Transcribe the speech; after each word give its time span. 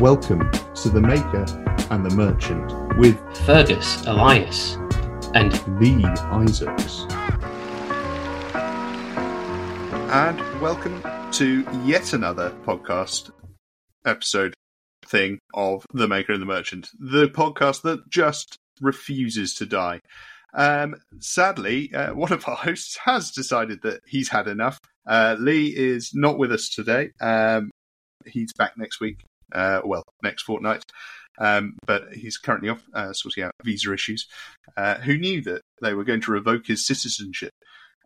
welcome 0.00 0.50
to 0.74 0.90
The 0.90 1.00
Maker 1.00 1.46
and 1.90 2.04
the 2.04 2.14
Merchant 2.14 2.98
with 2.98 3.18
Fergus 3.46 4.04
Elias 4.06 4.74
and 5.34 5.52
Lee 5.80 6.04
Isaacs. 6.04 7.06
and 10.12 10.38
welcome 10.60 11.02
to 11.32 11.64
yet 11.84 12.12
another 12.12 12.50
podcast 12.66 13.30
episode 14.04 14.52
thing 15.06 15.38
of 15.54 15.84
The 15.94 16.06
Maker 16.06 16.32
and 16.32 16.42
the 16.42 16.46
Merchant, 16.46 16.90
the 16.98 17.28
podcast 17.28 17.80
that 17.82 18.08
just 18.10 18.58
refuses 18.82 19.54
to 19.54 19.66
die. 19.66 20.00
Um, 20.52 20.96
sadly, 21.20 21.92
uh, 21.94 22.14
one 22.14 22.32
of 22.32 22.46
our 22.46 22.56
hosts 22.56 22.98
has 23.04 23.30
decided 23.30 23.80
that 23.82 24.00
he's 24.06 24.28
had 24.28 24.46
enough. 24.46 24.78
Uh, 25.06 25.36
Lee 25.38 25.68
is 25.74 26.12
not 26.14 26.38
with 26.38 26.52
us 26.52 26.68
today. 26.68 27.10
Um, 27.20 27.70
he's 28.26 28.52
back 28.52 28.76
next 28.76 29.00
week, 29.00 29.24
uh, 29.52 29.80
well, 29.84 30.02
next 30.22 30.42
fortnight. 30.42 30.82
Um, 31.38 31.76
but 31.86 32.14
he's 32.14 32.38
currently 32.38 32.70
off 32.70 32.82
uh, 32.94 33.12
sorting 33.12 33.44
out 33.44 33.52
visa 33.62 33.92
issues. 33.92 34.26
Uh, 34.76 34.94
who 34.94 35.18
knew 35.18 35.42
that 35.42 35.60
they 35.82 35.92
were 35.92 36.04
going 36.04 36.22
to 36.22 36.32
revoke 36.32 36.66
his 36.66 36.86
citizenship? 36.86 37.52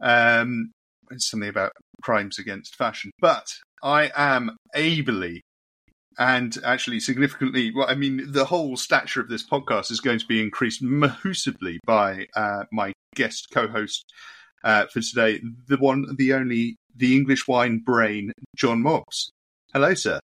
Um, 0.03 0.73
it's 1.11 1.31
something 1.31 1.49
about 1.49 1.73
crimes 2.03 2.39
against 2.39 2.77
fashion. 2.77 3.11
But 3.21 3.47
I 3.83 4.11
am 4.17 4.57
ably 4.75 5.43
and 6.19 6.57
actually 6.65 7.01
significantly, 7.01 7.73
well, 7.75 7.89
I 7.89 7.95
mean, 7.95 8.33
the 8.33 8.45
whole 8.45 8.77
stature 8.77 9.21
of 9.21 9.29
this 9.29 9.47
podcast 9.47 9.91
is 9.91 10.01
going 10.01 10.19
to 10.19 10.27
be 10.27 10.43
increased 10.43 10.83
mahoosably 10.83 11.79
by 11.87 12.27
uh, 12.37 12.65
my 12.73 12.93
guest 13.15 13.49
co 13.53 13.69
host 13.69 14.05
uh, 14.65 14.87
for 14.93 15.01
today, 15.01 15.41
the 15.69 15.79
one, 15.79 16.05
the 16.17 16.35
only, 16.35 16.77
the 16.95 17.17
English 17.17 17.49
wine 17.49 17.79
brain, 17.79 18.33
John 18.57 18.83
Mobbs. 18.83 19.31
Hello, 19.73 19.95
sir. 19.95 20.21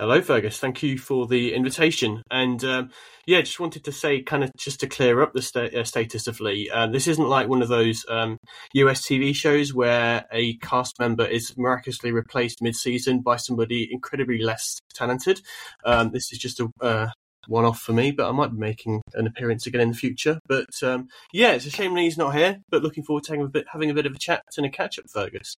Hello, 0.00 0.20
Fergus. 0.22 0.60
Thank 0.60 0.84
you 0.84 0.96
for 0.96 1.26
the 1.26 1.52
invitation. 1.52 2.22
And 2.30 2.62
um, 2.62 2.90
yeah, 3.26 3.40
just 3.40 3.58
wanted 3.58 3.82
to 3.82 3.90
say, 3.90 4.22
kind 4.22 4.44
of, 4.44 4.52
just 4.56 4.78
to 4.78 4.86
clear 4.86 5.20
up 5.20 5.32
the 5.32 5.42
sta- 5.42 5.76
uh, 5.76 5.82
status 5.82 6.28
of 6.28 6.38
Lee. 6.38 6.70
Uh, 6.72 6.86
this 6.86 7.08
isn't 7.08 7.28
like 7.28 7.48
one 7.48 7.62
of 7.62 7.68
those 7.68 8.06
um, 8.08 8.38
US 8.74 9.02
TV 9.04 9.34
shows 9.34 9.74
where 9.74 10.24
a 10.30 10.56
cast 10.58 11.00
member 11.00 11.26
is 11.26 11.52
miraculously 11.58 12.12
replaced 12.12 12.62
mid-season 12.62 13.22
by 13.22 13.34
somebody 13.38 13.88
incredibly 13.90 14.38
less 14.40 14.78
talented. 14.94 15.40
Um, 15.84 16.12
this 16.12 16.30
is 16.32 16.38
just 16.38 16.60
a 16.60 16.70
uh, 16.80 17.08
one-off 17.48 17.80
for 17.80 17.92
me, 17.92 18.12
but 18.12 18.28
I 18.28 18.32
might 18.32 18.52
be 18.52 18.58
making 18.58 19.02
an 19.14 19.26
appearance 19.26 19.66
again 19.66 19.80
in 19.80 19.90
the 19.90 19.96
future. 19.96 20.38
But 20.46 20.80
um, 20.84 21.08
yeah, 21.32 21.54
it's 21.54 21.66
a 21.66 21.70
shame 21.70 21.94
Lee's 21.94 22.16
not 22.16 22.36
here. 22.36 22.60
But 22.70 22.84
looking 22.84 23.02
forward 23.02 23.24
to 23.24 23.32
having 23.32 23.46
a 23.46 23.48
bit, 23.48 23.66
having 23.72 23.90
a 23.90 23.94
bit 23.94 24.06
of 24.06 24.14
a 24.14 24.18
chat 24.18 24.44
and 24.56 24.64
a 24.64 24.70
catch-up, 24.70 25.06
Fergus. 25.10 25.56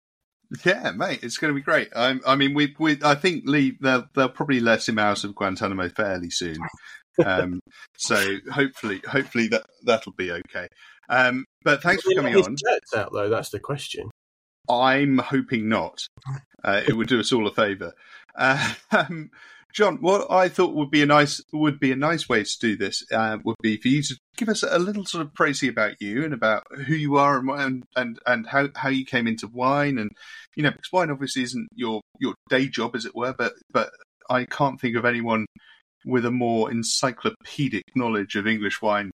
Yeah, 0.65 0.91
mate, 0.91 1.19
it's 1.21 1.37
going 1.37 1.53
to 1.53 1.55
be 1.55 1.63
great. 1.63 1.89
I, 1.95 2.19
I 2.25 2.35
mean, 2.35 2.53
we, 2.53 2.75
we, 2.79 2.97
I 3.03 3.15
think 3.15 3.43
Lee, 3.45 3.77
they'll, 3.79 4.05
they'll 4.15 4.29
probably 4.29 4.59
let 4.59 4.87
him 4.87 4.97
out 4.97 5.23
of 5.23 5.35
Guantanamo 5.35 5.89
fairly 5.89 6.29
soon. 6.29 6.57
Um, 7.25 7.59
so 7.97 8.37
hopefully, 8.49 9.01
hopefully 9.05 9.49
that 9.49 9.65
that'll 9.83 10.13
be 10.13 10.31
okay. 10.31 10.69
Um, 11.09 11.43
but 11.65 11.83
thanks 11.83 12.01
for 12.03 12.13
coming 12.15 12.33
on. 12.33 12.55
out 12.95 13.09
though. 13.11 13.27
That's 13.27 13.49
the 13.49 13.59
question. 13.59 14.09
I'm 14.69 15.17
hoping 15.17 15.67
not. 15.67 16.07
Uh, 16.63 16.81
it 16.87 16.93
would 16.93 17.09
do 17.09 17.19
us 17.19 17.33
all 17.33 17.45
a 17.45 17.53
favour. 17.53 17.91
Uh, 18.35 18.73
um, 18.91 19.31
John, 19.73 19.97
what 19.97 20.31
I 20.31 20.49
thought 20.49 20.73
would 20.73 20.89
be 20.89 21.03
a 21.03 21.05
nice 21.05 21.41
would 21.53 21.79
be 21.79 21.91
a 21.91 21.95
nice 21.95 22.27
way 22.27 22.43
to 22.43 22.59
do 22.59 22.75
this 22.75 23.03
uh, 23.11 23.37
would 23.43 23.55
be 23.61 23.77
for 23.77 23.87
you 23.87 24.01
to 24.01 24.15
give 24.35 24.49
us 24.49 24.63
a 24.63 24.79
little 24.79 25.05
sort 25.05 25.25
of 25.25 25.33
précis 25.33 25.69
about 25.69 26.01
you 26.01 26.23
and 26.23 26.33
about 26.33 26.63
who 26.87 26.95
you 26.95 27.17
are 27.17 27.37
and 27.37 27.49
and 27.55 27.83
and, 27.95 28.19
and 28.25 28.47
how, 28.47 28.69
how 28.75 28.89
you 28.89 29.05
came 29.05 29.27
into 29.27 29.47
wine 29.47 29.97
and 29.99 30.11
you 30.55 30.63
know 30.63 30.71
because 30.71 30.91
wine 30.91 31.11
obviously 31.11 31.43
isn't 31.43 31.67
your 31.75 32.01
your 32.19 32.33
day 32.49 32.67
job 32.67 32.95
as 32.95 33.05
it 33.05 33.15
were, 33.15 33.33
but 33.37 33.53
but 33.71 33.91
I 34.29 34.45
can't 34.45 34.81
think 34.81 34.95
of 34.95 35.05
anyone 35.05 35.45
with 36.05 36.25
a 36.25 36.31
more 36.31 36.71
encyclopedic 36.71 37.83
knowledge 37.95 38.35
of 38.35 38.47
English 38.47 38.81
wine 38.81 39.11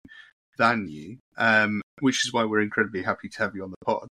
than 0.59 0.89
you, 0.89 1.19
um, 1.39 1.81
which 2.01 2.27
is 2.27 2.33
why 2.33 2.45
we're 2.45 2.61
incredibly 2.61 3.03
happy 3.03 3.29
to 3.29 3.39
have 3.39 3.55
you 3.55 3.65
on 3.65 3.71
the 3.71 3.85
pod. 3.85 4.09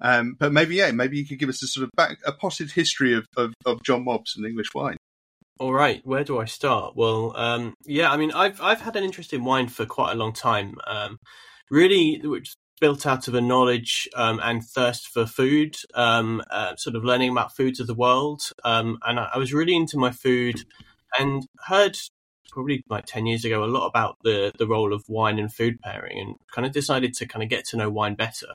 Um, 0.00 0.36
but 0.38 0.52
maybe, 0.52 0.76
yeah, 0.76 0.90
maybe 0.90 1.18
you 1.18 1.26
could 1.26 1.38
give 1.38 1.48
us 1.48 1.62
a 1.62 1.66
sort 1.66 1.84
of 1.84 1.90
back, 1.96 2.18
a 2.26 2.32
potted 2.32 2.72
history 2.72 3.14
of, 3.14 3.26
of, 3.36 3.54
of 3.64 3.82
John 3.84 4.04
Mobbs 4.04 4.34
and 4.36 4.46
English 4.46 4.74
wine. 4.74 4.96
All 5.58 5.72
right, 5.72 6.00
where 6.04 6.24
do 6.24 6.38
I 6.40 6.44
start? 6.46 6.96
Well, 6.96 7.36
um, 7.36 7.74
yeah, 7.84 8.10
I 8.10 8.16
mean, 8.16 8.32
I've 8.32 8.60
I've 8.60 8.80
had 8.80 8.96
an 8.96 9.04
interest 9.04 9.32
in 9.32 9.44
wine 9.44 9.68
for 9.68 9.86
quite 9.86 10.12
a 10.12 10.16
long 10.16 10.32
time. 10.32 10.76
Um, 10.86 11.18
really, 11.70 12.20
which 12.24 12.56
built 12.80 13.06
out 13.06 13.28
of 13.28 13.34
a 13.34 13.40
knowledge 13.40 14.08
um, 14.16 14.40
and 14.42 14.64
thirst 14.64 15.08
for 15.08 15.24
food, 15.24 15.76
um, 15.94 16.42
uh, 16.50 16.74
sort 16.76 16.96
of 16.96 17.04
learning 17.04 17.30
about 17.30 17.54
foods 17.54 17.78
of 17.80 17.86
the 17.86 17.94
world. 17.94 18.42
Um, 18.64 18.98
and 19.06 19.20
I, 19.20 19.30
I 19.34 19.38
was 19.38 19.54
really 19.54 19.76
into 19.76 19.98
my 19.98 20.10
food, 20.10 20.56
and 21.18 21.46
heard 21.66 21.96
probably 22.50 22.82
like 22.88 23.06
ten 23.06 23.26
years 23.26 23.44
ago 23.44 23.62
a 23.64 23.66
lot 23.66 23.86
about 23.86 24.16
the 24.24 24.52
the 24.58 24.66
role 24.66 24.92
of 24.92 25.04
wine 25.08 25.38
and 25.38 25.52
food 25.52 25.80
pairing, 25.80 26.18
and 26.18 26.34
kind 26.52 26.66
of 26.66 26.72
decided 26.72 27.14
to 27.14 27.26
kind 27.26 27.42
of 27.42 27.48
get 27.48 27.64
to 27.66 27.76
know 27.76 27.90
wine 27.90 28.14
better. 28.16 28.48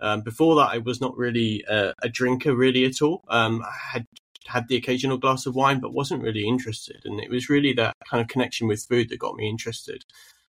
Um, 0.00 0.22
before 0.22 0.56
that, 0.56 0.70
I 0.72 0.78
was 0.78 1.00
not 1.00 1.16
really 1.16 1.64
a, 1.68 1.94
a 2.02 2.08
drinker 2.08 2.54
really 2.54 2.84
at 2.84 3.02
all. 3.02 3.24
Um, 3.28 3.62
I 3.62 3.72
had 3.92 4.06
had 4.48 4.68
the 4.68 4.76
occasional 4.76 5.18
glass 5.18 5.46
of 5.46 5.54
wine, 5.54 5.80
but 5.80 5.92
wasn't 5.92 6.22
really 6.22 6.46
interested. 6.46 7.02
And 7.04 7.20
it 7.20 7.30
was 7.30 7.48
really 7.48 7.72
that 7.74 7.94
kind 8.08 8.20
of 8.20 8.28
connection 8.28 8.68
with 8.68 8.86
food 8.88 9.08
that 9.08 9.18
got 9.18 9.36
me 9.36 9.48
interested. 9.48 10.04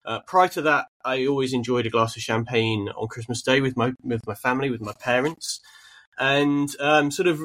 Uh, 0.04 0.20
prior 0.26 0.48
to 0.48 0.62
that, 0.62 0.86
I 1.04 1.26
always 1.26 1.52
enjoyed 1.52 1.86
a 1.86 1.90
glass 1.90 2.16
of 2.16 2.22
champagne 2.22 2.90
on 2.90 3.08
Christmas 3.08 3.42
Day 3.42 3.60
with 3.60 3.76
my 3.76 3.92
with 4.02 4.26
my 4.26 4.34
family, 4.34 4.70
with 4.70 4.82
my 4.82 4.92
parents, 5.00 5.60
and 6.18 6.68
um, 6.78 7.10
sort 7.10 7.26
of 7.26 7.40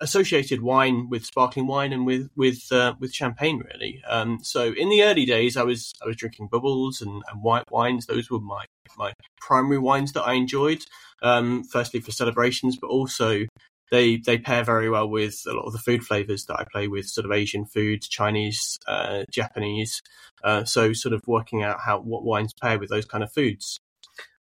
associated 0.00 0.62
wine 0.62 1.10
with 1.10 1.26
sparkling 1.26 1.66
wine 1.66 1.92
and 1.92 2.06
with 2.06 2.30
with 2.36 2.72
uh, 2.72 2.94
with 2.98 3.12
champagne 3.12 3.62
really. 3.70 4.02
Um, 4.08 4.38
so 4.42 4.72
in 4.72 4.88
the 4.88 5.02
early 5.02 5.26
days, 5.26 5.56
I 5.56 5.62
was 5.62 5.92
I 6.02 6.06
was 6.06 6.16
drinking 6.16 6.48
bubbles 6.50 7.02
and, 7.02 7.22
and 7.30 7.42
white 7.42 7.70
wines. 7.70 8.06
Those 8.06 8.30
were 8.30 8.40
my 8.40 8.64
my 8.96 9.12
primary 9.38 9.78
wines 9.78 10.12
that 10.14 10.22
I 10.22 10.34
enjoyed. 10.34 10.82
Um, 11.22 11.64
firstly 11.64 12.00
for 12.00 12.12
celebrations, 12.12 12.78
but 12.80 12.86
also 12.86 13.44
they 13.90 14.16
they 14.16 14.38
pair 14.38 14.64
very 14.64 14.88
well 14.88 15.08
with 15.08 15.42
a 15.46 15.52
lot 15.52 15.66
of 15.66 15.72
the 15.72 15.78
food 15.78 16.04
flavors 16.04 16.46
that 16.46 16.58
I 16.58 16.64
play 16.70 16.88
with, 16.88 17.06
sort 17.06 17.24
of 17.24 17.32
Asian 17.32 17.66
food, 17.66 18.02
Chinese, 18.02 18.78
uh, 18.86 19.24
Japanese. 19.30 20.02
Uh, 20.42 20.64
so 20.64 20.92
sort 20.92 21.12
of 21.12 21.22
working 21.26 21.62
out 21.62 21.80
how 21.80 22.00
what 22.00 22.24
wines 22.24 22.54
pair 22.54 22.78
with 22.78 22.88
those 22.88 23.04
kind 23.04 23.22
of 23.22 23.32
foods. 23.32 23.80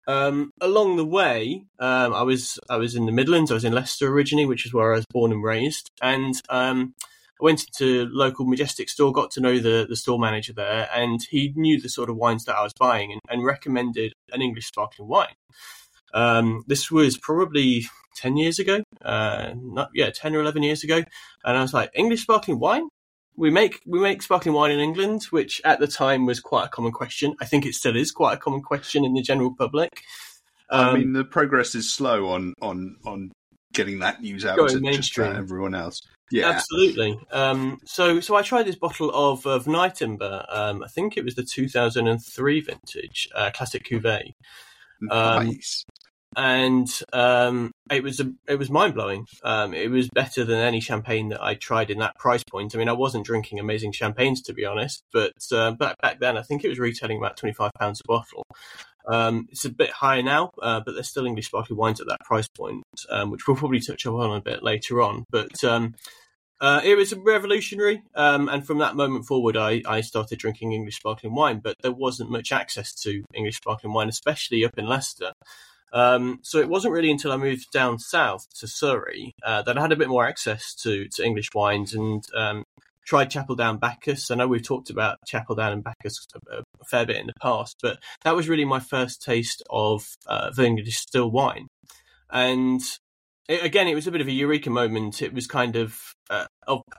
Um, 0.07 0.51
along 0.61 0.95
the 0.95 1.05
way, 1.05 1.65
um, 1.79 2.13
I 2.13 2.23
was 2.23 2.59
I 2.69 2.77
was 2.77 2.95
in 2.95 3.05
the 3.05 3.11
Midlands. 3.11 3.51
I 3.51 3.55
was 3.55 3.65
in 3.65 3.73
Leicester 3.73 4.07
originally, 4.07 4.45
which 4.45 4.65
is 4.65 4.73
where 4.73 4.93
I 4.93 4.97
was 4.97 5.05
born 5.09 5.31
and 5.31 5.43
raised. 5.43 5.91
And 6.01 6.33
um, 6.49 6.93
I 7.39 7.43
went 7.43 7.65
into 7.65 8.07
local 8.11 8.45
Majestic 8.45 8.89
store, 8.89 9.11
got 9.11 9.31
to 9.31 9.41
know 9.41 9.59
the 9.59 9.85
the 9.87 9.95
store 9.95 10.19
manager 10.19 10.53
there, 10.53 10.89
and 10.93 11.21
he 11.29 11.53
knew 11.55 11.79
the 11.79 11.89
sort 11.89 12.09
of 12.09 12.15
wines 12.15 12.45
that 12.45 12.55
I 12.55 12.63
was 12.63 12.73
buying, 12.73 13.11
and, 13.11 13.21
and 13.29 13.45
recommended 13.45 14.13
an 14.31 14.41
English 14.41 14.67
sparkling 14.67 15.09
wine. 15.09 15.35
Um, 16.13 16.63
this 16.67 16.89
was 16.89 17.17
probably 17.17 17.85
ten 18.17 18.35
years 18.35 18.59
ago, 18.59 18.83
uh, 19.03 19.53
not 19.55 19.89
yeah, 19.93 20.09
ten 20.09 20.35
or 20.35 20.41
eleven 20.41 20.63
years 20.63 20.83
ago, 20.83 20.97
and 20.97 21.57
I 21.57 21.61
was 21.61 21.73
like, 21.73 21.91
English 21.93 22.23
sparkling 22.23 22.59
wine. 22.59 22.89
We 23.35 23.51
make 23.51 23.79
we 23.85 23.99
make 23.99 24.21
sparkling 24.23 24.55
wine 24.55 24.71
in 24.71 24.79
England, 24.79 25.23
which 25.29 25.61
at 25.63 25.79
the 25.79 25.87
time 25.87 26.25
was 26.25 26.39
quite 26.39 26.65
a 26.65 26.69
common 26.69 26.91
question. 26.91 27.35
I 27.39 27.45
think 27.45 27.65
it 27.65 27.75
still 27.75 27.95
is 27.95 28.11
quite 28.11 28.33
a 28.33 28.37
common 28.37 28.61
question 28.61 29.05
in 29.05 29.13
the 29.13 29.21
general 29.21 29.53
public. 29.55 30.01
I 30.69 30.89
Um, 30.89 30.99
mean, 30.99 31.13
the 31.13 31.23
progress 31.23 31.75
is 31.75 31.93
slow 31.93 32.29
on 32.29 32.53
on 32.61 32.97
on 33.05 33.31
getting 33.73 33.99
that 33.99 34.21
news 34.21 34.45
out 34.45 34.55
to 34.69 34.79
just 34.91 35.17
about 35.17 35.35
everyone 35.35 35.75
else. 35.75 36.01
Yeah, 36.31 36.49
Absolutely. 36.49 37.17
Um, 37.31 37.79
so, 37.85 38.19
so 38.19 38.35
I 38.35 38.41
tried 38.41 38.63
this 38.63 38.75
bottle 38.75 39.11
of 39.13 39.45
of 39.45 39.65
Nyetimber. 39.65 40.45
Um, 40.53 40.83
I 40.83 40.87
think 40.87 41.15
it 41.15 41.23
was 41.23 41.35
the 41.35 41.43
2003 41.43 42.61
vintage 42.61 43.29
uh, 43.33 43.51
classic 43.53 43.85
cuvee, 43.85 44.33
um, 45.09 45.47
nice. 45.47 45.85
And 46.35 46.87
um, 47.13 47.71
it 47.89 48.03
was 48.03 48.19
a, 48.19 48.31
it 48.47 48.59
was 48.59 48.69
mind 48.69 48.93
blowing. 48.93 49.25
Um, 49.43 49.73
it 49.73 49.89
was 49.89 50.09
better 50.09 50.43
than 50.43 50.59
any 50.59 50.79
champagne 50.79 51.29
that 51.29 51.43
I 51.43 51.55
tried 51.55 51.89
in 51.89 51.99
that 51.99 52.15
price 52.17 52.43
point. 52.43 52.75
I 52.75 52.77
mean, 52.77 52.89
I 52.89 52.93
wasn't 52.93 53.25
drinking 53.25 53.59
amazing 53.59 53.91
champagnes 53.91 54.41
to 54.43 54.53
be 54.53 54.65
honest, 54.65 55.03
but 55.13 55.33
uh, 55.51 55.71
back 55.71 55.95
back 56.01 56.19
then, 56.19 56.37
I 56.37 56.41
think 56.41 56.63
it 56.63 56.69
was 56.69 56.79
retailing 56.79 57.17
about 57.17 57.37
25 57.37 57.71
pounds 57.79 58.01
a 58.01 58.07
bottle. 58.07 58.43
Um, 59.07 59.47
it's 59.49 59.65
a 59.65 59.69
bit 59.69 59.89
higher 59.89 60.21
now, 60.21 60.51
uh, 60.61 60.81
but 60.85 60.93
there's 60.93 61.09
still 61.09 61.25
English 61.25 61.47
sparkling 61.47 61.79
wines 61.79 62.01
at 62.01 62.07
that 62.07 62.19
price 62.25 62.47
point, 62.49 62.83
um, 63.09 63.31
which 63.31 63.47
we'll 63.47 63.55
probably 63.57 63.79
touch 63.79 64.05
upon 64.05 64.35
a 64.35 64.41
bit 64.41 64.63
later 64.63 65.01
on. 65.01 65.23
But 65.31 65.63
um, 65.63 65.95
uh, 66.59 66.81
it 66.83 66.95
was 66.95 67.13
revolutionary, 67.13 68.03
um, 68.15 68.49
and 68.49 68.65
from 68.65 68.79
that 68.79 68.95
moment 68.95 69.25
forward, 69.25 69.55
I, 69.55 69.81
I 69.87 70.01
started 70.01 70.39
drinking 70.39 70.73
English 70.73 70.97
sparkling 70.97 71.35
wine. 71.35 71.59
But 71.63 71.75
there 71.81 71.91
wasn't 71.91 72.31
much 72.31 72.51
access 72.51 72.93
to 73.03 73.23
English 73.33 73.57
sparkling 73.57 73.93
wine, 73.93 74.09
especially 74.09 74.65
up 74.65 74.77
in 74.77 74.87
Leicester. 74.87 75.31
Um, 75.93 76.39
so 76.43 76.59
it 76.59 76.69
wasn't 76.69 76.93
really 76.93 77.11
until 77.11 77.31
I 77.31 77.37
moved 77.37 77.71
down 77.71 77.99
south 77.99 78.45
to 78.59 78.67
Surrey 78.67 79.33
uh, 79.43 79.61
that 79.63 79.77
I 79.77 79.81
had 79.81 79.91
a 79.91 79.97
bit 79.97 80.09
more 80.09 80.25
access 80.25 80.75
to, 80.83 81.07
to 81.09 81.25
English 81.25 81.49
wines 81.53 81.93
and 81.93 82.23
um, 82.35 82.63
tried 83.05 83.31
Chapel 83.31 83.55
Down 83.55 83.77
Bacchus. 83.77 84.29
I 84.29 84.35
know 84.35 84.47
we've 84.47 84.63
talked 84.63 84.89
about 84.89 85.17
Chapel 85.25 85.55
Down 85.55 85.71
and 85.71 85.83
Bacchus 85.83 86.25
a, 86.51 86.57
a 86.57 86.85
fair 86.85 87.05
bit 87.05 87.17
in 87.17 87.27
the 87.27 87.33
past, 87.41 87.77
but 87.81 87.99
that 88.23 88.35
was 88.35 88.49
really 88.49 88.65
my 88.65 88.79
first 88.79 89.21
taste 89.21 89.63
of 89.69 90.05
uh, 90.27 90.51
English 90.57 90.97
still 90.97 91.31
wine. 91.31 91.67
And 92.29 92.81
it, 93.47 93.63
again, 93.63 93.87
it 93.87 93.95
was 93.95 94.07
a 94.07 94.11
bit 94.11 94.21
of 94.21 94.27
a 94.27 94.31
eureka 94.31 94.69
moment. 94.69 95.21
It 95.21 95.33
was 95.33 95.47
kind 95.47 95.75
of 95.75 95.99
uh, 96.29 96.47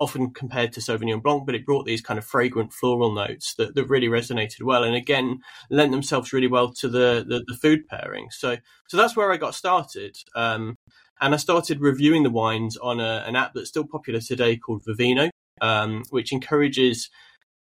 often 0.00 0.30
compared 0.30 0.72
to 0.72 0.80
Sauvignon 0.80 1.22
Blanc, 1.22 1.44
but 1.44 1.54
it 1.54 1.66
brought 1.66 1.84
these 1.84 2.00
kind 2.00 2.18
of 2.18 2.24
fragrant 2.24 2.72
floral 2.72 3.12
notes 3.12 3.54
that, 3.58 3.74
that 3.74 3.84
really 3.86 4.08
resonated 4.08 4.62
well, 4.62 4.84
and 4.84 4.94
again 4.94 5.40
lent 5.70 5.92
themselves 5.92 6.32
really 6.32 6.46
well 6.46 6.72
to 6.74 6.88
the, 6.88 7.24
the, 7.28 7.44
the 7.46 7.56
food 7.60 7.86
pairing. 7.88 8.28
So 8.30 8.56
so 8.88 8.96
that's 8.96 9.16
where 9.16 9.32
I 9.32 9.36
got 9.36 9.54
started. 9.54 10.16
Um, 10.34 10.76
and 11.20 11.34
I 11.34 11.36
started 11.36 11.80
reviewing 11.80 12.22
the 12.22 12.30
wines 12.30 12.76
on 12.76 13.00
a, 13.00 13.24
an 13.26 13.36
app 13.36 13.52
that's 13.54 13.68
still 13.68 13.86
popular 13.86 14.20
today 14.20 14.56
called 14.56 14.84
Vivino, 14.88 15.30
um, 15.60 16.04
which 16.10 16.32
encourages 16.32 17.10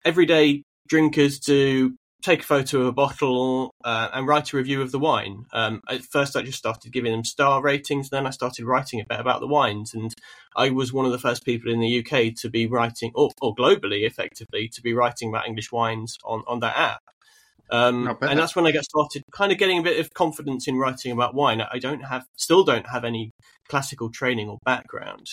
everyday 0.05 0.63
drinkers 0.87 1.39
to 1.41 1.97
take 2.23 2.41
a 2.41 2.45
photo 2.45 2.81
of 2.81 2.87
a 2.87 2.93
bottle 2.93 3.75
uh, 3.85 4.09
and 4.13 4.27
write 4.27 4.53
a 4.53 4.57
review 4.57 4.83
of 4.83 4.91
the 4.91 4.99
wine. 4.99 5.45
Um, 5.53 5.81
at 5.89 6.03
first, 6.03 6.37
I 6.37 6.43
just 6.43 6.59
started 6.59 6.93
giving 6.93 7.13
them 7.13 7.25
star 7.25 7.63
ratings. 7.63 8.11
Then 8.11 8.27
I 8.27 8.31
started 8.31 8.65
writing 8.65 9.01
a 9.01 9.07
bit 9.09 9.21
about 9.21 9.41
the 9.41 9.47
wines, 9.47 9.95
and 9.95 10.13
I 10.57 10.71
was 10.71 10.93
one 10.93 11.07
of 11.07 11.13
the 11.13 11.19
first 11.19 11.45
people 11.45 11.73
in 11.73 11.81
the 11.81 11.99
UK 12.01 12.35
to 12.41 12.51
be 12.51 12.67
writing, 12.67 13.13
or, 13.15 13.31
or 13.41 13.55
globally, 13.55 14.07
effectively, 14.07 14.69
to 14.69 14.83
be 14.83 14.95
writing 14.95 15.29
about 15.29 15.47
English 15.47 15.71
wines 15.71 16.19
on 16.25 16.43
on 16.47 16.61
that 16.61 16.77
app. 16.77 17.03
Um, 17.71 18.17
and 18.23 18.39
that's 18.39 18.57
when 18.57 18.67
I 18.67 18.73
got 18.73 18.85
started, 18.85 19.23
kind 19.31 19.53
of 19.53 19.59
getting 19.59 19.79
a 19.79 19.83
bit 19.83 20.01
of 20.01 20.15
confidence 20.15 20.67
in 20.67 20.77
writing 20.77 21.13
about 21.13 21.35
wine. 21.35 21.61
I 21.61 21.79
don't 21.79 22.01
have, 22.01 22.25
still 22.37 22.65
don't 22.65 22.89
have 22.89 23.05
any 23.05 23.33
classical 23.69 24.11
training 24.11 24.49
or 24.49 24.59
background. 24.65 25.27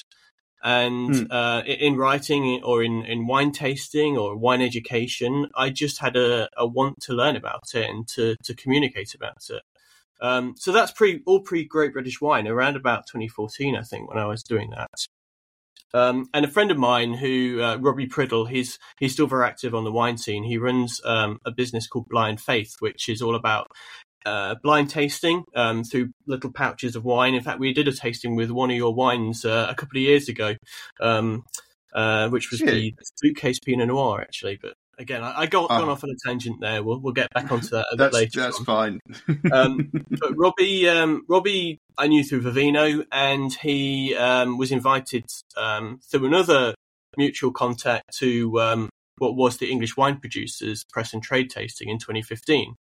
And 0.64 1.12
mm. 1.12 1.28
uh, 1.30 1.64
in 1.66 1.96
writing 1.96 2.62
or 2.64 2.84
in, 2.84 3.06
in 3.06 3.28
wine 3.28 3.52
tasting 3.52 4.18
or 4.18 4.36
wine 4.36 4.62
education, 4.62 5.48
I 5.56 5.70
just 5.70 6.00
had 6.00 6.16
a, 6.16 6.50
a 6.58 6.66
want 6.66 7.02
to 7.04 7.14
learn 7.14 7.36
about 7.36 7.76
it 7.76 7.88
and 7.88 8.08
to, 8.10 8.36
to 8.44 8.56
communicate 8.56 9.14
about 9.14 9.44
it. 9.50 9.62
Um, 10.22 10.56
so 10.58 10.72
that's 10.72 10.92
pre 10.92 11.22
all 11.26 11.42
pre 11.42 11.66
Great 11.66 11.94
British 11.94 12.22
Wine, 12.22 12.48
around 12.48 12.76
about 12.76 13.06
2014, 13.08 13.76
I 13.76 13.82
think, 13.82 14.10
when 14.10 14.18
I 14.18 14.26
was 14.26 14.44
doing 14.44 14.72
that. 14.72 14.90
Um, 15.94 16.28
and 16.34 16.44
a 16.44 16.50
friend 16.50 16.72
of 16.72 16.78
mine 16.78 17.14
who 17.14 17.62
uh, 17.62 17.78
Robbie 17.78 18.08
Priddle, 18.08 18.50
he's 18.50 18.80
he's 19.00 19.14
still 19.14 19.28
very 19.28 19.46
active 19.46 19.74
on 19.74 19.86
the 19.86 19.92
wine 19.92 20.18
scene. 20.18 20.44
He 20.44 20.58
runs 20.58 21.00
um, 21.06 21.40
a 21.46 21.52
business 21.52 21.88
called 21.88 22.10
Blind 22.10 22.42
Faith, 22.42 22.76
which 22.80 23.08
is 23.08 23.22
all 23.22 23.36
about 23.36 23.68
uh, 24.26 24.56
blind 24.64 24.90
tasting 24.90 25.44
um, 25.56 25.84
through 25.84 26.10
little 26.28 26.52
pouches 26.52 26.96
of 26.96 27.06
wine. 27.06 27.36
In 27.36 27.44
fact, 27.44 27.60
we 27.60 27.74
did 27.74 27.88
a 27.88 27.94
tasting 27.94 28.36
with 28.36 28.52
one 28.52 28.72
of 28.72 28.78
your 28.78 28.94
wines 28.94 29.46
uh, 29.46 29.68
a 29.70 29.76
couple 29.76 29.98
of 29.98 30.04
years 30.04 30.28
ago, 30.30 30.56
um, 31.00 31.44
uh, 31.94 32.30
which 32.30 32.52
was 32.52 32.60
the 32.60 32.94
suitcase 33.16 33.60
Pinot 33.60 33.88
Noir, 33.88 34.22
actually. 34.22 34.58
But 34.62 34.74
again, 34.98 35.24
I, 35.24 35.42
I 35.42 35.46
got 35.46 35.66
oh. 35.66 35.68
gone 35.80 35.90
off 35.90 36.04
on 36.04 36.10
a 36.10 36.28
tangent 36.28 36.60
there. 36.60 36.84
We'll 36.84 37.00
we'll 37.00 37.14
get 37.14 37.34
back 37.34 37.52
onto 37.52 37.70
that 37.70 37.88
a 37.92 37.98
bit 37.98 38.14
later. 38.14 38.42
That's 38.42 38.60
on. 38.60 38.66
fine. 38.66 39.00
um, 39.52 39.92
but 40.10 40.36
Robbie, 40.36 40.90
um, 40.90 41.24
Robbie, 41.30 41.80
I 41.98 42.08
knew 42.08 42.24
through 42.24 42.42
Vivino, 42.42 43.06
and 43.12 43.54
he 43.54 44.16
um, 44.16 44.58
was 44.58 44.72
invited 44.72 45.26
um, 45.56 46.00
through 46.10 46.26
another 46.26 46.74
mutual 47.18 47.52
contact 47.52 48.18
to 48.18 48.90
what 49.18 49.36
was 49.36 49.58
the 49.58 49.72
English 49.72 49.96
Wine 49.96 50.20
Producers 50.20 50.84
Press 50.92 51.14
and 51.14 51.24
Trade 51.24 51.50
Tasting 51.50 51.90
in 51.90 52.00
2015. 52.00 52.76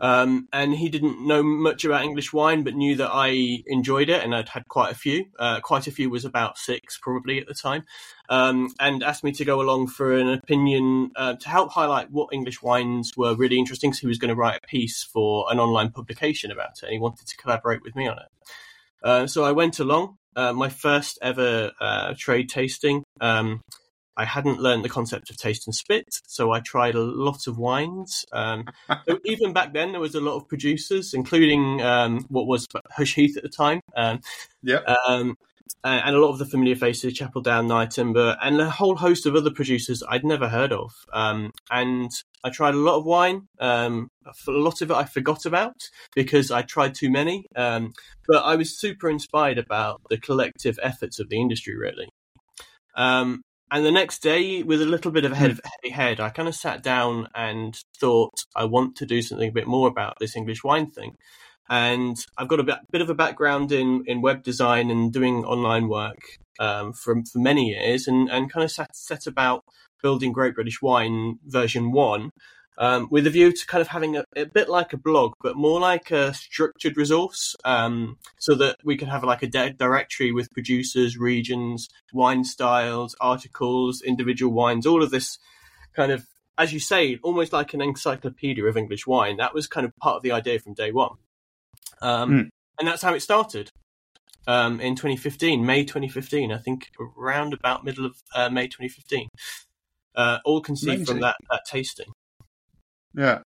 Um, 0.00 0.48
and 0.52 0.74
he 0.74 0.88
didn't 0.88 1.24
know 1.24 1.42
much 1.42 1.84
about 1.84 2.02
English 2.02 2.32
wine, 2.32 2.64
but 2.64 2.74
knew 2.74 2.96
that 2.96 3.10
I 3.12 3.62
enjoyed 3.66 4.08
it, 4.08 4.22
and 4.24 4.34
I'd 4.34 4.48
had 4.48 4.66
quite 4.68 4.90
a 4.90 4.96
few. 4.96 5.26
Uh, 5.38 5.60
quite 5.60 5.86
a 5.86 5.92
few 5.92 6.10
was 6.10 6.24
about 6.24 6.58
six, 6.58 6.98
probably 6.98 7.40
at 7.40 7.46
the 7.46 7.54
time, 7.54 7.84
um, 8.28 8.74
and 8.80 9.02
asked 9.02 9.22
me 9.22 9.32
to 9.32 9.44
go 9.44 9.60
along 9.60 9.88
for 9.88 10.16
an 10.16 10.28
opinion 10.28 11.12
uh, 11.16 11.34
to 11.34 11.48
help 11.48 11.70
highlight 11.70 12.10
what 12.10 12.32
English 12.32 12.62
wines 12.62 13.12
were 13.16 13.36
really 13.36 13.58
interesting. 13.58 13.92
So 13.92 14.00
he 14.00 14.06
was 14.08 14.18
going 14.18 14.30
to 14.30 14.34
write 14.34 14.60
a 14.62 14.66
piece 14.66 15.04
for 15.04 15.46
an 15.50 15.60
online 15.60 15.90
publication 15.90 16.50
about 16.50 16.78
it, 16.82 16.84
and 16.84 16.92
he 16.92 16.98
wanted 16.98 17.26
to 17.28 17.36
collaborate 17.36 17.82
with 17.82 17.94
me 17.94 18.08
on 18.08 18.18
it. 18.18 18.48
Uh, 19.02 19.26
so 19.26 19.44
I 19.44 19.52
went 19.52 19.78
along. 19.78 20.16
Uh, 20.36 20.52
my 20.52 20.68
first 20.68 21.18
ever 21.22 21.70
uh, 21.80 22.14
trade 22.18 22.48
tasting. 22.48 23.04
Um, 23.20 23.60
I 24.16 24.24
hadn't 24.24 24.60
learned 24.60 24.84
the 24.84 24.88
concept 24.88 25.30
of 25.30 25.36
taste 25.36 25.66
and 25.66 25.74
spit, 25.74 26.06
so 26.26 26.52
I 26.52 26.60
tried 26.60 26.94
a 26.94 27.02
lot 27.02 27.46
of 27.46 27.58
wines. 27.58 28.24
Um, 28.32 28.66
even 29.24 29.52
back 29.52 29.72
then, 29.72 29.92
there 29.92 30.00
was 30.00 30.14
a 30.14 30.20
lot 30.20 30.36
of 30.36 30.48
producers, 30.48 31.14
including 31.14 31.82
um, 31.82 32.24
what 32.28 32.46
was 32.46 32.66
Hush 32.92 33.14
Heath 33.14 33.36
at 33.36 33.42
the 33.42 33.48
time. 33.48 33.80
Um, 33.96 34.20
yeah. 34.62 34.80
Um, 35.06 35.36
and 35.82 36.16
a 36.16 36.18
lot 36.18 36.30
of 36.30 36.38
the 36.38 36.46
familiar 36.46 36.76
faces, 36.76 37.12
Chapel 37.12 37.42
Down, 37.42 37.68
Nyetimber, 37.68 38.36
and 38.42 38.58
a 38.60 38.70
whole 38.70 38.96
host 38.96 39.26
of 39.26 39.34
other 39.34 39.50
producers 39.50 40.02
I'd 40.08 40.24
never 40.24 40.48
heard 40.48 40.72
of. 40.72 40.92
Um, 41.12 41.50
and 41.70 42.10
I 42.42 42.50
tried 42.50 42.74
a 42.74 42.78
lot 42.78 42.98
of 42.98 43.04
wine. 43.04 43.48
Um, 43.60 44.08
a 44.24 44.50
lot 44.50 44.80
of 44.80 44.90
it 44.90 44.94
I 44.94 45.04
forgot 45.04 45.44
about 45.44 45.76
because 46.14 46.50
I 46.50 46.62
tried 46.62 46.94
too 46.94 47.10
many. 47.10 47.44
Um, 47.54 47.92
but 48.26 48.44
I 48.44 48.56
was 48.56 48.78
super 48.78 49.10
inspired 49.10 49.58
about 49.58 50.00
the 50.08 50.18
collective 50.18 50.78
efforts 50.82 51.18
of 51.18 51.28
the 51.28 51.38
industry, 51.38 51.76
really. 51.76 52.08
Um, 52.96 53.42
and 53.70 53.84
the 53.84 53.92
next 53.92 54.22
day, 54.22 54.62
with 54.62 54.82
a 54.82 54.86
little 54.86 55.10
bit 55.10 55.24
of 55.24 55.32
a 55.32 55.36
head, 55.36 55.52
hmm. 55.52 55.58
heavy 55.64 55.92
head, 55.92 56.20
I 56.20 56.30
kind 56.30 56.48
of 56.48 56.54
sat 56.54 56.82
down 56.82 57.28
and 57.34 57.76
thought, 57.98 58.34
I 58.54 58.64
want 58.64 58.96
to 58.96 59.06
do 59.06 59.22
something 59.22 59.48
a 59.48 59.52
bit 59.52 59.66
more 59.66 59.88
about 59.88 60.18
this 60.20 60.36
English 60.36 60.62
wine 60.62 60.90
thing. 60.90 61.16
And 61.68 62.16
I've 62.36 62.48
got 62.48 62.60
a 62.60 62.64
bit, 62.64 62.76
bit 62.90 63.00
of 63.00 63.08
a 63.08 63.14
background 63.14 63.72
in, 63.72 64.04
in 64.06 64.20
web 64.20 64.42
design 64.42 64.90
and 64.90 65.12
doing 65.12 65.44
online 65.44 65.88
work 65.88 66.18
um, 66.58 66.92
for, 66.92 67.14
for 67.32 67.38
many 67.38 67.70
years, 67.70 68.06
and, 68.06 68.30
and 68.30 68.52
kind 68.52 68.64
of 68.64 68.70
set, 68.70 68.94
set 68.94 69.26
about 69.26 69.64
building 70.02 70.32
Great 70.32 70.54
British 70.54 70.82
Wine 70.82 71.38
version 71.46 71.90
one 71.90 72.30
um, 72.78 73.08
with 73.10 73.26
a 73.26 73.30
view 73.30 73.52
to 73.52 73.66
kind 73.66 73.80
of 73.80 73.88
having 73.88 74.16
a, 74.16 74.24
a, 74.36 74.46
bit 74.46 74.68
like 74.68 74.92
a 74.92 74.96
blog, 74.96 75.34
but 75.42 75.56
more 75.56 75.80
like 75.80 76.10
a 76.10 76.34
structured 76.34 76.96
resource, 76.96 77.54
um, 77.64 78.18
so 78.38 78.54
that 78.54 78.76
we 78.84 78.96
could 78.96 79.08
have 79.08 79.22
like 79.22 79.42
a 79.42 79.46
de- 79.46 79.72
directory 79.72 80.32
with 80.32 80.50
producers, 80.50 81.16
regions, 81.16 81.88
wine 82.12 82.44
styles, 82.44 83.14
articles, 83.20 84.02
individual 84.02 84.52
wines, 84.52 84.86
all 84.86 85.02
of 85.02 85.10
this 85.10 85.38
kind 85.94 86.10
of, 86.10 86.26
as 86.58 86.72
you 86.72 86.80
say, 86.80 87.18
almost 87.22 87.52
like 87.52 87.74
an 87.74 87.80
encyclopedia 87.80 88.64
of 88.64 88.76
English 88.76 89.06
wine. 89.06 89.36
That 89.36 89.54
was 89.54 89.66
kind 89.66 89.86
of 89.86 89.92
part 90.00 90.16
of 90.16 90.22
the 90.22 90.32
idea 90.32 90.58
from 90.58 90.74
day 90.74 90.90
one, 90.90 91.16
um, 92.02 92.30
mm. 92.30 92.48
and 92.78 92.88
that's 92.88 93.02
how 93.02 93.14
it 93.14 93.20
started. 93.20 93.70
Um, 94.46 94.78
in 94.78 94.94
2015, 94.94 95.64
May 95.64 95.84
2015, 95.84 96.52
I 96.52 96.58
think 96.58 96.90
around 97.16 97.54
about 97.54 97.82
middle 97.82 98.04
of 98.04 98.16
uh, 98.34 98.50
May 98.50 98.66
2015, 98.66 99.28
uh, 100.16 100.38
all 100.44 100.60
conceived 100.60 100.96
Amazing. 100.96 101.06
from 101.06 101.20
that, 101.20 101.36
that 101.50 101.62
tasting. 101.66 102.12
Yeah, 103.16 103.40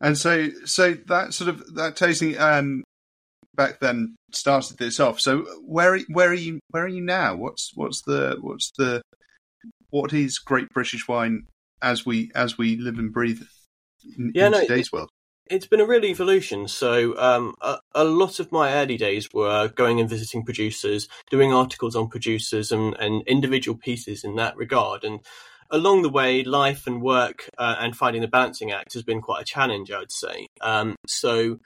and 0.00 0.16
so 0.16 0.48
so 0.64 0.94
that 1.06 1.34
sort 1.34 1.48
of 1.48 1.74
that 1.74 1.96
tasting 1.96 2.38
um 2.38 2.84
back 3.54 3.80
then 3.80 4.16
started 4.32 4.78
this 4.78 5.00
off. 5.00 5.20
So 5.20 5.44
where 5.64 5.98
where 6.08 6.28
are 6.28 6.34
you 6.34 6.60
where 6.70 6.84
are 6.84 6.88
you 6.88 7.02
now? 7.02 7.36
What's 7.36 7.72
what's 7.74 8.02
the 8.02 8.36
what's 8.40 8.70
the 8.76 9.02
what 9.90 10.12
is 10.12 10.38
Great 10.38 10.68
British 10.70 11.06
Wine 11.06 11.44
as 11.82 12.04
we 12.04 12.30
as 12.34 12.58
we 12.58 12.76
live 12.76 12.98
and 12.98 13.12
breathe 13.12 13.42
in, 14.18 14.32
yeah, 14.34 14.46
in 14.46 14.52
no, 14.52 14.60
today's 14.60 14.92
world? 14.92 15.08
It's 15.46 15.66
been 15.66 15.80
a 15.80 15.86
real 15.86 16.04
evolution. 16.04 16.68
So 16.68 17.16
um, 17.18 17.54
a, 17.60 17.78
a, 17.94 18.04
lot 18.04 18.40
of 18.40 18.50
my 18.50 18.72
early 18.72 18.96
days 18.96 19.28
were 19.34 19.68
going 19.68 20.00
and 20.00 20.08
visiting 20.08 20.42
producers, 20.42 21.06
doing 21.30 21.52
articles 21.52 21.94
on 21.94 22.08
producers 22.08 22.72
and, 22.72 22.96
and 22.98 23.22
individual 23.26 23.76
pieces 23.76 24.24
in 24.24 24.36
that 24.36 24.56
regard, 24.56 25.04
and 25.04 25.20
along 25.70 26.02
the 26.02 26.08
way, 26.08 26.44
life 26.44 26.86
and 26.86 27.02
work 27.02 27.50
uh, 27.58 27.76
and 27.78 27.96
finding 27.96 28.22
the 28.22 28.28
balancing 28.28 28.70
act 28.70 28.94
has 28.94 29.02
been 29.02 29.20
quite 29.20 29.42
a 29.42 29.44
challenge, 29.44 29.90
I 29.90 29.98
would 29.98 30.12
say. 30.12 30.48
Um, 30.60 30.96
so 31.06 31.58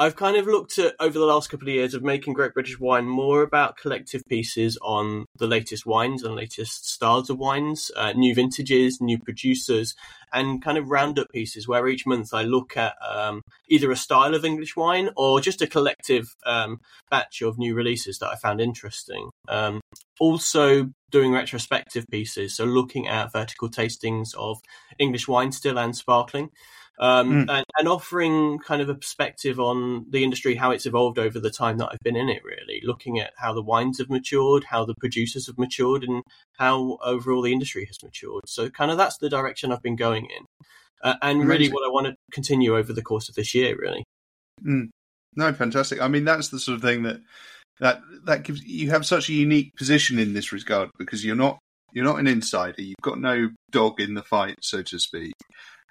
I've 0.00 0.16
kind 0.16 0.38
of 0.38 0.46
looked 0.46 0.78
at 0.78 0.94
over 0.98 1.18
the 1.18 1.26
last 1.26 1.50
couple 1.50 1.68
of 1.68 1.74
years 1.74 1.92
of 1.92 2.02
making 2.02 2.32
Great 2.32 2.54
British 2.54 2.80
Wine 2.80 3.04
more 3.04 3.42
about 3.42 3.76
collective 3.76 4.22
pieces 4.26 4.78
on 4.80 5.26
the 5.36 5.46
latest 5.46 5.84
wines 5.84 6.22
and 6.22 6.34
latest 6.34 6.88
styles 6.88 7.28
of 7.28 7.36
wines, 7.36 7.90
uh, 7.94 8.12
new 8.12 8.34
vintages, 8.34 8.98
new 9.02 9.18
producers, 9.18 9.94
and 10.32 10.64
kind 10.64 10.78
of 10.78 10.88
roundup 10.88 11.28
pieces 11.34 11.68
where 11.68 11.86
each 11.86 12.06
month 12.06 12.32
I 12.32 12.44
look 12.44 12.78
at 12.78 12.94
um, 13.06 13.42
either 13.68 13.90
a 13.90 13.96
style 13.96 14.34
of 14.34 14.42
English 14.42 14.74
wine 14.74 15.10
or 15.18 15.38
just 15.38 15.60
a 15.60 15.66
collective 15.66 16.34
um, 16.46 16.80
batch 17.10 17.42
of 17.42 17.58
new 17.58 17.74
releases 17.74 18.20
that 18.20 18.30
I 18.30 18.36
found 18.36 18.62
interesting. 18.62 19.28
Um, 19.48 19.82
also 20.18 20.88
doing 21.10 21.32
retrospective 21.32 22.06
pieces, 22.10 22.56
so 22.56 22.64
looking 22.64 23.06
at 23.06 23.32
vertical 23.32 23.68
tastings 23.68 24.34
of 24.34 24.60
English 24.98 25.28
wine 25.28 25.52
still 25.52 25.78
and 25.78 25.94
sparkling 25.94 26.48
um, 26.98 27.46
mm. 27.46 27.50
and, 27.50 27.64
and, 27.78 27.88
offering 27.88 28.58
kind 28.58 28.82
of 28.82 28.88
a 28.88 28.94
perspective 28.94 29.58
on 29.58 30.06
the 30.10 30.22
industry, 30.22 30.54
how 30.54 30.70
it's 30.70 30.86
evolved 30.86 31.18
over 31.18 31.40
the 31.40 31.50
time 31.50 31.78
that 31.78 31.88
I've 31.90 32.00
been 32.02 32.16
in 32.16 32.28
it, 32.28 32.42
really, 32.44 32.82
looking 32.84 33.18
at 33.18 33.32
how 33.36 33.54
the 33.54 33.62
wines 33.62 33.98
have 33.98 34.10
matured, 34.10 34.64
how 34.64 34.84
the 34.84 34.94
producers 34.96 35.46
have 35.46 35.56
matured, 35.56 36.04
and 36.04 36.22
how 36.58 36.98
overall 37.02 37.42
the 37.42 37.52
industry 37.52 37.86
has 37.86 38.02
matured. 38.02 38.42
So, 38.46 38.68
kind 38.68 38.90
of 38.90 38.98
that's 38.98 39.18
the 39.18 39.30
direction 39.30 39.72
I've 39.72 39.82
been 39.82 39.96
going 39.96 40.26
in. 40.26 40.44
Uh, 41.02 41.14
and 41.22 41.48
really, 41.48 41.68
what 41.68 41.86
I 41.86 41.90
want 41.90 42.08
to 42.08 42.14
continue 42.32 42.76
over 42.76 42.92
the 42.92 43.02
course 43.02 43.28
of 43.30 43.34
this 43.34 43.54
year, 43.54 43.76
really. 43.78 44.04
Mm. 44.62 44.90
No, 45.36 45.52
fantastic. 45.52 46.02
I 46.02 46.08
mean, 46.08 46.24
that's 46.24 46.48
the 46.48 46.58
sort 46.58 46.76
of 46.76 46.82
thing 46.82 47.04
that 47.04 47.20
that 47.80 48.02
that 48.24 48.42
gives 48.42 48.62
you 48.62 48.90
have 48.90 49.06
such 49.06 49.28
a 49.28 49.32
unique 49.32 49.74
position 49.76 50.18
in 50.18 50.34
this 50.34 50.52
regard 50.52 50.90
because 50.98 51.24
you're 51.24 51.36
not 51.36 51.58
you're 51.92 52.04
not 52.04 52.20
an 52.20 52.26
insider. 52.26 52.82
You've 52.82 52.96
got 53.02 53.18
no 53.18 53.50
dog 53.70 54.00
in 54.00 54.14
the 54.14 54.22
fight, 54.22 54.56
so 54.60 54.82
to 54.82 54.98
speak. 54.98 55.32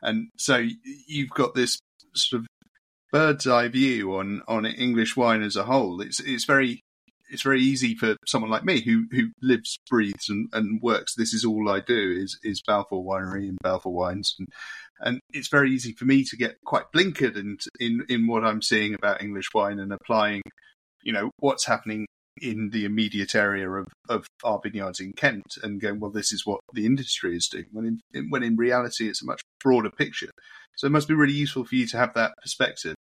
And 0.02 0.30
so 0.38 0.66
you've 1.08 1.30
got 1.30 1.56
this 1.56 1.80
sort 2.16 2.42
of 2.42 2.48
bird's 3.12 3.48
eye 3.48 3.68
view 3.68 4.16
on, 4.16 4.42
on 4.48 4.66
English 4.66 5.16
wine 5.18 5.42
as 5.42 5.56
a 5.56 5.64
whole. 5.64 6.02
It's 6.02 6.20
it's 6.20 6.46
very 6.46 6.82
it's 7.30 7.44
very 7.44 7.62
easy 7.62 7.96
for 7.96 8.16
someone 8.26 8.52
like 8.52 8.66
me 8.66 8.82
who 8.82 9.06
who 9.12 9.30
lives, 9.42 9.78
breathes, 9.90 10.30
and, 10.30 10.50
and 10.54 10.82
works. 10.82 11.16
This 11.16 11.34
is 11.34 11.46
all 11.46 11.70
I 11.70 11.80
do 11.80 12.18
is 12.20 12.40
is 12.44 12.62
Balfour 12.66 13.04
Winery 13.04 13.50
and 13.50 13.58
Balfour 13.62 13.94
wines, 13.94 14.36
and 14.40 14.48
and 15.02 15.20
it's 15.32 15.50
very 15.50 15.72
easy 15.72 15.94
for 15.94 16.06
me 16.06 16.24
to 16.26 16.38
get 16.38 16.56
quite 16.66 16.92
blinkered 16.94 17.38
in 17.38 17.58
in 17.80 18.06
in 18.10 18.28
what 18.28 18.44
I'm 18.44 18.62
seeing 18.62 18.94
about 18.94 19.22
English 19.22 19.48
wine 19.54 19.80
and 19.80 19.94
applying, 19.94 20.42
you 21.04 21.14
know, 21.14 21.32
what's 21.38 21.66
happening 21.66 22.08
in 22.42 22.70
the 22.72 22.86
immediate 22.86 23.36
area 23.36 23.70
of, 23.70 23.88
of 24.08 24.28
our 24.44 24.60
vineyards 24.62 25.00
in 25.00 25.14
Kent 25.14 25.58
and 25.64 25.82
going, 25.82 26.00
well, 26.00 26.12
this 26.12 26.32
is 26.32 26.46
what 26.46 26.60
the 26.74 26.86
industry 26.86 27.36
is 27.36 27.48
doing. 27.48 27.66
When 27.72 28.00
in 28.14 28.30
when 28.30 28.44
in 28.44 28.56
reality, 28.56 29.08
it's 29.08 29.22
a 29.22 29.26
much 29.26 29.42
broader 29.64 29.90
picture. 29.90 30.30
So 30.76 30.88
it 30.88 30.92
must 30.92 31.08
be 31.08 31.14
really 31.14 31.34
useful 31.34 31.66
for 31.66 31.76
you 31.76 31.88
to 31.88 31.98
have 31.98 32.14
that 32.14 32.34
perspective. 32.42 32.96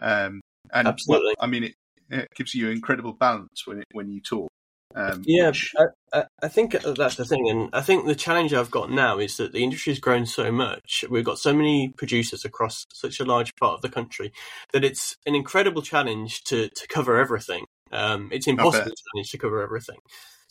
Um, 0.00 0.40
and 0.72 0.88
Absolutely. 0.88 1.34
I 1.38 1.46
mean, 1.46 1.64
it, 1.64 1.74
it 2.10 2.28
gives 2.34 2.54
you 2.54 2.70
incredible 2.70 3.12
balance 3.12 3.66
when 3.66 3.78
it, 3.78 3.86
when 3.92 4.10
you 4.10 4.20
talk. 4.20 4.48
Um, 4.94 5.22
yeah, 5.24 5.48
which- 5.48 5.72
I, 6.12 6.24
I 6.42 6.48
think 6.48 6.72
that's 6.72 7.16
the 7.16 7.24
thing, 7.24 7.48
and 7.48 7.70
I 7.72 7.80
think 7.80 8.06
the 8.06 8.14
challenge 8.14 8.52
I've 8.52 8.70
got 8.70 8.90
now 8.90 9.18
is 9.18 9.38
that 9.38 9.52
the 9.52 9.64
industry 9.64 9.92
has 9.92 10.00
grown 10.00 10.26
so 10.26 10.52
much. 10.52 11.04
We've 11.08 11.24
got 11.24 11.38
so 11.38 11.54
many 11.54 11.94
producers 11.96 12.44
across 12.44 12.84
such 12.92 13.18
a 13.18 13.24
large 13.24 13.54
part 13.56 13.74
of 13.74 13.80
the 13.80 13.88
country 13.88 14.32
that 14.72 14.84
it's 14.84 15.16
an 15.24 15.34
incredible 15.34 15.80
challenge 15.80 16.42
to 16.44 16.68
to 16.68 16.86
cover 16.88 17.16
everything. 17.16 17.64
Um, 17.92 18.30
it's 18.32 18.46
impossible 18.46 18.90
to 18.90 19.02
manage 19.14 19.30
to 19.32 19.38
cover 19.38 19.62
everything. 19.62 19.98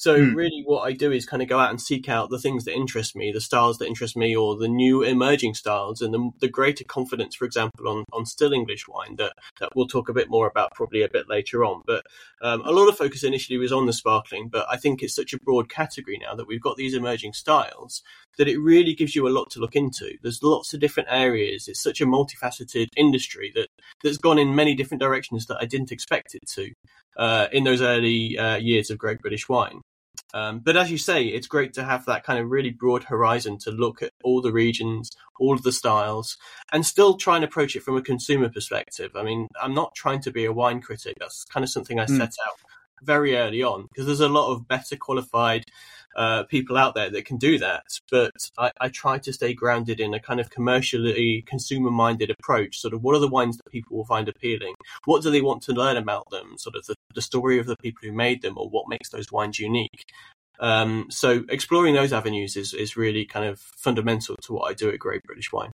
So 0.01 0.17
Hmm. 0.17 0.33
really, 0.33 0.63
what 0.65 0.81
I 0.81 0.93
do 0.93 1.11
is 1.11 1.27
kind 1.27 1.43
of 1.43 1.47
go 1.47 1.59
out 1.59 1.69
and 1.69 1.79
seek 1.79 2.09
out 2.09 2.31
the 2.31 2.39
things 2.39 2.65
that 2.65 2.73
interest 2.73 3.15
me, 3.15 3.31
the 3.31 3.39
styles 3.39 3.77
that 3.77 3.85
interest 3.85 4.17
me, 4.17 4.35
or 4.35 4.57
the 4.57 4.67
new 4.67 5.03
emerging 5.03 5.53
styles, 5.53 6.01
and 6.01 6.11
the, 6.11 6.31
the 6.39 6.47
greater 6.47 6.83
confidence, 6.83 7.35
for 7.35 7.45
example, 7.45 7.87
on, 7.87 8.05
on 8.11 8.25
still 8.25 8.51
English 8.51 8.87
wine 8.87 9.17
that, 9.17 9.33
that 9.59 9.69
we'll 9.75 9.85
talk 9.85 10.09
a 10.09 10.13
bit 10.13 10.27
more 10.27 10.47
about 10.47 10.73
probably 10.73 11.03
a 11.03 11.07
bit 11.07 11.29
later 11.29 11.63
on. 11.63 11.83
But 11.85 12.03
um, 12.41 12.63
a 12.65 12.71
lot 12.71 12.89
of 12.89 12.97
focus 12.97 13.23
initially 13.23 13.59
was 13.59 13.71
on 13.71 13.85
the 13.85 13.93
sparkling, 13.93 14.49
but 14.49 14.65
I 14.67 14.77
think 14.77 15.03
it's 15.03 15.13
such 15.13 15.33
a 15.33 15.39
broad 15.39 15.69
category 15.69 16.17
now 16.19 16.33
that 16.33 16.47
we've 16.47 16.59
got 16.59 16.77
these 16.77 16.95
emerging 16.95 17.33
styles 17.33 18.01
that 18.39 18.47
it 18.47 18.57
really 18.57 18.95
gives 18.95 19.15
you 19.15 19.27
a 19.27 19.29
lot 19.29 19.51
to 19.51 19.59
look 19.59 19.75
into. 19.75 20.17
There's 20.23 20.41
lots 20.41 20.73
of 20.73 20.79
different 20.79 21.09
areas. 21.11 21.67
It's 21.67 21.83
such 21.83 22.01
a 22.01 22.07
multifaceted 22.07 22.87
industry 22.97 23.51
that 23.53 23.67
that's 24.03 24.17
gone 24.17 24.39
in 24.39 24.55
many 24.55 24.73
different 24.73 25.03
directions 25.03 25.45
that 25.45 25.59
I 25.61 25.65
didn't 25.65 25.91
expect 25.91 26.33
it 26.33 26.47
to 26.55 26.71
uh, 27.17 27.49
in 27.51 27.65
those 27.65 27.83
early 27.83 28.35
uh, 28.35 28.55
years 28.55 28.89
of 28.89 28.97
Great 28.97 29.19
British 29.19 29.47
Wine. 29.47 29.81
Um, 30.33 30.59
but 30.59 30.77
as 30.77 30.89
you 30.91 30.97
say, 30.97 31.25
it's 31.25 31.47
great 31.47 31.73
to 31.73 31.83
have 31.83 32.05
that 32.05 32.23
kind 32.23 32.39
of 32.39 32.49
really 32.49 32.69
broad 32.69 33.03
horizon 33.03 33.57
to 33.59 33.71
look 33.71 34.01
at 34.01 34.11
all 34.23 34.41
the 34.41 34.51
regions, 34.51 35.09
all 35.39 35.53
of 35.53 35.63
the 35.63 35.71
styles, 35.71 36.37
and 36.71 36.85
still 36.85 37.15
try 37.15 37.35
and 37.35 37.43
approach 37.43 37.75
it 37.75 37.83
from 37.83 37.97
a 37.97 38.01
consumer 38.01 38.49
perspective. 38.49 39.11
I 39.15 39.23
mean, 39.23 39.47
I'm 39.61 39.73
not 39.73 39.93
trying 39.95 40.21
to 40.21 40.31
be 40.31 40.45
a 40.45 40.53
wine 40.53 40.81
critic. 40.81 41.17
That's 41.19 41.43
kind 41.45 41.63
of 41.63 41.69
something 41.69 41.99
I 41.99 42.05
Mm. 42.05 42.17
set 42.17 42.33
out 42.47 42.59
very 43.03 43.35
early 43.35 43.63
on 43.63 43.87
because 43.89 44.05
there's 44.05 44.19
a 44.21 44.29
lot 44.29 44.51
of 44.51 44.67
better 44.67 44.95
qualified 44.95 45.65
uh, 46.15 46.43
people 46.43 46.77
out 46.77 46.95
there 46.95 47.09
that 47.09 47.25
can 47.25 47.37
do 47.37 47.57
that. 47.59 47.83
But 48.09 48.31
I, 48.57 48.71
I 48.79 48.89
try 48.89 49.17
to 49.19 49.33
stay 49.33 49.53
grounded 49.53 49.99
in 49.99 50.13
a 50.13 50.19
kind 50.19 50.39
of 50.39 50.49
commercially 50.49 51.43
consumer 51.47 51.91
minded 51.91 52.29
approach. 52.29 52.79
Sort 52.79 52.93
of 52.93 53.01
what 53.01 53.15
are 53.15 53.19
the 53.19 53.27
wines 53.27 53.57
that 53.57 53.71
people 53.71 53.97
will 53.97 54.05
find 54.05 54.27
appealing? 54.27 54.75
What 55.05 55.23
do 55.23 55.31
they 55.31 55.41
want 55.41 55.63
to 55.63 55.73
learn 55.73 55.97
about 55.97 56.29
them? 56.29 56.57
Sort 56.57 56.75
of 56.75 56.85
the, 56.85 56.95
the 57.15 57.21
story 57.21 57.59
of 57.59 57.65
the 57.65 57.77
people 57.77 58.01
who 58.03 58.13
made 58.13 58.41
them 58.41 58.57
or 58.57 58.69
what 58.69 58.89
makes 58.89 59.09
those 59.09 59.31
wines 59.31 59.59
unique. 59.59 60.05
Um, 60.59 61.07
so 61.09 61.43
exploring 61.49 61.95
those 61.95 62.13
avenues 62.13 62.55
is, 62.55 62.73
is 62.73 62.95
really 62.95 63.25
kind 63.25 63.47
of 63.47 63.59
fundamental 63.59 64.35
to 64.43 64.53
what 64.53 64.69
I 64.69 64.73
do 64.73 64.89
at 64.89 64.99
Great 64.99 65.23
British 65.23 65.51
Wine. 65.51 65.71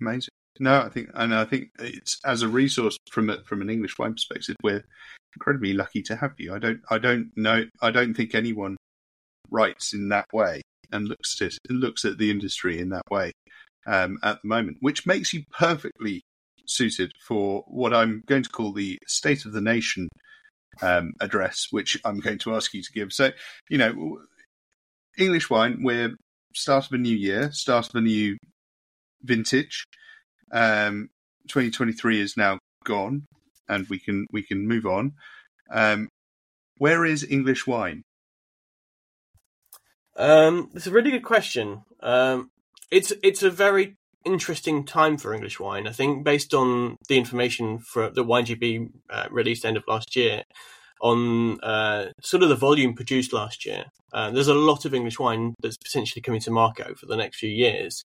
Amazing. 0.00 0.30
No, 0.60 0.80
I 0.80 0.88
think, 0.88 1.10
and 1.14 1.34
I 1.34 1.44
think 1.44 1.68
it's 1.78 2.18
as 2.24 2.42
a 2.42 2.48
resource 2.48 2.96
from 3.10 3.30
a, 3.30 3.42
from 3.44 3.60
an 3.60 3.70
English 3.70 3.98
wine 3.98 4.14
perspective, 4.14 4.56
we're 4.62 4.84
incredibly 5.36 5.74
lucky 5.74 6.02
to 6.02 6.16
have 6.16 6.32
you. 6.38 6.54
I 6.54 6.58
don't, 6.58 6.80
I 6.90 6.98
don't 6.98 7.30
know, 7.36 7.64
I 7.82 7.90
don't 7.90 8.14
think 8.14 8.34
anyone 8.34 8.76
writes 9.50 9.92
in 9.92 10.08
that 10.08 10.26
way 10.32 10.62
and 10.92 11.08
looks 11.08 11.40
at 11.40 11.48
it, 11.48 11.58
looks 11.70 12.04
at 12.04 12.18
the 12.18 12.30
industry 12.30 12.78
in 12.80 12.88
that 12.90 13.10
way 13.10 13.32
um, 13.86 14.18
at 14.22 14.40
the 14.42 14.48
moment, 14.48 14.78
which 14.80 15.06
makes 15.06 15.32
you 15.32 15.42
perfectly 15.52 16.22
suited 16.66 17.12
for 17.26 17.64
what 17.66 17.94
I'm 17.94 18.22
going 18.26 18.42
to 18.42 18.50
call 18.50 18.72
the 18.72 18.98
State 19.06 19.44
of 19.44 19.52
the 19.52 19.60
Nation 19.60 20.08
um, 20.82 21.12
address, 21.20 21.68
which 21.70 21.98
I'm 22.04 22.20
going 22.20 22.38
to 22.38 22.54
ask 22.54 22.74
you 22.74 22.82
to 22.82 22.92
give. 22.92 23.12
So, 23.12 23.30
you 23.68 23.78
know, 23.78 24.20
English 25.16 25.50
wine, 25.50 25.82
we're 25.82 26.14
start 26.54 26.86
of 26.86 26.92
a 26.92 26.98
new 26.98 27.16
year, 27.16 27.50
start 27.52 27.88
of 27.88 27.94
a 27.94 28.00
new 28.00 28.36
vintage. 29.22 29.84
Um, 30.52 31.08
2023 31.48 32.20
is 32.20 32.36
now 32.36 32.58
gone, 32.84 33.26
and 33.68 33.86
we 33.88 33.98
can 33.98 34.26
we 34.32 34.42
can 34.42 34.66
move 34.66 34.86
on. 34.86 35.12
Um, 35.70 36.08
where 36.78 37.04
is 37.04 37.26
English 37.28 37.66
wine? 37.66 38.02
Um, 40.18 40.70
it's 40.74 40.88
a 40.88 40.90
really 40.90 41.12
good 41.12 41.24
question. 41.24 41.82
Um, 42.00 42.50
it's 42.90 43.12
it's 43.22 43.42
a 43.42 43.50
very 43.50 43.94
interesting 44.24 44.84
time 44.84 45.16
for 45.16 45.32
English 45.32 45.60
wine. 45.60 45.86
I 45.86 45.92
think 45.92 46.24
based 46.24 46.52
on 46.52 46.96
the 47.08 47.16
information 47.16 47.78
for 47.78 48.10
the 48.10 48.24
WineGB 48.24 48.90
uh, 49.08 49.28
released 49.30 49.64
end 49.64 49.76
of 49.76 49.84
last 49.86 50.16
year, 50.16 50.42
on 51.00 51.60
uh, 51.60 52.06
sort 52.20 52.42
of 52.42 52.48
the 52.48 52.56
volume 52.56 52.94
produced 52.94 53.32
last 53.32 53.64
year, 53.64 53.84
uh, 54.12 54.30
there's 54.30 54.48
a 54.48 54.54
lot 54.54 54.84
of 54.84 54.92
English 54.92 55.20
wine 55.20 55.54
that's 55.62 55.76
potentially 55.76 56.20
coming 56.20 56.40
to 56.40 56.50
market 56.50 56.88
over 56.88 57.06
the 57.06 57.16
next 57.16 57.38
few 57.38 57.50
years. 57.50 58.02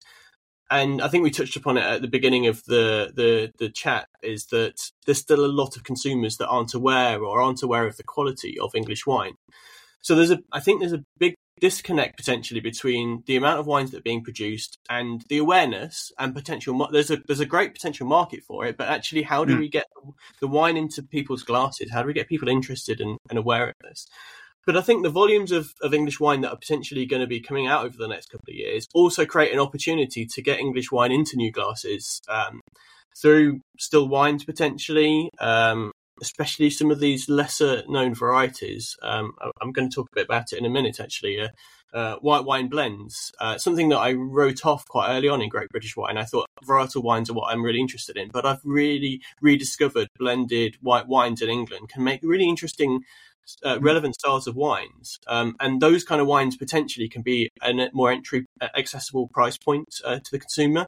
And 0.69 1.01
I 1.01 1.07
think 1.07 1.23
we 1.23 1.31
touched 1.31 1.55
upon 1.55 1.77
it 1.77 1.83
at 1.83 2.01
the 2.01 2.07
beginning 2.07 2.47
of 2.47 2.63
the, 2.65 3.11
the, 3.15 3.51
the 3.59 3.69
chat 3.69 4.07
is 4.23 4.45
that 4.47 4.91
there's 5.05 5.19
still 5.19 5.45
a 5.45 5.47
lot 5.47 5.75
of 5.75 5.83
consumers 5.83 6.37
that 6.37 6.47
aren't 6.47 6.73
aware 6.73 7.23
or 7.23 7.41
aren't 7.41 7.61
aware 7.61 7.85
of 7.85 7.97
the 7.97 8.03
quality 8.03 8.57
of 8.59 8.73
English 8.73 9.05
wine. 9.05 9.33
So 10.01 10.15
there's 10.15 10.31
a, 10.31 10.39
I 10.51 10.59
think 10.61 10.79
there's 10.79 10.93
a 10.93 11.03
big 11.19 11.35
disconnect 11.63 12.17
potentially 12.17 12.59
between 12.59 13.23
the 13.25 13.37
amount 13.37 13.57
of 13.57 13.65
wines 13.65 13.91
that 13.91 13.99
are 13.99 14.09
being 14.11 14.21
produced 14.21 14.77
and 14.89 15.23
the 15.29 15.37
awareness 15.37 16.11
and 16.19 16.35
potential. 16.35 16.89
There's 16.91 17.09
a 17.09 17.19
there's 17.25 17.39
a 17.39 17.45
great 17.55 17.73
potential 17.73 18.05
market 18.05 18.43
for 18.43 18.65
it, 18.65 18.75
but 18.75 18.89
actually, 18.89 19.21
how 19.21 19.45
do 19.45 19.53
Mm. 19.55 19.59
we 19.59 19.69
get 19.69 19.87
the 20.41 20.47
wine 20.47 20.75
into 20.75 21.01
people's 21.01 21.43
glasses? 21.43 21.89
How 21.89 22.01
do 22.01 22.07
we 22.07 22.19
get 22.19 22.27
people 22.27 22.49
interested 22.49 22.99
and, 22.99 23.17
and 23.29 23.39
aware 23.39 23.69
of 23.69 23.75
this? 23.81 24.05
But 24.65 24.75
I 24.75 24.81
think 24.81 25.03
the 25.03 25.09
volumes 25.21 25.53
of, 25.53 25.73
of 25.81 25.93
English 25.93 26.19
wine 26.19 26.41
that 26.41 26.51
are 26.51 26.57
potentially 26.65 27.05
going 27.05 27.21
to 27.21 27.27
be 27.35 27.39
coming 27.39 27.67
out 27.67 27.85
over 27.85 27.95
the 27.97 28.07
next 28.09 28.27
couple 28.31 28.49
of 28.49 28.55
years 28.55 28.85
also 28.93 29.25
create 29.25 29.53
an 29.53 29.59
opportunity 29.59 30.25
to 30.25 30.41
get 30.41 30.59
English 30.59 30.91
wine 30.91 31.13
into 31.13 31.37
new 31.37 31.51
glasses 31.51 32.21
um, 32.27 32.59
through 33.21 33.61
still 33.79 34.07
wines 34.09 34.43
potentially, 34.43 35.29
um, 35.39 35.91
especially 36.21 36.69
some 36.69 36.91
of 36.91 36.99
these 36.99 37.29
lesser 37.29 37.83
known 37.87 38.13
varieties. 38.13 38.97
Um, 39.01 39.33
I'm 39.61 39.71
going 39.71 39.89
to 39.89 39.95
talk 39.95 40.09
a 40.11 40.15
bit 40.15 40.25
about 40.25 40.53
it 40.53 40.59
in 40.59 40.65
a 40.65 40.69
minute 40.69 40.99
actually. 40.99 41.39
Uh, 41.39 41.49
uh, 41.93 42.15
white 42.17 42.43
wine 42.43 42.67
blends, 42.67 43.31
uh, 43.39 43.57
something 43.57 43.89
that 43.89 43.99
I 43.99 44.13
wrote 44.13 44.65
off 44.65 44.87
quite 44.87 45.15
early 45.15 45.27
on 45.29 45.41
in 45.41 45.49
Great 45.49 45.69
British 45.69 45.95
Wine. 45.95 46.17
I 46.17 46.23
thought 46.23 46.47
varietal 46.65 47.03
wines 47.03 47.29
are 47.29 47.33
what 47.33 47.53
I'm 47.53 47.63
really 47.63 47.79
interested 47.79 48.17
in, 48.17 48.29
but 48.33 48.47
I've 48.47 48.61
really 48.63 49.21
rediscovered 49.41 50.07
blended 50.17 50.75
white 50.81 51.07
wines 51.07 51.41
in 51.41 51.49
England 51.49 51.89
can 51.89 52.03
make 52.03 52.21
really 52.23 52.49
interesting 52.49 53.01
uh, 53.63 53.77
relevant 53.79 54.15
styles 54.15 54.47
of 54.47 54.55
wines, 54.55 55.19
um, 55.27 55.55
and 55.59 55.81
those 55.81 56.03
kind 56.03 56.21
of 56.21 56.27
wines 56.27 56.57
potentially 56.57 57.09
can 57.09 57.21
be 57.21 57.49
a 57.61 57.89
more 57.93 58.11
entry 58.11 58.45
uh, 58.61 58.69
accessible 58.75 59.27
price 59.27 59.57
point 59.57 60.01
uh, 60.03 60.15
to 60.15 60.31
the 60.31 60.39
consumer. 60.39 60.87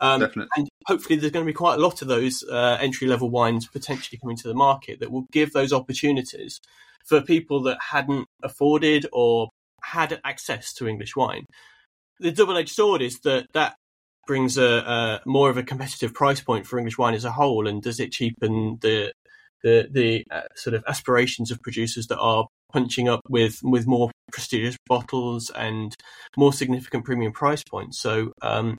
Um, 0.00 0.20
Definitely. 0.20 0.50
and 0.56 0.68
hopefully, 0.86 1.16
there's 1.16 1.32
going 1.32 1.44
to 1.44 1.50
be 1.50 1.54
quite 1.54 1.74
a 1.74 1.82
lot 1.82 2.02
of 2.02 2.08
those 2.08 2.44
uh, 2.50 2.78
entry 2.80 3.08
level 3.08 3.30
wines 3.30 3.66
potentially 3.66 4.18
coming 4.18 4.36
to 4.36 4.48
the 4.48 4.54
market 4.54 5.00
that 5.00 5.10
will 5.10 5.26
give 5.32 5.52
those 5.52 5.72
opportunities 5.72 6.60
for 7.06 7.20
people 7.20 7.62
that 7.62 7.78
hadn't 7.90 8.26
afforded 8.42 9.06
or 9.12 9.48
had 9.82 10.20
access 10.24 10.72
to 10.74 10.88
English 10.88 11.16
wine. 11.16 11.44
The 12.20 12.32
double 12.32 12.56
edged 12.56 12.74
sword 12.74 13.02
is 13.02 13.20
that 13.20 13.46
that 13.54 13.76
brings 14.26 14.58
a, 14.58 14.64
a 14.64 15.20
more 15.24 15.50
of 15.50 15.56
a 15.56 15.62
competitive 15.62 16.12
price 16.12 16.40
point 16.40 16.66
for 16.66 16.78
English 16.78 16.98
wine 16.98 17.14
as 17.14 17.24
a 17.24 17.32
whole, 17.32 17.66
and 17.66 17.82
does 17.82 17.98
it 17.98 18.12
cheapen 18.12 18.78
the 18.82 19.12
the 19.62 19.88
the 19.90 20.24
uh, 20.30 20.42
sort 20.54 20.74
of 20.74 20.84
aspirations 20.86 21.50
of 21.50 21.60
producers 21.62 22.06
that 22.08 22.18
are 22.18 22.46
punching 22.72 23.08
up 23.08 23.20
with 23.28 23.58
with 23.62 23.86
more 23.86 24.10
prestigious 24.30 24.76
bottles 24.86 25.50
and 25.50 25.94
more 26.36 26.52
significant 26.52 27.04
premium 27.04 27.32
price 27.32 27.62
points. 27.64 28.00
So 28.00 28.32
um, 28.42 28.78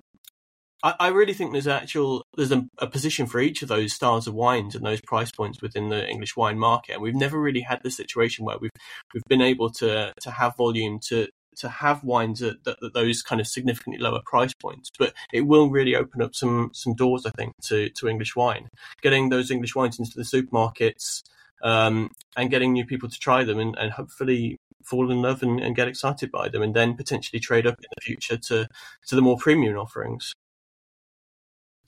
I, 0.83 0.95
I 1.00 1.07
really 1.09 1.33
think 1.33 1.51
there's 1.51 1.67
actual 1.67 2.25
there's 2.36 2.51
a, 2.51 2.65
a 2.77 2.88
position 2.88 3.25
for 3.25 3.39
each 3.39 3.62
of 3.62 3.67
those 3.67 3.93
styles 3.93 4.27
of 4.27 4.33
wines 4.33 4.75
and 4.75 4.86
those 4.86 5.01
price 5.01 5.31
points 5.31 5.62
within 5.62 5.89
the 5.89 6.07
English 6.07 6.36
wine 6.38 6.57
market. 6.57 6.93
And 6.93 7.01
we've 7.01 7.15
never 7.15 7.39
really 7.39 7.62
had 7.62 7.81
the 7.83 7.91
situation 7.91 8.45
where 8.45 8.57
we've 8.59 8.71
we've 9.13 9.24
been 9.27 9.41
able 9.41 9.69
to 9.71 10.13
to 10.19 10.31
have 10.31 10.55
volume 10.57 11.00
to 11.07 11.27
to 11.57 11.67
have 11.67 12.03
wines 12.03 12.41
at, 12.41 12.55
at, 12.65 12.81
at 12.81 12.93
those 12.93 13.21
kind 13.21 13.41
of 13.41 13.48
significantly 13.48 14.01
lower 14.01 14.21
price 14.25 14.53
points. 14.53 14.89
But 14.98 15.13
it 15.33 15.41
will 15.41 15.69
really 15.69 15.95
open 15.95 16.21
up 16.21 16.33
some 16.33 16.71
some 16.74 16.93
doors, 16.93 17.25
I 17.25 17.31
think, 17.31 17.53
to 17.65 17.89
to 17.89 18.07
English 18.07 18.36
wine. 18.36 18.69
Getting 19.01 19.29
those 19.29 19.51
English 19.51 19.75
wines 19.75 20.00
into 20.00 20.12
the 20.15 20.24
supermarkets 20.24 21.24
um, 21.62 22.12
and 22.38 22.50
getting 22.50 22.74
new 22.74 22.86
people 22.86 23.09
to 23.09 23.19
try 23.19 23.43
them 23.43 23.59
and, 23.59 23.77
and 23.77 23.91
hopefully 23.91 24.57
fall 24.86 25.12
in 25.12 25.21
love 25.21 25.43
and, 25.43 25.59
and 25.59 25.75
get 25.75 25.89
excited 25.89 26.31
by 26.31 26.48
them, 26.48 26.62
and 26.62 26.74
then 26.74 26.95
potentially 26.95 27.39
trade 27.39 27.67
up 27.67 27.75
in 27.79 27.89
the 27.95 28.01
future 28.01 28.38
to 28.38 28.67
to 29.07 29.15
the 29.15 29.21
more 29.21 29.38
premium 29.38 29.77
offerings. 29.77 30.33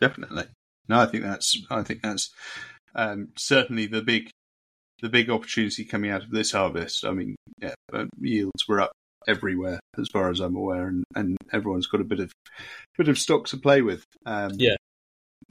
Definitely. 0.01 0.46
No, 0.89 1.00
I 1.00 1.05
think 1.05 1.24
that's 1.24 1.55
I 1.70 1.84
think 1.84 2.01
that's 2.01 2.34
um, 2.96 3.29
certainly 3.38 3.86
the 3.86 4.01
big 4.01 4.29
the 5.01 5.10
big 5.10 5.29
opportunity 5.29 5.86
coming 5.86 6.12
out 6.12 6.24
of 6.24 6.31
this 6.31 6.51
harvest. 6.51 7.05
I 7.05 7.12
mean, 7.12 7.36
yeah, 7.62 7.75
yields 8.20 8.67
were 8.67 8.81
up 8.81 8.91
everywhere 9.27 9.79
as 9.98 10.08
far 10.12 10.29
as 10.29 10.39
I'm 10.39 10.55
aware, 10.55 10.88
and, 10.88 11.03
and 11.15 11.38
everyone's 11.53 11.88
got 11.88 12.01
a 12.01 12.05
bit 12.05 12.20
of 12.20 12.31
bit 12.98 13.08
of 13.08 13.17
stock 13.17 13.46
to 13.48 13.58
play 13.58 13.81
with. 13.81 14.03
Um, 14.25 14.51
Yeah. 14.58 14.75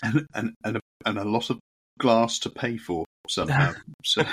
and 0.03 0.27
and 0.35 0.53
and 0.65 0.77
a, 0.77 0.81
and 1.07 1.19
a 1.19 1.25
lot 1.25 1.51
of 1.51 1.59
glass 1.99 2.39
to 2.41 2.51
pay 2.51 2.77
for 2.77 3.05
somehow. 3.31 3.73
so 4.05 4.25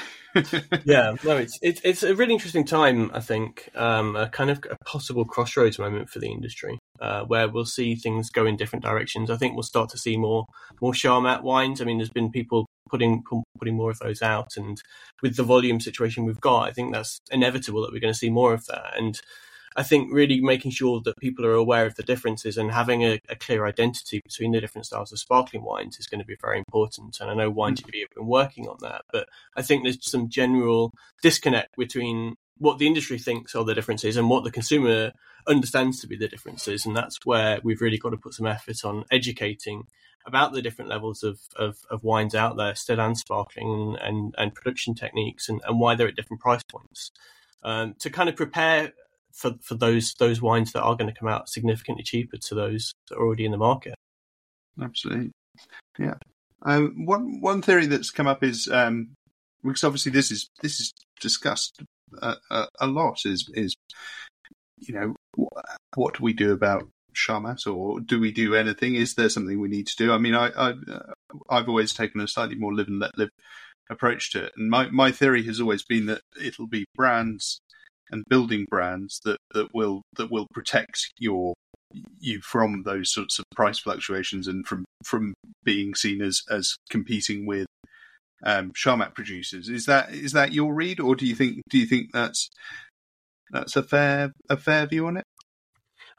yeah, 0.86 1.16
no, 1.24 1.38
it's 1.38 1.58
it's 1.62 1.82
it's 1.84 2.04
a 2.04 2.16
really 2.16 2.34
interesting 2.34 2.66
time. 2.66 3.12
I 3.14 3.20
think 3.20 3.70
um, 3.76 4.16
a 4.16 4.30
kind 4.30 4.50
of 4.50 4.64
a 4.70 4.78
possible 4.86 5.26
crossroads 5.26 5.80
moment 5.80 6.10
for 6.10 6.20
the 6.20 6.32
industry, 6.32 6.80
uh, 7.00 7.24
where 7.24 7.48
we'll 7.48 7.66
see 7.66 7.96
things 7.96 8.30
go 8.30 8.46
in 8.46 8.58
different 8.58 8.84
directions. 8.84 9.30
I 9.30 9.38
think 9.38 9.54
we'll 9.54 9.64
start 9.64 9.90
to 9.92 9.98
see 9.98 10.18
more 10.18 10.46
more 10.82 10.94
Charmat 10.94 11.44
wines. 11.44 11.82
I 11.82 11.86
mean, 11.86 11.98
there's 11.98 12.10
been 12.10 12.32
people 12.32 12.66
putting 12.90 13.24
putting 13.60 13.76
more 13.76 13.92
of 13.92 14.00
those 14.00 14.22
out, 14.22 14.58
and 14.58 14.82
with 15.22 15.36
the 15.36 15.44
volume 15.44 15.80
situation 15.80 16.26
we've 16.26 16.42
got, 16.42 16.70
I 16.70 16.72
think 16.72 16.94
that's 16.94 17.20
inevitable 17.32 17.82
that 17.82 17.92
we're 17.92 18.02
going 18.02 18.14
to 18.14 18.20
see 18.20 18.30
more 18.30 18.54
of 18.54 18.66
that. 18.68 18.98
And 18.98 19.20
I 19.78 19.84
think 19.84 20.12
really 20.12 20.42
making 20.42 20.72
sure 20.72 21.00
that 21.02 21.20
people 21.20 21.46
are 21.46 21.54
aware 21.54 21.86
of 21.86 21.96
the 21.96 22.04
differences 22.04 22.58
and 22.58 22.72
having 22.72 23.04
a, 23.04 23.20
a 23.30 23.36
clear 23.36 23.68
identity 23.68 24.20
between 24.24 24.52
the 24.52 24.60
different 24.60 24.88
styles 24.88 25.12
of 25.12 25.20
sparkling 25.20 25.64
wines 25.64 26.00
is 26.00 26.08
going 26.08 26.20
to 26.20 26.26
be 26.26 26.36
very 26.42 26.58
important. 26.58 27.20
And 27.22 27.30
I 27.30 27.36
know 27.36 27.54
WineGB 27.54 28.00
have 28.00 28.10
been 28.16 28.26
working 28.26 28.68
on 28.68 28.78
that, 28.82 29.04
but 29.14 29.30
I 29.56 29.62
think 29.62 29.84
there's 29.84 30.10
some 30.10 30.30
general 30.30 30.94
disconnect 31.22 31.78
between 31.78 32.38
what 32.58 32.80
the 32.80 32.88
industry 32.88 33.20
thinks 33.20 33.54
are 33.54 33.64
the 33.64 33.76
differences 33.76 34.18
and 34.18 34.32
what 34.32 34.44
the 34.44 34.50
consumer 34.50 35.12
understands 35.48 36.00
to 36.00 36.08
be 36.08 36.18
the 36.18 36.28
differences. 36.28 36.84
And 36.84 36.98
that's 36.98 37.24
where 37.24 37.60
we've 37.64 37.82
really 37.82 38.00
got 38.00 38.10
to 38.10 38.18
put 38.18 38.34
some 38.34 38.48
effort 38.48 38.84
on 38.84 39.06
educating 39.12 39.84
about 40.26 40.54
the 40.54 40.62
different 40.64 40.90
levels 40.90 41.22
of, 41.22 41.40
of, 41.56 41.78
of 41.92 42.04
wines 42.04 42.34
out 42.34 42.58
there, 42.58 42.74
still 42.74 43.00
and 43.00 43.16
sparkling, 43.16 43.96
and, 44.02 44.34
and 44.40 44.56
production 44.56 44.96
techniques, 44.96 45.48
and, 45.48 45.62
and 45.68 45.80
why 45.80 45.94
they're 45.94 46.08
at 46.08 46.16
different 46.16 46.42
price 46.42 46.64
points. 46.64 47.12
Um, 47.64 47.96
to 48.00 48.10
kind 48.10 48.28
of 48.28 48.36
prepare 48.36 48.94
for, 49.38 49.54
for 49.62 49.76
those 49.76 50.14
those 50.16 50.42
wines 50.42 50.72
that 50.74 50.82
are 50.82 50.96
going 50.96 51.12
to 51.12 51.18
come 51.18 51.30
out 51.30 51.50
significantly 51.50 52.04
cheaper 52.04 52.38
to 52.38 52.56
those 52.56 52.94
that 53.10 53.18
are 53.18 53.26
already 53.26 53.46
in 53.46 53.52
the 53.52 53.58
market. 53.58 53.96
Absolutely, 54.82 55.32
yeah. 56.00 56.16
Um, 56.64 57.06
one 57.06 57.40
one 57.40 57.62
theory 57.62 57.86
that's 57.86 58.12
come 58.12 58.28
up 58.28 58.44
is 58.44 58.68
um, 58.68 59.10
because 59.64 59.84
obviously 59.84 60.12
this 60.12 60.32
is 60.32 60.50
this 60.62 60.80
is 60.80 60.92
discussed 61.22 61.82
a, 62.22 62.36
a, 62.50 62.68
a 62.82 62.88
lot 62.88 63.20
is 63.26 63.50
is 63.54 63.76
you 64.78 64.94
know 64.94 65.16
wh- 65.40 65.98
what 65.98 66.16
do 66.16 66.24
we 66.24 66.34
do 66.34 66.52
about 66.52 66.88
Charmat 67.16 67.66
or 67.68 68.00
do 68.00 68.20
we 68.20 68.32
do 68.32 68.56
anything? 68.56 68.96
Is 68.96 69.16
there 69.16 69.30
something 69.30 69.60
we 69.60 69.68
need 69.68 69.88
to 69.88 69.96
do? 69.98 70.12
I 70.12 70.18
mean, 70.18 70.36
I, 70.36 70.50
I 70.50 70.70
uh, 70.92 71.14
I've 71.50 71.70
always 71.70 71.94
taken 71.94 72.22
a 72.22 72.28
slightly 72.28 72.56
more 72.56 72.74
live 72.74 72.88
and 72.88 73.00
let 73.00 73.18
live 73.18 73.30
approach 73.90 74.32
to 74.32 74.46
it, 74.46 74.54
and 74.58 74.70
my 74.70 74.90
my 74.90 75.12
theory 75.12 75.44
has 75.44 75.60
always 75.60 75.84
been 75.84 76.08
that 76.08 76.22
it'll 76.42 76.68
be 76.68 76.86
brands 76.96 77.62
and 78.12 78.24
building 78.30 78.66
brands 78.70 79.20
that, 79.26 79.38
that 79.54 79.74
will 79.74 80.02
that 80.18 80.32
will 80.32 80.48
protect 80.54 81.12
your 81.20 81.54
you 82.20 82.42
from 82.42 82.84
those 82.84 83.12
sorts 83.12 83.40
of 83.40 83.46
price 83.56 83.80
fluctuations 83.80 84.48
and 84.48 84.68
from 84.68 84.86
from 85.04 85.34
being 85.64 85.96
seen 85.96 86.22
as 86.22 86.42
as 86.50 86.76
competing 86.90 87.46
with 87.46 87.66
um, 88.44 88.72
Charmat 88.72 89.16
producers. 89.16 89.70
Is 89.70 89.86
that 89.86 90.14
is 90.14 90.34
that 90.34 90.54
your 90.54 90.74
read, 90.74 91.00
or 91.00 91.16
do 91.16 91.26
you 91.26 91.36
think 91.36 91.62
do 91.70 91.78
you 91.78 91.86
think 91.86 92.12
that's 92.14 92.50
that's 93.52 93.76
a 93.76 93.84
fair 93.84 94.34
a 94.50 94.58
fair 94.58 94.86
view 94.86 95.08
on 95.08 95.18
it? 95.18 95.24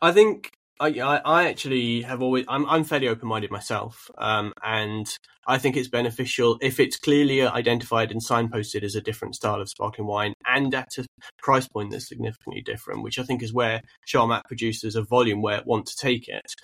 I 0.00 0.12
think 0.12 0.50
I, 0.80 0.90
I, 1.24 1.48
actually 1.48 2.02
have 2.02 2.22
always 2.22 2.44
I'm 2.46 2.64
I'm 2.66 2.84
fairly 2.84 3.08
open 3.08 3.28
minded 3.28 3.50
myself, 3.50 4.10
um, 4.16 4.52
and 4.62 5.06
I 5.46 5.58
think 5.58 5.76
it's 5.76 5.88
beneficial 5.88 6.56
if 6.60 6.78
it's 6.78 6.96
clearly 6.96 7.42
identified 7.42 8.12
and 8.12 8.20
signposted 8.20 8.84
as 8.84 8.94
a 8.94 9.00
different 9.00 9.34
style 9.34 9.60
of 9.60 9.68
sparkling 9.68 10.06
wine 10.06 10.34
and 10.46 10.72
at 10.74 10.98
a 10.98 11.06
price 11.38 11.66
point 11.66 11.90
that's 11.90 12.08
significantly 12.08 12.62
different, 12.62 13.02
which 13.02 13.18
I 13.18 13.24
think 13.24 13.42
is 13.42 13.52
where 13.52 13.80
Charmat 14.06 14.44
producers 14.44 14.94
of 14.94 15.08
volume 15.08 15.42
where 15.42 15.58
it 15.58 15.66
want 15.66 15.86
to 15.86 15.96
take 15.96 16.28
it. 16.28 16.54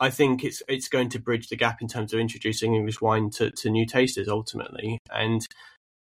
I 0.00 0.10
think 0.10 0.44
it's 0.44 0.62
it's 0.68 0.88
going 0.88 1.08
to 1.10 1.20
bridge 1.20 1.48
the 1.48 1.56
gap 1.56 1.80
in 1.80 1.88
terms 1.88 2.12
of 2.12 2.20
introducing 2.20 2.74
English 2.74 3.00
wine 3.00 3.30
to, 3.30 3.50
to 3.52 3.70
new 3.70 3.86
tasters 3.86 4.28
ultimately, 4.28 4.98
and 5.10 5.46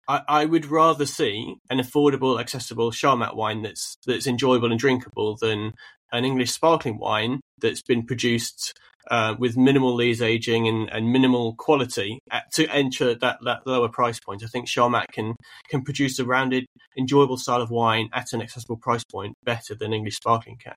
I, 0.09 0.21
I 0.27 0.45
would 0.45 0.65
rather 0.65 1.05
see 1.05 1.55
an 1.69 1.79
affordable, 1.79 2.39
accessible 2.39 2.91
Charmat 2.91 3.35
wine 3.35 3.61
that's 3.61 3.95
that's 4.05 4.27
enjoyable 4.27 4.71
and 4.71 4.79
drinkable 4.79 5.37
than 5.39 5.73
an 6.11 6.25
English 6.25 6.51
sparkling 6.51 6.97
wine 6.97 7.39
that's 7.61 7.81
been 7.81 8.05
produced 8.05 8.73
uh, 9.09 9.35
with 9.39 9.57
minimal 9.57 9.95
lees 9.95 10.21
aging 10.21 10.67
and, 10.67 10.89
and 10.91 11.11
minimal 11.11 11.55
quality 11.55 12.19
at, 12.29 12.51
to 12.53 12.67
enter 12.67 13.15
that, 13.15 13.39
that 13.43 13.65
lower 13.65 13.89
price 13.89 14.19
point. 14.19 14.43
I 14.43 14.47
think 14.47 14.67
Charmat 14.67 15.07
can 15.11 15.35
can 15.69 15.81
produce 15.83 16.19
a 16.19 16.25
rounded, 16.25 16.65
enjoyable 16.97 17.37
style 17.37 17.61
of 17.61 17.71
wine 17.71 18.09
at 18.13 18.33
an 18.33 18.41
accessible 18.41 18.77
price 18.77 19.03
point 19.03 19.33
better 19.43 19.75
than 19.75 19.93
English 19.93 20.17
sparkling 20.17 20.57
can. 20.57 20.75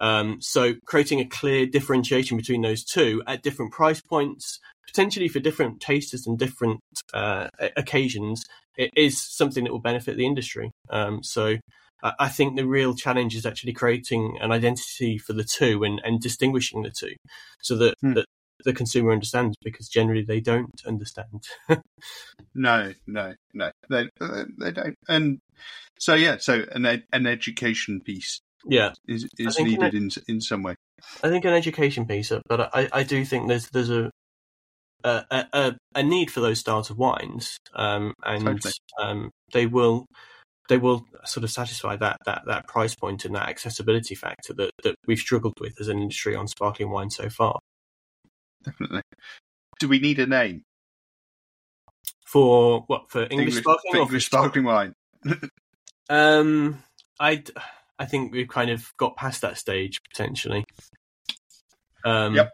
Um, 0.00 0.40
so 0.40 0.74
creating 0.86 1.20
a 1.20 1.26
clear 1.26 1.66
differentiation 1.66 2.36
between 2.36 2.62
those 2.62 2.84
two 2.84 3.22
at 3.26 3.42
different 3.42 3.72
price 3.72 4.00
points, 4.00 4.60
potentially 4.86 5.28
for 5.28 5.40
different 5.40 5.80
tasters 5.80 6.26
and 6.26 6.38
different 6.38 6.80
uh, 7.12 7.48
occasions, 7.76 8.44
it 8.76 8.90
is 8.96 9.20
something 9.20 9.64
that 9.64 9.72
will 9.72 9.80
benefit 9.80 10.16
the 10.16 10.26
industry. 10.26 10.70
Um, 10.88 11.22
so 11.22 11.56
I 12.02 12.28
think 12.28 12.56
the 12.56 12.66
real 12.66 12.94
challenge 12.94 13.34
is 13.34 13.44
actually 13.44 13.72
creating 13.72 14.38
an 14.40 14.52
identity 14.52 15.18
for 15.18 15.32
the 15.32 15.44
two 15.44 15.82
and, 15.84 16.00
and 16.04 16.20
distinguishing 16.20 16.82
the 16.82 16.90
two 16.90 17.14
so 17.60 17.76
that, 17.76 17.94
Hmm. 18.00 18.14
that 18.14 18.26
the 18.64 18.72
consumer 18.72 19.12
understands 19.12 19.56
because 19.62 19.88
generally 19.88 20.22
they 20.22 20.40
don't 20.40 20.82
understand. 20.86 21.44
No, 22.54 22.92
no, 23.06 23.34
no, 23.54 23.70
they 23.88 24.08
they 24.58 24.72
don't. 24.72 24.94
And 25.08 25.38
so 25.98 26.14
yeah, 26.14 26.38
so 26.38 26.64
an 26.72 26.86
ed- 26.86 27.04
an 27.12 27.26
education 27.26 28.00
piece 28.00 28.40
yeah, 28.66 28.92
is 29.06 29.28
is 29.38 29.58
needed 29.60 29.94
in 29.94 30.10
in 30.26 30.40
some 30.40 30.62
way. 30.62 30.74
I 31.22 31.28
think 31.28 31.44
an 31.44 31.52
education 31.52 32.06
piece, 32.06 32.32
but 32.48 32.74
I, 32.74 32.88
I 32.92 33.02
do 33.04 33.24
think 33.24 33.48
there's 33.48 33.68
there's 33.68 33.90
a 33.90 34.10
a, 35.04 35.24
a, 35.52 35.76
a 35.94 36.02
need 36.02 36.30
for 36.30 36.40
those 36.40 36.58
styles 36.58 36.90
of 36.90 36.98
wines, 36.98 37.58
um, 37.74 38.14
and 38.24 38.44
Totally. 38.44 38.72
um, 39.00 39.30
they 39.52 39.66
will 39.66 40.06
they 40.68 40.78
will 40.78 41.06
sort 41.24 41.44
of 41.44 41.50
satisfy 41.50 41.96
that, 41.96 42.18
that, 42.26 42.42
that 42.46 42.66
price 42.66 42.94
point 42.94 43.24
and 43.24 43.34
that 43.34 43.48
accessibility 43.48 44.14
factor 44.14 44.52
that, 44.54 44.70
that 44.82 44.94
we've 45.06 45.18
struggled 45.18 45.58
with 45.60 45.80
as 45.80 45.88
an 45.88 45.98
industry 45.98 46.34
on 46.34 46.46
sparkling 46.46 46.90
wine 46.90 47.10
so 47.10 47.28
far. 47.28 47.58
Definitely. 48.64 49.02
Do 49.80 49.88
we 49.88 49.98
need 49.98 50.18
a 50.18 50.26
name? 50.26 50.62
For 52.26 52.82
what 52.86 53.10
for 53.10 53.26
English, 53.30 53.56
sparkling 53.56 53.92
for 53.92 53.98
English 53.98 54.26
sparkling 54.26 54.64
wine. 54.64 54.92
Um, 56.10 56.82
I 57.20 57.44
I 57.98 58.06
think 58.06 58.32
we've 58.32 58.48
kind 58.48 58.70
of 58.70 58.90
got 58.96 59.16
past 59.16 59.42
that 59.42 59.58
stage 59.58 60.00
potentially. 60.10 60.64
Um, 62.02 62.34
Yep. 62.34 62.52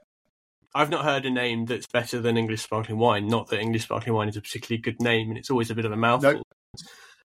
I've 0.75 0.91
not 0.91 1.05
heard 1.05 1.25
a 1.25 1.31
name 1.31 1.67
that's 1.67 1.87
better 1.87 2.21
than 2.21 2.37
English 2.37 2.63
sparkling 2.63 2.99
wine. 2.99 3.29
Not 3.29 3.49
that 3.49 3.61
English 3.61 3.85
sparkling 3.85 4.15
wine 4.15 4.29
is 4.29 4.37
a 4.37 4.41
particularly 4.41 4.83
good 4.83 5.01
name, 5.01 5.29
and 5.29 5.39
it's 5.39 5.51
always 5.51 5.71
a 5.71 5.75
bit 5.77 5.85
of 5.85 5.93
a 5.93 5.97
mouthful. 5.97 6.33
Nope. 6.33 6.43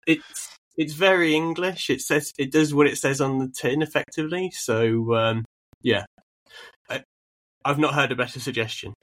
It's 0.05 0.56
it's 0.77 0.93
very 0.93 1.35
English. 1.35 1.91
It 1.91 2.01
says 2.01 2.33
it 2.39 2.53
does 2.53 2.75
what 2.75 2.87
it 2.87 2.99
says 2.99 3.21
on 3.21 3.39
the 3.39 3.49
tin 3.49 3.83
effectively. 3.83 4.51
So 4.51 5.15
um, 5.15 5.45
yeah, 5.83 6.05
I, 6.89 7.03
I've 7.65 7.79
not 7.79 7.95
heard 7.95 8.13
a 8.13 8.17
better 8.17 8.41
suggestion. 8.41 8.95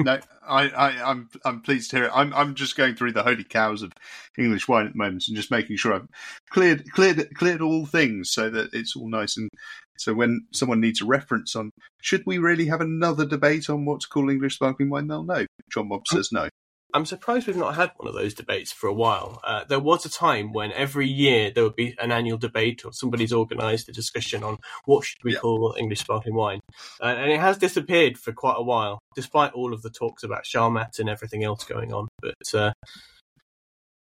no, 0.00 0.18
I, 0.46 0.68
I, 0.68 1.10
I'm 1.10 1.28
I'm 1.44 1.60
pleased 1.60 1.90
to 1.90 1.96
hear 1.96 2.04
it. 2.06 2.12
I'm 2.14 2.34
I'm 2.34 2.54
just 2.54 2.76
going 2.76 2.96
through 2.96 3.12
the 3.12 3.22
holy 3.22 3.44
cows 3.44 3.82
of 3.82 3.92
English 4.36 4.66
wine 4.66 4.86
at 4.86 4.92
the 4.92 4.98
moment 4.98 5.24
and 5.28 5.36
just 5.36 5.50
making 5.50 5.76
sure 5.76 5.94
I've 5.94 6.08
cleared 6.50 6.90
cleared 6.92 7.34
cleared 7.36 7.60
all 7.60 7.86
things 7.86 8.30
so 8.30 8.50
that 8.50 8.70
it's 8.72 8.96
all 8.96 9.08
nice 9.08 9.36
and 9.36 9.48
so 9.96 10.12
when 10.12 10.46
someone 10.52 10.80
needs 10.80 11.00
a 11.00 11.04
reference 11.04 11.54
on 11.54 11.70
should 12.02 12.24
we 12.26 12.38
really 12.38 12.66
have 12.66 12.80
another 12.80 13.24
debate 13.24 13.70
on 13.70 13.84
what 13.84 14.00
to 14.00 14.08
call 14.08 14.28
English 14.28 14.56
sparkling 14.56 14.90
wine, 14.90 15.06
they'll 15.06 15.22
know. 15.22 15.46
John 15.70 15.88
Mobbs 15.88 16.10
says 16.10 16.30
no. 16.32 16.48
I'm 16.94 17.04
surprised 17.04 17.48
we've 17.48 17.56
not 17.56 17.74
had 17.74 17.90
one 17.96 18.06
of 18.06 18.14
those 18.14 18.34
debates 18.34 18.70
for 18.72 18.86
a 18.86 18.92
while. 18.94 19.40
Uh, 19.42 19.64
there 19.64 19.80
was 19.80 20.06
a 20.06 20.08
time 20.08 20.52
when 20.52 20.70
every 20.72 21.08
year 21.08 21.50
there 21.50 21.64
would 21.64 21.74
be 21.74 21.96
an 21.98 22.12
annual 22.12 22.38
debate 22.38 22.84
or 22.84 22.92
somebody's 22.92 23.32
organised 23.32 23.88
a 23.88 23.92
discussion 23.92 24.44
on 24.44 24.58
what 24.84 25.04
should 25.04 25.22
we 25.24 25.32
Yeah. 25.32 25.40
call 25.40 25.74
English 25.76 25.98
sparkling 26.00 26.36
wine, 26.36 26.60
uh, 27.02 27.06
and 27.06 27.32
it 27.32 27.40
has 27.40 27.58
disappeared 27.58 28.16
for 28.16 28.32
quite 28.32 28.54
a 28.56 28.62
while, 28.62 29.00
despite 29.16 29.52
all 29.54 29.74
of 29.74 29.82
the 29.82 29.90
talks 29.90 30.22
about 30.22 30.44
Charmat 30.44 31.00
and 31.00 31.08
everything 31.08 31.42
else 31.42 31.64
going 31.64 31.92
on. 31.92 32.06
But 32.22 32.54
uh, 32.54 32.72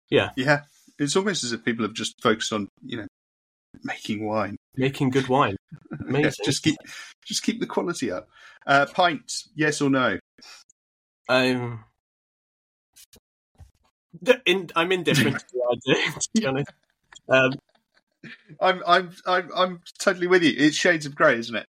Yeah, 0.10 0.30
it's 1.00 1.16
almost 1.16 1.44
as 1.44 1.52
if 1.52 1.66
people 1.66 1.84
have 1.86 1.96
just 1.96 2.14
focused 2.22 2.54
on 2.54 2.68
you 2.84 2.98
know 2.98 3.08
making 3.84 4.24
wine. 4.24 4.56
making 4.76 5.10
good 5.10 5.28
wine, 5.28 5.56
Yeah, 6.12 6.30
just 6.46 6.62
keep 6.62 6.78
just 7.26 7.42
keep 7.42 7.60
the 7.60 7.66
quality 7.66 8.12
up. 8.12 8.30
Uh, 8.68 8.86
pints, 8.86 9.50
yes 9.56 9.82
or 9.82 9.90
no? 9.90 10.20
Um, 11.28 11.86
in, 14.46 14.70
I'm 14.76 14.92
indifferent 14.92 15.40
to 15.40 15.46
the 15.54 15.94
idea, 15.96 16.12
to 16.12 16.30
be 16.34 16.46
honest. 16.46 16.72
Um, 17.30 17.54
I'm 18.62 18.82
I'm 18.88 19.12
I'm 19.26 19.50
I'm 19.56 19.82
totally 20.00 20.28
with 20.28 20.44
you. 20.44 20.54
It's 20.58 20.76
shades 20.78 21.06
of 21.06 21.16
grey, 21.16 21.38
isn't 21.40 21.56
it? 21.56 21.66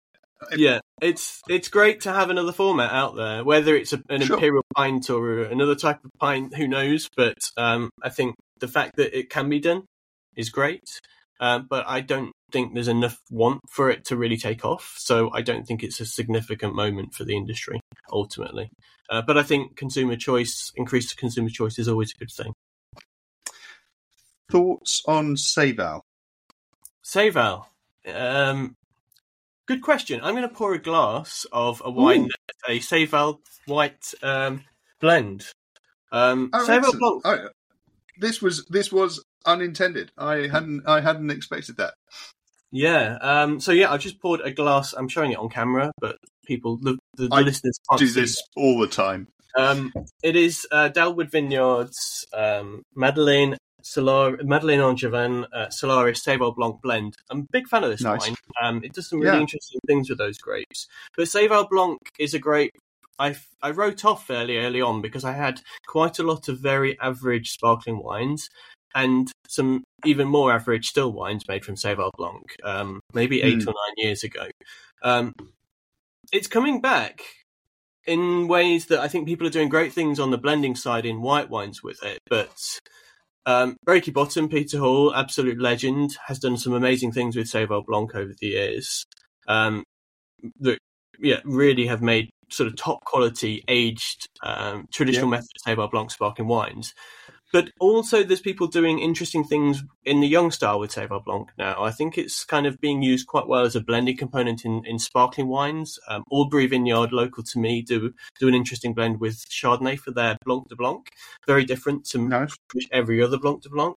yeah, 0.57 0.81
it's 1.01 1.41
it's 1.49 1.69
great 1.69 2.01
to 2.03 2.12
have 2.12 2.29
another 2.31 2.53
format 2.53 2.91
out 2.93 3.15
there, 3.17 3.45
whether 3.45 3.77
it's 3.77 3.93
a, 3.93 4.03
an 4.09 4.23
Sure. 4.23 4.37
imperial 4.37 4.65
pint 4.77 5.09
or 5.09 5.43
another 5.45 5.75
type 5.75 6.05
of 6.05 6.11
pint, 6.19 6.55
who 6.57 6.67
knows? 6.67 7.09
But 7.17 7.38
um, 7.57 7.91
I 8.03 8.09
think 8.09 8.35
the 8.59 8.69
fact 8.69 8.97
that 8.97 9.17
it 9.17 9.31
can 9.31 9.49
be 9.49 9.61
done 9.61 9.85
is 10.37 10.51
great, 10.51 11.01
uh, 11.41 11.61
but 11.61 11.85
I 11.87 12.01
don't 12.01 12.33
think 12.53 12.75
there's 12.75 12.88
enough 12.88 13.21
want 13.31 13.61
for 13.71 13.91
it 13.91 14.05
to 14.07 14.17
really 14.17 14.37
take 14.37 14.65
off. 14.65 14.95
So 14.99 15.31
I 15.33 15.43
don't 15.43 15.67
think 15.67 15.83
it's 15.83 16.01
a 16.01 16.07
significant 16.07 16.75
moment 16.75 17.15
for 17.15 17.25
the 17.25 17.37
industry 17.37 17.81
ultimately. 18.12 18.71
Uh, 19.11 19.23
but 19.23 19.37
I 19.37 19.43
think 19.43 19.77
consumer 19.77 20.17
choice, 20.17 20.73
increased 20.77 21.17
consumer 21.17 21.49
choice, 21.51 21.79
is 21.79 21.88
always 21.88 22.12
a 22.12 22.19
good 22.19 22.31
thing. 22.31 22.53
Thoughts 24.51 25.03
on 25.07 25.35
Seyval? 25.35 26.03
Seyval. 27.05 27.67
Um, 28.07 28.77
good 29.67 29.83
question. 29.83 30.21
I'm 30.23 30.35
going 30.35 30.49
to 30.49 30.55
pour 30.55 30.75
a 30.75 30.79
glass 30.79 31.47
of 31.53 31.83
a 31.85 31.91
wine, 31.91 32.31
a 32.69 32.79
Seyval 32.79 33.38
white 33.67 34.12
um, 34.23 34.65
blend. 35.01 35.47
Um, 36.11 36.51
Oh, 36.53 36.67
Seyval. 36.67 36.99
Blanc. 36.99 37.23
Oh, 37.25 37.49
this 38.19 38.43
was 38.43 38.67
this 38.67 38.93
was 38.93 39.25
unintended. 39.47 40.12
I 40.17 40.47
hadn't 40.47 40.87
I 40.87 41.01
hadn't 41.01 41.31
expected 41.31 41.77
that. 41.79 41.95
Yeah. 42.73 43.19
Um, 43.21 43.61
so 43.61 43.71
yeah, 43.71 43.93
I've 43.93 44.01
just 44.01 44.21
poured 44.21 44.41
a 44.41 44.51
glass. 44.51 44.95
I'm 44.95 45.09
showing 45.09 45.31
it 45.31 45.39
on 45.39 45.49
camera, 45.49 45.93
but 46.01 46.17
people, 46.45 46.79
the, 46.79 46.99
the, 47.17 47.29
the 47.29 47.35
I 47.35 47.41
listeners 47.43 47.79
can't 47.89 48.01
Do 48.01 48.11
this 48.11 48.43
all 48.57 48.79
the 48.81 48.89
time. 48.89 49.29
Um, 49.57 49.93
it 50.23 50.35
is 50.35 50.67
uh, 50.73 50.89
Dalwood 50.93 51.31
Vineyards, 51.31 52.27
um, 52.33 52.83
Madeleine, 52.97 53.59
Solar, 53.83 54.39
Madeleine 54.43 54.81
Angevine, 54.81 55.45
uh, 55.53 55.69
Solaris 55.69 56.25
Seyval 56.25 56.57
Blanc 56.57 56.81
blend. 56.83 57.15
I'm 57.31 57.41
a 57.41 57.47
big 57.53 57.69
fan 57.69 57.85
of 57.85 57.91
this 57.91 58.01
Nice. 58.01 58.21
wine. 58.21 58.35
Um, 58.63 58.83
it 58.83 58.95
does 58.95 59.09
some 59.11 59.21
really 59.21 59.37
Yeah. 59.37 59.41
interesting 59.41 59.81
things 59.87 60.09
with 60.09 60.19
those 60.19 60.39
grapes. 60.39 60.89
But 61.17 61.27
Seyval 61.27 61.69
Blanc 61.69 61.99
is 62.19 62.33
a 62.33 62.39
grape 62.39 62.73
I, 63.19 63.37
I 63.63 63.71
wrote 63.71 64.05
off 64.05 64.27
fairly 64.27 64.59
early 64.59 64.81
on 64.81 65.03
because 65.03 65.25
I 65.25 65.33
had 65.33 65.61
quite 65.87 66.19
a 66.19 66.23
lot 66.23 66.49
of 66.49 66.59
very 66.59 66.99
average 66.99 67.51
sparkling 67.51 68.03
wines 68.03 68.49
and 68.94 69.31
some 69.48 69.85
even 70.05 70.28
more 70.28 70.52
average 70.52 70.88
still 70.88 71.12
wines 71.12 71.46
made 71.48 71.64
from 71.64 71.76
Seyval 71.76 72.11
Blanc, 72.16 72.42
um, 72.64 73.00
maybe 73.12 73.42
eight 73.42 73.62
Hmm. 73.62 73.68
or 73.68 73.74
nine 73.74 73.94
years 73.96 74.24
ago. 74.24 74.48
Um, 75.02 75.35
it's 76.33 76.46
coming 76.48 76.81
back 76.81 77.20
in 78.07 78.48
ways 78.48 78.87
that 78.87 79.00
I 79.00 79.09
think 79.09 79.26
people 79.26 79.46
are 79.46 79.50
doing 79.50 79.68
great 79.68 79.92
things 79.92 80.18
on 80.18 80.31
the 80.31 80.38
blending 80.38 80.74
side 80.74 81.07
in 81.07 81.22
white 81.22 81.50
wines 81.50 81.83
with 81.83 82.02
it. 82.02 82.18
But 82.28 82.57
um, 83.46 83.76
Breaky 83.87 84.12
Bottom, 84.12 84.48
Peter 84.48 84.78
Hall, 84.78 85.14
absolute 85.14 85.61
legend, 85.61 86.16
has 86.26 86.38
done 86.38 86.57
some 86.57 86.72
amazing 86.72 87.12
things 87.12 87.37
with 87.37 87.50
Seyval 87.50 87.85
Blanc 87.87 88.14
over 88.14 88.33
the 88.40 88.46
years. 88.46 89.05
Um, 89.48 89.85
that 90.61 90.78
yeah, 91.18 91.40
really 91.44 91.87
have 91.87 92.02
made 92.02 92.31
sort 92.50 92.66
of 92.66 92.76
top 92.76 93.05
quality 93.05 93.62
aged 93.68 94.26
um, 94.42 94.87
traditional 94.92 95.28
method 95.28 95.48
Seyval 95.66 95.90
Blanc 95.90 96.11
sparkling 96.11 96.48
wines. 96.48 96.92
But 97.53 97.71
also, 97.79 98.23
there's 98.23 98.41
people 98.41 98.67
doing 98.67 98.99
interesting 98.99 99.45
things 99.45 99.85
in 100.05 100.21
the 100.21 100.27
young 100.27 100.51
style 100.51 100.81
with 100.81 100.93
Seyval 100.93 101.23
Blanc 101.23 101.51
now. 101.59 101.83
I 101.83 101.91
think 101.91 102.17
it's 102.17 102.45
kind 102.45 102.67
of 102.67 102.81
being 102.81 103.03
used 103.03 103.27
quite 103.27 103.47
well 103.47 103.65
as 103.65 103.77
a 103.77 103.81
blending 103.81 104.17
component 104.17 104.65
in, 104.65 104.85
in 104.87 104.99
sparkling 104.99 105.49
wines. 105.49 105.99
Um, 106.09 106.25
Albury 106.33 106.67
Vineyard, 106.67 107.12
local 107.12 107.43
to 107.43 107.59
me, 107.59 107.83
do 107.83 108.15
do 108.41 108.49
an 108.49 108.55
interesting 108.55 108.95
blend 108.95 109.21
with 109.21 109.45
Chardonnay 109.51 109.99
for 109.99 110.12
their 110.12 110.38
Blanc 110.45 110.69
de 110.69 110.77
Blanc. 110.77 111.07
Very 111.47 111.65
different 111.65 112.07
to 112.07 112.19
Nice. 112.19 112.57
every 112.91 113.23
other 113.23 113.38
Blanc 113.38 113.62
de 113.62 113.69
Blanc. 113.69 113.97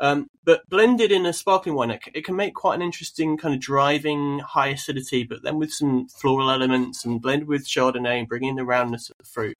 Um, 0.00 0.28
but 0.44 0.68
blended 0.68 1.10
in 1.10 1.26
a 1.26 1.32
sparkling 1.32 1.74
wine, 1.74 1.90
it, 1.90 2.02
it 2.14 2.24
can 2.24 2.36
make 2.36 2.54
quite 2.54 2.76
an 2.76 2.82
interesting 2.82 3.36
kind 3.36 3.54
of 3.54 3.60
driving 3.60 4.40
high 4.40 4.68
acidity, 4.68 5.24
but 5.24 5.42
then 5.42 5.58
with 5.58 5.72
some 5.72 6.08
floral 6.08 6.50
elements 6.50 7.04
and 7.04 7.20
blended 7.20 7.48
with 7.48 7.66
Chardonnay 7.66 8.20
and 8.20 8.28
bringing 8.28 8.50
in 8.50 8.56
the 8.56 8.64
roundness 8.64 9.10
of 9.10 9.16
the 9.18 9.24
fruit. 9.24 9.58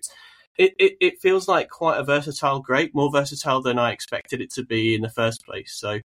It, 0.59 0.75
it, 0.79 0.97
it 1.01 1.21
feels 1.21 1.47
like 1.49 1.71
quite 1.71 1.99
a 1.99 2.05
versatile 2.05 2.61
grape, 2.61 2.95
more 2.95 3.11
versatile 3.11 3.63
than 3.63 3.79
I 3.79 3.93
expected 3.93 4.41
it 4.41 4.53
to 4.55 4.65
be 4.65 4.95
in 4.95 5.03
the 5.03 5.09
first 5.09 5.45
place. 5.47 5.73
So 5.75 6.01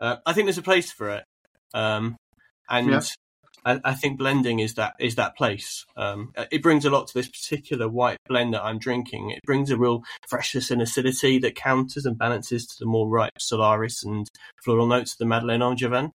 uh, 0.00 0.16
I 0.26 0.32
think 0.32 0.46
there's 0.46 0.58
a 0.58 0.62
place 0.62 0.90
for 0.90 1.08
it, 1.10 1.24
um, 1.72 2.16
and 2.68 2.90
Yeah. 2.90 3.00
I, 3.64 3.80
I 3.84 3.94
think 3.94 4.18
blending 4.18 4.58
is 4.58 4.74
that 4.74 4.94
is 4.98 5.14
that 5.14 5.36
place. 5.36 5.84
Um, 5.96 6.32
it 6.50 6.62
brings 6.62 6.84
a 6.84 6.90
lot 6.90 7.06
to 7.06 7.14
this 7.14 7.28
particular 7.28 7.88
white 7.88 8.18
blend 8.28 8.54
that 8.54 8.64
I'm 8.64 8.78
drinking. 8.80 9.30
It 9.30 9.40
brings 9.46 9.70
a 9.70 9.76
real 9.76 10.02
freshness 10.28 10.70
and 10.72 10.82
acidity 10.82 11.38
that 11.38 11.54
counters 11.54 12.04
and 12.04 12.18
balances 12.18 12.66
to 12.66 12.74
the 12.80 12.86
more 12.86 13.08
ripe 13.08 13.38
Solaris 13.38 14.02
and 14.02 14.26
floral 14.64 14.88
notes 14.88 15.12
of 15.12 15.18
the 15.18 15.26
Madeleine 15.26 15.62
Angevine. 15.62 16.10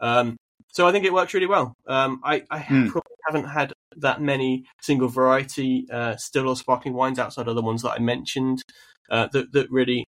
Um, 0.00 0.36
so 0.72 0.86
I 0.86 0.92
think 0.92 1.04
it 1.04 1.12
works 1.12 1.34
really 1.34 1.46
well. 1.46 1.74
Um, 1.86 2.20
I, 2.24 2.44
I 2.50 2.60
Hmm. 2.60 2.86
probably 2.88 3.15
haven't 3.26 3.48
had 3.48 3.72
that 3.96 4.20
many 4.20 4.64
single 4.82 5.08
variety 5.08 5.86
uh, 5.92 6.16
still 6.16 6.48
or 6.48 6.56
sparkling 6.56 6.94
wines 6.94 7.18
outside 7.18 7.48
of 7.48 7.54
the 7.54 7.62
ones 7.62 7.82
that 7.82 7.92
I 7.92 7.98
mentioned 7.98 8.62
uh, 9.10 9.28
that 9.32 9.52
that 9.52 9.70
really 9.70 10.04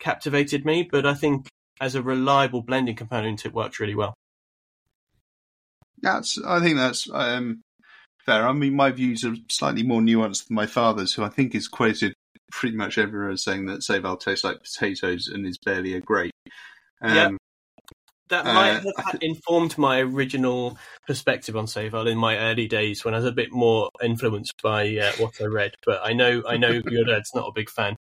captivated 0.00 0.64
me. 0.64 0.88
But 0.90 1.06
I 1.06 1.14
think 1.14 1.48
as 1.80 1.94
a 1.94 2.02
reliable 2.02 2.62
blending 2.62 2.96
component, 2.96 3.44
it 3.44 3.54
works 3.54 3.80
really 3.80 3.94
well. 3.94 4.14
That's. 6.00 6.38
I 6.44 6.60
think 6.60 6.76
that's 6.76 7.08
um, 7.12 7.62
fair. 8.24 8.46
I 8.46 8.52
mean, 8.52 8.74
my 8.74 8.90
views 8.90 9.24
are 9.24 9.34
slightly 9.48 9.82
more 9.82 10.00
nuanced 10.00 10.48
than 10.48 10.54
my 10.54 10.66
father's, 10.66 11.14
who 11.14 11.22
I 11.22 11.28
think 11.28 11.54
is 11.54 11.68
quoted 11.68 12.14
pretty 12.50 12.76
much 12.76 12.98
everywhere 12.98 13.30
as 13.30 13.42
saying 13.42 13.66
that 13.66 13.80
Seyval 13.80 14.20
tastes 14.20 14.44
like 14.44 14.62
potatoes 14.62 15.28
and 15.28 15.46
is 15.46 15.58
barely 15.64 15.94
a 15.94 16.00
grape. 16.00 16.32
Um, 17.00 17.14
Yeah. 17.14 17.30
That 18.32 18.46
Uh, 18.46 18.52
might 18.54 18.68
have 18.68 18.84
ha- 18.96 19.18
informed 19.20 19.76
my 19.76 20.00
original 20.00 20.78
perspective 21.06 21.54
on 21.54 21.66
Seyval 21.66 22.10
in 22.10 22.16
my 22.16 22.38
early 22.38 22.66
days 22.66 23.04
when 23.04 23.12
I 23.12 23.18
was 23.18 23.26
a 23.26 23.32
bit 23.32 23.52
more 23.52 23.90
influenced 24.02 24.54
by 24.62 24.96
uh, 24.96 25.12
what 25.18 25.34
I 25.38 25.44
read. 25.44 25.74
But 25.84 26.00
I 26.02 26.14
know, 26.14 26.42
I 26.48 26.56
know 26.56 26.80
your 26.88 27.04
dad's 27.04 27.34
not 27.34 27.46
a 27.48 27.52
big 27.54 27.68
fan. 27.68 27.94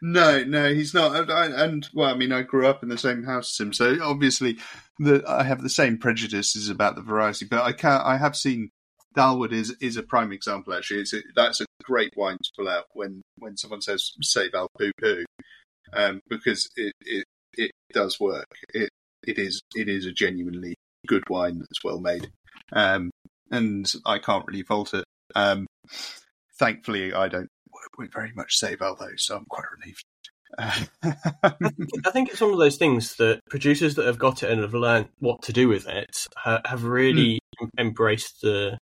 No, 0.00 0.44
no, 0.44 0.72
he's 0.72 0.94
not. 0.94 1.28
I- 1.28 1.64
and 1.64 1.88
well, 1.92 2.14
I 2.14 2.16
mean, 2.16 2.30
I 2.30 2.42
grew 2.42 2.68
up 2.68 2.84
in 2.84 2.88
the 2.88 2.96
same 2.96 3.24
house 3.24 3.52
as 3.52 3.66
him, 3.66 3.72
so 3.72 3.96
obviously, 4.02 4.58
the 5.00 5.24
I 5.26 5.42
have 5.42 5.62
the 5.64 5.68
same 5.68 5.98
prejudices 5.98 6.68
about 6.68 6.94
the 6.94 7.02
variety. 7.02 7.44
But 7.44 7.64
I 7.64 7.72
can 7.72 8.00
I 8.02 8.16
have 8.16 8.36
seen 8.36 8.70
Dalwood 9.16 9.52
is 9.52 9.74
is 9.80 9.96
a 9.96 10.04
prime 10.04 10.30
example. 10.30 10.74
Actually, 10.74 11.00
it's 11.00 11.12
a, 11.12 11.22
that's 11.34 11.60
a 11.60 11.66
great 11.82 12.12
wine 12.16 12.38
to 12.40 12.50
pull 12.56 12.68
out 12.68 12.84
when 12.92 13.20
when 13.38 13.56
someone 13.56 13.80
says 13.82 14.12
"say 14.22 14.48
Val 14.50 14.68
poo 14.78 14.92
poo," 15.00 15.24
um, 15.92 16.20
because 16.28 16.70
it, 16.76 16.92
it 17.00 17.24
it 17.54 17.72
does 17.92 18.20
work. 18.20 18.46
It 18.72 18.90
it 19.26 19.38
is 19.38 19.62
it 19.74 19.88
is 19.88 20.06
a 20.06 20.12
genuinely 20.12 20.74
good 21.06 21.28
wine 21.28 21.58
that's 21.58 21.84
well 21.84 22.00
made, 22.00 22.30
um, 22.72 23.10
and 23.50 23.90
I 24.06 24.18
can't 24.18 24.46
really 24.46 24.62
fault 24.62 24.94
it. 24.94 25.04
Um, 25.34 25.66
thankfully, 26.58 27.12
I 27.12 27.28
don't 27.28 27.48
with 27.98 28.12
very 28.12 28.32
much 28.34 28.58
Seyval 28.60 28.98
though, 28.98 29.16
so 29.16 29.36
I'm 29.36 29.46
quite 29.48 29.64
relieved. 29.78 30.04
I 30.56 32.10
think 32.12 32.30
it's 32.30 32.40
one 32.40 32.52
of 32.52 32.58
those 32.58 32.76
things 32.76 33.16
that 33.16 33.40
producers 33.50 33.96
that 33.96 34.06
have 34.06 34.18
got 34.18 34.42
it 34.42 34.50
and 34.50 34.60
have 34.60 34.74
learned 34.74 35.08
what 35.18 35.42
to 35.42 35.52
do 35.52 35.68
with 35.68 35.88
it 35.88 36.26
ha- 36.36 36.60
have 36.64 36.84
really 36.84 37.40
em- 37.60 37.70
embraced 37.78 38.40
the, 38.42 38.78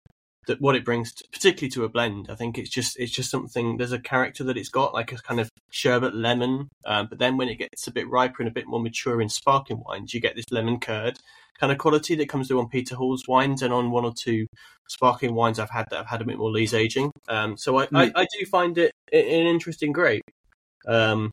the 0.46 0.56
what 0.60 0.76
it 0.76 0.84
brings, 0.84 1.12
to, 1.14 1.24
particularly 1.32 1.70
to 1.72 1.84
a 1.84 1.88
blend. 1.88 2.28
I 2.30 2.34
think 2.34 2.58
it's 2.58 2.70
just 2.70 2.98
it's 2.98 3.12
just 3.12 3.30
something. 3.30 3.76
There's 3.76 3.92
a 3.92 3.98
character 3.98 4.44
that 4.44 4.56
it's 4.56 4.68
got, 4.68 4.94
like 4.94 5.12
a 5.12 5.16
kind 5.16 5.40
of 5.40 5.50
sherbet 5.70 6.14
lemon. 6.14 6.68
Um, 6.84 7.06
but 7.08 7.18
then 7.18 7.36
when 7.36 7.48
it 7.48 7.58
gets 7.58 7.86
a 7.86 7.92
bit 7.92 8.08
riper 8.08 8.36
and 8.40 8.48
a 8.48 8.54
bit 8.54 8.66
more 8.66 8.80
mature 8.80 9.20
in 9.20 9.28
sparkling 9.28 9.82
wines, 9.86 10.14
you 10.14 10.20
get 10.20 10.36
this 10.36 10.50
lemon 10.50 10.78
curd 10.78 11.18
kind 11.58 11.72
of 11.72 11.78
quality 11.78 12.14
that 12.16 12.28
comes 12.28 12.48
through 12.48 12.60
on 12.60 12.68
Peter 12.68 12.94
Hall's 12.94 13.26
wines 13.26 13.62
and 13.62 13.72
on 13.72 13.90
one 13.90 14.04
or 14.04 14.12
two 14.14 14.46
sparkling 14.88 15.34
wines 15.34 15.58
I've 15.58 15.70
had 15.70 15.86
that 15.90 15.96
have 15.96 16.06
had 16.06 16.20
a 16.20 16.24
bit 16.24 16.38
more 16.38 16.50
lees 16.50 16.74
aging. 16.74 17.10
Um, 17.28 17.56
so 17.56 17.78
I, 17.78 17.88
I, 17.94 18.12
I 18.14 18.26
do 18.38 18.46
find 18.46 18.76
it 18.78 18.92
an 19.12 19.20
interesting 19.46 19.92
grape. 19.92 20.24
Um, 20.86 21.30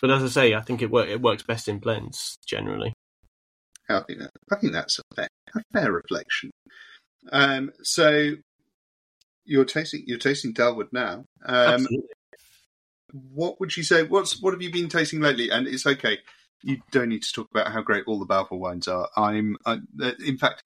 but 0.00 0.10
as 0.10 0.22
I 0.22 0.28
say, 0.28 0.54
I 0.54 0.60
think 0.60 0.82
it, 0.82 0.90
work, 0.90 1.08
it 1.08 1.20
works 1.20 1.42
best 1.42 1.68
in 1.68 1.78
blends 1.78 2.36
generally. 2.46 2.92
I 3.88 4.00
think 4.00 4.20
that, 4.20 4.30
I 4.50 4.56
think 4.56 4.72
that's 4.72 4.98
a 4.98 5.02
fair, 5.14 5.28
a 5.54 5.62
fair 5.72 5.92
reflection. 5.92 6.50
Um, 7.32 7.70
so 7.82 8.32
you're 9.44 9.64
tasting 9.64 10.04
you're 10.06 10.18
tasting 10.18 10.54
Dalwood 10.54 10.92
now. 10.92 11.24
Um, 11.44 11.86
what 13.12 13.60
would 13.60 13.76
you 13.76 13.82
say? 13.82 14.02
What's 14.02 14.40
what 14.42 14.52
have 14.54 14.62
you 14.62 14.72
been 14.72 14.88
tasting 14.88 15.20
lately? 15.20 15.50
And 15.50 15.66
it's 15.66 15.86
okay. 15.86 16.18
You 16.62 16.78
don't 16.90 17.10
need 17.10 17.22
to 17.22 17.32
talk 17.32 17.48
about 17.50 17.70
how 17.72 17.82
great 17.82 18.04
all 18.06 18.18
the 18.18 18.24
Balfour 18.24 18.58
wines 18.58 18.88
are. 18.88 19.08
I'm, 19.18 19.56
I, 19.66 19.80
in 20.24 20.38
fact, 20.38 20.62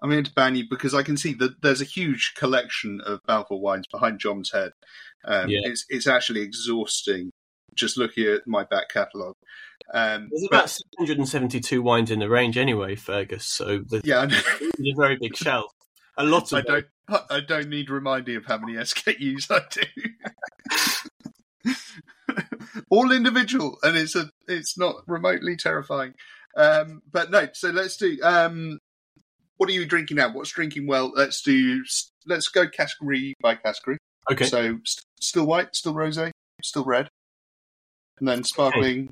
I'm 0.00 0.08
going 0.08 0.22
to 0.22 0.32
ban 0.32 0.54
you 0.54 0.64
because 0.70 0.94
I 0.94 1.02
can 1.02 1.16
see 1.16 1.34
that 1.34 1.60
there's 1.60 1.80
a 1.80 1.84
huge 1.86 2.34
collection 2.36 3.00
of 3.04 3.20
Balfour 3.26 3.60
wines 3.60 3.86
behind 3.88 4.20
John's 4.20 4.52
head. 4.52 4.72
Um, 5.24 5.50
Yeah. 5.50 5.60
It's 5.64 5.84
it's 5.88 6.06
actually 6.06 6.40
exhausting 6.42 7.30
just 7.74 7.96
looking 7.96 8.26
at 8.26 8.46
my 8.46 8.64
back 8.64 8.88
catalogue. 8.90 9.34
Um, 9.92 10.28
There's 10.30 10.46
but- 10.50 10.56
about 10.58 10.70
672 10.70 11.82
wines 11.82 12.10
in 12.10 12.20
the 12.20 12.28
range 12.28 12.56
anyway, 12.56 12.94
Fergus. 12.94 13.44
So 13.44 13.80
there's 13.86 14.04
yeah, 14.04 14.26
it's 14.30 14.60
a 14.80 14.94
very 14.96 15.16
big 15.20 15.36
shelf. 15.36 15.72
A 16.20 16.24
lot 16.24 16.52
I 16.52 16.60
of 16.60 16.66
them. 16.66 16.84
don't. 17.08 17.22
I 17.30 17.40
don't 17.40 17.68
need 17.68 17.90
reminding 17.90 18.36
of 18.36 18.46
how 18.46 18.58
many 18.58 18.74
SKUs 18.74 19.50
I 19.50 19.60
do. 19.70 21.72
All 22.90 23.12
individual, 23.12 23.78
and 23.82 23.96
it's 23.96 24.14
a. 24.14 24.30
It's 24.46 24.78
not 24.78 24.96
remotely 25.06 25.56
terrifying. 25.56 26.14
Um, 26.56 27.02
but 27.10 27.30
no. 27.30 27.48
So 27.52 27.70
let's 27.70 27.96
do. 27.96 28.18
Um, 28.22 28.78
what 29.56 29.68
are 29.68 29.72
you 29.72 29.86
drinking 29.86 30.16
now? 30.18 30.32
What's 30.32 30.50
drinking 30.50 30.86
well? 30.86 31.12
Let's 31.14 31.42
do. 31.42 31.82
Let's 32.26 32.48
go 32.48 32.68
category 32.68 33.34
by 33.42 33.56
category. 33.56 33.98
Okay. 34.30 34.44
So 34.46 34.78
st- 34.84 35.04
still 35.20 35.46
white, 35.46 35.74
still 35.74 35.94
rosé, 35.94 36.30
still 36.62 36.84
red. 36.84 37.08
and 38.18 38.28
then 38.28 38.44
sparkling, 38.44 39.10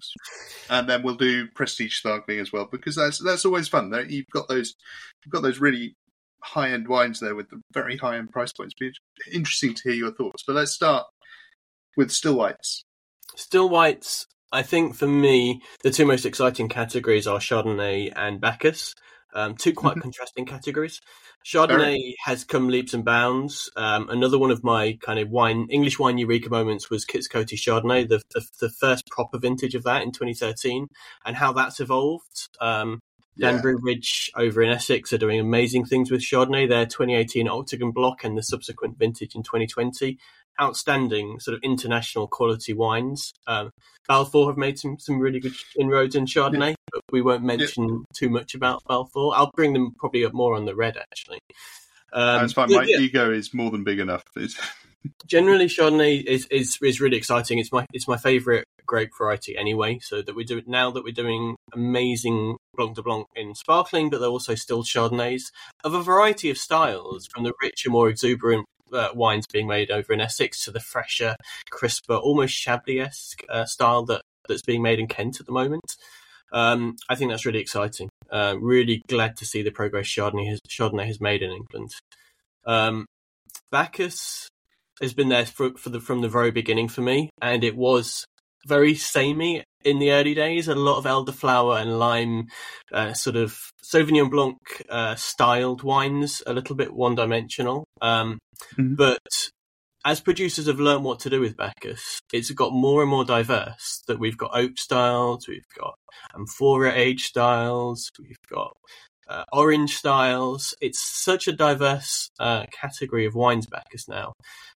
and 0.70 0.88
then 0.88 1.02
we'll 1.02 1.16
do 1.16 1.48
prestige 1.54 1.96
sparkling 1.96 2.38
as 2.38 2.52
well 2.52 2.68
because 2.70 2.96
that's 2.96 3.22
that's 3.22 3.44
always 3.44 3.68
fun. 3.68 3.92
You've 4.08 4.26
got 4.32 4.48
those 4.48 4.74
you've 5.24 5.32
got 5.32 5.42
those 5.42 5.58
really 5.58 5.96
high 6.42 6.70
end 6.70 6.88
wines 6.88 7.20
there 7.20 7.34
with 7.34 7.50
the 7.50 7.60
very 7.72 7.96
high 7.96 8.16
end 8.18 8.30
price 8.30 8.52
points. 8.52 8.74
Be 8.78 8.92
interesting 9.32 9.74
to 9.74 9.82
hear 9.84 9.94
your 9.94 10.12
thoughts. 10.12 10.42
But 10.46 10.56
let's 10.56 10.72
start 10.72 11.06
with 11.96 12.10
still 12.10 12.36
whites. 12.36 12.84
Still 13.36 13.68
whites. 13.68 14.26
I 14.50 14.62
think 14.62 14.94
for 14.94 15.06
me, 15.06 15.60
the 15.82 15.90
two 15.90 16.06
most 16.06 16.24
exciting 16.24 16.68
categories 16.68 17.26
are 17.26 17.38
Chardonnay 17.38 18.12
and 18.16 18.40
Bacchus. 18.40 18.94
Um, 19.34 19.56
two 19.56 19.74
quite 19.74 19.92
mm-hmm. 19.92 20.00
contrasting 20.00 20.46
categories. 20.46 21.00
Chardonnay 21.44 21.76
Very. 21.76 22.16
has 22.24 22.44
come 22.44 22.68
leaps 22.68 22.94
and 22.94 23.04
bounds. 23.04 23.70
Um, 23.76 24.08
another 24.08 24.38
one 24.38 24.50
of 24.50 24.64
my 24.64 24.98
kind 25.02 25.18
of 25.18 25.28
wine 25.30 25.66
English 25.70 25.98
wine 25.98 26.18
eureka 26.18 26.50
moments 26.50 26.90
was 26.90 27.04
Kits 27.04 27.28
Coty 27.28 27.54
Chardonnay, 27.54 28.08
the, 28.08 28.22
the, 28.34 28.46
the 28.60 28.70
first 28.70 29.06
proper 29.08 29.38
vintage 29.38 29.74
of 29.74 29.84
that 29.84 30.02
in 30.02 30.12
2013, 30.12 30.88
and 31.24 31.36
how 31.36 31.52
that's 31.52 31.80
evolved. 31.80 32.48
Um, 32.60 33.00
Danbury 33.38 33.74
yeah. 33.74 33.80
Ridge 33.82 34.30
over 34.36 34.62
in 34.62 34.70
Essex 34.70 35.12
are 35.12 35.18
doing 35.18 35.38
amazing 35.38 35.84
things 35.84 36.10
with 36.10 36.20
Chardonnay. 36.20 36.68
Their 36.68 36.86
2018 36.86 37.48
Octagon 37.48 37.92
Block 37.92 38.24
and 38.24 38.36
the 38.36 38.42
subsequent 38.42 38.98
vintage 38.98 39.34
in 39.34 39.42
2020 39.42 40.18
outstanding 40.60 41.38
sort 41.38 41.54
of 41.54 41.62
international 41.62 42.26
quality 42.26 42.72
wines. 42.72 43.32
Um, 43.46 43.70
Balfour 44.08 44.48
have 44.48 44.56
made 44.56 44.78
some, 44.78 44.98
some 44.98 45.20
really 45.20 45.38
good 45.38 45.54
inroads 45.78 46.16
in 46.16 46.26
Chardonnay, 46.26 46.70
yeah. 46.70 46.74
but 46.92 47.02
we 47.12 47.22
won't 47.22 47.44
mention 47.44 47.88
yeah. 47.88 47.96
too 48.14 48.28
much 48.28 48.54
about 48.54 48.82
Balfour. 48.88 49.34
I'll 49.36 49.52
bring 49.54 49.72
them 49.72 49.94
probably 49.98 50.24
up 50.24 50.32
more 50.32 50.54
on 50.54 50.64
the 50.64 50.74
red 50.74 50.96
actually. 50.96 51.38
Um, 52.12 52.40
That's 52.40 52.54
fine. 52.54 52.72
My 52.72 52.84
ego 52.84 53.30
is 53.30 53.52
more 53.52 53.70
than 53.70 53.84
big 53.84 54.00
enough. 54.00 54.24
Generally, 55.26 55.66
Chardonnay 55.66 56.24
is, 56.24 56.46
is 56.46 56.78
is 56.82 57.00
really 57.00 57.16
exciting. 57.16 57.58
It's 57.58 57.72
my 57.72 57.86
it's 57.92 58.08
my 58.08 58.16
favourite 58.16 58.64
grape 58.86 59.10
variety 59.16 59.56
anyway. 59.56 60.00
So 60.02 60.22
that 60.22 60.34
we 60.34 60.44
do 60.44 60.60
now 60.66 60.90
that 60.90 61.04
we're 61.04 61.12
doing 61.12 61.56
amazing 61.72 62.56
Blanc 62.74 62.96
de 62.96 63.02
Blanc 63.02 63.26
in 63.36 63.54
sparkling, 63.54 64.10
but 64.10 64.18
they're 64.20 64.28
also 64.28 64.54
still 64.54 64.82
Chardonnays 64.82 65.44
of 65.84 65.94
a 65.94 66.02
variety 66.02 66.50
of 66.50 66.58
styles, 66.58 67.26
from 67.26 67.44
the 67.44 67.52
richer, 67.62 67.90
more 67.90 68.08
exuberant 68.08 68.66
uh, 68.92 69.10
wines 69.14 69.46
being 69.52 69.66
made 69.66 69.90
over 69.90 70.12
in 70.12 70.20
Essex 70.20 70.64
to 70.64 70.70
the 70.70 70.80
fresher, 70.80 71.36
crisper, 71.70 72.14
almost 72.14 72.54
Chablis 72.54 73.00
esque 73.00 73.44
uh, 73.48 73.64
style 73.64 74.04
that 74.06 74.22
that's 74.48 74.62
being 74.62 74.82
made 74.82 74.98
in 74.98 75.06
Kent 75.06 75.40
at 75.40 75.46
the 75.46 75.52
moment. 75.52 75.96
Um, 76.52 76.96
I 77.08 77.14
think 77.14 77.30
that's 77.30 77.44
really 77.44 77.60
exciting. 77.60 78.08
Uh, 78.30 78.56
really 78.58 79.02
glad 79.08 79.36
to 79.36 79.46
see 79.46 79.62
the 79.62 79.70
progress 79.70 80.06
Chardonnay 80.06 80.48
has, 80.48 80.60
Chardonnay 80.68 81.06
has 81.06 81.20
made 81.20 81.42
in 81.42 81.50
England. 81.50 81.90
Um, 82.64 83.06
Bacchus 83.70 84.48
has 85.00 85.14
been 85.14 85.28
there 85.28 85.46
for, 85.46 85.70
for 85.76 85.90
the, 85.90 86.00
from 86.00 86.20
the 86.20 86.28
very 86.28 86.50
beginning 86.50 86.88
for 86.88 87.02
me, 87.02 87.30
and 87.40 87.64
it 87.64 87.76
was 87.76 88.24
very 88.66 88.94
samey 88.94 89.64
in 89.84 89.98
the 89.98 90.12
early 90.12 90.34
days. 90.34 90.68
A 90.68 90.74
lot 90.74 90.98
of 90.98 91.04
elderflower 91.04 91.80
and 91.80 91.98
lime, 91.98 92.48
uh, 92.92 93.12
sort 93.12 93.36
of 93.36 93.58
Sauvignon 93.82 94.30
Blanc 94.30 94.58
uh, 94.88 95.14
styled 95.14 95.82
wines, 95.82 96.42
a 96.46 96.52
little 96.52 96.76
bit 96.76 96.92
one 96.92 97.14
dimensional. 97.14 97.84
Um, 98.00 98.38
mm-hmm. 98.76 98.94
But 98.94 99.50
as 100.04 100.20
producers 100.20 100.66
have 100.66 100.80
learned 100.80 101.04
what 101.04 101.20
to 101.20 101.30
do 101.30 101.40
with 101.40 101.56
Bacchus, 101.56 102.20
it's 102.32 102.50
got 102.50 102.72
more 102.72 103.02
and 103.02 103.10
more 103.10 103.24
diverse. 103.24 104.02
That 104.06 104.18
we've 104.18 104.38
got 104.38 104.56
oak 104.56 104.78
styles, 104.78 105.46
we've 105.48 105.62
got 105.78 105.94
amphora 106.34 106.92
age 106.94 107.24
styles, 107.24 108.10
we've 108.18 108.36
got 108.50 108.76
uh, 109.28 109.44
orange 109.52 109.94
styles. 109.94 110.74
It's 110.80 111.00
such 111.00 111.48
a 111.48 111.52
diverse 111.52 112.30
uh, 112.38 112.66
category 112.72 113.26
of 113.26 113.34
wines 113.34 113.66
Bacchus 113.66 114.08
now 114.08 114.32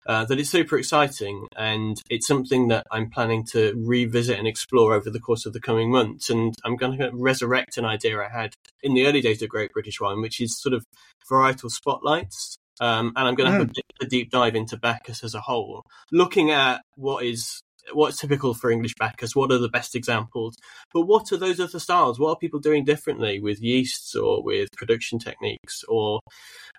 uh, 0.06 0.26
that 0.26 0.40
it's 0.40 0.50
super 0.50 0.78
exciting, 0.78 1.48
and 1.56 2.02
it's 2.10 2.28
something 2.28 2.68
that 2.70 2.86
I'm 2.92 3.10
planning 3.10 3.46
to 3.52 3.74
revisit 3.76 4.38
and 4.38 4.48
explore 4.48 4.94
over 4.94 5.10
the 5.10 5.20
course 5.20 5.46
of 5.46 5.54
the 5.54 5.62
coming 5.62 5.92
months. 5.92 6.30
And 6.30 6.56
I'm 6.66 6.76
going 6.76 6.98
to 6.98 7.12
resurrect 7.14 7.78
an 7.78 7.86
idea 7.86 8.20
I 8.20 8.30
had 8.30 8.54
in 8.82 8.94
the 8.94 9.06
early 9.06 9.22
days 9.22 9.42
of 9.42 9.50
Great 9.50 9.72
British 9.74 10.00
Wine, 10.00 10.22
which 10.22 10.42
is 10.42 10.60
sort 10.60 10.74
of 10.74 10.86
varietal 11.30 11.70
spotlights. 11.70 12.58
Um, 12.80 13.14
and 13.16 13.28
I'm 13.28 13.36
going 13.36 13.52
to 13.52 13.58
have 13.60 13.68
mm. 13.68 13.78
a, 14.02 14.06
a 14.06 14.08
deep 14.08 14.32
dive 14.32 14.56
into 14.56 14.76
Bacchus 14.76 15.24
as 15.24 15.36
a 15.36 15.42
whole, 15.42 15.84
looking 16.12 16.50
at 16.50 16.82
what 16.96 17.24
is 17.24 17.62
what's 17.94 18.20
typical 18.20 18.54
for 18.54 18.72
English 18.72 18.96
Bacchus? 19.00 19.36
What 19.36 19.52
are 19.52 19.58
the 19.58 19.70
best 19.70 19.96
examples? 19.96 20.56
But 20.94 21.04
what 21.04 21.32
are 21.32 21.38
those 21.38 21.60
other 21.60 21.80
styles? 21.80 22.20
What 22.20 22.32
are 22.32 22.38
people 22.38 22.60
doing 22.60 22.86
differently 22.86 23.40
with 23.40 23.62
yeasts 23.62 24.16
or 24.16 24.44
with 24.44 24.70
production 24.78 25.20
techniques 25.20 25.84
or 25.88 26.20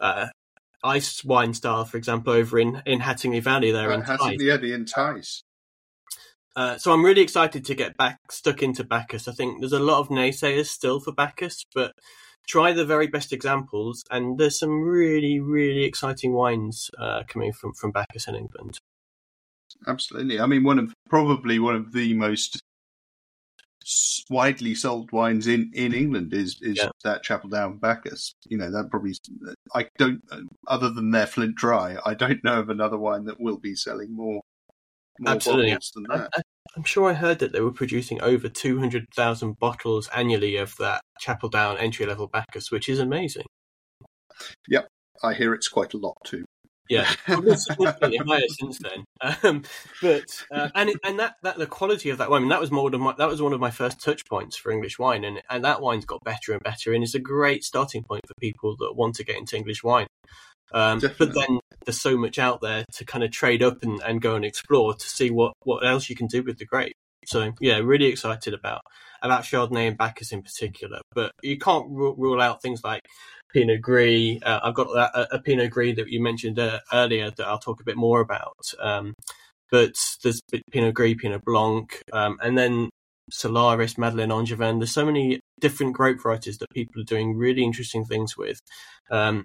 uh, 0.01 0.29
ice 0.85 1.25
wine 1.25 1.55
style, 1.55 1.85
for 1.85 1.97
example, 1.97 2.33
over 2.33 2.59
in, 2.59 2.83
in 2.87 3.01
Hattingley 3.01 3.43
Valley 3.43 3.71
there 3.71 3.91
uh, 3.91 3.95
in 3.95 4.03
Hattingley 4.03 4.75
in 4.75 4.85
Theiss. 4.85 5.43
Uh, 6.55 6.77
so 6.77 6.93
I'm 6.93 7.05
really 7.05 7.23
excited 7.23 7.65
to 7.65 7.75
get 7.75 7.97
back 7.97 8.19
stuck 8.31 8.63
into 8.63 8.85
Bacchus. 8.85 9.27
I 9.27 9.33
think 9.33 9.61
there's 9.61 9.73
a 9.73 9.79
lot 9.81 10.01
of 10.01 10.09
naysayers 10.09 10.67
still 10.67 11.01
for 11.01 11.13
Bacchus, 11.13 11.65
but 11.75 11.93
try 12.47 12.73
the 12.73 12.85
very 12.85 13.07
best 13.07 13.33
examples, 13.33 14.03
and 14.11 14.39
there's 14.39 14.59
some 14.59 14.83
really, 14.83 15.41
really 15.41 15.85
exciting 15.85 16.35
wines 16.35 16.91
uh, 16.99 17.23
coming 17.27 17.53
from 17.53 17.73
from 17.73 17.91
Bacchus 17.91 18.29
in 18.29 18.35
England. 18.35 18.79
Absolutely. 19.87 20.41
I 20.41 20.47
mean, 20.47 20.65
one 20.65 20.79
of 20.79 20.93
probably 21.09 21.59
one 21.59 21.77
of 21.77 21.93
the 21.93 22.15
most 22.15 22.63
widely 24.31 24.75
sold 24.75 25.11
wines 25.13 25.47
in, 25.47 25.71
in 25.75 25.93
England 25.93 26.33
is 26.33 26.59
is 26.63 26.79
yeah. 26.79 26.91
that 27.05 27.23
Chapel 27.23 27.51
Down 27.51 27.79
Bacchus. 27.79 28.35
You 28.47 28.59
know, 28.59 28.71
that 28.71 28.91
probably 28.91 29.15
I 29.75 29.89
don't 29.99 30.23
uh, 30.31 30.41
other 30.69 30.91
than 30.91 31.11
their 31.11 31.27
Flint 31.27 31.57
Dry, 31.57 31.97
I 32.05 32.15
don't 32.15 32.43
know 32.45 32.61
of 32.61 32.69
another 32.69 32.99
wine 32.99 33.25
that 33.25 33.41
will 33.41 33.59
be 33.59 33.75
selling 33.75 34.15
more 34.15 34.41
more 35.19 35.35
Absolutely. 35.35 35.71
bottles 35.71 35.93
than 35.95 36.05
that. 36.11 36.31
I, 36.37 36.43
am 36.77 36.85
sure 36.85 37.11
I 37.11 37.15
heard 37.15 37.39
that 37.41 37.53
they 37.53 37.61
were 37.61 37.73
producing 37.73 38.21
over 38.23 38.49
200,000 38.49 39.59
bottles 39.59 40.09
annually 40.15 40.57
of 40.57 40.75
that 40.79 41.03
Chapel 41.21 41.49
Down 41.49 41.77
entry 41.77 42.07
level 42.07 42.29
Bacchus, 42.29 42.71
which 42.71 42.89
is 42.89 42.99
amazing. 42.99 43.45
Yep, 44.69 44.89
I 45.23 45.35
hear 45.35 45.55
it's 45.55 45.69
quite 45.69 45.95
a 45.95 45.99
lot 45.99 46.17
too. 46.25 46.45
Yeah, 46.89 47.09
I've 47.27 47.45
lost 47.45 47.67
significantly 47.67 48.19
higher 48.19 48.49
since 48.49 48.79
then. 48.79 49.05
Um, 49.43 49.63
but 50.03 50.45
uh, 50.51 50.69
and 50.75 50.91
it, 50.91 50.97
and 51.05 51.19
that, 51.21 51.37
that 51.43 51.57
the 51.57 51.67
quality 51.67 52.11
of 52.11 52.19
that 52.19 52.29
wine, 52.29 52.39
I 52.39 52.41
mean, 52.41 52.49
that 52.51 52.61
was 52.61 52.71
more 52.71 52.93
of 52.93 53.01
my, 53.01 53.15
that 53.17 53.29
was 53.29 53.41
one 53.41 53.53
of 53.53 53.61
my 53.61 53.71
first 53.71 54.01
touch 54.01 54.27
points 54.27 54.57
for 54.57 54.73
English 54.73 54.99
wine, 54.99 55.25
and 55.25 55.41
and 55.49 55.65
that 55.65 55.81
wine's 55.81 56.05
got 56.05 56.25
better 56.25 56.53
and 56.53 56.63
better, 56.63 56.93
and 56.93 57.03
is 57.03 57.15
a 57.15 57.21
great 57.21 57.65
starting 57.65 58.03
point 58.03 58.27
for 58.27 58.35
people 58.41 58.77
that 58.81 58.95
want 58.95 59.15
to 59.15 59.25
get 59.25 59.37
into 59.37 59.57
English 59.57 59.83
wine. 59.83 60.07
Um, 60.75 61.01
but 61.19 61.35
then 61.35 61.61
there's 61.85 62.01
so 62.01 62.17
much 62.17 62.39
out 62.39 62.61
there 62.61 62.85
to 62.93 63.05
kind 63.05 63.25
of 63.25 63.31
trade 63.31 63.63
up 63.63 63.83
and, 63.83 64.01
and 64.03 64.23
go 64.23 64.35
and 64.35 64.45
explore 64.45 64.95
to 64.95 65.09
see 65.09 65.31
what, 65.31 65.53
what 65.65 65.87
else 65.87 66.09
you 66.09 66.17
can 66.17 66.27
do 66.27 66.43
with 66.43 66.59
the 66.59 66.65
grape. 66.65 66.95
So 67.27 67.53
yeah, 67.61 67.79
really 67.79 68.07
excited 68.07 68.55
about 68.55 68.81
about 69.23 69.45
Chardonnay 69.45 69.87
and 69.87 69.97
Bacchus 69.97 70.33
in 70.33 70.43
particular. 70.43 71.01
But 71.15 71.33
you 71.43 71.57
can't 71.59 71.87
rule 71.89 72.41
out 72.41 72.61
things 72.61 72.83
like 72.83 73.03
Pinot 73.53 73.81
Gris. 73.81 74.39
Uh, 74.43 74.61
I've 74.63 74.75
got 74.75 74.89
a, 74.89 75.37
a, 75.37 75.39
Pinot 75.39 75.71
Gris 75.71 75.97
that 75.97 76.09
you 76.09 76.23
mentioned 76.23 76.59
uh, 76.59 76.81
earlier 76.93 77.31
that 77.31 77.47
I'll 77.47 77.59
talk 77.59 77.81
a 77.81 77.85
bit 77.85 77.97
more 77.97 78.21
about. 78.21 78.73
Um, 78.81 79.15
but 79.71 79.95
there's 80.23 80.41
Pinot 80.71 80.95
Gris, 80.95 81.17
Pinot 81.19 81.45
Blanc, 81.45 82.01
um, 82.13 82.39
and 82.43 82.57
then 82.57 82.91
Solaris, 83.31 83.97
Madeleine 83.97 84.33
Angevine. 84.33 84.79
There's 84.79 84.93
so 84.93 85.07
many 85.07 85.41
different 85.61 85.95
grape 85.95 86.21
varieties 86.23 86.59
that 86.59 86.71
people 86.75 87.01
are 87.01 87.07
doing 87.07 87.37
really 87.37 87.65
interesting 87.65 88.05
things 88.05 88.37
with. 88.37 88.61
Um, 89.11 89.45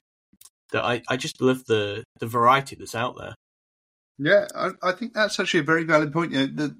that 0.71 0.83
I, 0.83 1.01
I 1.07 1.15
just 1.15 1.41
love 1.41 1.65
the 1.65 2.03
the 2.19 2.27
variety 2.27 2.75
that's 2.75 2.95
out 2.95 3.15
there. 3.17 3.35
Yeah, 4.17 4.47
I, 4.53 4.71
I 4.83 4.91
think 4.91 5.13
that's 5.13 5.39
actually 5.39 5.61
a 5.61 5.63
very 5.63 5.83
valid 5.83 6.11
point. 6.11 6.33
You 6.33 6.39
know, 6.39 6.47
the 6.47 6.75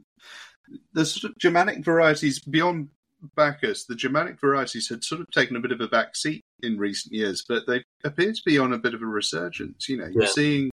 the 0.93 1.05
sort 1.05 1.31
of 1.31 1.37
Germanic 1.37 1.85
varieties 1.85 2.39
beyond 2.39 2.89
Bacchus, 3.36 3.86
the 3.86 3.95
Germanic 3.95 4.39
varieties 4.39 4.89
had 4.89 5.03
sort 5.03 5.21
of 5.21 5.27
taken 5.32 5.56
a 5.56 5.60
bit 5.60 5.71
of 5.71 5.82
a 5.82 5.88
back 5.88 6.15
seat 6.15 6.41
in 6.62 6.77
recent 6.77 7.13
years, 7.13 7.43
but 7.47 7.65
they 7.67 7.84
appear 8.03 8.32
to 8.32 8.41
be 8.45 8.60
on 8.60 8.73
a 8.73 8.77
bit 8.77 8.93
of 8.93 9.01
a 9.01 9.06
resurgence. 9.06 9.89
You 9.89 9.97
know, 9.97 10.08
you're 10.08 10.23
yeah. 10.23 10.30
seeing 10.30 10.69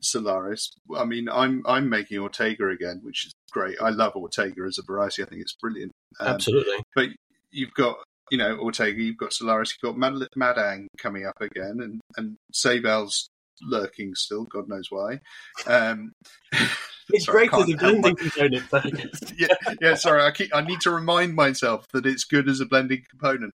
Solaris. 0.00 0.72
I 0.96 1.04
mean, 1.04 1.28
I'm 1.28 1.62
I'm 1.66 1.88
making 1.88 2.18
Ortega 2.18 2.68
again, 2.68 3.00
which 3.02 3.26
is 3.26 3.32
great. 3.50 3.80
I 3.80 3.90
love 3.90 4.16
Ortega 4.16 4.62
as 4.66 4.78
a 4.78 4.82
variety. 4.82 5.22
I 5.22 5.26
think 5.26 5.40
it's 5.40 5.54
brilliant. 5.54 5.92
Um, 6.20 6.28
Absolutely. 6.28 6.82
But 6.94 7.08
you've 7.50 7.74
got 7.74 7.98
you 8.30 8.38
know 8.38 8.56
Ortega, 8.58 9.00
you've 9.00 9.18
got 9.18 9.32
Solaris, 9.32 9.74
you've 9.74 9.92
got 9.92 9.98
Mad- 9.98 10.28
Madang 10.36 10.86
coming 10.98 11.26
up 11.26 11.40
again, 11.40 11.78
and 11.80 12.00
and 12.16 12.36
Seyval's 12.52 13.28
lurking 13.62 14.14
still. 14.14 14.44
God 14.44 14.68
knows 14.68 14.90
why. 14.90 15.20
Um, 15.66 16.12
It's 17.12 17.26
sorry, 17.26 17.48
great 17.48 17.62
as 17.62 17.70
a 17.70 17.76
blending 17.76 18.16
component. 18.16 18.64
yeah, 19.38 19.74
yeah. 19.80 19.94
Sorry, 19.94 20.22
I 20.22 20.30
keep. 20.30 20.54
I 20.54 20.62
need 20.62 20.80
to 20.82 20.90
remind 20.90 21.34
myself 21.34 21.86
that 21.92 22.06
it's 22.06 22.24
good 22.24 22.48
as 22.48 22.60
a 22.60 22.66
blending 22.66 23.02
component. 23.10 23.52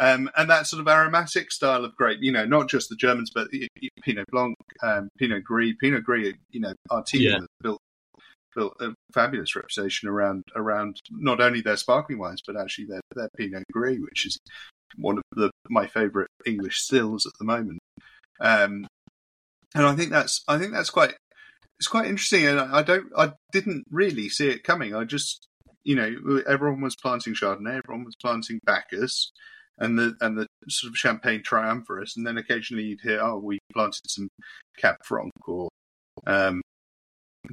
Um, 0.00 0.28
and 0.36 0.50
that 0.50 0.66
sort 0.66 0.80
of 0.80 0.88
aromatic 0.88 1.52
style 1.52 1.84
of 1.84 1.94
grape, 1.94 2.18
you 2.20 2.32
know, 2.32 2.44
not 2.44 2.68
just 2.68 2.88
the 2.88 2.96
Germans, 2.96 3.30
but 3.32 3.48
Pinot 4.02 4.26
Blanc, 4.30 4.56
um, 4.82 5.08
Pinot 5.18 5.44
Gris, 5.44 5.74
Pinot 5.80 6.02
Gris, 6.02 6.34
you 6.50 6.60
know, 6.60 6.72
our 6.90 7.02
team 7.04 7.22
yeah. 7.22 7.38
built 7.62 7.78
built 8.54 8.76
a 8.80 8.94
fabulous 9.12 9.54
reputation 9.56 10.08
around 10.08 10.42
around 10.54 11.00
not 11.10 11.40
only 11.40 11.60
their 11.60 11.76
sparkling 11.76 12.18
wines, 12.18 12.40
but 12.46 12.56
actually 12.56 12.86
their 12.86 13.00
their 13.14 13.28
Pinot 13.36 13.64
Gris, 13.72 13.98
which 14.00 14.26
is 14.26 14.38
one 14.96 15.18
of 15.18 15.24
the 15.32 15.50
my 15.68 15.86
favourite 15.86 16.28
English 16.46 16.80
stills 16.80 17.26
at 17.26 17.32
the 17.38 17.44
moment. 17.44 17.78
Um, 18.40 18.86
and 19.74 19.86
I 19.86 19.94
think 19.94 20.10
that's 20.10 20.42
I 20.48 20.58
think 20.58 20.72
that's 20.72 20.90
quite 20.90 21.14
it's 21.78 21.88
quite 21.88 22.06
interesting, 22.06 22.46
and 22.46 22.58
I 22.60 22.82
don't, 22.82 23.06
I 23.16 23.32
didn't 23.52 23.84
really 23.90 24.28
see 24.28 24.48
it 24.48 24.64
coming. 24.64 24.94
I 24.94 25.04
just 25.04 25.46
you 25.84 25.94
know, 25.94 26.42
everyone 26.48 26.80
was 26.80 26.96
planting 26.96 27.34
Chardonnay, 27.34 27.78
everyone 27.84 28.04
was 28.04 28.16
planting 28.16 28.58
Bacchus, 28.64 29.30
and 29.78 29.98
the 29.98 30.16
and 30.20 30.38
the 30.38 30.46
sort 30.68 30.90
of 30.90 30.96
Champagne 30.96 31.42
Triumpharis, 31.42 32.16
and 32.16 32.26
then 32.26 32.38
occasionally 32.38 32.84
you'd 32.84 33.00
hear, 33.02 33.20
oh, 33.20 33.38
we 33.38 33.58
planted 33.72 34.00
some 34.08 34.28
Cab 34.78 34.96
Franc, 35.04 35.30
or 35.46 35.68
um, 36.26 36.62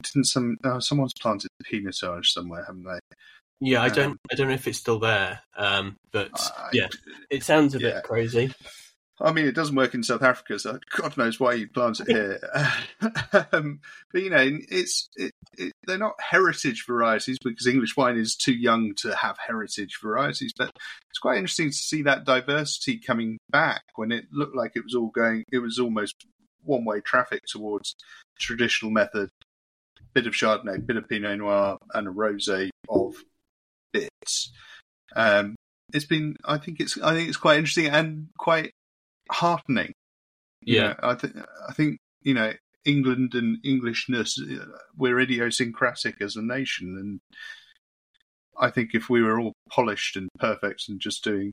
didn't 0.02 0.26
some 0.26 0.58
oh, 0.64 0.80
someone's 0.80 1.14
planted 1.20 1.50
Pinotage 1.66 2.28
somewhere, 2.28 2.64
haven't 2.66 2.86
they? 2.86 3.00
Yeah, 3.60 3.82
I 3.84 3.88
Um, 3.90 3.94
don't 3.96 4.18
I 4.32 4.36
don't 4.36 4.48
know 4.48 4.54
if 4.54 4.68
it's 4.68 4.80
still 4.80 5.00
there, 5.00 5.42
um, 5.58 5.98
but 6.12 6.32
I- 6.36 6.70
yeah, 6.74 6.88
it 7.30 7.44
sounds 7.44 7.76
a 7.76 7.80
yeah. 7.80 7.96
bit 7.96 8.04
crazy. 8.04 8.54
I 9.24 9.32
mean, 9.32 9.46
it 9.46 9.56
doesn't 9.56 9.76
work 9.76 9.94
in 9.94 10.04
South 10.04 10.24
Africa, 10.24 10.58
so 10.60 10.80
God 10.98 11.18
knows 11.18 11.40
why 11.40 11.54
you'd 11.54 11.74
plant 11.74 12.00
it 12.00 12.08
here. 12.08 12.40
um, 13.52 13.80
but 14.12 14.22
you 14.22 14.30
know, 14.30 14.60
it's 14.70 15.10
it, 15.16 15.32
it, 15.58 15.74
they're 15.86 15.98
not 15.98 16.16
heritage 16.20 16.86
varieties 16.86 17.38
because 17.44 17.68
English 17.68 17.96
wine 17.98 18.18
is 18.18 18.36
too 18.36 18.54
young 18.54 18.94
to 18.96 19.16
have 19.16 19.38
heritage 19.38 20.00
varieties. 20.02 20.54
But 20.58 20.72
it's 21.10 21.20
quite 21.20 21.38
interesting 21.38 21.70
to 21.70 21.76
see 21.76 22.04
that 22.04 22.26
diversity 22.26 23.00
coming 23.00 23.38
back 23.50 23.84
when 23.96 24.12
it 24.12 24.26
looked 24.32 24.56
like 24.56 24.74
it 24.76 24.84
was 24.84 24.96
all 24.96 25.10
going. 25.10 25.44
It 25.52 25.60
was 25.60 25.80
almost 25.80 26.16
one 26.64 26.86
way 26.86 27.02
traffic 27.02 27.46
towards 27.48 27.96
traditional 28.40 28.92
method. 28.92 29.30
Bit 30.14 30.28
of 30.28 30.34
Chardonnay, 30.34 30.86
bit 30.86 30.98
of 30.98 31.08
Pinot 31.08 31.38
Noir, 31.38 31.78
and 31.94 32.08
a 32.08 32.12
rosé 32.12 32.70
of 32.90 33.16
bits. 33.94 34.52
Um, 35.16 35.56
it's 35.94 36.06
been, 36.06 36.36
I 36.44 36.58
think 36.58 36.80
it's, 36.80 36.98
I 37.02 37.14
think 37.14 37.30
it's 37.30 37.38
quite 37.38 37.58
interesting 37.58 37.88
and 37.88 38.28
quite 38.38 38.72
heartening. 39.32 39.94
You 40.62 40.76
Yeah. 40.76 40.88
know, 40.89 40.96
I 41.04 41.15
think, 41.15 41.36
I 41.67 41.74
think 41.74 41.98
you 42.22 42.34
know, 42.34 42.54
England 42.86 43.34
and 43.36 43.58
Englishness, 43.65 44.39
we're 44.96 45.20
idiosyncratic 45.20 46.22
as 46.22 46.36
a 46.36 46.41
nation, 46.41 46.98
and 46.98 47.20
I 48.60 48.70
think 48.70 48.94
if 48.94 49.10
we 49.10 49.22
were 49.22 49.39
all 49.39 49.54
polished 49.70 50.15
and 50.15 50.30
perfect 50.39 50.86
and 50.89 51.00
just 51.00 51.24
doing, 51.24 51.52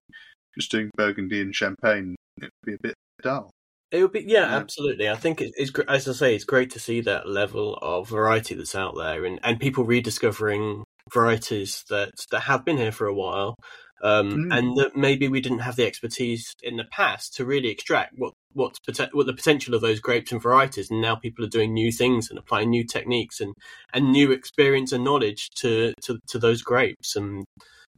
just 0.59 0.71
doing 0.71 0.91
Burgundy 0.97 1.41
and 1.41 1.55
Champagne, 1.55 2.17
it'd 2.38 2.51
be 2.64 2.75
a 2.75 2.79
bit 2.83 2.95
dull. 3.23 3.51
It 3.91 4.03
would 4.03 4.12
be, 4.12 4.21
yeah, 4.21 4.51
Yeah. 4.51 4.57
absolutely. 4.57 5.09
I 5.09 5.17
think 5.17 5.41
it's, 5.41 5.53
it's 5.57 5.71
as 5.88 6.07
I 6.09 6.12
say, 6.12 6.35
it's 6.35 6.45
great 6.45 6.71
to 6.73 6.81
see 6.81 7.01
that 7.03 7.27
level 7.29 7.79
of 7.81 8.09
variety 8.09 8.55
that's 8.55 8.75
out 8.75 8.95
there, 8.97 9.25
and, 9.25 9.38
and 9.43 9.59
people 9.61 9.85
rediscovering 9.85 10.85
varieties 11.12 11.85
that 11.88 12.11
that 12.31 12.41
have 12.41 12.67
been 12.67 12.77
here 12.77 12.93
for 12.93 13.07
a 13.07 13.14
while, 13.14 13.55
um, 14.03 14.31
Mm. 14.31 14.59
and 14.59 14.77
that 14.77 14.97
maybe 14.97 15.29
we 15.29 15.41
didn't 15.41 15.61
have 15.61 15.77
the 15.77 15.87
expertise 15.87 16.55
in 16.63 16.77
the 16.77 16.85
past 16.85 17.35
to 17.35 17.45
really 17.45 17.69
extract 17.69 18.15
what 18.17 18.33
what's 18.55 18.79
what 19.13 19.27
the 19.27 19.33
potential 19.35 19.75
of 19.75 19.81
those 19.81 20.01
grapes 20.01 20.33
and 20.33 20.43
varieties. 20.43 20.91
And 20.91 21.01
now 21.01 21.17
people 21.17 21.45
are 21.45 21.49
doing 21.49 21.73
new 21.73 21.93
things 21.93 22.31
and 22.31 22.39
applying 22.39 22.71
new 22.71 22.85
techniques 22.85 23.41
and 23.41 23.55
and 23.93 24.11
new 24.13 24.33
experience 24.33 24.93
and 24.93 25.05
knowledge 25.05 25.49
to 25.57 25.93
to, 26.05 26.19
to 26.29 26.39
those 26.39 26.63
grapes 26.63 27.17
and 27.17 27.45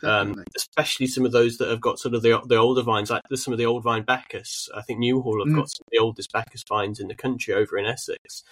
um, 0.03 0.43
especially 0.57 1.07
some 1.07 1.27
of 1.27 1.33
those 1.33 1.59
that 1.59 1.69
have 1.69 1.81
got 1.81 1.99
sort 1.99 2.15
of 2.15 2.23
the 2.23 2.41
the 2.47 2.57
older 2.57 2.83
vines, 2.83 3.11
like 3.11 3.23
some 3.35 3.53
of 3.53 3.59
the 3.59 3.67
old 3.67 3.83
vine 3.83 4.03
Bacchus. 4.03 4.69
I 4.75 4.83
think 4.83 4.99
New 4.99 5.21
Hall 5.21 5.45
have 5.45 5.53
Mm. 5.53 5.57
got 5.57 5.71
some 5.71 5.85
of 5.87 5.91
the 5.91 5.99
oldest 5.99 6.33
Bacchus 6.33 6.65
vines 6.69 7.01
in 7.01 7.09
the 7.09 7.15
country 7.15 7.55
over 7.55 7.77
in 7.77 7.87
Essex, 7.87 8.43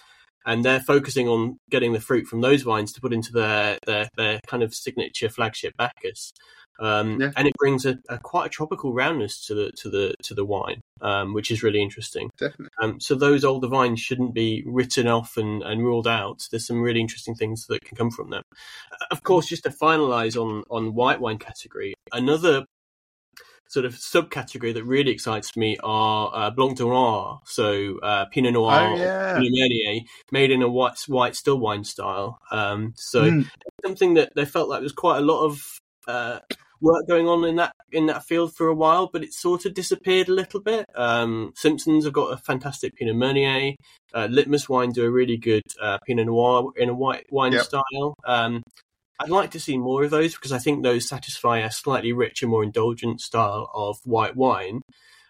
and 0.45 0.63
they're 0.63 0.79
focusing 0.79 1.27
on 1.27 1.57
getting 1.69 1.93
the 1.93 1.99
fruit 1.99 2.27
from 2.27 2.41
those 2.41 2.61
vines 2.61 2.91
to 2.93 3.01
put 3.01 3.13
into 3.13 3.31
their 3.31 3.77
their, 3.85 4.09
their 4.15 4.39
kind 4.47 4.63
of 4.63 4.73
signature 4.73 5.29
flagship 5.29 5.73
Bacchus. 5.77 6.31
Um, 6.79 7.19
Yeah. 7.19 7.31
And 7.35 7.47
it 7.47 7.53
brings 7.57 7.85
a, 7.85 7.97
a 8.09 8.17
quite 8.17 8.45
a 8.47 8.49
tropical 8.49 8.93
roundness 8.93 9.45
to 9.47 9.53
the 9.53 9.71
to 9.73 9.89
the 9.89 10.13
to 10.23 10.33
the 10.33 10.45
wine, 10.45 10.81
um, 11.01 11.33
which 11.33 11.51
is 11.51 11.61
really 11.63 11.81
interesting. 11.81 12.29
Definitely. 12.37 12.69
Um, 12.81 12.99
so 12.99 13.15
those 13.15 13.43
older 13.43 13.67
vines 13.67 13.99
shouldn't 13.99 14.33
be 14.33 14.63
written 14.65 15.07
off 15.07 15.37
and, 15.37 15.61
and 15.63 15.83
ruled 15.83 16.07
out. 16.07 16.47
There's 16.49 16.65
some 16.67 16.81
really 16.81 17.01
interesting 17.01 17.35
things 17.35 17.67
that 17.67 17.83
can 17.83 17.97
come 17.97 18.11
from 18.11 18.29
them. 18.29 18.43
Uh, 18.91 19.05
Of 19.11 19.23
course, 19.23 19.47
just 19.47 19.63
to 19.63 19.69
finalise 19.69 20.39
on 20.39 20.63
on 20.69 20.93
white 20.95 21.19
wine 21.19 21.37
category, 21.37 21.93
another 22.13 22.65
sort 23.67 23.85
of 23.85 23.93
subcategory 23.93 24.73
that 24.73 24.83
really 24.83 25.11
excites 25.11 25.55
me 25.55 25.77
are 25.83 26.31
uh, 26.33 26.49
Blanc 26.49 26.77
de 26.77 26.83
Noir, 26.83 27.39
so 27.45 27.99
uh, 27.99 28.25
Pinot 28.25 28.53
Noir, 28.53 28.95
Oh, 28.97 28.97
yeah. 28.97 29.33
Pinot 29.35 29.51
Meunier, 29.51 30.01
made 30.31 30.49
in 30.49 30.63
a 30.63 30.67
white 30.69 30.97
white 31.07 31.35
still 31.35 31.59
wine 31.59 31.83
style. 31.83 32.39
Um, 32.51 32.93
so 32.95 33.21
Mm. 33.29 33.45
something 33.85 34.15
that 34.15 34.33
they 34.35 34.45
felt 34.45 34.69
like 34.69 34.79
there 34.79 34.83
was 34.83 34.91
quite 34.93 35.17
a 35.19 35.21
lot 35.21 35.45
of 35.45 35.79
uh, 36.07 36.39
work 36.81 37.07
going 37.07 37.27
on 37.27 37.43
in 37.45 37.55
that 37.57 37.73
in 37.91 38.05
that 38.07 38.23
field 38.23 38.53
for 38.55 38.67
a 38.67 38.75
while, 38.75 39.09
but 39.11 39.23
it 39.23 39.33
sort 39.33 39.65
of 39.65 39.73
disappeared 39.73 40.29
a 40.29 40.33
little 40.33 40.59
bit. 40.61 40.85
Um, 40.95 41.51
Simpsons 41.55 42.05
have 42.05 42.13
got 42.13 42.33
a 42.33 42.37
fantastic 42.37 42.95
Pinot 42.95 43.15
Meunier. 43.15 43.75
Uh, 44.13 44.27
Litmus 44.29 44.67
Wine 44.69 44.91
do 44.91 45.05
a 45.05 45.11
really 45.11 45.37
good 45.37 45.63
uh, 45.81 45.97
Pinot 46.05 46.25
Noir 46.27 46.71
in 46.75 46.89
a 46.89 46.93
white 46.93 47.25
wine 47.31 47.53
Yep. 47.53 47.63
style. 47.63 48.15
Um, 48.25 48.61
I'd 49.19 49.29
like 49.29 49.51
to 49.51 49.59
see 49.59 49.77
more 49.77 50.03
of 50.03 50.11
those 50.11 50.33
because 50.33 50.53
I 50.53 50.59
think 50.59 50.81
those 50.83 51.07
satisfy 51.07 51.59
a 51.59 51.71
slightly 51.71 52.13
richer, 52.13 52.47
more 52.47 52.63
indulgent 52.63 53.19
style 53.19 53.69
of 53.73 53.97
white 54.05 54.35
wine 54.35 54.81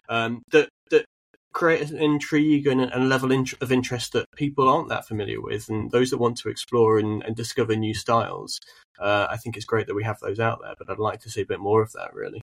um, 0.08 0.42
that 0.52 0.68
that 0.90 1.04
create 1.52 1.90
an 1.90 1.98
intrigue 1.98 2.66
and 2.66 2.82
a, 2.82 2.98
level 2.98 3.32
of 3.32 3.72
interest 3.72 4.12
that 4.12 4.26
people 4.36 4.68
aren't 4.68 4.88
that 4.88 5.06
familiar 5.06 5.40
with, 5.40 5.68
and 5.68 5.90
those 5.90 6.10
that 6.10 6.18
want 6.18 6.38
to 6.38 6.48
explore 6.48 6.98
and, 6.98 7.22
and 7.22 7.36
discover 7.36 7.74
new 7.76 7.94
styles. 7.94 8.58
Uh, 8.98 9.26
I 9.30 9.36
think 9.36 9.56
it's 9.56 9.64
great 9.64 9.86
that 9.86 9.94
we 9.94 10.04
have 10.04 10.20
those 10.20 10.40
out 10.40 10.60
there, 10.62 10.74
but 10.78 10.90
I'd 10.90 10.98
like 10.98 11.20
to 11.20 11.30
see 11.30 11.40
a 11.40 11.46
bit 11.46 11.60
more 11.60 11.82
of 11.82 11.92
that. 11.92 12.14
Really, 12.14 12.40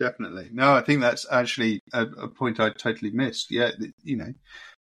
Definitely. 0.00 0.50
No, 0.52 0.74
I 0.74 0.82
think 0.82 1.00
that's 1.00 1.26
actually 1.30 1.80
a, 1.92 2.02
a 2.02 2.28
point 2.28 2.60
I 2.60 2.70
totally 2.70 3.10
missed. 3.10 3.50
Yeah, 3.50 3.70
you 4.02 4.16
know, 4.16 4.32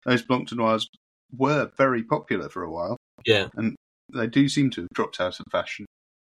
those 0.05 0.23
Blanc 0.23 0.49
de 0.49 0.55
Noirs 0.55 0.89
were 1.35 1.71
very 1.77 2.03
popular 2.03 2.49
for 2.49 2.63
a 2.63 2.71
while. 2.71 2.97
yeah, 3.25 3.47
And 3.55 3.75
They 4.13 4.27
do 4.27 4.49
seem 4.49 4.71
to 4.71 4.81
have 4.81 4.89
dropped 4.93 5.19
out 5.21 5.39
of 5.39 5.45
fashion. 5.51 5.85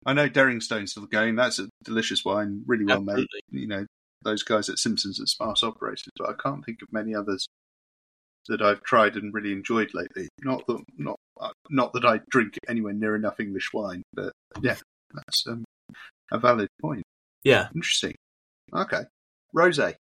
I 0.07 0.12
know 0.12 0.29
Derringstone's 0.29 0.92
still 0.92 1.07
going. 1.07 1.37
That's 1.37 1.59
a 1.59 1.68
delicious 1.85 2.24
wine, 2.24 2.62
really 2.66 2.85
well 2.85 3.03
made. 3.03 3.27
You 3.51 3.66
know, 3.66 3.87
those 4.22 4.42
guys 4.42 4.68
at 4.68 4.78
Simpsons 4.78 5.18
and 5.18 5.28
Sparse 5.28 5.62
operated, 5.62 6.12
but 6.16 6.28
I 6.28 6.35
can't 6.35 6.64
think 6.64 6.83
of 6.83 6.92
many 6.92 7.14
others 7.14 7.46
that 8.48 8.62
I've 8.62 8.83
tried 8.83 9.16
and 9.16 9.33
really 9.33 9.52
enjoyed 9.52 9.90
lately. 9.94 10.28
Not 10.42 10.66
that, 10.66 10.83
not, 10.96 11.16
uh, 11.40 11.50
not 11.70 11.92
that 11.92 12.04
I 12.04 12.20
drink 12.31 12.59
anywhere 12.68 12.94
near 12.94 13.14
enough 13.14 13.40
English 13.40 13.72
wine, 13.72 14.02
but 14.14 14.33
yeah, 14.62 14.76
that's 15.14 15.46
um, 15.46 15.64
a 16.33 16.38
valid 16.38 16.68
point. 16.81 17.02
Yeah, 17.44 17.68
Interesting. 17.74 18.14
Okay, 18.74 19.02
rosé. 19.54 19.94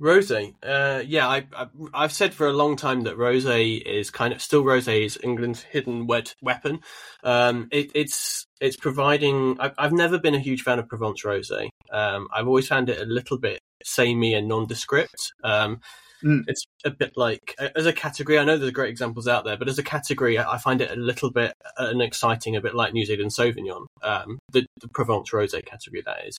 Rosé. 0.00 0.54
Uh, 0.62 1.02
yeah, 1.06 1.26
I, 1.26 1.46
I, 1.54 1.66
I've 1.92 2.12
said 2.12 2.32
for 2.32 2.46
a 2.46 2.52
long 2.52 2.76
time 2.76 3.02
that 3.02 3.16
rosé 3.16 3.82
is 3.82 4.10
kind 4.10 4.32
of 4.32 4.40
still 4.40 4.62
rosé 4.62 5.04
is 5.04 5.18
England's 5.22 5.62
hidden 5.62 6.06
wed- 6.06 6.34
weapon. 6.40 6.80
Um, 7.24 7.68
it, 7.72 7.90
it's 7.94 8.46
it's 8.60 8.76
providing. 8.76 9.56
I've, 9.60 9.74
I've 9.78 9.92
never 9.92 10.18
been 10.18 10.34
a 10.34 10.40
huge 10.40 10.62
fan 10.62 10.78
of 10.78 10.88
Provence 10.88 11.22
rosé. 11.24 11.68
Um, 11.92 12.28
I've 12.32 12.46
always 12.46 12.68
found 12.68 12.88
it 12.88 13.00
a 13.00 13.04
little 13.04 13.38
bit 13.38 13.60
samey 13.84 14.34
and 14.34 14.48
nondescript. 14.48 15.32
Um, 15.42 15.80
Mm. 16.22 16.42
It's 16.48 16.64
a 16.84 16.90
bit 16.90 17.12
like 17.16 17.54
as 17.76 17.86
a 17.86 17.92
category. 17.92 18.38
I 18.38 18.44
know 18.44 18.56
there's 18.56 18.72
great 18.72 18.90
examples 18.90 19.28
out 19.28 19.44
there, 19.44 19.56
but 19.56 19.68
as 19.68 19.78
a 19.78 19.84
category, 19.84 20.38
I 20.38 20.58
find 20.58 20.80
it 20.80 20.90
a 20.90 20.96
little 20.96 21.30
bit 21.30 21.52
unexciting, 21.76 22.56
a 22.56 22.60
bit 22.60 22.74
like 22.74 22.92
New 22.92 23.06
Zealand 23.06 23.30
Sauvignon, 23.30 23.86
um, 24.02 24.38
the, 24.50 24.66
the 24.80 24.88
Provence 24.88 25.30
rosé 25.30 25.64
category. 25.64 26.02
That 26.04 26.26
is, 26.26 26.38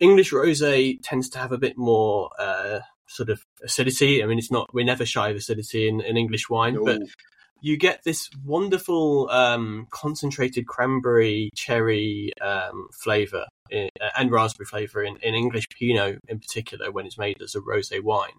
English 0.00 0.32
rosé 0.32 0.98
tends 1.02 1.28
to 1.30 1.38
have 1.38 1.52
a 1.52 1.58
bit 1.58 1.78
more. 1.78 2.30
Uh, 2.38 2.80
sort 3.10 3.28
of 3.28 3.42
acidity. 3.64 4.22
I 4.22 4.26
mean, 4.26 4.38
it's 4.38 4.52
not, 4.52 4.72
we're 4.72 4.84
never 4.84 5.04
shy 5.04 5.28
of 5.30 5.36
acidity 5.36 5.88
in, 5.88 6.00
in 6.00 6.16
English 6.16 6.48
wine, 6.48 6.78
but 6.84 7.02
you 7.60 7.76
get 7.76 8.02
this 8.04 8.30
wonderful 8.44 9.28
um, 9.30 9.86
concentrated 9.90 10.66
cranberry 10.66 11.50
cherry 11.54 12.32
um, 12.40 12.88
flavor 12.92 13.44
in, 13.70 13.88
and 14.16 14.30
raspberry 14.30 14.66
flavor 14.66 15.02
in, 15.02 15.16
in 15.22 15.34
English 15.34 15.68
Pinot 15.76 16.18
in 16.28 16.38
particular 16.38 16.90
when 16.90 17.04
it's 17.04 17.18
made 17.18 17.42
as 17.42 17.54
a 17.54 17.60
rosé 17.60 18.02
wine. 18.02 18.38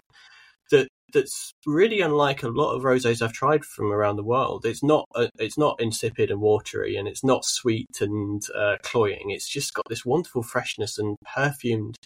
That 0.72 0.88
that's 1.14 1.52
really 1.66 2.00
unlike 2.00 2.44
a 2.44 2.48
lot 2.48 2.74
of 2.74 2.84
rosés 2.84 3.22
I've 3.22 3.34
tried 3.34 3.66
from 3.66 3.92
around 3.92 4.16
the 4.16 4.24
world. 4.24 4.66
It's 4.66 4.82
not 4.82 5.06
uh, 5.14 5.28
it's 5.38 5.58
not 5.58 5.82
insipid 5.82 6.32
and 6.32 6.40
watery, 6.40 6.96
and 6.96 7.10
it's 7.10 7.26
not 7.26 7.44
sweet 7.44 8.00
and 8.00 8.42
uh, 8.56 8.78
cloying. 8.82 9.32
It's 9.32 9.50
just 9.50 9.74
got 9.74 9.84
this 9.90 10.06
wonderful 10.06 10.44
freshness 10.44 10.98
and 10.98 11.18
perfumed 11.26 11.98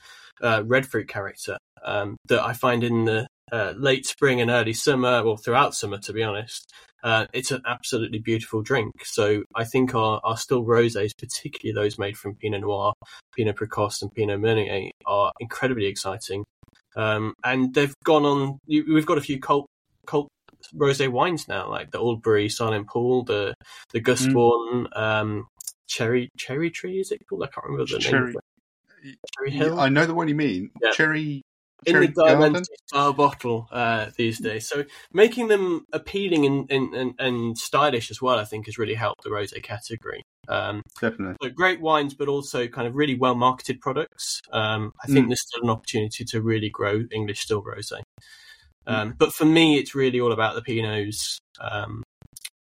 uh, 0.42 0.64
red 0.66 0.88
fruit 0.88 1.08
character 1.08 1.58
um, 1.86 2.18
that 2.28 2.42
I 2.44 2.54
find 2.54 2.84
in 2.84 3.06
the 3.06 3.28
uh, 3.52 3.74
late 3.78 4.06
spring 4.06 4.42
and 4.42 4.50
early 4.52 4.74
summer, 4.74 5.22
or 5.22 5.38
throughout 5.38 5.76
summer, 5.76 5.98
to 6.00 6.14
be 6.14 6.24
honest. 6.24 6.72
Uh, 7.04 7.28
it's 7.34 7.52
an 7.52 7.62
absolutely 7.68 8.18
beautiful 8.18 8.64
drink. 8.64 8.92
So 9.04 9.44
I 9.54 9.64
think 9.64 9.94
our, 9.94 10.20
our 10.24 10.38
still 10.38 10.66
rosés, 10.66 11.12
particularly 11.16 11.76
those 11.76 12.00
made 12.00 12.18
from 12.18 12.36
Pinot 12.36 12.62
Noir, 12.62 12.94
Pinot 13.36 13.56
Precoce, 13.56 14.02
and 14.02 14.12
Pinot 14.12 14.40
Meunier, 14.40 14.90
are 15.06 15.32
incredibly 15.40 15.86
exciting. 15.86 16.44
Um, 16.96 17.36
and 17.44 17.74
they've 17.76 17.94
gone 18.04 18.26
on. 18.26 18.58
We've 18.68 19.06
got 19.06 19.20
a 19.20 19.22
few 19.22 19.40
cult 19.40 19.68
cult 20.08 20.30
rosé 20.74 21.08
wines 21.08 21.48
now, 21.48 21.70
like 21.70 21.92
the 21.92 22.00
Albury 22.00 22.50
Silent 22.50 22.88
Pool, 22.88 23.24
the 23.24 23.54
the 23.94 24.00
Gusbourne 24.00 24.88
um, 24.96 25.46
Cherry 25.88 26.30
Cherry 26.38 26.72
Tree. 26.72 27.00
Is 27.00 27.12
it 27.12 27.22
called? 27.30 27.44
I 27.44 27.48
can't 27.48 27.68
remember 27.68 27.86
the 27.86 28.00
name. 28.00 28.10
Cherry- 28.10 28.36
it. 29.04 29.18
Cherry 29.38 29.52
Hill. 29.52 29.80
I 29.80 29.90
know 29.90 30.08
the 30.08 30.16
one 30.16 30.28
you 30.28 30.34
mean. 30.34 30.72
Yeah. 30.82 30.90
Cherry 30.92 31.44
in 31.86 32.00
the 32.00 32.08
diamond 32.08 32.66
style 32.88 33.14
bottle 33.14 33.68
uh, 33.72 34.08
these 34.18 34.40
days. 34.40 34.68
So 34.68 34.84
making 35.14 35.48
them 35.48 35.86
appealing 35.94 36.46
and, 36.46 36.72
and, 36.72 37.14
and, 37.20 37.58
stylish 37.58 38.12
as 38.12 38.22
well, 38.22 38.40
I 38.40 38.46
think, 38.46 38.66
has 38.66 38.78
really 38.78 38.94
helped 38.94 39.24
the 39.24 39.30
rosé 39.30 39.62
category. 39.62 40.22
Um, 40.48 40.82
Definitely. 41.00 41.36
so 41.42 41.50
great 41.50 41.82
wines, 41.82 42.14
but 42.14 42.28
also 42.28 42.68
kind 42.68 42.88
of 42.88 42.96
really 42.96 43.16
well 43.16 43.36
marketed 43.36 43.80
products. 43.82 44.42
Um, 44.52 44.92
I 45.04 45.08
think 45.08 45.26
Mm. 45.26 45.30
there's 45.30 45.42
still 45.42 45.64
an 45.64 45.70
opportunity 45.70 46.24
to 46.26 46.42
really 46.42 46.70
grow 46.70 47.04
English 47.12 47.40
still 47.40 47.64
rosé. 47.64 48.02
Um, 48.88 49.16
but 49.18 49.34
for 49.34 49.46
me, 49.46 49.80
it's 49.80 49.96
really 49.96 50.20
all 50.20 50.32
about 50.32 50.56
the 50.56 50.62
Pinots. 50.62 51.38
Um, 51.60 52.04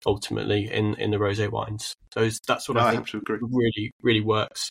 ultimately, 0.06 0.70
in 0.70 0.94
in 0.94 1.10
the 1.10 1.18
rosé 1.18 1.50
wines, 1.50 1.94
so 2.12 2.28
that's 2.46 2.68
what 2.68 2.76
No, 2.76 2.80
I 2.82 2.92
I 2.92 2.96
think 2.96 3.28
really 3.28 3.92
really 4.02 4.20
works. 4.20 4.70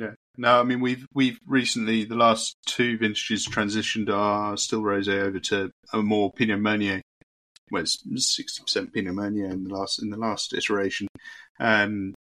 Yeah. 0.00 0.14
No, 0.38 0.58
I 0.58 0.62
mean 0.62 0.80
we've 0.80 1.06
we've 1.12 1.38
recently 1.46 2.04
the 2.04 2.14
last 2.14 2.56
two 2.66 2.96
vintages 2.96 3.46
transitioned 3.46 4.08
our 4.08 4.56
still 4.56 4.80
rosé 4.80 5.20
over 5.20 5.38
to 5.40 5.70
a 5.92 5.98
more 6.00 6.32
Pinot 6.32 6.58
Meunier. 6.58 7.02
Well, 7.70 7.82
it's 7.82 8.02
sixty 8.16 8.62
percent 8.62 8.94
Pinot 8.94 9.14
Meunier 9.14 9.50
in 9.50 9.64
the 9.64 9.74
last 9.74 10.02
in 10.02 10.08
the 10.08 10.16
last 10.16 10.54
iteration 10.54 11.06
um, 11.60 12.14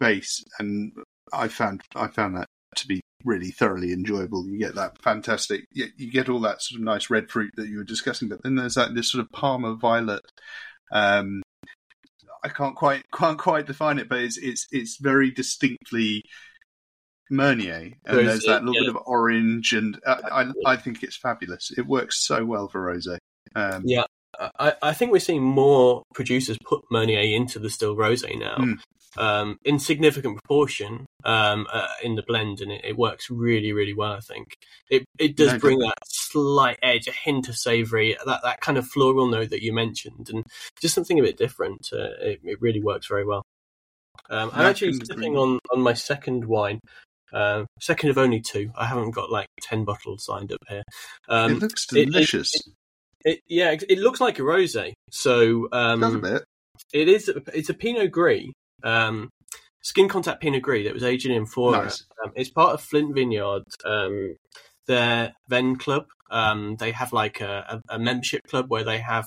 base, 0.00 0.42
and 0.58 0.92
I 1.32 1.46
found 1.46 1.82
I 1.94 2.08
found 2.08 2.36
that 2.36 2.48
to 2.74 2.88
be 2.88 3.00
really 3.24 3.52
thoroughly 3.52 3.92
enjoyable. 3.92 4.48
You 4.48 4.58
get 4.58 4.74
that 4.74 5.00
fantastic, 5.00 5.66
you, 5.72 5.86
you 5.96 6.10
get 6.10 6.28
all 6.28 6.40
that 6.40 6.60
sort 6.60 6.80
of 6.80 6.84
nice 6.84 7.08
red 7.08 7.30
fruit 7.30 7.52
that 7.56 7.68
you 7.68 7.78
were 7.78 7.84
discussing, 7.84 8.28
but 8.28 8.42
then 8.42 8.56
there's 8.56 8.74
that 8.74 8.96
this 8.96 9.12
sort 9.12 9.22
of 9.22 9.30
Parma 9.30 9.76
violet. 9.76 10.22
Um, 10.90 11.42
I 12.42 12.48
can't 12.48 12.74
quite 12.74 13.04
can't 13.14 13.38
quite 13.38 13.66
define 13.66 14.00
it, 14.00 14.08
but 14.08 14.18
it's 14.18 14.38
it's 14.38 14.66
it's 14.72 14.96
very 15.00 15.30
distinctly 15.30 16.24
Meunier, 17.30 17.94
and 18.04 18.18
Rosé, 18.18 18.24
there's 18.26 18.44
that 18.44 18.64
little 18.64 18.82
yeah. 18.82 18.90
bit 18.90 18.96
of 18.96 19.02
orange, 19.06 19.72
and 19.72 19.98
I, 20.06 20.42
I 20.66 20.72
I 20.72 20.76
think 20.76 21.02
it's 21.02 21.16
fabulous. 21.16 21.70
It 21.76 21.86
works 21.86 22.24
so 22.24 22.44
well 22.44 22.68
for 22.68 22.80
rosé. 22.80 23.18
Um, 23.54 23.82
Yeah. 23.84 24.04
I, 24.58 24.74
I 24.80 24.92
think 24.94 25.10
we're 25.10 25.18
seeing 25.18 25.42
more 25.42 26.04
producers 26.14 26.56
put 26.64 26.84
Meunier 26.90 27.36
into 27.36 27.58
the 27.58 27.68
still 27.68 27.96
rosé 27.96 28.38
now, 28.38 28.56
Mm. 28.56 28.78
um, 29.18 29.58
in 29.64 29.78
significant 29.78 30.38
proportion 30.38 31.04
um, 31.24 31.66
uh, 31.70 31.88
in 32.02 32.14
the 32.14 32.22
blend, 32.22 32.60
and 32.60 32.70
it, 32.70 32.84
it 32.84 32.96
works 32.96 33.28
really, 33.28 33.72
really 33.72 33.92
well. 33.92 34.12
I 34.12 34.20
think 34.20 34.54
it 34.88 35.04
it 35.18 35.36
does 35.36 35.52
No, 35.54 35.58
bring 35.58 35.78
that 35.80 35.98
slight 36.06 36.78
edge, 36.80 37.08
a 37.08 37.12
hint 37.12 37.48
of 37.48 37.56
savoury, 37.56 38.16
that 38.24 38.42
that 38.42 38.60
kind 38.60 38.78
of 38.78 38.86
floral 38.86 39.28
note 39.28 39.50
that 39.50 39.62
you 39.62 39.72
mentioned, 39.72 40.30
and 40.32 40.44
just 40.80 40.94
something 40.94 41.18
a 41.18 41.22
bit 41.22 41.36
different. 41.36 41.88
Uh, 41.92 42.14
it, 42.20 42.40
it 42.44 42.62
really 42.62 42.80
works 42.80 43.08
very 43.08 43.24
well. 43.26 43.42
Um, 44.30 44.50
I'm 44.54 44.66
actually 44.66 44.92
sipping 44.92 45.36
on 45.36 45.58
on 45.72 45.80
my 45.80 45.94
second 45.94 46.44
wine. 46.44 46.78
Uh, 47.32 47.64
second 47.80 48.10
of 48.10 48.18
only 48.18 48.40
two. 48.40 48.70
I 48.76 48.86
haven't 48.86 49.12
got 49.12 49.30
like 49.30 49.48
ten 49.60 49.84
bottles 49.84 50.24
signed 50.24 50.52
up 50.52 50.60
here. 50.68 50.82
Um, 51.28 51.52
it 51.52 51.58
looks 51.60 51.86
it- 51.92 51.98
it- 51.98 52.04
delicious. 52.06 52.54
it, 53.24 53.40
yeah, 53.48 53.70
it, 53.72 53.84
it 53.88 53.98
looks 53.98 54.20
like 54.20 54.38
a 54.38 54.42
rosé. 54.42 54.92
So 55.10 55.68
um, 55.72 56.02
a 56.02 56.18
bit. 56.18 56.42
it 56.92 57.08
is. 57.08 57.30
It's 57.54 57.68
a 57.70 57.74
Pinot 57.74 58.10
Gris, 58.10 58.44
um, 58.82 59.28
skin 59.82 60.08
contact 60.08 60.40
Pinot 60.42 60.62
Gris 60.62 60.84
that 60.86 60.94
was 60.94 61.04
aged 61.04 61.26
in 61.26 61.32
Amphora. 61.32 61.84
Nice. 61.84 62.04
Um, 62.24 62.32
it's 62.34 62.50
part 62.50 62.74
of 62.74 62.80
Flint 62.80 63.14
Vineyard, 63.14 63.62
um, 63.84 64.36
their 64.86 65.32
Ven 65.48 65.76
Club. 65.76 66.06
Um, 66.30 66.76
they 66.78 66.92
have 66.92 67.12
like 67.12 67.40
a, 67.40 67.80
a 67.88 67.98
membership 67.98 68.42
club 68.48 68.66
where 68.68 68.84
they 68.84 68.98
have 68.98 69.26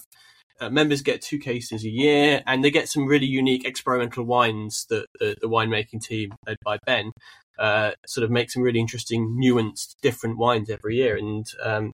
uh, 0.60 0.70
members 0.70 1.02
get 1.02 1.22
two 1.22 1.40
cases 1.40 1.84
a 1.84 1.90
year, 1.90 2.42
and 2.46 2.64
they 2.64 2.72
get 2.72 2.90
some 2.90 3.06
really 3.06 3.26
unique 3.26 3.66
experimental 3.66 4.24
wines 4.24 4.86
that 4.90 5.08
the, 5.20 5.36
the 5.42 5.50
winemaking 5.50 6.02
team 6.02 6.34
led 6.48 6.58
by 6.64 6.78
Ben 6.86 7.12
uh, 7.60 7.92
sort 8.06 8.24
of 8.24 8.32
make 8.32 8.52
some 8.52 8.64
really 8.64 8.80
interesting, 8.80 9.38
nuanced, 9.42 9.96
different 10.02 10.38
wines 10.38 10.70
every 10.70 10.96
year. 10.98 11.18
And 11.18 11.46
um, 11.62 11.92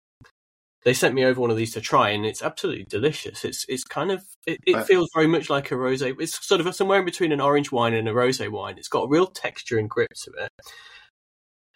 they 0.83 0.93
sent 0.93 1.15
me 1.15 1.25
over 1.25 1.41
one 1.41 1.49
of 1.49 1.57
these 1.57 1.73
to 1.73 1.81
try, 1.81 2.09
and 2.09 2.25
it's 2.25 2.43
absolutely 2.43 2.85
delicious. 2.87 3.43
It's 3.43 3.65
it's 3.67 3.83
kind 3.83 4.11
of 4.11 4.23
it, 4.45 4.59
it 4.65 4.75
Uh, 4.75 4.83
feels 4.83 5.09
very 5.15 5.27
much 5.27 5.49
like 5.49 5.71
a 5.71 5.75
rosé. 5.75 6.15
It's 6.19 6.45
sort 6.45 6.61
of 6.61 6.75
somewhere 6.75 6.99
in 6.99 7.05
between 7.05 7.31
an 7.31 7.41
orange 7.41 7.71
wine 7.71 7.93
and 7.93 8.07
a 8.07 8.13
rosé 8.13 8.49
wine. 8.49 8.77
It's 8.77 8.87
got 8.87 9.05
a 9.05 9.09
real 9.09 9.27
texture 9.27 9.79
and 9.79 9.89
grip 9.89 10.11
to 10.23 10.31
it. 10.43 10.49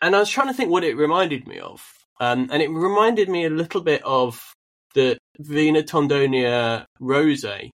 And 0.01 0.15
I 0.15 0.19
was 0.19 0.29
trying 0.29 0.47
to 0.47 0.53
think 0.53 0.69
what 0.69 0.83
it 0.83 0.95
reminded 0.95 1.47
me 1.47 1.59
of, 1.59 1.83
um, 2.21 2.49
and 2.51 2.61
it 2.61 2.69
reminded 2.69 3.27
me 3.29 3.45
a 3.45 3.49
little 3.49 3.81
bit 3.81 4.01
of 4.03 4.53
the 4.95 5.17
Vina 5.39 5.83
Tondonia 5.83 6.85
rosé, 7.01 7.69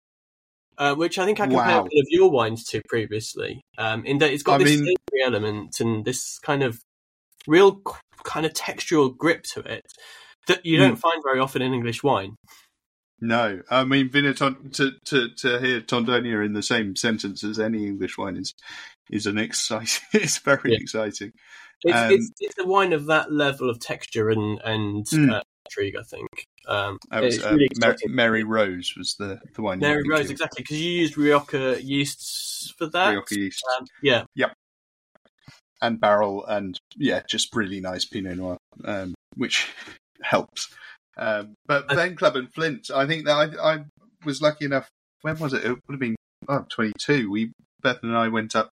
uh, 0.78 0.95
which 0.95 1.18
I 1.20 1.26
think 1.26 1.39
I 1.39 1.45
compared 1.47 1.68
Wow. 1.68 1.82
one 1.84 2.01
of 2.01 2.07
your 2.09 2.32
wines 2.32 2.64
to 2.66 2.82
previously. 2.89 3.61
Um, 3.78 4.05
in 4.05 4.18
that 4.20 4.32
it's 4.32 4.43
got 4.43 4.59
I 4.61 4.64
this 4.64 4.80
mean- 4.80 4.95
element 5.26 5.80
and 5.80 6.03
this 6.05 6.39
kind 6.39 6.64
of 6.64 6.80
real 7.47 7.82
kind 8.24 8.45
of 8.45 8.53
textural 8.53 9.16
grip 9.16 9.43
to 9.43 9.59
it 9.61 9.82
that 10.47 10.66
you 10.66 10.78
Hmm. 10.78 10.84
don't 10.84 10.95
find 10.97 11.22
very 11.24 11.39
often 11.39 11.61
in 11.61 11.74
English 11.74 12.03
wine. 12.03 12.36
No, 13.22 13.61
I 13.70 13.86
mean 13.86 14.09
Vinaton 14.09 14.74
to 14.74 14.91
to 15.05 15.30
to 15.36 15.59
hear 15.59 15.80
Tondonia 15.82 16.43
in 16.45 16.53
the 16.53 16.64
same 16.64 16.95
sentence 16.95 17.43
as 17.43 17.59
any 17.59 17.86
English 17.86 18.18
wine 18.18 18.36
is 18.38 18.53
is 19.11 19.28
an 19.28 19.38
exciting. 19.38 20.01
It's 20.14 20.39
very 20.39 20.72
Yeah. 20.72 20.78
exciting. 20.82 21.32
It's, 21.84 21.97
Um, 21.97 22.11
it's 22.11 22.32
it's 22.39 22.57
a 22.59 22.66
wine 22.66 22.91
of 22.91 23.05
that 23.05 23.32
level 23.32 23.70
of 23.70 23.80
texture 23.80 24.30
and 24.30 24.59
and 24.66 25.05
Mm. 25.05 25.32
uh, 25.36 25.41
intrigue. 25.66 25.95
I 25.95 26.03
think 26.03 26.30
um, 26.68 26.99
was 27.11 27.36
it's 27.36 27.45
uh, 27.45 27.51
really 27.51 27.70
Mar- 27.80 27.91
exciting. 27.91 28.16
Mary 28.16 28.43
Rose 28.43 28.93
was 28.97 29.16
the 29.20 29.39
the 29.55 29.61
one. 29.61 29.80
Mary 29.80 30.03
were 30.03 30.11
Rose, 30.11 30.20
thinking 30.20 30.34
exactly, 30.34 30.64
because 30.64 30.82
you 30.82 30.91
used 30.91 31.18
Rioja 31.18 31.84
yeasts 31.84 32.74
for 32.78 32.88
that. 32.88 33.09
Rioja 33.09 33.36
yeast 33.36 33.64
Um, 33.80 33.86
yeah, 34.01 34.24
and 35.84 35.99
barrel, 35.99 36.45
and 36.45 36.80
yeah, 36.95 37.22
just 37.28 37.53
really 37.53 37.82
nice 37.82 38.05
Pinot 38.05 38.38
Noir, 38.38 38.57
um, 38.86 39.14
which 39.36 39.68
helps. 40.24 40.74
Um, 41.18 41.53
but 41.68 41.86
I- 41.91 41.95
Ben 41.95 42.16
Club 42.16 42.36
and 42.38 42.51
Flint, 42.53 42.89
I 42.89 43.05
think 43.05 43.26
that 43.26 43.59
I, 43.59 43.74
I 43.74 43.86
was 44.26 44.41
lucky 44.41 44.66
enough. 44.66 44.89
When 45.22 45.38
was 45.38 45.53
it? 45.53 45.64
It 45.64 45.70
would 45.70 45.93
have 45.93 45.99
been 45.99 46.16
oh, 46.47 46.66
22. 46.70 47.30
We 47.30 47.51
Beth 47.82 47.99
and 48.01 48.18
I 48.18 48.30
went 48.30 48.55
up 48.55 48.70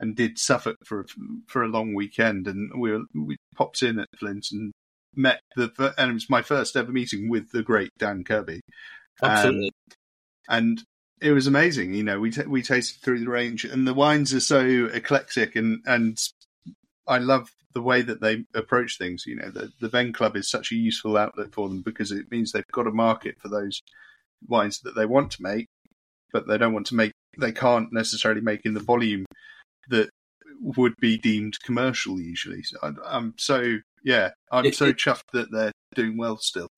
and 0.00 0.16
did 0.16 0.38
Suffolk 0.38 0.76
for 0.84 1.00
a, 1.00 1.04
for 1.46 1.62
a 1.62 1.68
long 1.68 1.94
weekend, 1.94 2.48
and 2.48 2.70
we 2.76 2.90
were, 2.90 3.04
we 3.14 3.36
popped 3.54 3.82
in 3.82 4.00
at 4.00 4.08
Flint 4.18 4.48
and 4.50 4.72
met 5.16 5.40
the 5.56 5.94
and 5.98 6.10
it 6.10 6.14
was 6.14 6.30
my 6.30 6.42
first 6.42 6.76
ever 6.76 6.92
meeting 6.92 7.28
with 7.28 7.50
the 7.50 7.62
great 7.62 7.90
Dan 7.98 8.24
Kirby. 8.24 8.60
Um, 9.22 9.30
absolutely. 9.30 9.70
and 10.48 10.82
it 11.20 11.32
was 11.32 11.46
amazing. 11.46 11.94
You 11.94 12.02
know, 12.02 12.20
we 12.20 12.30
t- 12.30 12.42
we 12.46 12.62
tasted 12.62 13.00
through 13.02 13.20
the 13.20 13.30
range, 13.30 13.64
and 13.64 13.86
the 13.86 13.94
wines 13.94 14.34
are 14.34 14.40
so 14.40 14.86
eclectic, 14.92 15.56
and 15.56 15.80
and 15.86 16.18
I 17.06 17.18
love 17.18 17.50
the 17.72 17.82
way 17.82 18.02
that 18.02 18.20
they 18.20 18.44
approach 18.54 18.98
things. 18.98 19.24
You 19.26 19.36
know, 19.36 19.50
the 19.50 19.72
the 19.80 19.88
Ven 19.88 20.12
Club 20.12 20.36
is 20.36 20.50
such 20.50 20.72
a 20.72 20.76
useful 20.76 21.16
outlet 21.16 21.52
for 21.52 21.68
them 21.68 21.82
because 21.82 22.12
it 22.12 22.30
means 22.30 22.52
they've 22.52 22.64
got 22.72 22.86
a 22.86 22.92
market 22.92 23.36
for 23.40 23.48
those 23.48 23.82
wines 24.46 24.80
that 24.80 24.94
they 24.94 25.06
want 25.06 25.30
to 25.32 25.42
make, 25.42 25.66
but 26.32 26.46
they 26.46 26.58
don't 26.58 26.74
want 26.74 26.86
to 26.88 26.94
make. 26.94 27.12
They 27.38 27.52
can't 27.52 27.92
necessarily 27.92 28.40
make 28.40 28.60
in 28.64 28.74
the 28.74 28.80
volume 28.80 29.24
that 29.88 30.10
would 30.60 30.94
be 31.00 31.16
deemed 31.18 31.58
commercial 31.62 32.20
usually. 32.20 32.62
So 32.62 32.76
I, 32.82 32.90
I'm 33.06 33.34
so 33.36 33.78
yeah, 34.02 34.30
I'm 34.50 34.66
It- 34.66 34.74
so 34.76 34.86
it- 34.86 34.96
chuffed 34.96 35.30
that 35.32 35.50
they're 35.50 35.72
doing 35.94 36.16
well 36.18 36.36
still. 36.38 36.68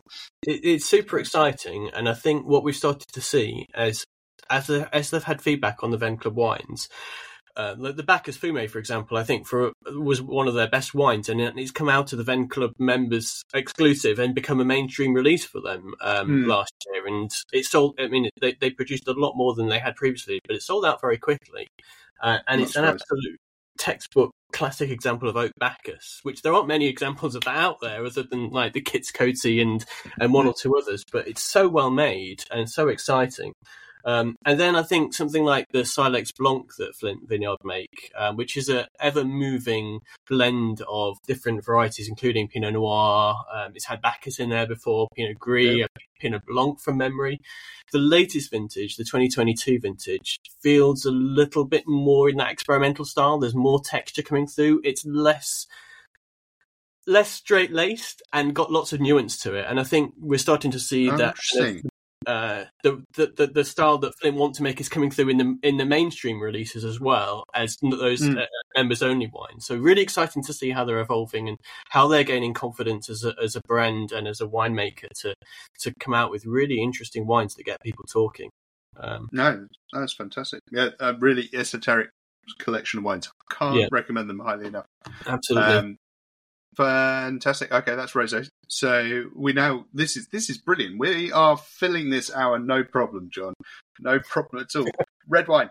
it, 0.47 0.61
it's 0.65 0.87
super 0.87 1.19
exciting, 1.19 1.91
and 1.95 2.09
I 2.09 2.15
think 2.15 2.47
what 2.47 2.63
we've 2.65 2.77
started 2.77 3.09
to 3.13 3.21
see 3.21 3.67
as 3.75 4.05
as 4.51 4.69
the, 4.69 4.89
as 4.95 5.11
they've 5.11 5.23
had 5.25 5.43
feedback 5.43 5.83
on 5.83 5.91
the 5.91 5.97
Ven 5.99 6.17
Club 6.17 6.37
wines. 6.37 6.89
Uh, 7.57 7.75
the, 7.75 7.91
the 7.91 8.03
Bacchus 8.03 8.37
Fume, 8.37 8.69
for 8.69 8.79
example, 8.79 9.17
I 9.17 9.25
think 9.25 9.47
for 9.47 9.73
was 9.87 10.21
one 10.21 10.47
of 10.47 10.53
their 10.53 10.69
best 10.69 10.93
wines, 10.95 11.31
and 11.31 11.41
it's 11.41 11.71
come 11.71 11.89
out 11.89 12.07
to 12.09 12.17
the 12.17 12.23
Ven 12.23 12.49
Club 12.49 12.73
members 12.79 13.43
exclusive 13.55 14.19
and 14.19 14.35
become 14.35 14.61
a 14.61 14.65
mainstream 14.65 15.15
release 15.15 15.45
for 15.47 15.63
them 15.63 15.95
um, 16.03 16.43
Hmm. 16.45 16.49
last 16.51 16.73
year. 16.93 17.07
And 17.07 17.31
it 17.55 17.65
sold. 17.65 17.99
I 17.99 18.09
mean, 18.09 18.29
they 18.43 18.57
they 18.61 18.71
produced 18.71 19.09
a 19.09 19.13
lot 19.13 19.37
more 19.37 19.55
than 19.55 19.69
they 19.71 19.79
had 19.79 19.97
previously, 19.97 20.39
but 20.47 20.55
it 20.55 20.63
sold 20.63 20.85
out 20.85 21.01
very 21.01 21.17
quickly. 21.17 21.67
Uh, 22.23 22.39
and 22.47 22.61
Not 22.61 22.69
it's 22.69 22.77
an 22.77 22.85
absolute 22.85 23.39
textbook 23.77 24.33
classic 24.53 24.91
example 24.91 25.29
of 25.29 25.37
oak 25.37 25.53
Bacchus, 25.59 26.21
which 26.23 26.43
there 26.43 26.55
aren't 26.55 26.69
many 26.69 26.87
examples 26.87 27.35
of 27.35 27.45
that 27.45 27.57
out 27.57 27.81
there, 27.81 28.05
other 28.05 28.23
than 28.23 28.51
like 28.51 28.73
the 28.73 28.81
Kit's 28.81 29.13
Coty 29.13 29.61
and 29.61 29.85
and 30.21 30.33
one 30.33 30.47
or 30.47 30.55
two 30.55 30.77
others. 30.77 31.05
But 31.11 31.29
it's 31.29 31.43
so 31.43 31.69
well 31.69 31.91
made 31.91 32.45
and 32.51 32.69
so 32.69 32.89
exciting. 32.89 33.53
Um, 34.07 34.37
and 34.47 34.59
then 34.59 34.77
I 34.77 34.83
think 34.85 35.15
something 35.15 35.45
like 35.45 35.67
the 35.73 35.85
Silex 35.85 36.31
Blanc 36.31 36.71
that 36.79 36.95
Flint 36.95 37.29
Vineyard 37.29 37.59
make, 37.65 38.13
um, 38.17 38.37
which 38.37 38.57
is 38.57 38.69
an 38.69 38.87
ever 39.01 39.25
moving 39.25 40.01
blend 40.29 40.81
of 40.89 41.19
different 41.27 41.65
varieties, 41.65 42.09
including 42.09 42.47
Pinot 42.47 42.75
Noir. 42.75 43.35
Um, 43.53 43.73
it's 43.75 43.87
had 43.87 44.01
Bacchus 44.01 44.39
in 44.39 44.51
there 44.51 44.67
before, 44.67 45.09
Pinot 45.17 45.39
Gris. 45.41 45.87
Pinot 46.21 46.47
Blanc 46.47 46.81
from 46.81 46.97
memory. 46.97 47.41
The 47.93 47.99
latest 47.99 48.51
vintage, 48.51 48.97
the 48.97 49.05
2022 49.05 49.81
vintage, 49.81 50.39
feels 50.63 51.05
a 51.05 51.11
little 51.11 51.65
bit 51.65 51.85
more 51.87 52.29
in 52.29 52.37
that 52.37 52.51
experimental 52.51 53.05
style. 53.05 53.39
There's 53.39 53.55
more 53.55 53.81
texture 53.83 54.23
coming 54.23 54.47
through. 54.47 54.81
It's 54.85 55.05
less 55.05 55.67
less 57.09 57.31
straight 57.31 57.73
laced 57.73 58.21
and 58.33 58.55
got 58.55 58.73
lots 58.73 58.93
of 58.93 59.01
nuance 59.01 59.39
to 59.39 59.55
it. 59.55 59.67
And 59.69 59.79
I 59.79 59.85
think 59.85 60.15
we're 60.19 60.39
starting 60.39 60.73
to 60.73 60.81
see 60.81 61.09
that 61.09 61.11
kind 61.11 61.21
of 61.23 61.29
interesting. 61.29 61.91
Uh, 62.27 62.65
the, 62.83 63.03
the 63.15 63.47
the 63.47 63.65
style 63.65 63.99
that 63.99 64.13
Flint 64.21 64.37
want 64.37 64.55
to 64.57 64.63
make 64.63 64.81
is 64.81 64.89
coming 64.89 65.11
through 65.11 65.29
in 65.29 65.39
the 65.39 65.59
in 65.63 65.77
the 65.77 65.85
mainstream 65.85 66.41
releases 66.41 66.85
as 66.85 66.99
well 67.01 67.45
as 67.55 67.77
those 67.83 68.21
Mm. 68.21 68.43
uh, 68.43 68.47
members 68.77 69.03
only 69.03 69.31
wines. 69.33 69.65
So 69.67 69.77
really 69.77 70.03
exciting 70.03 70.43
to 70.45 70.53
see 70.53 70.71
how 70.71 70.85
they're 70.85 71.01
evolving 71.01 71.49
and 71.49 71.57
how 71.91 72.09
they're 72.09 72.25
gaining 72.25 72.53
confidence 72.55 73.09
as 73.09 73.25
a, 73.25 73.35
as 73.43 73.55
a 73.57 73.61
brand 73.69 74.13
and 74.13 74.27
as 74.27 74.41
a 74.41 74.47
winemaker 74.47 75.09
to 75.23 75.35
to 75.81 75.93
come 76.01 76.15
out 76.15 76.31
with 76.31 76.45
really 76.45 76.81
interesting 76.83 77.27
wines 77.27 77.55
that 77.55 77.65
get 77.65 77.81
people 77.83 78.05
talking. 78.13 78.51
Um, 78.99 79.29
No, 79.33 79.67
that's 79.93 80.15
fantastic. 80.15 80.61
Yeah, 80.73 80.91
a 81.01 81.15
really 81.15 81.49
esoteric 81.55 82.11
collection 82.59 82.99
of 82.99 83.05
wines. 83.05 83.31
Can't 83.51 83.77
Yeah. 83.77 83.89
recommend 83.93 84.29
them 84.31 84.39
highly 84.41 84.67
enough. 84.67 84.87
absolutely. 85.27 85.75
Um, 85.75 85.97
fantastic. 86.77 87.73
Okay, 87.73 87.97
that's 87.97 88.13
rosé. 88.13 88.49
So 88.69 89.25
we 89.35 89.53
now 89.53 89.87
this 89.93 90.17
is 90.17 90.29
this 90.29 90.51
is 90.51 90.59
brilliant. 90.59 90.99
We 90.99 91.33
are 91.33 91.57
filling 91.57 92.11
this 92.11 92.35
hour 92.35 92.59
no 92.59 92.85
problem, 92.85 93.31
John. 93.33 93.55
No 94.01 94.19
problem 94.21 94.63
at 94.63 94.79
all. 94.79 94.89
Red 95.29 95.49
wine. 95.49 95.71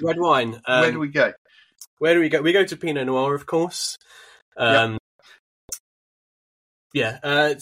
Red 0.00 0.18
wine. 0.18 0.60
Um, 0.66 0.80
Where 0.80 0.92
do 0.92 0.98
we 0.98 1.08
go? 1.08 1.32
Where 1.98 2.14
do 2.14 2.20
we 2.20 2.28
go? 2.28 2.42
We 2.42 2.52
go 2.52 2.64
to 2.64 2.76
Pinot 2.76 3.06
Noir, 3.06 3.34
of 3.34 3.46
course. 3.46 3.96
Um, 4.56 4.98
Yeah, 6.92 7.18
uh, 7.22 7.54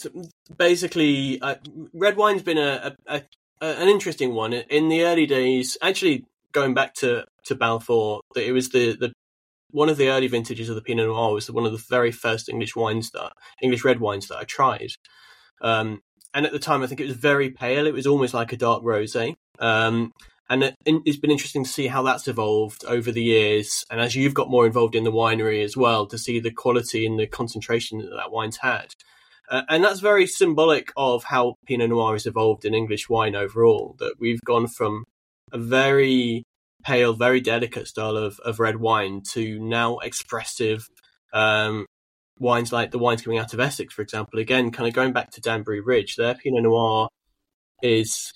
basically, 0.57 1.41
uh, 1.41 1.55
red 1.93 2.17
wine's 2.17 2.41
been 2.43 2.57
a, 2.57 2.97
a, 3.07 3.15
a 3.15 3.23
an 3.61 3.87
interesting 3.87 4.33
one 4.33 4.51
in 4.53 4.89
the 4.89 5.03
early 5.03 5.25
days. 5.25 5.77
Actually, 5.81 6.25
going 6.51 6.73
back 6.73 6.95
to 6.95 7.25
to 7.45 7.55
Balfour, 7.55 8.21
that 8.35 8.45
it 8.45 8.51
was 8.51 8.69
the 8.69 8.97
the 8.97 9.13
one 9.71 9.89
of 9.89 9.97
the 9.97 10.09
early 10.09 10.27
vintages 10.27 10.69
of 10.69 10.75
the 10.75 10.81
Pinot 10.81 11.07
Noir 11.07 11.33
was 11.33 11.49
one 11.49 11.65
of 11.65 11.71
the 11.71 11.83
very 11.89 12.11
first 12.11 12.49
English 12.49 12.75
wines 12.75 13.11
that 13.11 13.33
English 13.61 13.83
red 13.83 13.99
wines 13.99 14.27
that 14.27 14.37
I 14.37 14.43
tried. 14.43 14.91
Um, 15.61 16.01
and 16.33 16.45
at 16.45 16.51
the 16.51 16.59
time, 16.59 16.81
I 16.81 16.87
think 16.87 16.99
it 16.99 17.07
was 17.07 17.15
very 17.15 17.49
pale. 17.49 17.87
It 17.87 17.93
was 17.93 18.07
almost 18.07 18.33
like 18.33 18.53
a 18.53 18.57
dark 18.57 18.83
rosé. 18.83 19.35
Um, 19.59 20.11
and 20.49 20.63
it, 20.63 20.75
it's 20.85 21.19
been 21.19 21.31
interesting 21.31 21.63
to 21.63 21.69
see 21.69 21.87
how 21.87 22.03
that's 22.03 22.27
evolved 22.27 22.83
over 22.85 23.11
the 23.11 23.23
years. 23.23 23.85
And 23.89 24.01
as 24.01 24.15
you've 24.15 24.33
got 24.33 24.49
more 24.49 24.65
involved 24.65 24.95
in 24.95 25.03
the 25.03 25.11
winery 25.11 25.63
as 25.63 25.77
well, 25.77 26.05
to 26.07 26.17
see 26.17 26.39
the 26.39 26.51
quality 26.51 27.05
and 27.05 27.19
the 27.19 27.27
concentration 27.27 27.99
that 27.99 28.15
that 28.15 28.31
wine's 28.31 28.57
had. 28.57 28.87
Uh, 29.49 29.63
and 29.69 29.83
that's 29.83 29.99
very 29.99 30.25
symbolic 30.25 30.91
of 30.95 31.25
how 31.25 31.55
Pinot 31.65 31.89
Noir 31.89 32.13
has 32.13 32.25
evolved 32.25 32.65
in 32.65 32.73
English 32.73 33.09
wine 33.09 33.35
overall. 33.35 33.95
That 33.99 34.15
we've 34.19 34.41
gone 34.45 34.67
from 34.67 35.05
a 35.51 35.57
very 35.57 36.43
pale, 36.83 37.13
very 37.13 37.39
delicate 37.41 37.87
style 37.87 38.17
of, 38.17 38.39
of 38.39 38.59
red 38.59 38.77
wine 38.77 39.21
to 39.31 39.59
now 39.59 39.99
expressive 39.99 40.87
um, 41.33 41.85
wines 42.39 42.71
like 42.71 42.91
the 42.91 42.99
wines 42.99 43.21
coming 43.21 43.39
out 43.39 43.53
of 43.53 43.59
Essex, 43.59 43.93
for 43.93 44.01
example. 44.01 44.39
Again, 44.39 44.71
kind 44.71 44.87
of 44.87 44.93
going 44.93 45.13
back 45.13 45.31
to 45.31 45.41
Danbury 45.41 45.79
Ridge, 45.81 46.15
their 46.15 46.35
Pinot 46.35 46.63
Noir 46.63 47.07
is. 47.81 48.31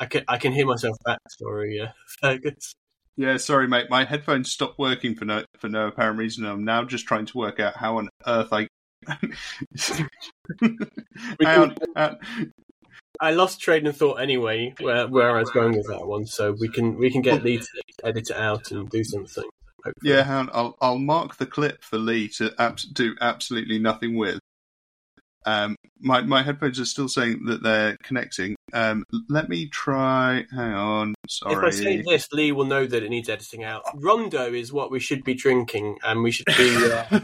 I 0.00 0.06
can 0.06 0.22
I 0.28 0.38
can 0.38 0.52
hear 0.52 0.66
myself 0.66 0.96
back. 1.04 1.18
Sorry, 1.28 1.80
uh, 1.80 1.88
Fergus. 2.20 2.74
Yeah, 3.16 3.36
sorry, 3.36 3.66
mate. 3.66 3.90
My 3.90 4.04
headphones 4.04 4.50
stopped 4.50 4.78
working 4.78 5.16
for 5.16 5.24
no 5.24 5.44
for 5.58 5.68
no 5.68 5.88
apparent 5.88 6.18
reason. 6.18 6.44
I'm 6.46 6.64
now 6.64 6.84
just 6.84 7.06
trying 7.06 7.26
to 7.26 7.38
work 7.38 7.58
out 7.58 7.76
how 7.76 7.98
on 7.98 8.08
earth 8.26 8.52
I. 8.52 8.68
how 11.42 11.62
on, 11.62 11.76
how- 11.96 12.16
I 13.20 13.32
lost 13.32 13.60
train 13.60 13.86
of 13.86 13.96
thought 13.96 14.20
anyway, 14.20 14.74
where 14.80 15.06
where 15.08 15.36
I 15.36 15.40
was 15.40 15.50
going 15.50 15.76
with 15.76 15.88
that 15.88 16.06
one. 16.06 16.26
So 16.26 16.54
we 16.58 16.68
can 16.68 16.96
we 16.98 17.10
can 17.10 17.22
get 17.22 17.42
Lee 17.42 17.58
to 17.58 17.66
edit 18.04 18.30
it 18.30 18.36
out 18.36 18.70
and 18.70 18.88
do 18.88 19.02
something. 19.04 19.44
Hopefully. 19.84 20.12
yeah. 20.12 20.46
I'll 20.52 20.76
I'll 20.80 20.98
mark 20.98 21.36
the 21.36 21.46
clip 21.46 21.82
for 21.82 21.98
Lee 21.98 22.28
to 22.36 22.52
abs- 22.58 22.84
do 22.84 23.14
absolutely 23.20 23.78
nothing 23.78 24.16
with. 24.16 24.38
Um, 25.46 25.76
my 26.00 26.20
my 26.22 26.42
headphones 26.42 26.78
are 26.78 26.84
still 26.84 27.08
saying 27.08 27.44
that 27.46 27.62
they're 27.62 27.96
connecting. 28.02 28.54
Um, 28.72 29.04
let 29.28 29.48
me 29.48 29.68
try. 29.68 30.44
Hang 30.50 30.74
on. 30.74 31.14
Sorry. 31.28 31.54
If 31.54 31.62
I 31.62 31.70
say 31.70 32.02
this, 32.02 32.28
Lee 32.32 32.52
will 32.52 32.66
know 32.66 32.86
that 32.86 33.02
it 33.02 33.08
needs 33.08 33.28
editing 33.28 33.64
out. 33.64 33.82
Rondo 33.94 34.52
is 34.52 34.72
what 34.72 34.90
we 34.90 35.00
should 35.00 35.24
be 35.24 35.34
drinking, 35.34 35.98
and 36.04 36.22
we 36.22 36.32
should 36.32 36.46
be. 36.46 36.92
Uh, 36.92 37.20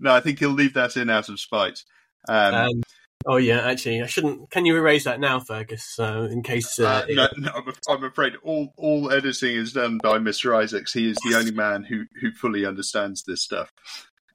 no, 0.00 0.14
I 0.14 0.20
think 0.20 0.38
he'll 0.38 0.50
leave 0.50 0.74
that 0.74 0.96
in 0.96 1.10
out 1.10 1.28
of 1.28 1.40
spite. 1.40 1.82
Um, 2.28 2.54
um, 2.54 2.82
oh 3.26 3.36
yeah, 3.36 3.60
actually, 3.60 4.02
I 4.02 4.06
shouldn't. 4.06 4.50
Can 4.50 4.66
you 4.66 4.76
erase 4.76 5.04
that 5.04 5.20
now, 5.20 5.40
Fergus? 5.40 5.98
Uh, 5.98 6.28
in 6.30 6.42
case. 6.42 6.78
Uh, 6.78 6.86
uh, 6.86 7.04
no, 7.08 7.28
no, 7.36 7.50
I'm, 7.54 7.72
I'm 7.88 8.04
afraid 8.04 8.34
all 8.42 8.72
all 8.76 9.10
editing 9.12 9.56
is 9.56 9.72
done 9.72 9.98
by 10.02 10.18
Mr. 10.18 10.56
Isaacs. 10.56 10.92
He 10.92 11.10
is 11.10 11.16
the 11.24 11.36
only 11.36 11.52
man 11.52 11.82
who 11.84 12.04
who 12.20 12.32
fully 12.32 12.64
understands 12.66 13.22
this 13.24 13.42
stuff. 13.42 13.70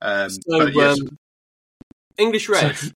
Um, 0.02 0.30
So, 0.30 0.40
but 0.48 0.74
yes, 0.74 1.00
um, 1.00 1.18
English 2.18 2.50
red. 2.50 2.78
So- 2.78 2.92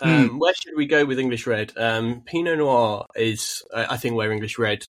um, 0.00 0.40
Where 0.40 0.54
should 0.54 0.74
we 0.76 0.86
go 0.86 1.04
with 1.04 1.20
English 1.20 1.46
red? 1.46 1.72
Um, 1.76 2.22
Pinot 2.26 2.58
Noir 2.58 3.06
is, 3.14 3.62
I 3.72 3.94
I 3.94 3.96
think, 3.96 4.16
where 4.16 4.32
English 4.32 4.58
red 4.58 4.84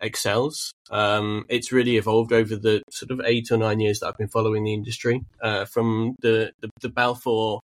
excels. 0.00 0.72
Um, 0.90 1.44
it's 1.48 1.70
really 1.72 1.96
evolved 1.96 2.32
over 2.32 2.56
the 2.56 2.82
sort 2.90 3.10
of 3.10 3.20
eight 3.26 3.50
or 3.50 3.58
nine 3.58 3.80
years 3.80 4.00
that 4.00 4.08
I've 4.08 4.16
been 4.16 4.28
following 4.28 4.64
the 4.64 4.72
industry. 4.72 5.22
Uh, 5.42 5.66
from 5.66 6.16
the 6.20 6.52
the, 6.60 6.70
the 6.80 6.88
Balfour 6.88 7.60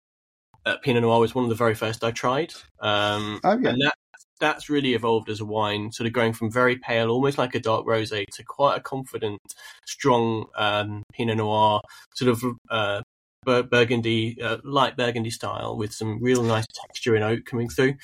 Pinot 0.78 1.03
Noir 1.03 1.20
was 1.20 1.36
one 1.36 1.43
of 1.45 1.49
the 1.49 1.55
very 1.55 1.76
first 1.76 2.03
I 2.03 2.11
tried. 2.11 2.53
Um, 2.80 3.39
Oh, 3.43 3.57
yeah. 3.59 3.70
and 3.70 3.82
that 3.82 3.93
that's 4.39 4.70
really 4.70 4.93
evolved 4.93 5.30
as 5.30 5.41
a 5.41 5.45
wine, 5.45 5.91
sort 5.91 6.07
of 6.07 6.13
going 6.13 6.32
from 6.32 6.49
very 6.49 6.78
pale, 6.78 7.09
almost 7.09 7.38
like 7.38 7.55
a 7.55 7.59
dark 7.59 7.86
rosé, 7.86 8.26
to 8.32 8.43
quite 8.43 8.78
a 8.78 8.82
confident, 8.82 9.39
strong 9.86 10.45
um, 10.55 11.03
Pinot 11.13 11.38
Noir, 11.38 11.82
sort 12.15 12.32
of 12.32 12.43
uh, 12.70 13.01
Bur- 13.43 13.63
Burgundy, 13.63 14.41
uh, 14.41 14.57
light 14.63 14.95
Burgundy 14.95 15.30
style, 15.30 15.76
with 15.78 15.91
some 15.93 16.24
real 16.24 16.41
nice 16.43 16.65
texture 16.86 17.15
and 17.15 17.24
oak 17.24 17.43
coming 17.45 17.67
through. 17.67 17.95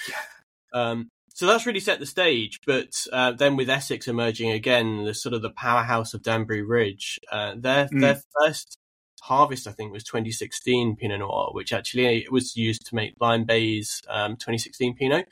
Um, 0.73 1.07
so 1.33 1.45
that's 1.47 1.65
really 1.65 1.79
set 1.79 1.99
the 1.99 2.05
stage. 2.05 2.59
But 2.65 3.07
uh, 3.13 3.31
then 3.31 3.55
with 3.55 3.69
Essex 3.69 4.07
emerging 4.07 4.51
again, 4.51 5.05
the 5.05 5.13
sort 5.13 5.33
of 5.33 5.41
the 5.41 5.49
powerhouse 5.51 6.13
of 6.13 6.21
Danbury 6.21 6.63
Ridge, 6.63 7.19
uh, 7.31 7.55
their 7.57 7.87
Mm. 7.87 8.01
their 8.01 8.21
first 8.41 8.77
harvest, 9.21 9.67
I 9.67 9.71
think, 9.71 9.91
was 9.91 10.03
2016 10.03 10.95
Pinot 10.97 11.19
Noir, 11.19 11.49
which 11.51 11.73
actually 11.73 12.23
it 12.23 12.31
was 12.31 12.55
used 12.55 12.85
to 12.87 12.95
make 12.95 13.13
Lyme 13.19 13.45
Bay's 13.45 14.01
um, 14.09 14.33
2016 14.33 14.95
Pinot. 14.95 15.27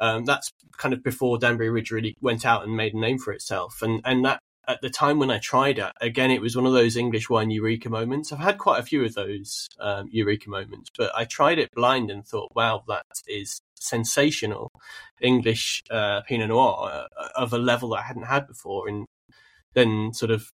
Um, 0.00 0.24
that's 0.24 0.50
kind 0.76 0.92
of 0.92 1.02
before 1.02 1.38
Danbury 1.38 1.70
Ridge 1.70 1.90
really 1.90 2.16
went 2.20 2.44
out 2.44 2.64
and 2.64 2.76
made 2.76 2.94
a 2.94 2.98
name 2.98 3.18
for 3.18 3.32
itself, 3.32 3.80
and 3.82 4.00
and 4.04 4.24
that 4.24 4.40
at 4.66 4.80
the 4.80 4.90
time 4.90 5.18
when 5.18 5.30
I 5.30 5.38
tried 5.38 5.78
it, 5.78 5.92
again, 6.00 6.30
it 6.30 6.40
was 6.40 6.56
one 6.56 6.66
of 6.66 6.72
those 6.72 6.96
English 6.96 7.28
wine 7.28 7.50
eureka 7.50 7.90
moments. 7.90 8.32
I've 8.32 8.38
had 8.38 8.58
quite 8.58 8.80
a 8.80 8.84
few 8.84 9.04
of 9.04 9.14
those 9.14 9.68
um, 9.78 10.08
eureka 10.10 10.48
moments, 10.48 10.90
but 10.96 11.12
I 11.14 11.24
tried 11.24 11.58
it 11.58 11.70
blind 11.74 12.10
and 12.10 12.26
thought, 12.26 12.52
wow, 12.54 12.82
that 12.88 13.04
is 13.28 13.60
sensational 13.74 14.70
English 15.20 15.82
uh, 15.90 16.22
Pinot 16.22 16.48
Noir 16.48 17.06
uh, 17.16 17.28
of 17.36 17.52
a 17.52 17.58
level 17.58 17.90
that 17.90 18.00
I 18.00 18.02
hadn't 18.02 18.24
had 18.24 18.46
before. 18.46 18.88
And 18.88 19.06
then, 19.74 20.12
sort 20.14 20.30
of, 20.30 20.50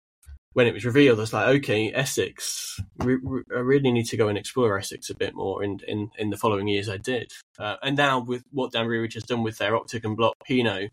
when 0.58 0.66
it 0.66 0.74
was 0.74 0.86
revealed, 0.86 1.20
I 1.20 1.22
was 1.22 1.34
like, 1.34 1.48
okay, 1.58 1.94
Essex. 1.94 2.82
Re- 2.98 3.20
re- 3.22 3.44
I 3.56 3.60
really 3.60 3.92
need 3.92 4.06
to 4.08 4.18
go 4.18 4.28
and 4.28 4.40
explore 4.40 4.76
Essex 4.80 5.12
a 5.12 5.14
bit 5.14 5.36
more. 5.36 5.62
And 5.62 5.84
in, 5.84 6.10
in 6.18 6.32
the 6.32 6.36
following 6.38 6.68
years, 6.68 6.90
I 6.90 6.98
did. 6.98 7.32
Uh, 7.60 7.76
and 7.84 7.96
now, 7.96 8.22
with 8.22 8.42
what 8.50 8.72
Danbury 8.72 8.98
Ridge 8.98 9.14
has 9.14 9.24
done 9.24 9.44
with 9.44 9.60
their 9.60 9.76
Octagon 9.76 10.16
Block 10.16 10.34
Pinot, 10.48 10.90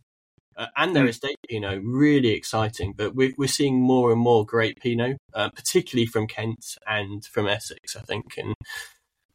uh, 0.59 0.67
and 0.77 0.95
their 0.95 1.07
Mm. 1.07 1.09
estate 1.09 1.37
Pinot, 1.49 1.81
really 1.83 2.33
exciting. 2.33 2.93
But 2.95 3.15
we're, 3.15 3.33
we're 3.39 3.49
seeing 3.49 3.81
more 3.81 4.13
and 4.13 4.21
more 4.21 4.45
great 4.45 4.77
Pinot, 4.83 5.17
uh, 5.33 5.49
particularly 5.49 6.05
from 6.05 6.27
Kent 6.27 6.77
and 6.87 7.25
from 7.25 7.49
Essex, 7.49 7.97
I 7.97 8.03
think. 8.03 8.37
And 8.37 8.55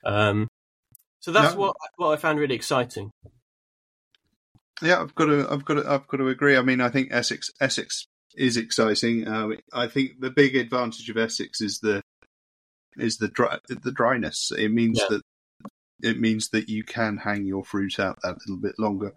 um, 0.06 0.48
so 1.22 1.32
that's 1.32 1.56
No. 1.56 1.60
what 1.62 1.76
what 1.96 2.12
I 2.14 2.18
found 2.18 2.38
really 2.38 2.54
exciting. 2.54 3.10
yeah, 4.84 5.02
I've 5.02 5.16
got 5.16 5.26
to, 5.26 5.48
I've 5.50 5.66
got 5.66 5.74
to, 5.74 5.90
I've 5.92 6.08
got 6.08 6.18
to 6.18 6.28
agree. 6.28 6.56
I 6.56 6.62
mean, 6.62 6.82
I 6.82 6.90
think 6.90 7.08
Essex, 7.12 7.50
Essex 7.60 8.06
is 8.40 8.58
exciting. 8.58 9.28
Uh, 9.28 9.50
I 9.74 9.88
think 9.88 10.22
the 10.22 10.32
big 10.32 10.56
advantage 10.56 11.10
of 11.10 11.18
Essex 11.18 11.62
is 11.62 11.80
the 11.80 12.02
is 12.98 13.18
the 13.18 13.28
dry, 13.28 13.60
the 13.68 13.92
dryness. 13.92 14.52
It 14.58 14.70
means 14.72 15.00
Yeah. 15.00 15.18
that 15.18 15.22
it 16.02 16.20
means 16.20 16.50
that 16.50 16.70
you 16.70 16.84
can 16.84 17.18
hang 17.18 17.46
your 17.46 17.64
fruit 17.66 18.00
out 18.00 18.18
that 18.24 18.38
little 18.48 18.62
bit 18.62 18.80
longer. 18.80 19.14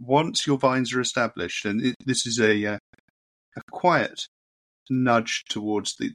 Once 0.00 0.46
your 0.46 0.58
vines 0.58 0.92
are 0.94 1.00
established, 1.00 1.64
and 1.66 1.84
it, 1.84 1.94
this 2.04 2.26
is 2.26 2.40
a 2.40 2.66
uh, 2.74 2.78
a 3.56 3.60
quiet 3.70 4.26
nudge 4.90 5.44
towards 5.48 5.96
the 5.96 6.10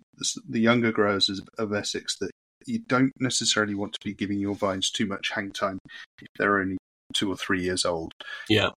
the 0.47 0.59
younger 0.59 0.91
growers 0.91 1.29
of, 1.29 1.39
of 1.57 1.73
Essex 1.73 2.17
that 2.19 2.31
you 2.65 2.79
don't 2.79 3.13
necessarily 3.19 3.75
want 3.75 3.93
to 3.93 3.99
be 4.03 4.13
giving 4.13 4.39
your 4.39 4.55
vines 4.55 4.91
too 4.91 5.05
much 5.05 5.31
hang 5.33 5.51
time 5.51 5.79
if 6.21 6.27
they're 6.37 6.59
only 6.59 6.77
two 7.13 7.31
or 7.31 7.37
three 7.37 7.61
years 7.63 7.85
old. 7.85 8.11
Yeah. 8.49 8.69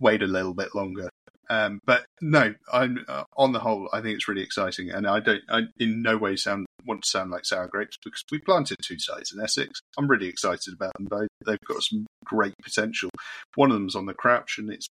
Wait 0.00 0.22
a 0.22 0.26
little 0.26 0.54
bit 0.54 0.74
longer. 0.74 1.10
Um, 1.50 1.80
but 1.84 2.04
no, 2.20 2.54
I'm 2.72 3.04
uh, 3.08 3.24
on 3.36 3.52
the 3.52 3.60
whole, 3.60 3.88
I 3.92 4.00
think 4.00 4.16
it's 4.16 4.28
really 4.28 4.42
exciting, 4.42 4.90
and 4.90 5.06
I 5.06 5.20
don't, 5.20 5.42
I 5.48 5.62
in 5.78 6.02
no 6.02 6.16
way 6.16 6.36
sound 6.36 6.66
want 6.84 7.02
to 7.02 7.08
sound 7.08 7.30
like 7.30 7.44
sour 7.44 7.66
grapes 7.66 7.98
because 8.02 8.22
we 8.30 8.38
planted 8.38 8.76
two 8.82 8.98
sites 8.98 9.32
in 9.32 9.40
Essex. 9.40 9.80
I'm 9.96 10.08
really 10.08 10.28
excited 10.28 10.74
about 10.74 10.92
them 10.96 11.06
both. 11.08 11.28
They've 11.44 11.58
got 11.66 11.82
some 11.82 12.06
great 12.24 12.54
potential. 12.62 13.10
One 13.54 13.70
of 13.70 13.76
them's 13.76 13.96
on 13.96 14.06
the 14.06 14.14
Crouch, 14.14 14.58
and 14.58 14.70
it's 14.70 14.88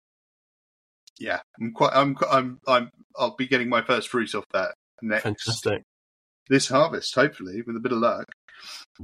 yeah, 1.18 1.40
I'm 1.60 1.72
quite, 1.72 1.92
I'm, 1.94 2.16
I'm, 2.30 2.58
I'm, 2.66 2.90
I'll 3.16 3.36
be 3.36 3.46
getting 3.46 3.68
my 3.68 3.82
first 3.82 4.08
fruit 4.08 4.34
off 4.34 4.44
that 4.52 4.74
next 5.02 5.22
Fantastic. 5.22 5.82
this 6.48 6.68
harvest, 6.68 7.14
hopefully, 7.14 7.62
with 7.66 7.76
a 7.76 7.80
bit 7.80 7.92
of 7.92 7.98
luck. 7.98 8.24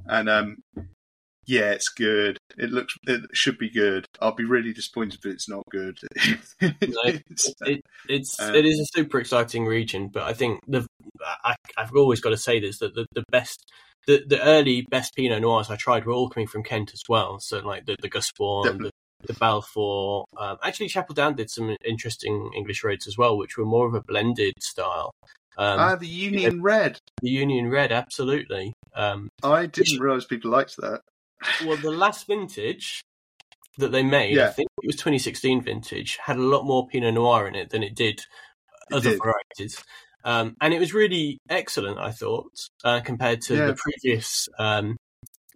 And 0.06 0.28
um, 0.28 0.56
yeah, 1.48 1.70
it's 1.70 1.88
good. 1.88 2.36
It 2.56 2.70
looks, 2.70 2.94
it 3.06 3.22
should 3.32 3.58
be 3.58 3.70
good. 3.70 4.04
I'll 4.20 4.34
be 4.34 4.44
really 4.44 4.72
disappointed 4.72 5.18
if 5.24 5.32
it's 5.32 5.48
not 5.48 5.64
good. 5.70 5.98
It's- 6.60 7.54
It, 7.62 7.80
it's 8.08 8.38
Uh, 8.40 8.52
it 8.54 8.64
is 8.66 8.78
a 8.78 8.86
super 8.96 9.18
exciting 9.18 9.64
region, 9.66 10.08
but 10.08 10.22
I 10.24 10.32
think 10.34 10.60
the 10.68 10.86
I, 11.44 11.56
I've 11.76 11.94
always 11.96 12.20
got 12.20 12.30
to 12.30 12.36
say 12.36 12.60
this 12.60 12.78
that 12.78 12.94
the, 12.94 13.06
the 13.14 13.24
best 13.32 13.64
the, 14.06 14.22
the 14.26 14.40
early 14.42 14.86
best 14.90 15.14
Pinot 15.16 15.40
Noirs 15.42 15.70
I 15.70 15.76
tried 15.76 16.04
were 16.06 16.12
all 16.12 16.28
coming 16.28 16.46
from 16.46 16.62
Kent 16.62 16.92
as 16.94 17.02
well. 17.08 17.38
So 17.40 17.58
like 17.60 17.86
the 17.86 17.96
the 18.00 18.08
Gusbourne, 18.08 18.78
the, 18.78 18.90
the 19.26 19.34
Balfour. 19.34 20.24
Um, 20.36 20.58
actually, 20.62 20.88
Chapel 20.88 21.14
Down 21.14 21.34
did 21.34 21.50
some 21.50 21.76
interesting 21.84 22.50
English 22.56 22.84
roads 22.84 23.06
as 23.08 23.18
well, 23.18 23.36
which 23.36 23.56
were 23.56 23.64
more 23.66 23.86
of 23.88 23.94
a 23.94 24.02
blended 24.02 24.54
style. 24.60 25.10
Um, 25.58 25.80
ah, 25.80 25.96
the 25.96 26.06
Union 26.06 26.62
Red. 26.62 26.98
the 27.20 27.30
Union 27.30 27.68
Red, 27.68 27.90
absolutely. 27.90 28.72
Um, 28.94 29.28
I 29.42 29.66
didn't 29.66 29.98
realise 30.00 30.24
people 30.24 30.50
liked 30.52 30.76
that. 30.76 31.00
Well, 31.64 31.76
the 31.76 31.90
last 31.90 32.26
vintage 32.26 33.02
that 33.78 33.92
they 33.92 34.02
made, 34.02 34.38
I 34.38 34.48
think 34.48 34.68
it 34.82 34.86
was 34.86 34.96
2016 34.96 35.62
vintage, 35.62 36.18
had 36.22 36.36
a 36.36 36.42
lot 36.42 36.64
more 36.64 36.86
Pinot 36.88 37.14
Noir 37.14 37.46
in 37.46 37.54
it 37.54 37.70
than 37.70 37.82
it 37.82 37.94
did 37.94 38.20
It 38.90 38.94
other 38.96 39.10
did. 39.10 39.20
varieties. 39.20 39.82
Um, 40.24 40.56
and 40.60 40.74
it 40.74 40.80
was 40.80 40.92
really 40.92 41.38
excellent, 41.48 41.98
I 41.98 42.10
thought, 42.10 42.50
uh, 42.84 43.00
compared 43.00 43.40
to 43.42 43.56
Yeah. 43.56 43.66
the 43.66 43.74
previous 43.74 44.48
um, 44.58 44.96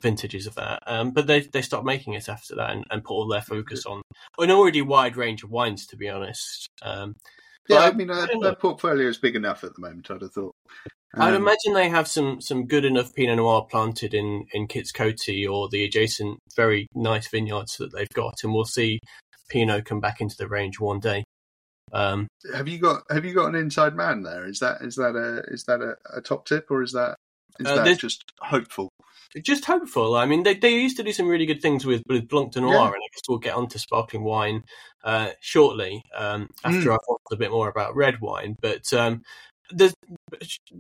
vintages 0.00 0.46
of 0.46 0.54
that. 0.54 0.82
Um, 0.86 1.10
but 1.10 1.26
they 1.26 1.40
they 1.40 1.62
stopped 1.62 1.84
making 1.84 2.14
it 2.14 2.28
after 2.28 2.54
that 2.56 2.70
and, 2.70 2.84
and 2.90 3.02
put 3.04 3.14
all 3.14 3.28
their 3.28 3.42
focus 3.42 3.86
on 3.86 4.02
an 4.38 4.50
already 4.50 4.82
wide 4.82 5.16
range 5.16 5.42
of 5.42 5.50
wines, 5.50 5.86
to 5.88 5.96
be 5.96 6.08
honest. 6.08 6.68
Yeah, 7.68 7.78
But 7.78 7.94
I 7.94 7.96
mean, 7.96 8.10
uh, 8.10 8.26
don't 8.26 8.40
their 8.40 8.54
portfolio 8.54 9.08
is 9.08 9.18
big 9.18 9.36
enough 9.36 9.64
at 9.64 9.74
the 9.74 9.80
moment. 9.80 10.10
I'd 10.10 10.22
have 10.22 10.32
thought. 10.32 10.54
I'd 11.14 11.34
Um, 11.34 11.42
imagine 11.42 11.74
they 11.74 11.88
have 11.88 12.08
some 12.08 12.40
some 12.40 12.66
good 12.66 12.84
enough 12.84 13.14
Pinot 13.14 13.36
Noir 13.36 13.66
planted 13.70 14.14
in 14.14 14.46
in 14.52 14.66
Kit's 14.66 14.92
Coty 14.92 15.48
or 15.48 15.68
the 15.68 15.84
adjacent 15.84 16.38
very 16.56 16.86
nice 16.94 17.28
vineyards 17.28 17.76
that 17.76 17.92
they've 17.92 18.08
got, 18.14 18.34
and 18.42 18.52
we'll 18.52 18.64
see 18.64 18.98
Pinot 19.50 19.84
come 19.84 20.00
back 20.00 20.20
into 20.20 20.36
the 20.36 20.48
range 20.48 20.80
one 20.80 21.00
day. 21.00 21.22
Um, 21.92 22.26
Have 22.54 22.68
you 22.68 22.78
got 22.78 23.02
Have 23.10 23.24
you 23.24 23.34
got 23.34 23.48
an 23.48 23.54
inside 23.54 23.94
man 23.94 24.22
there? 24.22 24.46
Is 24.46 24.58
that 24.60 24.80
is 24.80 24.96
that 24.96 25.14
a 25.14 25.42
is 25.52 25.64
that 25.64 25.82
a, 25.82 25.96
a 26.16 26.20
top 26.22 26.46
tip 26.46 26.70
or 26.70 26.82
is 26.82 26.92
that 26.92 27.16
is 27.60 27.66
Uh, 27.66 27.84
that 27.84 27.98
just 27.98 28.24
hopeful? 28.40 28.88
just 29.42 29.64
hopeful. 29.64 30.14
I 30.14 30.26
mean, 30.26 30.42
they 30.42 30.54
they 30.54 30.74
used 30.74 30.96
to 30.98 31.02
do 31.02 31.12
some 31.12 31.26
really 31.28 31.46
good 31.46 31.62
things 31.62 31.86
with 31.86 32.02
with 32.08 32.28
Blanc 32.28 32.52
de 32.52 32.60
Noir, 32.60 32.72
Yeah. 32.72 32.86
and 32.86 32.96
I 32.96 33.08
guess 33.14 33.22
we'll 33.28 33.38
get 33.38 33.54
onto 33.54 33.78
sparkling 33.78 34.24
wine 34.24 34.64
uh, 35.04 35.30
shortly 35.40 36.02
um, 36.14 36.48
after 36.64 36.90
Mm. 36.90 36.94
I've 36.94 37.06
talked 37.06 37.32
a 37.32 37.36
bit 37.36 37.50
more 37.50 37.68
about 37.68 37.96
red 37.96 38.20
wine. 38.20 38.56
But 38.60 38.92
um, 38.92 39.22
there's 39.70 39.94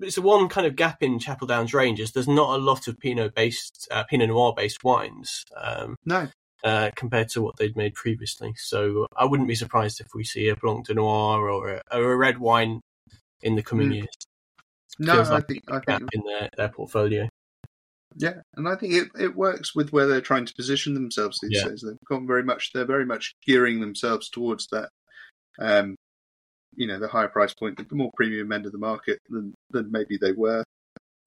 it's 0.02 0.18
a 0.18 0.22
one 0.22 0.48
kind 0.48 0.66
of 0.66 0.76
gap 0.76 1.02
in 1.02 1.18
Chapel 1.18 1.46
Downs 1.46 1.72
range 1.72 1.98
is 1.98 2.12
there's 2.12 2.28
not 2.28 2.54
a 2.58 2.62
lot 2.62 2.88
of 2.88 2.98
Pinot 2.98 3.34
based 3.34 3.88
uh, 3.90 4.04
Pinot 4.04 4.28
Noir 4.28 4.52
based 4.54 4.84
wines. 4.84 5.44
Um, 5.56 5.96
No, 6.04 6.28
uh, 6.62 6.90
compared 6.94 7.28
to 7.30 7.42
what 7.42 7.56
they'd 7.56 7.76
made 7.76 7.94
previously. 7.94 8.52
So 8.56 9.06
I 9.16 9.24
wouldn't 9.24 9.48
be 9.48 9.54
surprised 9.54 10.00
if 10.00 10.08
we 10.14 10.24
see 10.24 10.48
a 10.48 10.56
Blanc 10.56 10.86
de 10.86 10.94
Noir 10.94 11.48
or 11.48 11.70
a, 11.70 11.82
or 11.90 12.12
a 12.12 12.16
red 12.16 12.38
wine 12.38 12.80
in 13.40 13.54
the 13.56 13.62
coming 13.62 13.90
Mm. 13.90 13.94
years. 13.94 14.14
No. 14.98 15.20
I 15.20 15.28
like 15.28 15.48
think 15.48 15.62
I 15.68 15.80
think 15.80 16.08
in 16.12 16.22
their, 16.26 16.48
their 16.56 16.68
portfolio. 16.68 17.28
yeah, 18.16 18.40
and 18.56 18.68
I 18.68 18.76
think 18.76 18.94
it, 18.94 19.08
it 19.18 19.34
works 19.36 19.74
with 19.74 19.92
where 19.92 20.06
they're 20.06 20.20
trying 20.20 20.46
to 20.46 20.54
position 20.54 20.94
themselves 20.94 21.38
these 21.42 21.52
Yeah. 21.62 21.68
days. 21.70 21.82
They've 21.86 21.96
gone 22.08 22.26
very 22.26 22.42
much. 22.42 22.72
They're 22.72 22.84
very 22.84 23.06
much 23.06 23.34
gearing 23.46 23.80
themselves 23.80 24.28
towards 24.28 24.66
that. 24.68 24.88
Um, 25.58 25.96
you 26.74 26.86
know, 26.86 26.98
the 26.98 27.08
higher 27.08 27.28
price 27.28 27.52
point, 27.54 27.76
the 27.76 27.94
more 27.94 28.10
premium 28.16 28.50
end 28.52 28.66
of 28.66 28.72
the 28.72 28.78
market 28.78 29.18
than 29.28 29.54
than 29.70 29.90
maybe 29.90 30.16
they 30.20 30.32
were, 30.32 30.64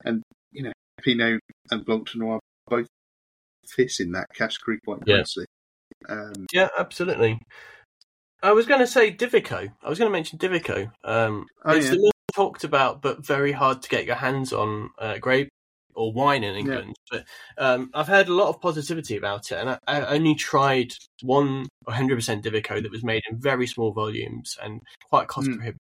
and 0.04 0.22
you 0.52 0.62
know, 0.64 0.72
Pinot 1.02 1.40
and 1.70 1.84
Blanc 1.84 2.10
de 2.10 2.18
Noir 2.18 2.40
both 2.68 2.86
fit 3.68 3.92
in 4.00 4.12
that 4.12 4.26
category 4.34 4.78
quite 4.84 5.00
Yeah. 5.06 5.18
nicely. 5.18 5.46
Um, 6.08 6.46
Yeah, 6.52 6.68
absolutely. 6.78 7.38
I 8.42 8.52
was 8.52 8.66
going 8.66 8.80
to 8.80 8.86
say 8.86 9.12
Divico. 9.12 9.72
I 9.82 9.88
was 9.88 9.98
going 9.98 10.08
to 10.08 10.12
mention 10.12 10.38
Divico. 10.38 10.90
Um, 11.04 11.46
Oh, 11.64 11.74
it's 11.74 11.86
yeah. 11.86 11.92
the 11.92 12.12
talked 12.36 12.64
about, 12.64 13.00
but 13.00 13.24
very 13.26 13.50
hard 13.52 13.80
to 13.82 13.88
get 13.88 14.04
your 14.04 14.16
hands 14.16 14.52
on 14.52 14.90
uh, 14.98 15.16
grape 15.18 15.48
or 15.94 16.12
wine 16.12 16.44
in 16.44 16.54
England. 16.54 16.94
But 17.10 17.24
um, 17.56 17.90
I've 17.94 18.06
heard 18.06 18.28
a 18.28 18.34
lot 18.34 18.50
of 18.50 18.60
positivity 18.60 19.16
about 19.16 19.50
it, 19.50 19.56
and 19.58 19.70
I, 19.70 19.78
I 19.86 20.06
only 20.08 20.34
tried 20.34 20.92
one 21.22 21.66
100% 21.88 22.42
Divico 22.42 22.82
that 22.82 22.90
was 22.92 23.02
made 23.02 23.22
in 23.30 23.38
very 23.38 23.66
small 23.66 23.92
volumes 23.92 24.56
and 24.62 24.82
quite 25.08 25.28
cost 25.28 25.48
Mm. 25.48 25.56
prohibitive. 25.56 25.80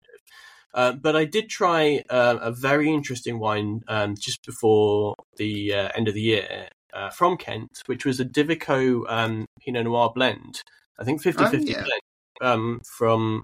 Uh, 0.75 0.93
but 0.93 1.17
I 1.17 1.25
did 1.27 1.49
try 1.51 2.03
uh, 2.09 2.39
a 2.41 2.53
very 2.53 2.93
interesting 2.93 3.39
wine 3.39 3.83
um, 3.89 4.15
just 4.19 4.45
before 4.47 5.15
the 5.37 5.75
uh, 5.75 5.89
end 5.95 6.09
of 6.09 6.15
the 6.15 6.21
year 6.23 6.69
uh, 6.95 7.11
from 7.11 7.37
Kent, 7.37 7.83
which 7.87 8.05
was 8.07 8.21
a 8.21 8.25
Divico 8.25 9.05
um, 9.09 9.45
Pinot 9.61 9.85
Noir 9.85 10.13
blend. 10.15 10.63
I 10.99 11.05
think 11.05 11.23
50 11.23 11.45
50 11.45 11.59
Oh, 11.59 11.77
yeah. 11.77 11.85
blend 11.85 12.03
um, 12.41 12.81
from 12.97 13.43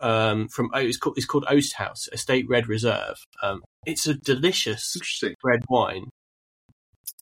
um, 0.00 0.48
from 0.48 0.70
it's 0.74 0.96
called 0.98 1.16
it's 1.16 1.26
called 1.26 1.44
Oast 1.48 1.74
House 1.74 2.08
Estate 2.12 2.46
Red 2.48 2.68
Reserve. 2.68 3.16
Um, 3.42 3.62
it's 3.86 4.06
a 4.06 4.14
delicious 4.14 4.96
red 5.42 5.60
wine. 5.68 6.04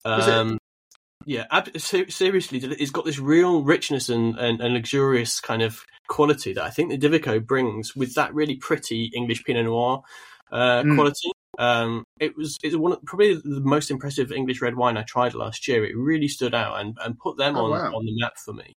Um, 0.05 0.59
yeah, 1.27 1.47
ab- 1.51 1.79
ser- 1.79 2.11
seriously, 2.11 2.59
it's 2.59 2.91
got 2.91 3.05
this 3.07 3.19
real 3.19 3.63
richness 3.63 4.09
and, 4.11 4.39
and, 4.39 4.61
and 4.61 4.75
luxurious 4.75 5.41
kind 5.41 5.63
of 5.63 5.81
quality 6.09 6.53
that 6.53 6.65
I 6.65 6.71
think 6.71 6.91
the 6.91 6.99
Divico 6.99 7.45
brings 7.45 7.97
with 7.97 8.15
that 8.15 8.35
really 8.35 8.57
pretty 8.57 9.11
English 9.15 9.45
Pinot 9.45 9.65
Noir 9.65 10.03
uh, 10.53 10.83
Mm. 10.83 10.95
quality. 10.95 11.31
Um, 11.59 12.03
it 12.21 12.37
was 12.37 12.59
it's 12.63 12.77
one 12.77 12.93
of, 12.93 13.03
probably 13.05 13.35
the 13.35 13.61
most 13.61 13.91
impressive 13.91 14.33
English 14.33 14.61
red 14.61 14.75
wine 14.75 14.97
I 14.99 15.03
tried 15.03 15.35
last 15.35 15.67
year. 15.69 15.85
It 15.85 15.97
really 15.97 16.29
stood 16.29 16.53
out 16.55 16.81
and, 16.81 16.99
and 17.03 17.17
put 17.19 17.39
them 17.39 17.57
Oh, 17.57 17.67
on, 17.67 17.71
wow. 17.71 17.93
on 17.95 18.05
the 18.05 18.13
map 18.21 18.33
for 18.45 18.53
me. 18.53 18.73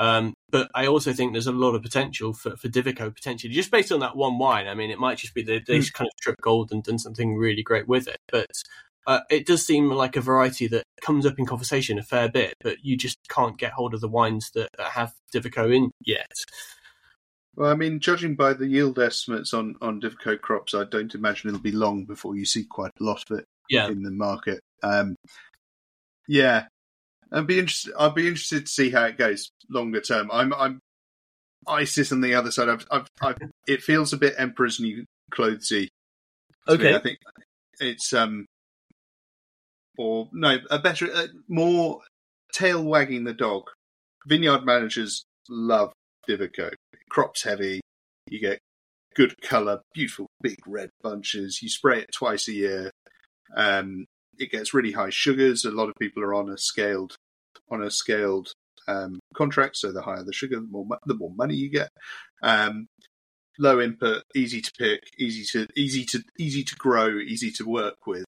Um, 0.00 0.32
but 0.50 0.70
I 0.74 0.86
also 0.86 1.12
think 1.12 1.32
there's 1.32 1.46
a 1.46 1.52
lot 1.52 1.74
of 1.74 1.82
potential 1.82 2.32
for, 2.32 2.56
for 2.56 2.68
Divico 2.68 3.14
potentially 3.14 3.52
just 3.52 3.70
based 3.70 3.92
on 3.92 4.00
that 4.00 4.16
one 4.16 4.38
wine. 4.38 4.66
I 4.66 4.74
mean, 4.74 4.90
it 4.90 4.98
might 4.98 5.18
just 5.18 5.34
be 5.34 5.42
that 5.42 5.66
they 5.66 5.78
Mm. 5.78 5.92
kind 5.92 6.08
of 6.08 6.12
struck 6.18 6.40
gold 6.40 6.72
and 6.72 6.82
done 6.82 6.98
something 6.98 7.36
really 7.36 7.62
great 7.62 7.86
with 7.86 8.08
it, 8.08 8.16
but 8.32 8.50
uh, 9.06 9.20
it 9.30 9.46
does 9.46 9.64
seem 9.64 9.90
like 9.90 10.16
a 10.16 10.20
variety 10.22 10.66
that 10.68 10.84
comes 11.02 11.26
up 11.26 11.38
in 11.38 11.44
conversation 11.44 11.98
a 11.98 12.02
fair 12.02 12.30
bit, 12.30 12.54
but 12.62 12.78
you 12.82 12.96
just 12.96 13.18
can't 13.28 13.58
get 13.58 13.72
hold 13.72 13.92
of 13.92 14.00
the 14.00 14.08
wines 14.08 14.50
that, 14.54 14.70
that 14.78 14.92
have 14.92 15.12
Divico 15.34 15.74
in 15.74 15.90
yet. 16.04 16.32
Well, 17.56 17.70
I 17.70 17.74
mean, 17.74 18.00
judging 18.00 18.36
by 18.36 18.54
the 18.54 18.66
yield 18.66 18.98
estimates 18.98 19.52
on 19.52 19.76
on 19.82 20.00
Divico 20.00 20.40
crops, 20.40 20.72
I 20.72 20.84
don't 20.84 21.14
imagine 21.14 21.50
it'll 21.50 21.60
be 21.60 21.72
long 21.72 22.04
before 22.04 22.36
you 22.36 22.46
see 22.46 22.64
quite 22.64 22.92
a 22.98 23.04
lot 23.04 23.22
of 23.30 23.38
it 23.38 23.44
Yeah, 23.68 23.88
in 23.88 24.02
the 24.02 24.10
market. 24.10 24.60
Um, 24.82 25.16
yeah, 26.28 26.66
I'd 27.32 27.46
be 27.46 27.58
interested. 27.58 27.92
I'd 27.98 28.14
be 28.14 28.28
interested 28.28 28.66
to 28.66 28.72
see 28.72 28.90
how 28.90 29.04
it 29.04 29.18
goes 29.18 29.50
longer 29.68 30.00
term. 30.00 30.30
I'm, 30.32 30.52
I'm, 30.54 30.80
I 31.66 31.84
sit 31.84 32.12
on 32.12 32.20
the 32.20 32.34
other 32.34 32.50
side. 32.50 32.68
I've, 32.68 32.86
I've, 32.90 33.06
I've 33.20 33.38
it 33.66 33.82
feels 33.82 34.12
a 34.12 34.16
bit 34.16 34.34
Emperor's 34.38 34.80
New 34.80 35.04
Clothesy. 35.30 35.88
to 36.66 36.72
me. 36.72 36.86
Okay. 36.86 36.94
I 36.94 37.00
think 37.00 37.18
it's 37.80 38.12
um, 38.12 38.46
or 40.00 40.28
no, 40.32 40.58
a 40.70 40.78
better, 40.78 41.12
uh, 41.12 41.26
more 41.48 42.00
tail 42.54 42.82
wagging 42.82 43.24
the 43.24 43.34
dog. 43.34 43.64
Vineyard 44.26 44.64
managers 44.64 45.24
love 45.48 45.92
Divico. 46.28 46.72
Crops 47.10 47.42
heavy. 47.44 47.80
You 48.28 48.40
get 48.40 48.58
good 49.14 49.34
colour, 49.42 49.80
beautiful 49.92 50.26
big 50.40 50.58
red 50.66 50.90
bunches. 51.02 51.60
You 51.62 51.68
spray 51.68 52.00
it 52.00 52.10
twice 52.14 52.48
a 52.48 52.52
year. 52.52 52.90
Um, 53.54 54.06
it 54.40 54.50
gets 54.50 54.74
really 54.74 54.92
high 54.92 55.10
sugars. 55.10 55.64
A 55.64 55.70
lot 55.70 55.88
of 55.88 55.94
people 56.00 56.22
are 56.22 56.34
on 56.34 56.48
a 56.48 56.58
scaled 56.58 57.16
on 57.70 57.82
a 57.82 57.90
scaled 57.90 58.52
um, 58.88 59.20
contract, 59.34 59.76
so 59.76 59.92
the 59.92 60.02
higher 60.02 60.24
the 60.24 60.32
sugar, 60.32 60.56
the 60.56 60.66
more 60.66 60.86
the 61.06 61.14
more 61.14 61.32
money 61.36 61.54
you 61.54 61.70
get. 61.70 61.90
Um, 62.42 62.86
low 63.58 63.80
input, 63.80 64.24
easy 64.34 64.60
to 64.60 64.72
pick, 64.78 65.00
easy 65.18 65.44
to 65.52 65.66
easy 65.76 66.04
to 66.06 66.22
easy 66.38 66.64
to 66.64 66.74
grow, 66.76 67.18
easy 67.18 67.50
to 67.52 67.64
work 67.64 68.06
with. 68.06 68.24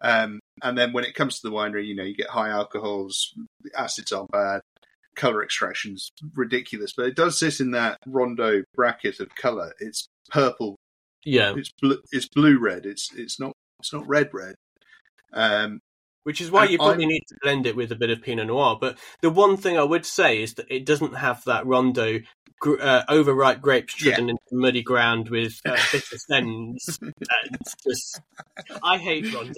Um, 0.00 0.40
and 0.62 0.78
then 0.78 0.92
when 0.92 1.04
it 1.04 1.14
comes 1.14 1.40
to 1.40 1.48
the 1.48 1.54
winery, 1.54 1.86
you 1.86 1.94
know, 1.94 2.04
you 2.04 2.14
get 2.14 2.30
high 2.30 2.50
alcohols, 2.50 3.34
the 3.62 3.70
acids 3.76 4.12
aren't 4.12 4.30
bad, 4.30 4.60
color 5.16 5.42
extractions 5.42 6.10
ridiculous, 6.34 6.92
but 6.96 7.06
it 7.06 7.16
does 7.16 7.38
sit 7.38 7.60
in 7.60 7.72
that 7.72 7.98
rondo 8.06 8.62
bracket 8.74 9.18
of 9.20 9.34
color. 9.34 9.72
It's 9.80 10.06
purple, 10.30 10.76
yeah. 11.24 11.52
it's 11.56 11.72
blue, 11.82 12.00
it's 12.12 12.28
blue 12.28 12.58
red. 12.58 12.86
It's 12.86 13.12
it's 13.14 13.40
not 13.40 13.52
it's 13.80 13.92
not 13.92 14.08
red 14.08 14.30
red. 14.32 14.54
Um, 15.32 15.80
Which 16.24 16.40
is 16.40 16.50
why 16.50 16.64
you 16.64 16.78
probably 16.78 17.04
I'm- 17.04 17.08
need 17.10 17.24
to 17.28 17.36
blend 17.42 17.66
it 17.66 17.76
with 17.76 17.92
a 17.92 17.96
bit 17.96 18.10
of 18.10 18.22
Pinot 18.22 18.46
Noir. 18.48 18.76
But 18.80 18.98
the 19.22 19.30
one 19.30 19.56
thing 19.56 19.78
I 19.78 19.82
would 19.84 20.04
say 20.06 20.42
is 20.42 20.54
that 20.54 20.66
it 20.70 20.84
doesn't 20.84 21.14
have 21.16 21.42
that 21.44 21.66
rondo 21.66 22.20
uh, 22.80 23.02
overripe 23.08 23.60
grapes 23.60 23.94
trodden 23.94 24.30
into 24.30 24.42
muddy 24.52 24.82
ground 24.82 25.28
with 25.28 25.60
uh, 25.64 25.76
bitter 25.92 26.18
stems. 26.18 26.98
It's 27.52 27.74
just, 27.86 28.20
I 28.82 28.98
hate 28.98 29.32
rondo. 29.32 29.52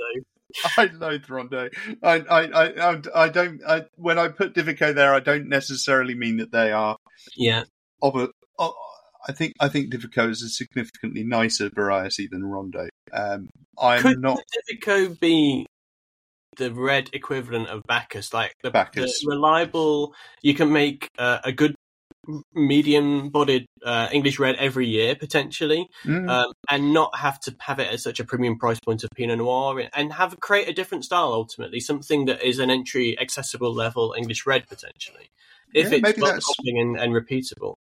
I 0.77 0.87
loathe 0.93 1.31
Rondo. 1.31 1.69
I, 2.03 2.13
I, 2.29 2.41
I, 2.47 2.91
I- 2.93 3.03
I 3.25 3.29
don't. 3.29 3.61
I, 3.67 3.85
when 3.95 4.19
I 4.19 4.27
put 4.29 4.53
Divico 4.55 4.93
there, 4.93 5.15
I 5.15 5.21
don't 5.21 5.49
necessarily 5.49 6.15
mean 6.17 6.39
that 6.39 6.51
they 6.51 6.73
are 6.73 6.97
Yeah, 7.37 7.63
of 8.03 8.17
a. 8.17 8.29
oh, 8.59 8.75
I 9.29 9.33
think 9.33 9.53
I 9.61 9.69
think 9.69 9.93
Divico 9.95 10.29
is 10.29 10.43
a 10.43 10.49
significantly 10.49 11.23
nicer 11.23 11.71
variety 11.73 12.27
than 12.29 12.45
Rondo. 12.45 12.89
Um, 13.13 13.49
I'm 13.81 14.03
could 14.03 14.21
not. 14.21 14.41
Divico 14.71 15.19
be 15.21 15.67
the 16.57 16.73
red 16.73 17.11
equivalent 17.13 17.69
of 17.69 17.83
Bacchus, 17.87 18.35
like 18.35 18.55
the, 18.63 18.71
Bacchus. 18.71 19.21
the 19.23 19.29
reliable. 19.31 20.15
You 20.43 20.55
can 20.55 20.73
make 20.73 21.09
uh, 21.19 21.39
a 21.45 21.53
good 21.53 21.75
medium-bodied 22.55 23.65
uh, 23.85 24.09
English 24.13 24.39
red 24.39 24.57
every 24.57 24.87
year 24.87 25.15
potentially, 25.17 25.87
Mm. 26.05 26.29
um, 26.29 26.53
and 26.71 26.93
not 26.93 27.17
have 27.17 27.41
to 27.41 27.57
have 27.61 27.79
it 27.79 27.91
at 27.93 28.01
such 28.01 28.21
a 28.21 28.25
premium 28.25 28.59
price 28.59 28.79
point 28.85 29.03
of 29.05 29.11
Pinot 29.17 29.39
Noir, 29.39 29.89
and 29.95 30.13
have 30.13 30.39
create 30.41 30.69
a 30.69 30.73
different 30.73 31.05
style 31.05 31.33
ultimately, 31.33 31.81
something 31.81 32.27
that 32.27 32.43
is 32.43 32.59
an 32.59 32.71
entry 32.71 33.19
accessible 33.19 33.73
level 33.75 34.15
English 34.17 34.45
red 34.47 34.67
potentially, 34.69 35.31
if 35.75 35.89
Yeah, 35.91 35.95
it's 35.97 36.03
maybe 36.03 36.21
that's- 36.21 36.45
and, 36.65 36.99
and 36.99 37.13
repeatable. 37.15 37.75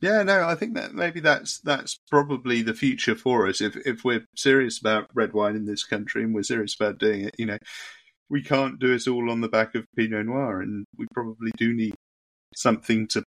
Yeah, 0.00 0.22
no, 0.22 0.46
I 0.46 0.54
think 0.54 0.74
that 0.74 0.92
maybe 0.94 1.20
that's 1.20 1.58
that's 1.60 1.98
probably 2.10 2.62
the 2.62 2.74
future 2.74 3.14
for 3.14 3.46
us. 3.48 3.60
If 3.60 3.76
if 3.86 4.04
we're 4.04 4.26
serious 4.36 4.78
about 4.78 5.08
red 5.14 5.32
wine 5.32 5.56
in 5.56 5.64
this 5.64 5.84
country 5.84 6.22
and 6.22 6.34
we're 6.34 6.42
serious 6.42 6.74
about 6.78 6.98
doing 6.98 7.22
it, 7.22 7.34
you 7.38 7.46
know, 7.46 7.58
we 8.28 8.42
can't 8.42 8.78
do 8.78 8.92
it 8.92 9.08
all 9.08 9.30
on 9.30 9.40
the 9.40 9.48
back 9.48 9.74
of 9.74 9.86
Pinot 9.96 10.26
Noir, 10.26 10.60
and 10.60 10.84
we 10.98 11.06
probably 11.14 11.50
do 11.56 11.72
need 11.72 11.94
something 12.54 13.06
to 13.08 13.22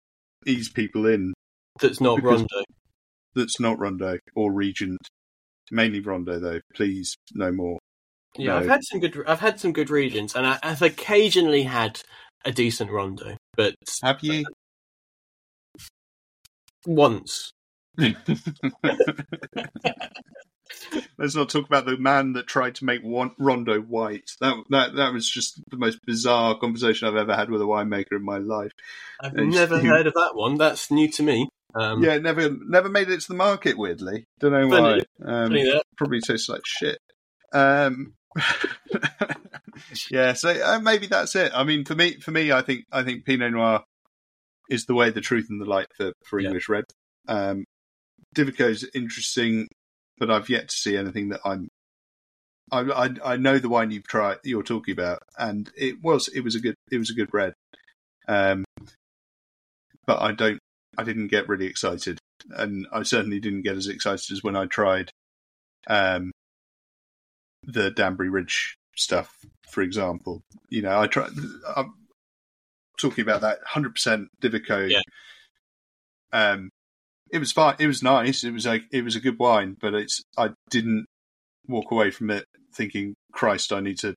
ease 0.45 0.70
people 0.70 1.05
in 1.05 1.34
That's 1.80 2.01
not 2.01 2.22
Rondo. 2.22 2.63
that's 3.36 3.59
not 3.59 3.80
Rondo 3.80 4.18
or 4.36 4.51
Regent. 4.51 4.99
Mainly 5.72 5.99
Rondo, 5.99 6.39
though. 6.39 6.59
Please, 6.76 7.16
no 7.34 7.51
more. 7.51 7.80
Yeah, 8.38 8.51
No. 8.51 8.57
I've 8.57 8.68
had 8.68 8.84
some 8.84 8.99
good. 8.99 9.24
I've 9.28 9.39
had 9.39 9.59
some 9.59 9.74
good 9.74 9.89
Regents, 9.89 10.36
and 10.36 10.45
I, 10.45 10.59
I've 10.61 10.82
occasionally 10.82 11.63
had 11.63 12.01
a 12.43 12.51
decent 12.51 12.91
Rondo, 12.91 13.38
but 13.55 13.76
Have 14.03 14.20
you? 14.22 14.45
Once. 16.86 17.53
Let's 21.17 21.36
not 21.36 21.49
talk 21.49 21.65
about 21.65 21.86
the 21.86 21.97
man 21.97 22.33
that 22.33 22.47
tried 22.47 22.75
to 22.75 22.86
make 22.86 23.01
one, 23.01 23.31
Rondo 23.39 23.79
white. 23.79 24.31
That 24.41 24.55
that 24.69 24.95
that 24.95 25.13
was 25.13 25.29
just 25.29 25.61
the 25.69 25.77
most 25.77 25.99
bizarre 26.05 26.57
conversation 26.57 27.07
I've 27.07 27.15
ever 27.15 27.36
had 27.36 27.49
with 27.49 27.61
a 27.61 27.65
winemaker 27.65 28.13
in 28.13 28.25
my 28.25 28.38
life. 28.38 28.71
I've 29.21 29.38
you- 29.38 29.45
never 29.45 29.81
you- 29.81 29.89
heard 29.89 30.07
of 30.07 30.13
that 30.13 30.31
one. 30.33 30.55
That's 30.57 30.91
new 30.91 31.09
to 31.11 31.23
me. 31.23 31.47
Um, 31.73 32.03
yeah, 32.03 32.17
never 32.17 32.49
never 32.49 32.89
made 32.89 33.09
it 33.09 33.21
to 33.21 33.27
the 33.27 33.33
market. 33.36 33.77
Weirdly, 33.77 34.25
don't 34.39 34.51
know 34.51 34.67
why. 34.67 34.99
Um, 35.25 35.55
probably 35.97 36.21
tastes 36.21 36.49
like 36.49 36.61
shit. 36.65 36.99
Um, 37.53 38.13
yeah, 40.09 40.33
so 40.33 40.49
uh, 40.49 40.79
maybe 40.79 41.07
that's 41.07 41.36
it. 41.36 41.51
I 41.53 41.63
mean, 41.63 41.86
for 41.86 41.95
me, 41.95 42.19
for 42.19 42.31
me, 42.31 42.51
I 42.51 42.61
think 42.61 42.86
I 42.91 43.03
think 43.03 43.25
Pinot 43.25 43.51
Noir 43.51 43.83
is 44.70 44.86
the 44.86 44.95
way, 44.95 45.09
the 45.09 45.22
truth, 45.22 45.47
and 45.49 45.61
the 45.61 45.66
light 45.66 45.88
for 45.95 46.13
for 46.26 46.39
Yeah. 46.39 46.47
English 46.47 46.70
red. 46.70 46.86
Um, 47.28 47.66
Divico's 48.34 48.88
interesting, 48.93 49.68
but 50.18 50.30
I've 50.32 50.49
yet 50.49 50.70
to 50.70 50.76
see 50.76 50.97
anything 50.97 51.30
that 51.30 51.41
I'm. 51.45 51.68
I, 52.72 52.80
I 52.82 53.09
I 53.34 53.38
know 53.38 53.59
the 53.59 53.70
wine 53.70 53.91
you've 53.91 54.07
tried, 54.07 54.38
you're 54.43 54.63
talking 54.63 54.91
about, 54.93 55.20
and 55.38 55.72
it 55.78 56.01
was 56.01 56.28
it 56.30 56.41
was 56.41 56.55
a 56.55 56.59
good 56.59 56.76
it 56.91 56.97
was 56.97 57.09
a 57.11 57.13
good 57.16 57.34
red, 57.34 57.53
um, 58.28 58.66
but 60.05 60.22
I 60.22 60.32
don't 60.32 60.59
I 60.97 61.03
didn't 61.03 61.28
get 61.28 61.47
really 61.47 61.68
excited, 61.68 62.18
and 62.49 62.88
I 62.91 63.03
certainly 63.03 63.39
didn't 63.39 63.61
get 63.63 63.78
as 63.78 63.88
excited 63.88 64.32
as 64.32 64.43
when 64.43 64.55
I 64.55 64.66
tried 64.66 65.11
um, 65.88 66.32
the 67.63 67.91
Danbury 67.91 68.30
Ridge 68.30 68.76
stuff, 68.95 69.38
for 69.70 69.82
example. 69.82 70.41
You 70.70 70.82
know, 70.82 70.99
I 70.99 71.07
tried. 71.07 71.32
Talking 73.00 73.24
about 73.24 73.41
that 73.41 73.60
100% 73.68 74.28
Divico. 74.41 74.89
Yeah. 74.89 75.02
Um, 76.32 76.70
it 77.32 77.39
was 77.39 77.52
fine. 77.52 77.76
It 77.80 77.88
was 77.88 78.04
nice. 78.04 78.43
It 78.43 78.52
was 78.52 78.66
a 78.66 78.82
it 78.91 79.04
was 79.04 79.16
a 79.16 79.20
good 79.20 79.39
wine, 79.39 79.76
but 79.80 79.93
it's 79.93 80.22
I 80.38 80.50
didn't 80.70 81.06
walk 81.68 81.91
away 81.91 82.12
from 82.12 82.30
it 82.30 82.46
thinking, 82.74 83.16
Christ, 83.32 83.74
I 83.74 83.80
need 83.80 83.98
to 84.00 84.16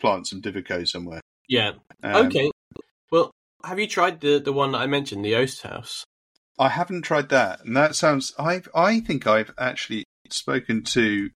plant 0.00 0.26
some 0.26 0.42
Divico 0.42 0.86
somewhere. 0.86 1.20
Yeah. 1.48 1.72
Um, 2.02 2.26
okay. 2.26 2.50
Well, 3.10 3.30
have 3.64 3.78
you 3.78 3.86
tried 3.86 4.20
the 4.20 4.38
the 4.38 4.52
one 4.52 4.72
that 4.72 4.78
I 4.78 4.86
mentioned, 4.86 5.24
the 5.24 5.36
Oast 5.36 5.62
House? 5.62 6.04
I 6.58 6.68
haven't 6.68 7.02
tried 7.02 7.30
that, 7.30 7.64
and 7.64 7.76
that 7.76 7.94
sounds. 7.94 8.34
I 8.38 8.62
I 8.74 9.00
think 9.00 9.26
I've 9.26 9.52
actually 9.58 10.04
spoken 10.30 10.82
to 10.84 11.30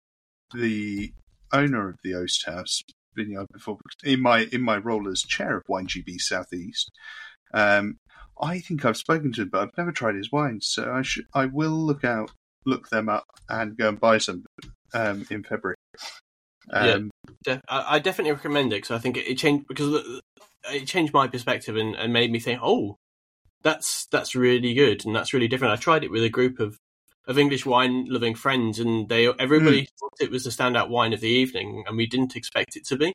the 0.54 1.12
owner 1.52 1.88
of 1.88 1.96
the 2.02 2.14
Oast 2.14 2.46
House 2.46 2.82
vineyard 3.16 3.46
before 3.52 3.78
in 4.04 4.20
my 4.20 4.46
in 4.52 4.62
my 4.62 4.76
role 4.76 5.08
as 5.08 5.22
chair 5.22 5.56
of 5.56 5.64
WineGB 5.68 6.20
Southeast. 6.20 6.90
Um, 7.54 7.98
I 8.40 8.58
think 8.60 8.84
I've 8.84 8.96
spoken 8.96 9.32
to 9.32 9.42
him, 9.42 9.48
but 9.50 9.62
I've 9.62 9.78
never 9.78 9.92
tried 9.92 10.14
his 10.14 10.30
wines, 10.30 10.66
so 10.68 10.92
I 10.92 11.02
should 11.02 11.24
I 11.34 11.46
will 11.46 11.70
look 11.70 12.04
out 12.04 12.30
look 12.64 12.88
them 12.88 13.08
up 13.08 13.26
and 13.48 13.76
go 13.76 13.88
and 13.88 14.00
buy 14.00 14.18
some 14.18 14.44
um, 14.92 15.26
in 15.30 15.42
February. 15.42 15.76
Um, 16.72 17.10
I, 17.46 17.60
I 17.68 17.98
definitely 18.00 18.32
recommend 18.32 18.72
it 18.72 18.76
because 18.76 18.90
I 18.90 18.98
think 18.98 19.16
it, 19.16 19.26
it 19.26 19.38
changed 19.38 19.66
because 19.68 20.20
it 20.70 20.86
changed 20.86 21.12
my 21.12 21.28
perspective 21.28 21.76
and, 21.76 21.94
and 21.94 22.12
made 22.12 22.30
me 22.32 22.40
think, 22.40 22.60
oh, 22.62 22.96
that's 23.62 24.06
that's 24.06 24.34
really 24.34 24.74
good 24.74 25.04
and 25.06 25.14
that's 25.14 25.32
really 25.32 25.48
different. 25.48 25.72
I 25.72 25.76
tried 25.76 26.04
it 26.04 26.10
with 26.10 26.24
a 26.24 26.28
group 26.28 26.60
of 26.60 26.78
of 27.26 27.38
English 27.38 27.66
wine 27.66 28.06
loving 28.08 28.34
friends, 28.34 28.78
and 28.78 29.08
they 29.08 29.26
everybody 29.38 29.88
thought 29.98 30.12
it 30.20 30.30
was 30.30 30.44
the 30.44 30.50
standout 30.50 30.88
wine 30.88 31.12
of 31.12 31.20
the 31.20 31.28
evening, 31.28 31.84
and 31.86 31.96
we 31.96 32.06
didn't 32.06 32.36
expect 32.36 32.76
it 32.76 32.84
to 32.86 32.96
be. 32.96 33.12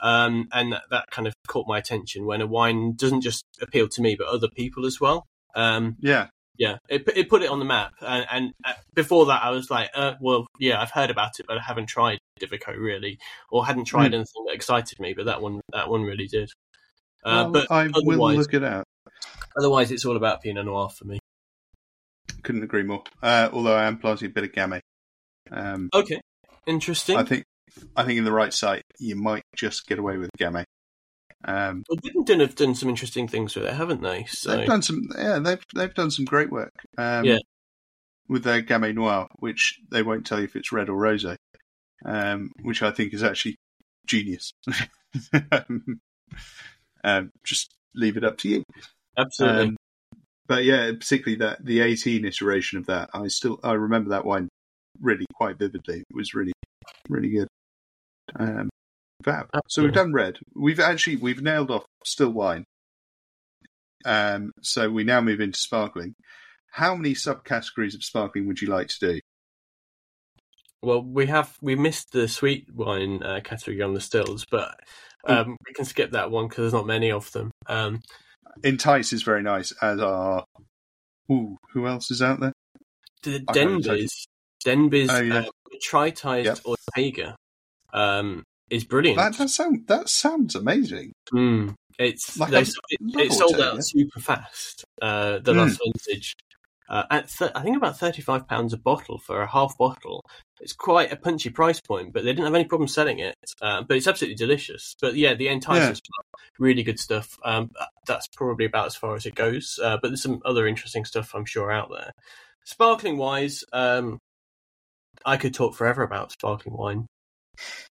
Um, 0.00 0.48
and 0.52 0.72
that, 0.72 0.82
that 0.90 1.04
kind 1.10 1.26
of 1.26 1.34
caught 1.48 1.66
my 1.66 1.78
attention 1.78 2.26
when 2.26 2.40
a 2.42 2.46
wine 2.46 2.94
doesn't 2.96 3.22
just 3.22 3.44
appeal 3.62 3.88
to 3.88 4.02
me 4.02 4.14
but 4.14 4.26
other 4.26 4.48
people 4.48 4.84
as 4.84 5.00
well. 5.00 5.24
Um, 5.54 5.96
yeah, 6.00 6.26
yeah, 6.58 6.76
it 6.88 7.08
it 7.16 7.28
put 7.30 7.42
it 7.42 7.50
on 7.50 7.58
the 7.58 7.64
map, 7.64 7.92
and, 8.00 8.26
and 8.30 8.52
uh, 8.64 8.74
before 8.94 9.26
that, 9.26 9.42
I 9.42 9.50
was 9.50 9.70
like, 9.70 9.90
uh, 9.94 10.14
well, 10.20 10.46
yeah, 10.58 10.80
I've 10.80 10.90
heard 10.90 11.10
about 11.10 11.40
it, 11.40 11.46
but 11.46 11.56
I 11.56 11.62
haven't 11.62 11.86
tried 11.86 12.18
Divico 12.40 12.76
really, 12.78 13.18
or 13.50 13.64
hadn't 13.66 13.84
tried 13.86 14.08
Hmm. 14.08 14.14
anything 14.16 14.44
that 14.46 14.54
excited 14.54 15.00
me. 15.00 15.14
But 15.14 15.26
that 15.26 15.40
one, 15.40 15.60
that 15.72 15.88
one 15.88 16.02
really 16.02 16.26
did. 16.26 16.50
Uh, 17.24 17.48
Well, 17.50 17.50
but 17.52 17.70
I 17.70 17.90
will 17.94 18.34
look 18.34 18.52
it 18.54 18.62
out. 18.62 18.84
otherwise, 19.58 19.90
it's 19.90 20.04
all 20.04 20.16
about 20.16 20.42
Pinot 20.42 20.66
Noir 20.66 20.90
for 20.90 21.06
me. 21.06 21.18
Couldn't 22.46 22.62
agree 22.62 22.84
more. 22.84 23.02
Uh, 23.20 23.48
although 23.52 23.74
I 23.74 23.86
am 23.86 23.98
planting 23.98 24.28
a 24.28 24.32
bit 24.32 24.44
of 24.44 24.52
Gamay. 24.52 24.80
Um, 25.50 25.90
Okay, 25.92 26.20
interesting. 26.64 27.16
I 27.16 27.24
think 27.24 27.44
I 27.96 28.04
think 28.04 28.18
in 28.18 28.24
the 28.24 28.30
right 28.30 28.54
site 28.54 28.84
you 29.00 29.16
might 29.16 29.42
just 29.56 29.88
get 29.88 29.98
away 29.98 30.16
with 30.16 30.30
Gamay. 30.38 30.62
Um, 31.44 31.82
well, 31.88 31.98
Whittington 32.04 32.38
have 32.38 32.54
done 32.54 32.76
some 32.76 32.88
interesting 32.88 33.26
things 33.26 33.56
with 33.56 33.64
it, 33.64 33.74
haven't 33.74 34.00
they? 34.00 34.26
So 34.28 34.56
they've 34.56 34.66
done 34.66 34.82
some 34.82 35.08
yeah 35.18 35.40
they've 35.40 35.62
they've 35.74 35.92
done 35.92 36.12
some 36.12 36.24
great 36.24 36.50
work. 36.50 36.70
Um, 36.96 37.24
Yeah. 37.24 37.38
With 38.28 38.44
their 38.44 38.62
Gamay 38.62 38.94
Noir, 38.94 39.26
which 39.40 39.80
they 39.90 40.02
won't 40.04 40.24
tell 40.24 40.38
you 40.38 40.44
if 40.44 40.54
it's 40.54 40.70
red 40.70 40.88
or 40.88 41.00
rosé, 41.00 41.36
um, 42.04 42.52
which 42.62 42.80
I 42.80 42.92
think 42.92 43.12
is 43.12 43.24
actually 43.24 43.56
genius. 44.06 44.52
um, 47.04 47.30
just 47.44 47.74
leave 47.92 48.16
it 48.16 48.24
up 48.24 48.38
to 48.38 48.48
you. 48.48 48.62
absolutely. 49.18 49.75
But 50.46 50.64
yeah, 50.64 50.92
particularly 50.92 51.38
that 51.38 51.64
the 51.64 51.80
18 51.80 52.24
iteration 52.24 52.78
of 52.78 52.86
that, 52.86 53.10
I 53.12 53.28
still 53.28 53.58
I 53.62 53.72
remember 53.72 54.10
that 54.10 54.24
wine 54.24 54.48
really 55.00 55.26
quite 55.34 55.58
vividly. 55.58 55.98
It 55.98 56.14
was 56.14 56.34
really 56.34 56.52
really 57.08 57.30
good. 57.30 57.48
Um, 58.38 58.68
fab. 59.24 59.48
So 59.68 59.82
we've 59.82 59.92
done 59.92 60.12
red. 60.12 60.38
We've 60.54 60.80
actually 60.80 61.16
we've 61.16 61.42
nailed 61.42 61.70
off 61.70 61.84
still 62.04 62.30
wine. 62.30 62.64
Um, 64.04 64.52
so 64.62 64.88
we 64.90 65.04
now 65.04 65.20
move 65.20 65.40
into 65.40 65.58
sparkling. 65.58 66.14
How 66.72 66.94
many 66.94 67.14
subcategories 67.14 67.94
of 67.94 68.04
sparkling 68.04 68.46
would 68.46 68.60
you 68.60 68.68
like 68.68 68.88
to 68.88 68.98
do? 69.00 69.20
Well, 70.82 71.02
we 71.02 71.26
have 71.26 71.56
we 71.60 71.74
missed 71.74 72.12
the 72.12 72.28
sweet 72.28 72.68
wine 72.72 73.22
uh, 73.22 73.40
category 73.42 73.82
on 73.82 73.94
the 73.94 74.00
stills, 74.00 74.44
but 74.50 74.78
um, 75.26 75.56
we 75.66 75.74
can 75.74 75.84
skip 75.84 76.12
that 76.12 76.30
one 76.30 76.46
because 76.46 76.62
there's 76.62 76.72
not 76.72 76.86
many 76.86 77.10
of 77.10 77.32
them. 77.32 77.50
Um, 77.66 78.02
Entice 78.64 79.12
is 79.12 79.22
very 79.22 79.42
nice, 79.42 79.72
as 79.82 80.00
are. 80.00 80.44
Ooh, 81.30 81.56
who 81.72 81.86
else 81.86 82.10
is 82.10 82.22
out 82.22 82.40
there? 82.40 82.52
the 83.22 83.40
Denbies, 83.40 84.26
Denbies 84.64 85.10
Oh, 85.10 85.20
yeah. 85.20 85.38
uh, 85.40 85.44
tritized 85.84 86.44
Yep. 86.44 86.58
Ortega 86.64 87.36
um, 87.92 88.44
is 88.70 88.84
brilliant. 88.84 89.18
That 89.18 89.34
that 89.38 89.50
sound 89.50 89.86
that 89.88 90.08
sounds 90.08 90.54
amazing. 90.54 91.12
Mm. 91.32 91.74
It's 91.98 92.38
Like, 92.38 92.50
they, 92.50 92.60
it, 92.60 92.70
it 92.90 93.32
sold 93.32 93.54
Ortega. 93.54 93.72
out 93.72 93.84
super 93.84 94.20
fast. 94.20 94.84
Uh, 95.02 95.38
the 95.38 95.52
Mm. 95.52 95.56
last 95.56 95.80
vintage, 95.84 96.34
uh, 96.88 97.04
at 97.10 97.28
th- 97.28 97.50
I 97.54 97.62
think 97.62 97.76
about 97.76 97.98
thirty 97.98 98.22
five 98.22 98.46
pounds 98.48 98.72
a 98.72 98.76
bottle 98.78 99.18
for 99.18 99.42
a 99.42 99.46
half 99.50 99.76
bottle. 99.78 100.24
It's 100.60 100.72
quite 100.72 101.12
a 101.12 101.16
punchy 101.16 101.50
price 101.50 101.80
point, 101.80 102.12
but 102.12 102.24
they 102.24 102.30
didn't 102.30 102.44
have 102.46 102.54
any 102.54 102.64
problem 102.64 102.88
selling 102.88 103.18
it. 103.18 103.34
Uh, 103.60 103.82
but 103.82 103.96
it's 103.96 104.06
absolutely 104.06 104.36
delicious. 104.36 104.96
But 105.00 105.14
yeah, 105.14 105.34
the 105.34 105.48
entice 105.48 105.88
Yeah. 105.88 105.94
really 106.58 106.82
good 106.82 106.98
stuff. 106.98 107.36
Um, 107.44 107.70
that's 108.06 108.26
probably 108.28 108.64
about 108.64 108.86
as 108.86 108.96
far 108.96 109.14
as 109.14 109.26
it 109.26 109.34
goes. 109.34 109.78
Uh, 109.82 109.98
but 110.00 110.08
there's 110.08 110.22
some 110.22 110.40
other 110.44 110.66
interesting 110.66 111.04
stuff 111.04 111.34
I'm 111.34 111.44
sure 111.44 111.70
out 111.70 111.90
there. 111.90 112.10
Sparkling 112.64 113.18
wise, 113.18 113.64
um, 113.72 114.18
I 115.26 115.36
could 115.36 115.52
talk 115.54 115.74
forever 115.74 116.02
about 116.02 116.32
sparkling 116.32 116.76
wine. 116.76 117.06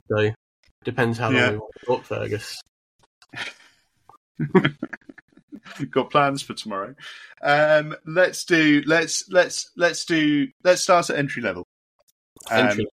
So 0.10 0.32
depends 0.84 1.18
how 1.18 1.28
long 1.28 1.36
Yeah. 1.36 1.52
we 1.52 1.58
want 1.58 1.74
to 1.80 1.86
talk, 1.86 2.06
Fergus. 2.06 2.62
got 5.92 6.12
plans 6.12 6.42
for 6.42 6.54
tomorrow. 6.54 6.96
Um, 7.42 7.96
let's 8.06 8.46
do 8.46 8.84
let's 8.86 9.30
let's 9.30 9.72
let's 9.76 10.06
do 10.06 10.48
let's 10.64 10.82
start 10.82 11.10
at 11.10 11.18
entry 11.18 11.42
level, 11.42 11.66
um, 12.52 12.68
Entry. 12.68 12.88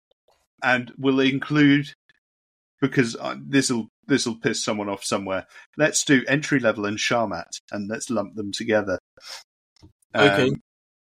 and 0.64 0.92
we'll 0.98 1.20
include 1.20 1.94
because 2.82 3.16
this 3.48 3.72
will 3.72 3.88
this 4.08 4.26
will 4.26 4.36
piss 4.36 4.64
someone 4.64 4.90
off 4.90 5.04
somewhere. 5.04 5.46
Let's 5.78 6.04
do 6.04 6.24
entry 6.28 6.60
level 6.60 6.86
and 6.86 6.98
Charmat, 6.98 7.60
and 7.72 7.88
let's 7.88 8.10
lump 8.10 8.36
them 8.36 8.52
together. 8.52 9.00
Okay. 10.16 10.48
Um, 10.48 10.62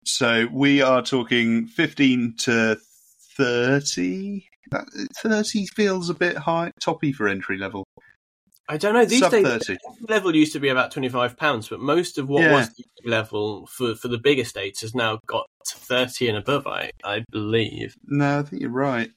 so 0.06 0.48
we 0.52 0.82
are 0.82 1.02
talking 1.02 1.68
fifteen 1.68 2.36
to 2.40 2.78
thirty. 3.38 4.48
Thirty 5.18 5.66
feels 5.68 6.10
a 6.10 6.14
bit 6.14 6.38
high, 6.38 6.72
toppy 6.80 7.12
for 7.12 7.28
entry 7.28 7.58
level. 7.58 7.86
I 8.70 8.78
don't 8.78 8.94
know. 8.94 9.04
These 9.06 9.20
Sub 9.20 9.32
days, 9.32 9.70
level 10.08 10.34
used 10.36 10.54
to 10.54 10.60
be 10.60 10.70
about 10.70 10.92
twenty 10.92 11.10
five 11.10 11.36
pounds, 11.36 11.68
but 11.68 11.80
most 11.80 12.18
of 12.18 12.30
what 12.30 12.44
Yeah. 12.44 12.54
was 12.54 12.70
the 12.70 13.10
level 13.10 13.66
for 13.68 13.96
for 13.96 14.08
the 14.08 14.18
big 14.18 14.40
estates 14.40 14.82
has 14.82 14.96
now 14.96 15.20
got 15.28 15.46
to 15.66 15.76
thirty 15.78 16.28
and 16.30 16.38
above. 16.38 16.68
I 16.68 16.92
I 17.04 17.24
believe. 17.32 17.96
No, 18.06 18.40
I 18.40 18.44
think 18.44 18.62
you're 18.62 18.72
right. 18.72 19.12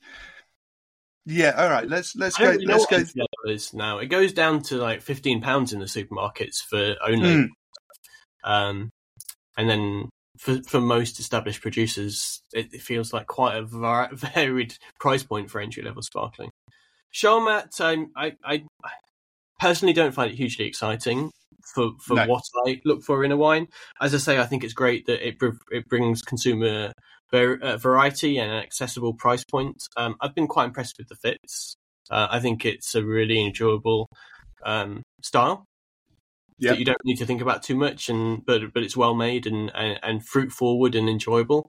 Yeah, 1.26 1.50
all 1.56 1.70
right. 1.70 1.88
Let's 1.88 2.16
let's 2.16 2.36
go. 2.36 2.50
really 2.50 2.66
Let's 2.66 2.86
go. 2.86 3.02
is 3.46 3.72
now. 3.74 3.98
It 3.98 4.06
goes 4.06 4.32
down 4.32 4.62
to 4.64 4.76
like 4.76 5.02
fifteen 5.02 5.40
pounds 5.40 5.72
in 5.72 5.78
the 5.78 5.86
supermarkets 5.86 6.56
for 6.68 6.96
only, 7.06 7.34
Hmm. 7.34 8.50
um, 8.50 8.90
and 9.56 9.70
then 9.70 10.08
for 10.38 10.60
for 10.64 10.80
most 10.80 11.18
established 11.20 11.62
producers, 11.62 12.40
it, 12.52 12.74
it 12.74 12.82
feels 12.82 13.12
like 13.12 13.26
quite 13.26 13.56
a 13.56 13.62
var- 13.62 14.10
varied 14.14 14.76
price 14.98 15.22
point 15.22 15.50
for 15.50 15.60
entry 15.60 15.82
level 15.82 16.02
sparkling. 16.02 16.50
Charmat, 17.12 17.80
um, 17.80 18.10
I 18.16 18.32
I 18.44 18.64
personally 19.64 19.92
don't 19.94 20.12
find 20.12 20.30
it 20.30 20.36
hugely 20.36 20.66
exciting 20.66 21.30
for 21.74 21.92
for 22.06 22.14
No. 22.14 22.26
what 22.26 22.42
I 22.66 22.80
look 22.84 23.02
for 23.02 23.24
in 23.24 23.32
a 23.32 23.36
wine. 23.36 23.66
As 24.00 24.14
I 24.14 24.18
say, 24.18 24.38
I 24.38 24.46
think 24.46 24.62
it's 24.64 24.74
great 24.74 25.06
that 25.06 25.26
it 25.26 25.36
it 25.70 25.88
brings 25.88 26.20
consumer 26.22 26.92
var- 27.32 27.60
uh, 27.62 27.76
variety 27.78 28.38
and 28.38 28.50
an 28.50 28.62
accessible 28.62 29.14
price 29.14 29.44
point. 29.44 29.76
Um, 29.96 30.16
I've 30.20 30.34
been 30.34 30.46
quite 30.46 30.66
impressed 30.66 30.96
with 30.98 31.08
the 31.08 31.16
fits. 31.16 31.76
Uh, 32.10 32.26
I 32.36 32.38
think 32.40 32.64
it's 32.66 32.94
a 32.94 33.02
really 33.02 33.40
enjoyable 33.48 34.08
um, 34.66 35.02
style 35.22 35.64
Yeah. 36.58 36.70
that 36.72 36.78
you 36.78 36.84
don't 36.84 37.04
need 37.04 37.18
to 37.18 37.26
think 37.26 37.40
about 37.40 37.62
too 37.62 37.76
much, 37.76 38.10
and 38.10 38.44
but 38.44 38.60
but 38.74 38.82
it's 38.82 38.96
well 38.96 39.14
made 39.14 39.46
and 39.46 39.70
and, 39.74 39.98
and 40.02 40.26
fruit 40.26 40.52
forward 40.52 40.94
and 40.94 41.08
enjoyable. 41.08 41.62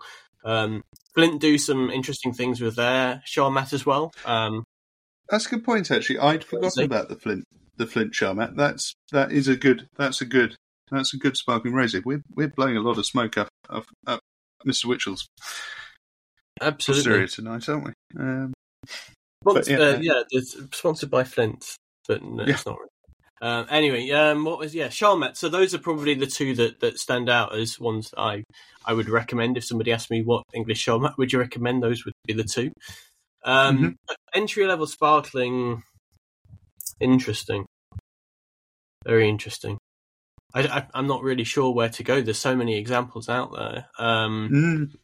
Um, 0.43 0.83
Flint 1.15 1.39
do 1.41 1.57
some 1.57 1.89
interesting 1.89 2.33
things 2.33 2.59
with 2.59 2.75
their 2.75 3.21
Charmat 3.25 3.71
as 3.73 3.85
well. 3.85 4.11
Um, 4.25 4.63
That's 5.29 5.47
a 5.47 5.49
good 5.51 5.63
point. 5.63 5.89
Actually, 5.89 6.19
I'd 6.19 6.43
forgotten 6.43 6.83
about 6.83 7.07
the 7.09 7.15
Flint, 7.15 7.45
the 7.77 7.87
Flint 7.87 8.13
Charmat. 8.13 8.55
That's 8.55 8.93
that 9.11 9.31
is 9.31 9.47
a 9.47 9.55
good. 9.55 9.87
That's 9.97 10.21
a 10.21 10.25
good. 10.25 10.55
That's 10.91 11.13
a 11.13 11.17
good 11.17 11.35
sparkling 11.37 11.73
rosé. 11.73 12.03
We're 12.05 12.21
we're 12.35 12.47
blowing 12.47 12.77
a 12.77 12.81
lot 12.81 12.97
of 12.97 13.05
smoke 13.05 13.37
up 13.37 13.49
up, 13.69 13.85
up 14.05 14.19
Mr. 14.65 14.85
Witchell's 14.85 15.27
absolutely. 16.61 17.27
tonight, 17.27 17.67
aren't 17.69 17.85
we? 17.85 17.91
Um, 18.19 18.53
Spons- 19.45 19.67
yeah, 19.69 19.77
uh, 19.77 19.93
uh, 19.95 19.99
yeah, 20.01 20.21
it's 20.31 20.55
sponsored 20.75 21.09
by 21.11 21.23
Flint, 21.23 21.75
but 22.07 22.23
no, 22.23 22.43
Yeah. 22.43 22.53
it's 22.53 22.65
not. 22.65 22.77
Really. 22.77 22.89
Um, 23.41 23.67
anyway, 23.69 24.09
um, 24.11 24.45
what 24.45 24.57
was 24.59 24.73
yeah, 24.73 24.87
Charmat. 24.87 25.35
So 25.35 25.49
those 25.49 25.75
are 25.75 25.79
probably 25.79 26.13
the 26.13 26.25
two 26.25 26.55
that, 26.55 26.79
that 26.79 26.97
stand 26.97 27.29
out 27.29 27.53
as 27.55 27.79
ones 27.79 28.13
I 28.17 28.43
I 28.85 28.93
would 28.93 29.09
recommend. 29.09 29.57
If 29.57 29.65
somebody 29.65 29.91
asked 29.91 30.09
me 30.09 30.21
what 30.23 30.43
English 30.53 30.85
Charmat 30.85 31.17
would 31.17 31.33
you 31.33 31.39
recommend, 31.39 31.83
those 31.83 32.05
would 32.05 32.13
be 32.25 32.33
the 32.33 32.43
two. 32.45 32.71
Um, 33.43 33.77
Mhm. 34.09 34.15
Entry 34.33 34.65
level 34.65 34.87
sparkling, 34.87 35.83
interesting, 36.99 37.65
very 39.05 39.29
interesting. 39.29 39.77
I, 40.53 40.61
I, 40.63 40.87
I'm 40.93 41.07
not 41.07 41.23
really 41.23 41.43
sure 41.43 41.73
where 41.73 41.89
to 41.89 42.03
go. 42.03 42.21
There's 42.21 42.39
so 42.39 42.55
many 42.55 42.77
examples 42.77 43.27
out 43.29 43.51
there. 43.53 43.87
Um, 43.99 44.49
mm, 44.51 44.95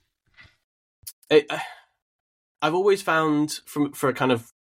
it, 1.30 1.48
I've 2.62 2.76
always 2.76 3.02
found 3.02 3.60
from 3.66 3.92
for 3.94 4.10
a 4.10 4.14
kind 4.14 4.32
of 4.32 4.52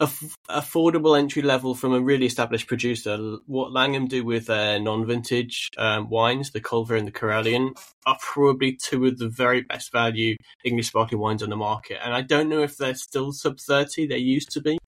aff- 0.00 0.34
affordable 0.48 1.18
entry 1.18 1.42
level 1.42 1.74
from 1.74 1.92
a 1.92 2.00
really 2.00 2.26
established 2.26 2.66
producer, 2.66 3.16
what 3.46 3.72
Langham 3.72 4.06
do 4.08 4.24
with 4.24 4.46
their 4.46 4.80
non-vintage 4.80 5.68
um, 5.78 6.08
wines, 6.08 6.50
the 6.50 6.60
Culver 6.60 6.96
and 6.96 7.06
the 7.06 7.12
Corallian, 7.12 7.70
are 8.06 8.18
probably 8.20 8.76
two 8.76 9.06
of 9.06 9.18
the 9.18 9.28
very 9.28 9.62
best 9.62 9.92
value 9.92 10.36
English 10.64 10.88
sparkling 10.88 11.20
wines 11.20 11.42
on 11.42 11.50
the 11.50 11.56
market. 11.56 11.98
And 12.02 12.14
I 12.14 12.22
don't 12.22 12.48
know 12.48 12.62
if 12.62 12.76
they're 12.76 12.94
still 12.94 13.32
sub 13.32 13.58
thirty. 13.60 14.06
They 14.06 14.18
used 14.18 14.50
to 14.52 14.60
be. 14.60 14.78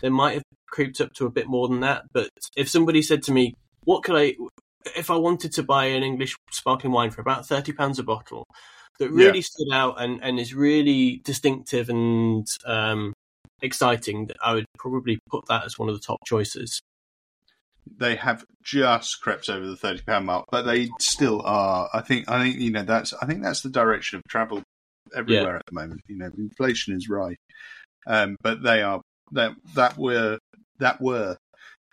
They 0.00 0.08
might 0.08 0.34
have 0.34 0.42
creeped 0.70 1.00
up 1.00 1.12
to 1.14 1.26
a 1.26 1.30
bit 1.30 1.48
more 1.48 1.68
than 1.68 1.80
that. 1.80 2.04
But 2.12 2.30
if 2.56 2.68
somebody 2.68 3.02
said 3.02 3.22
to 3.24 3.32
me, 3.32 3.54
"What 3.84 4.04
could 4.04 4.16
I?" 4.16 4.36
If 4.96 5.10
I 5.10 5.16
wanted 5.16 5.52
to 5.52 5.62
buy 5.62 5.86
an 5.86 6.02
English 6.02 6.34
sparkling 6.52 6.92
wine 6.92 7.10
for 7.10 7.20
about 7.20 7.46
thirty 7.46 7.72
pounds 7.72 7.98
a 7.98 8.02
bottle, 8.02 8.44
that 8.98 9.10
Yeah. 9.10 9.26
really 9.26 9.42
stood 9.42 9.72
out 9.72 10.00
and, 10.00 10.22
and 10.22 10.38
is 10.38 10.54
really 10.54 11.20
distinctive 11.24 11.88
and 11.90 12.46
um, 12.64 13.12
exciting, 13.62 14.26
that 14.26 14.36
I 14.44 14.54
would 14.54 14.66
probably 14.78 15.18
put 15.30 15.46
that 15.48 15.64
as 15.64 15.78
one 15.78 15.88
of 15.88 15.94
the 15.94 16.00
top 16.00 16.18
choices. 16.26 16.80
they 17.98 18.14
have 18.16 18.44
just 18.62 19.20
crept 19.20 19.48
over 19.48 19.66
the 19.66 19.76
thirty 19.76 20.02
pound 20.02 20.26
mark, 20.26 20.44
but 20.50 20.62
they 20.62 20.90
still 21.00 21.42
are. 21.44 21.88
I 21.92 22.00
think. 22.02 22.28
I 22.30 22.42
think 22.42 22.56
you 22.60 22.70
know 22.70 22.82
that's. 22.82 23.12
I 23.20 23.26
think 23.26 23.42
that's 23.42 23.62
the 23.62 23.70
direction 23.70 24.18
of 24.18 24.22
travel 24.28 24.62
everywhere 25.14 25.56
at 25.56 25.62
the 25.66 25.74
moment. 25.74 26.00
You 26.08 26.18
know, 26.18 26.30
inflation 26.38 26.94
is 26.94 27.08
right, 27.08 27.36
um, 28.06 28.36
but 28.42 28.62
they 28.62 28.82
are 28.82 29.00
that 29.32 29.52
that 29.74 29.96
were 29.98 30.38
that 30.78 31.00
were 31.00 31.36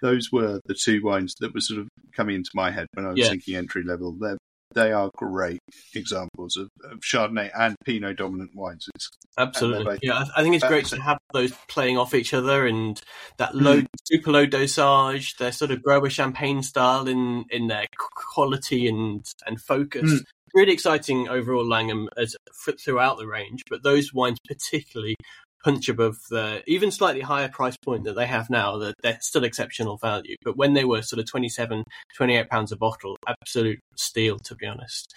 those 0.02 0.32
were 0.32 0.60
the 0.66 0.76
two 0.76 1.02
wines 1.04 1.34
that 1.40 1.54
were 1.54 1.62
sort 1.62 1.80
of 1.80 1.88
coming 2.16 2.36
into 2.36 2.52
my 2.54 2.70
head 2.70 2.86
when 2.94 3.06
I 3.06 3.10
was 3.12 3.20
Yeah. 3.20 3.30
thinking 3.30 3.56
entry 3.56 3.84
level. 3.84 4.12
They 4.14 4.36
they 4.74 4.92
are 4.92 5.10
great 5.16 5.60
examples 5.96 6.58
of, 6.58 6.70
of 6.92 7.00
Chardonnay 7.00 7.50
and 7.58 7.76
Pinot 7.86 8.18
dominant 8.18 8.52
wines. 8.54 8.88
It's, 8.96 9.10
Absolutely, 9.38 10.00
yeah. 10.02 10.16
I, 10.16 10.26
I 10.38 10.44
think 10.44 10.56
it's 10.56 10.68
great 10.68 10.86
to 10.88 11.02
have 11.02 11.20
those 11.34 11.52
playing 11.68 11.98
off 11.98 12.14
each 12.14 12.34
other 12.34 12.66
and 12.66 13.00
that 13.38 13.56
low, 13.56 13.82
super 14.06 14.32
low 14.32 14.46
dosage, 14.46 15.36
their 15.38 15.52
sort 15.52 15.72
of 15.72 15.84
grower 15.84 16.10
champagne 16.10 16.64
style 16.64 17.08
in 17.08 17.46
in 17.50 17.68
their 17.68 17.86
quality 18.16 18.88
and 18.88 19.26
and 19.46 19.62
focus. 19.62 20.12
Mm. 20.12 20.24
Really 20.54 20.74
exciting 20.74 21.28
overall 21.28 21.68
Langham 21.68 22.10
as 22.18 22.36
throughout 22.84 23.18
the 23.18 23.28
range, 23.28 23.64
but 23.70 23.84
those 23.84 24.14
wines 24.14 24.40
particularly 24.48 25.16
punch 25.64 25.90
above 25.90 26.18
the 26.30 26.64
even 26.68 26.92
slightly 26.92 27.22
higher 27.22 27.50
price 27.50 27.76
point 27.84 28.04
that 28.06 28.14
they 28.14 28.28
have 28.28 28.50
now. 28.50 28.78
That 28.78 28.96
they're 29.04 29.18
still 29.22 29.44
exceptional 29.44 29.98
value, 29.98 30.36
but 30.44 30.58
when 30.58 30.74
they 30.74 30.86
were 30.86 31.02
sort 31.02 31.20
of 31.20 31.26
27, 31.30 31.84
28 32.16 32.50
pounds 32.50 32.72
a 32.72 32.78
bottle, 32.78 33.18
absolute 33.28 33.80
steal 33.96 34.40
to 34.40 34.56
be 34.56 34.66
honest. 34.66 35.14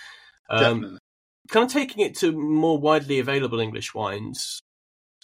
Um, 0.48 0.98
kind 1.48 1.66
of 1.66 1.72
taking 1.72 2.04
it 2.04 2.16
to 2.18 2.32
more 2.32 2.78
widely 2.78 3.18
available 3.18 3.60
English 3.60 3.94
wines, 3.94 4.60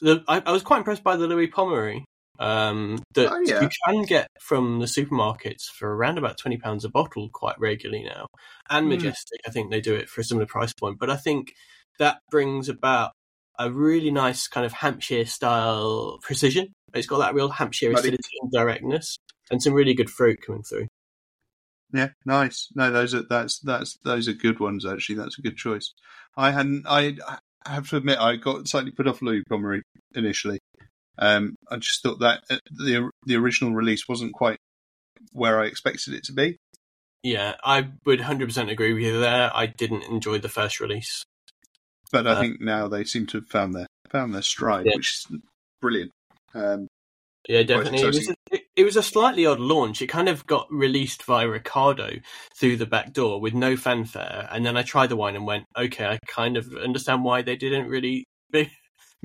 the, 0.01 0.23
I, 0.29 0.43
I 0.45 0.53
was 0.53 0.63
quite 0.63 0.79
impressed 0.79 1.05
by 1.05 1.17
the 1.17 1.27
Louis 1.27 1.49
Pommery 1.49 2.05
um, 2.39 2.99
that 3.15 3.31
Oh, 3.33 3.41
yeah. 3.45 3.63
you 3.63 3.69
can 3.87 4.03
get 4.03 4.29
from 4.41 4.79
the 4.79 4.87
supermarkets 4.87 5.65
for 5.75 5.95
around 5.97 6.19
about 6.19 6.37
twenty 6.39 6.59
pounds 6.59 6.85
a 6.85 6.89
bottle 6.91 7.31
quite 7.33 7.59
regularly 7.59 8.05
now. 8.05 8.27
And 8.69 8.87
Hmm. 8.87 8.91
Majestic, 8.93 9.41
I 9.47 9.51
think 9.51 9.71
they 9.71 9.81
do 9.81 9.95
it 9.95 10.09
for 10.09 10.21
a 10.21 10.25
similar 10.25 10.47
price 10.47 10.73
point, 10.75 10.99
but 10.99 11.11
I 11.11 11.17
think 11.17 11.55
that 11.99 12.19
brings 12.31 12.69
about 12.69 13.13
a 13.59 13.71
really 13.71 14.11
nice 14.11 14.49
kind 14.49 14.67
of 14.67 14.73
Hampshire 14.73 15.27
style 15.27 16.19
precision. 16.23 16.73
It's 16.95 17.07
got 17.07 17.19
that 17.19 17.35
real 17.35 17.49
Hampshire 17.49 17.93
acidity 17.93 18.31
and 18.43 18.51
directness, 18.51 19.19
and 19.51 19.63
some 19.63 19.75
really 19.75 19.95
good 19.95 20.11
fruit 20.11 20.41
coming 20.45 20.63
through. 20.63 20.87
Yeah, 21.93 22.09
nice. 22.25 22.69
No, 22.75 22.91
those 22.91 23.15
are 23.15 23.23
that's 23.23 23.61
that's 23.61 23.97
those 24.05 24.29
are 24.29 24.33
good 24.33 24.61
ones 24.61 24.85
actually. 24.85 25.17
That's 25.17 25.39
a 25.39 25.43
good 25.43 25.57
choice. 25.57 25.93
I 26.37 26.51
hadn't. 26.51 26.85
I, 26.87 27.17
have 27.67 27.89
to 27.91 27.97
admit, 27.97 28.19
I 28.19 28.37
got 28.37 28.69
slightly 28.69 28.93
put 28.93 29.09
off 29.09 29.23
Louis 29.23 29.43
Pommery 29.51 29.83
initially. 30.15 30.61
Um, 31.19 31.57
I 31.71 31.77
just 31.77 32.03
thought 32.03 32.21
that 32.21 32.43
uh, 32.51 32.59
the 32.71 33.11
the 33.25 33.37
original 33.37 33.75
release 33.75 34.09
wasn't 34.09 34.35
quite 34.35 34.59
where 35.33 35.61
I 35.61 35.67
expected 35.67 36.15
it 36.15 36.25
to 36.25 36.33
be. 36.33 36.59
Yeah, 37.23 37.55
I 37.65 37.89
would 38.05 38.21
hundred 38.21 38.49
percent 38.49 38.71
agree 38.71 38.93
with 38.93 39.03
you 39.03 39.21
there. 39.21 39.51
I 39.55 39.67
didn't 39.67 40.05
enjoy 40.05 40.39
the 40.39 40.49
first 40.49 40.81
release. 40.81 41.25
But 42.13 42.27
I 42.27 42.33
Uh, 42.33 42.41
think 42.41 42.61
now 42.61 42.89
they 42.89 43.05
seem 43.05 43.27
to 43.27 43.39
have 43.39 43.49
found 43.49 43.75
their 43.75 43.87
found 44.11 44.35
their 44.35 44.43
stride, 44.43 44.87
Yeah. 44.87 44.97
which 44.97 45.15
is 45.31 45.39
brilliant. 45.81 46.13
Um, 46.55 46.87
Yeah, 47.49 47.63
definitely. 47.63 48.01
It 48.01 48.07
was, 48.07 48.29
a, 48.29 48.35
it, 48.77 48.85
was 48.85 48.97
a 48.97 49.03
slightly 49.05 49.47
odd 49.47 49.61
launch. 49.61 50.03
It 50.03 50.09
kind 50.09 50.29
of 50.29 50.45
got 50.47 50.67
released 50.71 51.23
via 51.23 51.49
Ricardo 51.49 52.17
through 52.59 52.77
the 52.77 52.87
back 52.87 53.13
door 53.13 53.41
with 53.41 53.55
no 53.55 53.77
fanfare. 53.77 54.49
And 54.51 54.67
then 54.67 54.77
I 54.77 54.83
tried 54.83 55.11
the 55.11 55.17
wine 55.17 55.37
and 55.37 55.47
went, 55.47 55.65
okay, 55.77 56.07
I 56.07 56.19
kind 56.27 56.57
of 56.57 56.73
understand 56.75 57.23
why 57.23 57.43
they 57.43 57.55
didn't 57.55 57.89
really 57.89 58.25
be, 58.51 58.71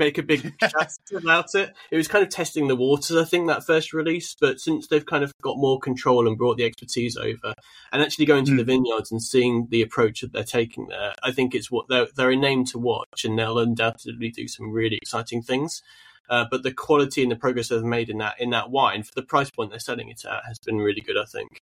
make 0.02 0.18
a 0.18 0.24
big 0.24 0.54
fuss 0.72 0.98
about 1.16 1.56
it. 1.56 1.74
It 1.92 1.96
was 1.98 2.08
kind 2.10 2.24
of 2.24 2.30
testing 2.30 2.68
the 2.68 2.76
waters, 2.76 3.16
I 3.16 3.24
think, 3.24 3.48
that 3.48 3.66
first 3.66 3.94
release. 3.94 4.36
But 4.40 4.60
since 4.60 4.88
they've 4.88 5.06
kind 5.06 5.24
of 5.24 5.32
got 5.42 5.58
more 5.58 5.80
control 5.80 6.28
and 6.28 6.38
brought 6.38 6.58
the 6.58 6.66
expertise 6.66 7.16
over 7.16 7.54
and 7.94 8.02
actually 8.02 8.26
going 8.26 8.46
to 8.46 8.52
Hmm. 8.52 8.58
the 8.58 8.64
vineyards 8.66 9.12
and 9.12 9.22
seeing 9.24 9.68
the 9.70 9.82
approach 9.82 10.22
that 10.22 10.34
they're 10.34 10.44
taking 10.44 10.88
there, 10.88 11.14
I 11.24 11.32
think 11.32 11.56
it's 11.56 11.72
what 11.72 11.88
they're, 11.88 12.08
they're 12.16 12.32
a 12.32 12.36
name 12.36 12.66
to 12.66 12.78
watch 12.80 13.24
and 13.24 13.38
they'll 13.40 13.60
undoubtedly 13.60 14.30
do 14.30 14.48
some 14.48 14.72
really 14.72 14.98
exciting 14.98 15.42
things. 15.42 15.82
Uh, 16.30 16.46
but 16.50 16.64
the 16.64 16.74
quality 16.74 17.24
and 17.24 17.32
the 17.32 17.36
progress 17.36 17.68
they've 17.68 17.84
made 17.84 18.10
in 18.10 18.18
that 18.20 18.36
in 18.40 18.52
that 18.52 18.70
wine 18.70 19.04
for 19.04 19.12
the 19.16 19.22
price 19.24 19.50
point 19.50 19.70
they're 19.70 19.80
selling 19.80 20.10
it 20.10 20.24
at 20.26 20.46
has 20.48 20.58
been 20.66 20.78
really 20.78 21.02
good. 21.02 21.18
I 21.18 21.26
think. 21.26 21.60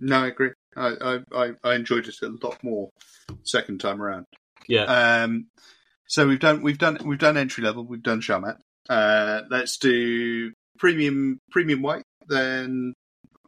no, 0.00 0.24
I 0.24 0.26
agree. 0.28 0.50
I, 0.76 0.88
I 1.00 1.18
I 1.42 1.50
I 1.62 1.74
enjoyed 1.76 2.08
it 2.08 2.20
a 2.22 2.28
lot 2.42 2.58
more 2.64 2.88
second 3.44 3.78
time 3.80 4.02
around. 4.02 4.26
Yeah, 4.66 4.84
Um, 4.84 5.46
so 6.12 6.28
we've 6.28 6.38
done 6.40 6.60
we've 6.60 6.76
done 6.76 6.98
we've 7.06 7.18
done 7.18 7.38
entry 7.38 7.64
level. 7.64 7.86
We've 7.86 8.02
done 8.02 8.20
Charmat. 8.20 8.56
Uh, 8.86 9.40
let's 9.50 9.78
do 9.78 10.52
premium 10.78 11.38
premium 11.50 11.80
white. 11.80 12.02
then, 12.28 12.92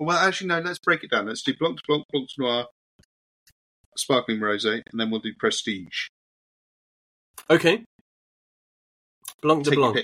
well, 0.01 0.17
actually, 0.17 0.47
no. 0.49 0.61
Let's 0.61 0.79
break 0.79 1.05
it 1.05 1.11
down. 1.11 1.27
Let's 1.27 1.43
do 1.43 1.53
Blanc 1.61 1.77
de 1.77 1.83
Blanc, 1.87 2.05
Blanc 2.11 2.27
de 2.27 2.43
Noir, 2.43 2.67
Sparkling 3.99 4.41
Rosé, 4.41 4.81
and 4.91 4.99
then 4.99 5.11
we'll 5.11 5.21
do 5.21 5.35
Prestige. 5.39 6.07
Okay. 7.51 7.85
Blanc 9.43 9.63
de 9.63 9.71
Take 9.71 9.79
Blanc. 9.79 9.99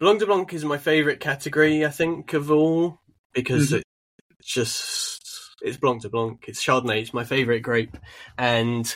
Blanc 0.00 0.18
de 0.18 0.26
Blanc 0.26 0.52
is 0.52 0.64
my 0.64 0.76
favourite 0.78 1.20
category, 1.20 1.86
I 1.86 1.90
think, 1.90 2.32
of 2.32 2.50
all 2.50 2.98
because 3.32 3.70
Mhm. 3.70 3.82
it's 4.40 4.52
just 4.52 5.20
it's 5.62 5.76
Blanc 5.76 6.02
de 6.02 6.08
Blanc. 6.08 6.44
It's 6.48 6.64
Chardonnay. 6.64 7.02
It's 7.02 7.14
my 7.14 7.22
favourite 7.24 7.62
grape, 7.62 7.96
and 8.36 8.92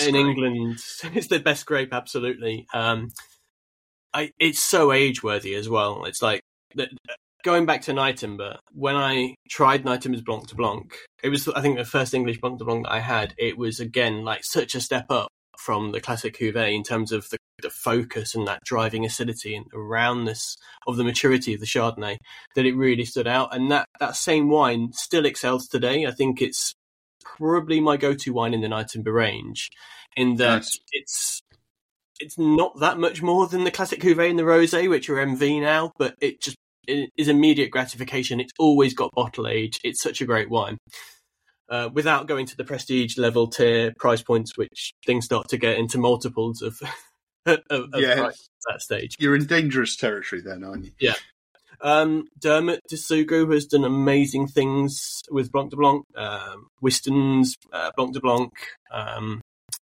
in 0.00 0.12
grape. 0.12 0.14
England, 0.14 0.78
it's 1.14 1.28
the 1.28 1.40
best 1.40 1.66
grape. 1.66 1.92
Absolutely. 1.92 2.66
Um, 2.72 3.10
I 4.12 4.32
it's 4.38 4.60
so 4.60 4.92
age 4.92 5.22
worthy 5.22 5.54
as 5.54 5.68
well. 5.68 6.04
It's 6.04 6.22
like 6.22 6.40
going 7.44 7.66
back 7.66 7.82
to 7.82 7.92
Nyetimber. 7.92 8.58
When 8.72 8.96
I 8.96 9.34
tried 9.48 9.84
Nyetimber's 9.84 10.22
Blanc 10.22 10.48
de 10.48 10.54
Blanc, 10.54 10.94
it 11.22 11.28
was 11.28 11.48
I 11.48 11.60
think 11.60 11.78
the 11.78 11.84
first 11.84 12.14
English 12.14 12.40
Blanc 12.40 12.58
de 12.58 12.64
Blanc 12.64 12.84
that 12.84 12.92
I 12.92 13.00
had. 13.00 13.34
It 13.38 13.56
was 13.56 13.80
again 13.80 14.24
like 14.24 14.44
such 14.44 14.74
a 14.74 14.80
step 14.80 15.06
up 15.10 15.28
from 15.60 15.92
the 15.92 16.00
classic 16.00 16.38
cuvee 16.38 16.74
in 16.74 16.82
terms 16.82 17.12
of 17.12 17.28
the, 17.28 17.36
the 17.62 17.70
focus 17.70 18.34
and 18.34 18.46
that 18.46 18.64
driving 18.64 19.04
acidity 19.04 19.54
and 19.54 19.66
the 19.70 19.78
roundness 19.78 20.56
of 20.86 20.96
the 20.96 21.04
maturity 21.04 21.52
of 21.52 21.60
the 21.60 21.66
Chardonnay 21.66 22.16
that 22.56 22.64
it 22.64 22.74
really 22.74 23.04
stood 23.04 23.26
out. 23.26 23.54
And 23.54 23.70
that, 23.70 23.86
that 24.00 24.16
same 24.16 24.48
wine 24.48 24.92
still 24.94 25.26
excels 25.26 25.68
today. 25.68 26.06
I 26.06 26.12
think 26.12 26.40
it's 26.40 26.72
probably 27.24 27.80
my 27.80 27.96
go-to 27.96 28.32
wine 28.32 28.54
in 28.54 28.60
the 28.60 28.68
Nyetimber 28.68 29.12
range 29.14 29.70
in 30.16 30.36
that 30.36 30.56
Nice. 30.62 30.78
it's 30.92 31.42
it's 32.18 32.38
not 32.38 32.78
that 32.80 32.98
much 32.98 33.22
more 33.22 33.46
than 33.46 33.64
the 33.64 33.70
classic 33.70 34.00
cuvee 34.00 34.28
and 34.28 34.38
the 34.38 34.42
rosé, 34.42 34.88
which 34.90 35.08
are 35.08 35.14
MV 35.16 35.60
now, 35.62 35.92
but 35.98 36.14
it 36.20 36.40
just 36.42 36.56
it 36.86 37.10
is 37.16 37.28
immediate 37.28 37.70
gratification. 37.70 38.40
It's 38.40 38.52
always 38.58 38.94
got 38.94 39.10
bottle 39.12 39.46
age. 39.46 39.78
It's 39.84 40.02
such 40.02 40.20
a 40.20 40.26
great 40.26 40.50
wine. 40.50 40.78
Uh, 41.68 41.88
without 41.92 42.26
going 42.26 42.46
to 42.46 42.56
the 42.56 42.64
prestige 42.64 43.16
level 43.16 43.46
tier 43.46 43.92
price 43.98 44.22
points, 44.22 44.58
which 44.58 44.92
things 45.06 45.24
start 45.24 45.48
to 45.48 45.56
get 45.56 45.78
into 45.78 45.98
multiples 45.98 46.62
of 46.62 46.80
of, 47.46 47.60
of 47.70 47.88
Yeah. 47.96 48.16
price 48.16 48.48
at 48.68 48.74
that 48.74 48.82
stage. 48.82 49.14
You're 49.18 49.36
in 49.36 49.46
dangerous 49.46 49.96
territory 49.96 50.42
then, 50.42 50.64
aren't 50.64 50.86
you? 50.86 51.12
Um, 51.82 52.28
Dermot 52.38 52.80
Sugrue 52.92 53.52
has 53.52 53.66
done 53.66 53.84
amazing 53.84 54.48
things 54.48 55.22
with 55.30 55.50
Blanc 55.50 55.70
de 55.70 55.76
Blanc, 55.76 56.04
um, 56.16 56.68
Wiston's 56.80 57.54
uh, 57.72 57.90
Blanc 57.96 58.12
de 58.12 58.20
Blanc, 58.20 58.52
um, 58.92 59.40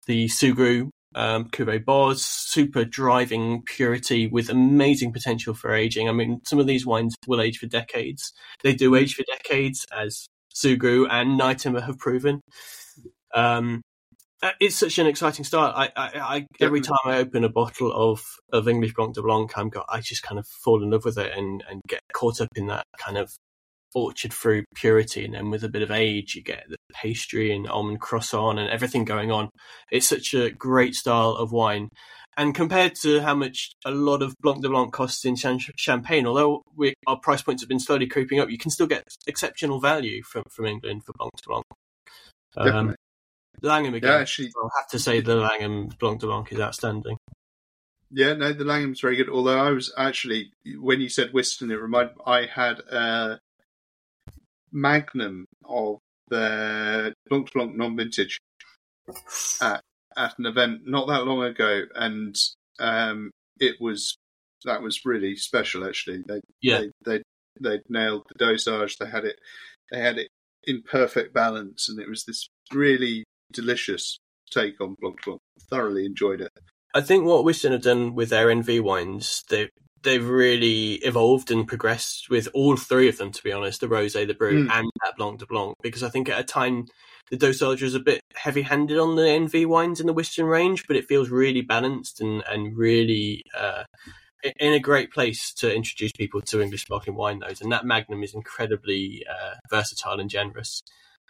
the 0.05 0.27
Sugrue 0.27 0.89
um, 1.15 1.45
Cuvée 1.45 1.83
Boz, 1.83 2.23
super 2.23 2.85
driving 2.85 3.63
purity 3.63 4.27
with 4.27 4.49
amazing 4.49 5.11
potential 5.11 5.53
for 5.53 5.73
aging. 5.73 6.07
I 6.07 6.11
mean, 6.11 6.41
some 6.45 6.59
of 6.59 6.67
these 6.67 6.85
wines 6.85 7.15
will 7.27 7.41
age 7.41 7.57
for 7.57 7.67
decades. 7.67 8.31
They 8.63 8.73
do 8.73 8.95
age 8.95 9.15
for 9.15 9.23
decades, 9.23 9.85
as 9.91 10.27
Sugrue 10.53 11.07
and 11.09 11.39
Nyetimber 11.39 11.83
have 11.83 11.97
proven. 11.97 12.41
Um, 13.33 13.81
it's 14.59 14.75
such 14.75 14.97
an 14.97 15.07
exciting 15.07 15.45
start. 15.45 15.75
I, 15.75 15.89
I, 15.95 16.19
I 16.19 16.47
every 16.59 16.81
time 16.81 16.97
I 17.05 17.17
open 17.17 17.43
a 17.43 17.49
bottle 17.49 17.91
of, 17.93 18.23
of 18.51 18.67
English 18.67 18.93
Blanc 18.93 19.13
de 19.13 19.21
Blanc, 19.21 19.51
I'm 19.57 19.69
got, 19.69 19.85
I 19.87 20.01
just 20.01 20.23
kind 20.23 20.39
of 20.39 20.47
fall 20.47 20.83
in 20.83 20.89
love 20.89 21.05
with 21.05 21.17
it 21.17 21.31
and, 21.37 21.63
and 21.69 21.81
get 21.87 22.01
caught 22.13 22.41
up 22.41 22.49
in 22.55 22.67
that 22.67 22.85
kind 22.97 23.17
of 23.17 23.31
orchard 23.93 24.33
fruit 24.33 24.65
purity. 24.75 25.25
And 25.25 25.35
then 25.35 25.51
with 25.51 25.63
a 25.63 25.69
bit 25.69 25.81
of 25.83 25.91
age, 25.91 26.35
you 26.35 26.41
get 26.41 26.65
the 26.69 26.77
pastry 26.93 27.53
and 27.53 27.67
almond 27.67 28.01
croissant 28.01 28.59
and 28.59 28.69
everything 28.69 29.05
going 29.05 29.31
on. 29.31 29.49
It's 29.91 30.07
such 30.07 30.33
a 30.33 30.49
great 30.49 30.95
style 30.95 31.31
of 31.31 31.51
wine. 31.51 31.89
And 32.37 32.55
compared 32.55 32.95
to 33.01 33.21
how 33.21 33.35
much 33.35 33.73
a 33.85 33.91
lot 33.91 34.21
of 34.23 34.33
Blanc 34.41 34.61
de 34.61 34.69
Blanc 34.69 34.93
costs 34.93 35.25
in 35.25 35.35
Champagne, 35.35 36.25
although 36.25 36.61
we, 36.75 36.93
our 37.05 37.19
price 37.19 37.41
points 37.41 37.61
have 37.61 37.69
been 37.69 37.79
slowly 37.79 38.07
creeping 38.07 38.39
up, 38.39 38.49
you 38.49 38.57
can 38.57 38.71
still 38.71 38.87
get 38.87 39.03
exceptional 39.27 39.81
value 39.81 40.23
from, 40.23 40.43
from 40.49 40.65
England 40.65 41.03
for 41.05 41.13
Blanc 41.17 41.31
de 41.35 41.47
Blanc. 41.47 41.65
Um. 42.57 42.95
Langham 43.61 43.93
again. 43.93 44.11
Yeah, 44.11 44.17
actually, 44.19 44.51
I'll 44.61 44.71
have 44.79 44.89
to 44.89 44.99
say 44.99 45.21
the 45.21 45.35
Langham 45.35 45.89
Blanc 45.99 46.19
de 46.21 46.27
Blanc 46.27 46.51
is 46.51 46.59
outstanding. 46.59 47.17
yeah, 48.11 48.33
no, 48.33 48.53
the 48.53 48.65
Langham's 48.65 49.01
very 49.01 49.15
good. 49.15 49.29
Although 49.29 49.59
I 49.59 49.69
was 49.71 49.93
actually, 49.97 50.51
when 50.79 50.99
you 51.01 51.09
said 51.09 51.31
Wiston, 51.33 51.71
it 51.71 51.75
reminded 51.75 52.15
I 52.25 52.45
had 52.45 52.79
a 52.79 53.39
Magnum 54.71 55.45
of 55.65 55.97
the 56.29 57.13
Blanc 57.29 57.47
de 57.47 57.51
Blanc 57.53 57.75
non-vintage 57.75 58.39
at 59.61 59.81
at 60.17 60.37
an 60.37 60.45
event 60.45 60.81
not 60.85 61.07
that 61.07 61.25
long 61.25 61.43
ago, 61.43 61.83
and 61.95 62.35
um, 62.79 63.31
it 63.59 63.75
was 63.79 64.15
that 64.65 64.81
was 64.81 65.05
really 65.05 65.35
special. 65.35 65.85
Actually, 65.85 66.23
they 66.27 66.39
Yeah. 66.61 66.81
they 67.05 67.17
they 67.17 67.23
they 67.59 67.79
nailed 67.89 68.23
the 68.29 68.45
dosage. 68.45 68.97
They 68.97 69.07
had 69.07 69.25
it 69.25 69.39
they 69.91 69.99
had 69.99 70.17
it 70.17 70.29
in 70.63 70.81
perfect 70.83 71.33
balance, 71.33 71.89
and 71.89 71.99
it 71.99 72.07
was 72.09 72.23
this 72.23 72.47
really 72.73 73.23
delicious 73.51 74.17
take 74.49 74.79
on 74.81 74.95
Blanc 74.99 75.17
de 75.21 75.25
Blanc. 75.25 75.41
Thoroughly 75.69 76.05
enjoyed 76.05 76.41
it. 76.41 76.51
I 76.93 77.01
think 77.01 77.23
what 77.25 77.45
Wiston 77.45 77.71
have 77.71 77.81
done 77.83 78.15
with 78.15 78.29
their 78.29 78.47
NV 78.47 78.81
wines, 78.81 79.43
they 79.49 79.69
they've 80.03 80.27
really 80.27 80.93
evolved 80.95 81.51
and 81.51 81.67
progressed 81.67 82.27
with 82.29 82.47
all 82.55 82.75
three 82.75 83.07
of 83.07 83.17
them. 83.17 83.31
To 83.31 83.43
be 83.43 83.51
honest, 83.51 83.81
the 83.81 83.87
rosé, 83.87 84.25
the 84.27 84.33
brut, 84.33 84.53
Mm. 84.53 84.71
and 84.71 84.89
that 85.03 85.15
Blanc 85.17 85.39
de 85.39 85.45
Blanc, 85.45 85.75
because 85.81 86.03
I 86.03 86.09
think 86.09 86.27
at 86.27 86.39
a 86.39 86.43
time 86.43 86.87
the 87.29 87.37
dosage 87.37 87.81
was 87.81 87.95
a 87.95 87.99
bit 87.99 88.19
heavy-handed 88.35 88.97
on 88.97 89.15
the 89.15 89.21
NV 89.21 89.67
wines 89.67 90.01
in 90.01 90.07
the 90.07 90.13
Wiston 90.13 90.45
range, 90.45 90.85
but 90.87 90.97
it 90.97 91.05
feels 91.07 91.29
really 91.29 91.61
balanced 91.61 92.19
and 92.19 92.43
and 92.49 92.75
really. 92.77 93.43
Uh, 93.57 93.83
in 94.59 94.73
a 94.73 94.79
great 94.79 95.11
place 95.11 95.53
to 95.53 95.71
introduce 95.71 96.11
people 96.13 96.41
to 96.41 96.61
English 96.63 96.81
sparkling 96.81 97.15
wine, 97.15 97.37
those, 97.37 97.61
and 97.61 97.71
that 97.71 97.85
Magnum 97.85 98.23
is 98.23 98.33
incredibly 98.33 99.23
uh, 99.29 99.53
versatile 99.69 100.19
and 100.19 100.31
generous. 100.31 100.81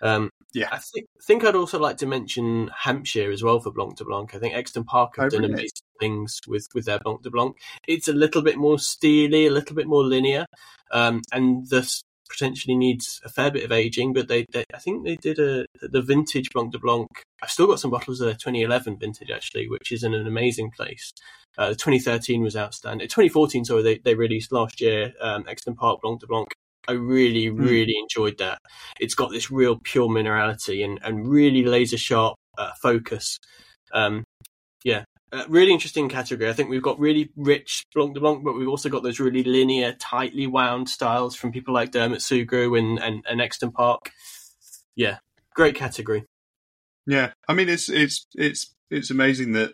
Um, 0.02 0.30
Yeah. 0.54 0.70
I 0.72 0.80
think 0.80 1.06
think 1.24 1.44
I'd 1.44 1.56
also 1.56 1.80
like 1.80 1.98
to 1.98 2.06
mention 2.06 2.70
Hampshire 2.78 3.32
as 3.32 3.44
well 3.44 3.60
for 3.60 3.72
Blanc 3.72 3.96
de 3.98 4.04
Blanc. 4.06 4.34
I 4.36 4.40
think 4.40 4.54
Exton 4.54 4.84
Park 4.84 5.16
have 5.18 5.26
Oh, 5.28 5.30
done 5.30 5.42
really? 5.42 5.54
amazing 5.54 5.88
things 6.00 6.40
with, 6.48 6.68
with 6.74 6.86
their 6.86 7.00
Blanc 7.00 7.22
de 7.22 7.30
Blanc. 7.30 7.56
It's 7.88 8.08
a 8.08 8.14
little 8.14 8.42
bit 8.42 8.58
more 8.58 8.80
steely, 8.80 9.46
a 9.48 9.52
little 9.52 9.76
bit 9.76 9.88
more 9.88 10.04
linear, 10.04 10.46
um, 10.92 11.22
and 11.32 11.70
thus 11.70 12.02
potentially 12.30 12.76
needs 12.76 13.20
a 13.26 13.30
fair 13.30 13.52
bit 13.52 13.64
of 13.64 13.72
aging. 13.72 14.14
But 14.14 14.28
they, 14.28 14.46
they 14.52 14.64
I 14.74 14.80
think 14.80 15.06
they 15.06 15.16
did 15.18 15.40
a 15.40 15.66
the 15.82 16.02
vintage 16.02 16.50
Blanc 16.54 16.72
de 16.72 16.80
Blanc. 16.80 17.08
I've 17.44 17.52
still 17.52 17.68
got 17.68 17.80
some 17.80 17.92
bottles 17.92 18.20
of 18.22 18.26
their 18.26 18.34
2011 18.36 18.98
vintage 18.98 19.30
actually, 19.32 19.70
which 19.70 19.92
is 19.92 20.04
in 20.04 20.14
an 20.14 20.28
amazing 20.28 20.72
place. 20.72 21.12
Uh, 21.58 21.70
the 21.70 21.76
2013 21.76 22.42
was 22.42 22.56
outstanding. 22.56 23.08
2014, 23.08 23.66
sorry, 23.66 23.84
they, 23.84 23.98
they 23.98 24.16
released 24.16 24.54
last 24.54 24.80
year. 24.80 25.14
Um, 25.20 25.44
Exton 25.50 25.76
Park 25.76 26.02
Blanc 26.02 26.22
de 26.22 26.28
Blanc. 26.28 26.48
I 26.88 26.94
really, 26.94 27.50
really 27.50 27.96
enjoyed 27.98 28.38
that. 28.40 28.60
It's 29.00 29.16
got 29.16 29.32
this 29.32 29.52
real 29.52 29.80
pure 29.84 30.08
minerality 30.10 30.84
and, 30.84 31.00
and 31.04 31.28
really 31.28 31.64
laser 31.64 31.98
sharp 31.98 32.36
uh, 32.58 32.72
focus. 32.82 33.38
Um, 33.94 34.24
yeah, 34.84 35.04
uh, 35.32 35.46
really 35.48 35.72
interesting 35.72 36.10
category. 36.10 36.50
I 36.50 36.54
think 36.54 36.70
we've 36.70 36.82
got 36.82 37.00
really 37.00 37.30
rich 37.36 37.84
Blanc 37.94 38.14
de 38.14 38.20
Blanc, 38.20 38.44
but 38.44 38.54
we've 38.54 38.68
also 38.68 38.90
got 38.90 39.04
those 39.04 39.20
really 39.20 39.44
linear, 39.44 39.94
tightly 39.94 40.48
wound 40.48 40.90
styles 40.90 41.36
from 41.36 41.52
people 41.52 41.74
like 41.74 41.92
Dermot 41.92 42.20
Sugrue 42.20 42.78
and, 42.78 43.00
and, 43.00 43.24
and 43.30 43.42
Exton 43.42 43.72
Park. 43.72 44.12
Yeah, 44.96 45.20
great 45.56 45.76
category. 45.76 46.26
Yeah, 47.08 47.32
I 47.48 47.54
mean 47.54 47.70
it's 47.70 47.90
it's 47.90 48.28
it's 48.36 48.74
it's 48.90 49.10
amazing 49.10 49.54
that. 49.54 49.74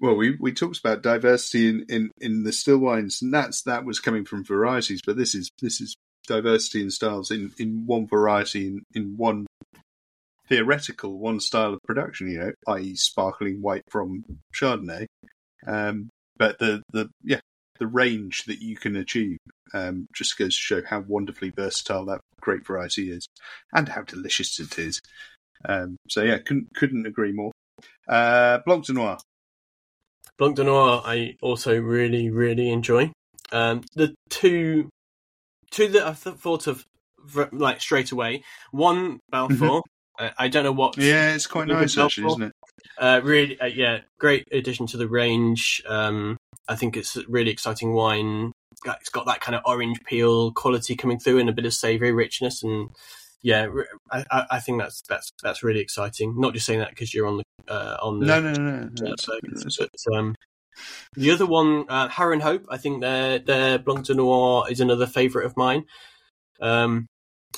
Well, 0.00 0.16
we, 0.16 0.36
we 0.40 0.52
talked 0.52 0.78
about 0.78 1.02
diversity 1.02 1.68
in, 1.68 1.86
in, 1.88 2.10
in 2.20 2.42
the 2.44 2.52
still 2.52 2.78
wines, 2.78 3.22
and 3.22 3.32
that's 3.32 3.62
that 3.62 3.84
was 3.84 4.00
coming 4.00 4.24
from 4.24 4.44
varieties, 4.44 5.00
but 5.04 5.16
this 5.16 5.34
is 5.34 5.50
this 5.60 5.80
is 5.80 5.94
diversity 6.26 6.82
in 6.82 6.90
styles 6.90 7.30
in, 7.30 7.52
in 7.58 7.84
one 7.86 8.06
variety 8.06 8.68
in, 8.68 8.82
in 8.94 9.16
one 9.16 9.46
theoretical 10.48 11.18
one 11.18 11.40
style 11.40 11.74
of 11.74 11.82
production, 11.82 12.30
you 12.30 12.38
know, 12.38 12.52
i.e., 12.68 12.94
sparkling 12.94 13.62
white 13.62 13.82
from 13.88 14.24
Chardonnay. 14.54 15.06
Um, 15.66 16.08
but 16.36 16.58
the 16.58 16.82
the 16.92 17.08
yeah 17.22 17.40
the 17.78 17.86
range 17.86 18.44
that 18.44 18.60
you 18.60 18.76
can 18.76 18.96
achieve 18.96 19.38
um, 19.74 20.06
just 20.14 20.38
goes 20.38 20.54
to 20.54 20.60
show 20.60 20.82
how 20.84 21.00
wonderfully 21.00 21.50
versatile 21.50 22.04
that 22.06 22.20
grape 22.40 22.66
variety 22.66 23.10
is, 23.10 23.26
and 23.72 23.88
how 23.88 24.02
delicious 24.02 24.58
it 24.58 24.78
is. 24.78 25.00
Um, 25.64 25.96
so 26.08 26.22
yeah, 26.22 26.38
couldn't 26.38 26.74
couldn't 26.74 27.06
agree 27.06 27.32
more. 27.32 27.52
Uh, 28.08 28.58
Blanc 28.64 28.84
de 28.84 28.92
Noir. 28.92 29.18
Blanc 30.38 30.56
de 30.56 30.64
Noir, 30.64 31.02
I 31.04 31.36
also 31.42 31.78
really, 31.78 32.30
really 32.30 32.70
enjoy. 32.70 33.12
Um, 33.52 33.82
the 33.94 34.14
two, 34.30 34.88
two 35.70 35.88
that 35.88 36.22
th- 36.22 36.36
thought 36.36 36.66
of 36.66 36.84
like 37.52 37.80
straight 37.80 38.12
away. 38.12 38.42
One 38.70 39.20
Balfour. 39.30 39.82
I, 40.18 40.32
I 40.38 40.48
don't 40.48 40.64
know 40.64 40.72
what. 40.72 40.96
Yeah, 40.96 41.34
it's 41.34 41.46
quite 41.46 41.68
nice 41.68 41.96
actually, 41.96 42.26
isn't 42.26 42.42
it? 42.42 42.52
Uh, 42.98 43.20
really, 43.22 43.60
uh, 43.60 43.66
yeah, 43.66 44.00
great 44.18 44.46
addition 44.52 44.86
to 44.88 44.96
the 44.96 45.08
range. 45.08 45.82
Um, 45.86 46.36
I 46.68 46.76
think 46.76 46.96
it's 46.96 47.16
a 47.16 47.22
really 47.28 47.50
exciting 47.50 47.92
wine. 47.92 48.52
It's 48.84 49.10
got 49.10 49.26
that 49.26 49.40
kind 49.40 49.54
of 49.54 49.62
orange 49.64 50.00
peel 50.04 50.52
quality 50.52 50.96
coming 50.96 51.18
through 51.18 51.38
and 51.38 51.48
a 51.48 51.52
bit 51.52 51.66
of 51.66 51.74
savoury 51.74 52.12
richness, 52.12 52.62
and 52.62 52.90
yeah, 53.42 53.66
I, 54.10 54.24
I- 54.50 54.60
think 54.60 54.80
that's 54.80 55.02
that's 55.02 55.32
that's 55.42 55.62
really 55.62 55.80
exciting. 55.80 56.34
Not 56.38 56.54
just 56.54 56.66
saying 56.66 56.80
that 56.80 56.90
because 56.90 57.12
you're 57.12 57.26
on 57.26 57.38
the 57.38 57.72
uh, 57.72 57.96
on 58.02 58.20
the 58.20 58.26
No, 58.26 58.40
no, 58.40 58.52
no, 58.52 58.60
no. 58.60 58.86
uh, 58.86 58.88
That's, 59.10 59.24
Fergus, 59.24 59.76
but 59.78 60.16
um, 60.16 60.34
The 61.16 61.30
other 61.30 61.46
one, 61.46 61.84
uh, 61.88 62.08
Harrow 62.08 62.32
and 62.32 62.42
Hope, 62.42 62.64
I 62.68 62.76
think 62.78 63.00
their 63.00 63.38
their 63.38 63.78
Blanc 63.78 64.06
de 64.06 64.14
Noir 64.14 64.66
is 64.70 64.80
another 64.80 65.06
favourite 65.06 65.46
of 65.46 65.56
mine. 65.56 65.84
Um, 66.60 67.06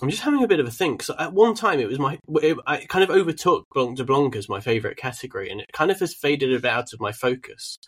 I'm 0.02 0.10
just 0.10 0.22
having 0.22 0.42
a 0.42 0.48
bit 0.48 0.58
of 0.60 0.66
a 0.66 0.70
think. 0.72 1.02
So 1.04 1.14
at 1.18 1.32
one 1.32 1.54
time, 1.54 1.78
it 1.78 1.88
was 1.88 1.98
my 1.98 2.18
it, 2.42 2.56
I 2.66 2.78
kind 2.86 3.04
of 3.04 3.10
overtook 3.10 3.66
Blanc 3.72 3.96
de 3.96 4.04
Blanc 4.04 4.34
as 4.36 4.48
my 4.48 4.60
favourite 4.60 4.96
category, 4.96 5.50
and 5.50 5.60
it 5.60 5.70
kind 5.72 5.90
of 5.90 6.00
has 6.00 6.14
faded 6.14 6.52
a 6.52 6.58
bit 6.58 6.70
out 6.70 6.92
of 6.92 7.00
my 7.00 7.12
focus. 7.12 7.78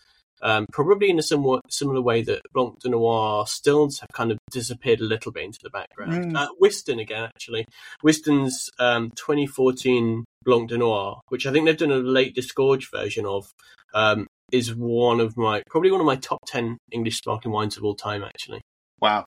Um, 0.43 0.67
probably 0.71 1.09
in 1.11 1.19
a 1.19 1.23
somewhat 1.23 1.63
similar 1.71 2.01
way 2.01 2.23
that 2.23 2.43
Blanc 2.53 2.79
de 2.81 2.91
Noir 2.91 3.47
stills 3.47 4.01
have 4.01 4.11
kind 4.13 4.31
of 4.31 4.39
disappeared 4.51 5.01
a 5.01 5.05
little 5.05 5.33
bit 5.33 5.45
into 5.45 5.59
the 5.63 5.71
background. 5.71 6.33
Mm. 6.33 6.37
Uh, 6.37 6.49
Wiston 6.61 6.99
again, 6.99 7.25
actually. 7.25 7.65
Wiston's 8.03 8.69
um, 8.79 9.11
2014 9.17 10.25
Blanc 10.45 10.69
de 10.69 10.79
Noir, 10.79 11.21
which 11.29 11.47
I 11.47 11.53
think 11.53 11.67
they've 11.67 11.77
done 11.77 11.91
a 11.91 11.97
late 11.97 12.35
disgorge 12.35 12.91
version 12.91 13.25
of, 13.25 13.51
um, 13.95 14.27
is 14.53 14.75
one 14.75 15.21
of 15.21 15.37
my 15.37 15.63
probably 15.71 15.91
one 15.91 16.01
of 16.01 16.07
my 16.07 16.17
top 16.17 16.41
10 16.47 16.79
English 16.93 17.19
sparkling 17.19 17.53
wines 17.53 17.77
of 17.77 17.85
all 17.85 17.95
time, 17.95 18.23
actually. 18.23 18.61
Wow, 19.01 19.25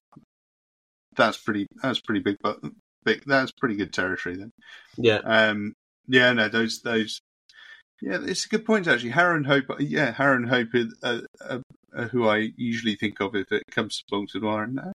that's 1.16 1.38
pretty. 1.38 1.68
That's 1.82 2.00
pretty 2.02 2.22
big, 2.22 2.38
but 2.42 2.60
big. 3.04 3.24
That's 3.26 3.52
pretty 3.52 3.76
good 3.76 3.94
territory 3.94 4.38
then. 4.38 4.52
Yeah. 4.98 5.18
Um, 5.18 5.74
yeah, 6.08 6.34
no, 6.34 6.50
those 6.50 6.82
those. 6.82 7.20
Yeah, 8.02 8.20
it's 8.22 8.46
a 8.46 8.50
good 8.50 8.66
point 8.66 8.88
actually. 8.88 9.12
Harrow 9.12 9.36
and 9.36 9.46
Hope. 9.46 9.66
Yeah, 9.80 10.12
Harrow 10.12 10.36
and 10.38 10.50
Hope 10.50 10.70
are, 11.04 11.22
are, 11.50 11.62
are 11.96 12.08
who 12.08 12.28
I 12.28 12.50
usually 12.56 12.96
think 12.96 13.20
of 13.20 13.36
if 13.36 13.52
it 13.52 13.64
comes 13.72 13.98
to 13.98 14.04
Blanc 14.10 14.32
de 14.32 14.40
Noir. 14.40 14.64
And 14.64 14.80
uh, 14.80 14.92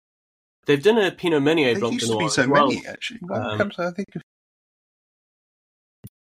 They've 0.66 0.82
done 0.82 1.00
a 1.00 1.12
Pinot 1.12 1.42
Meunier 1.42 1.74
there 1.74 1.80
Blanc 1.80 1.94
used 1.96 2.08
de 2.08 2.14
to 2.14 2.20
be 2.20 2.30
so 2.30 2.48
well. 2.48 2.68
many 2.68 2.86
actually. 2.86 3.20
Um, 3.32 3.58
comes, 3.58 3.80
I 3.80 3.92
think 3.92 4.16
of 4.16 4.22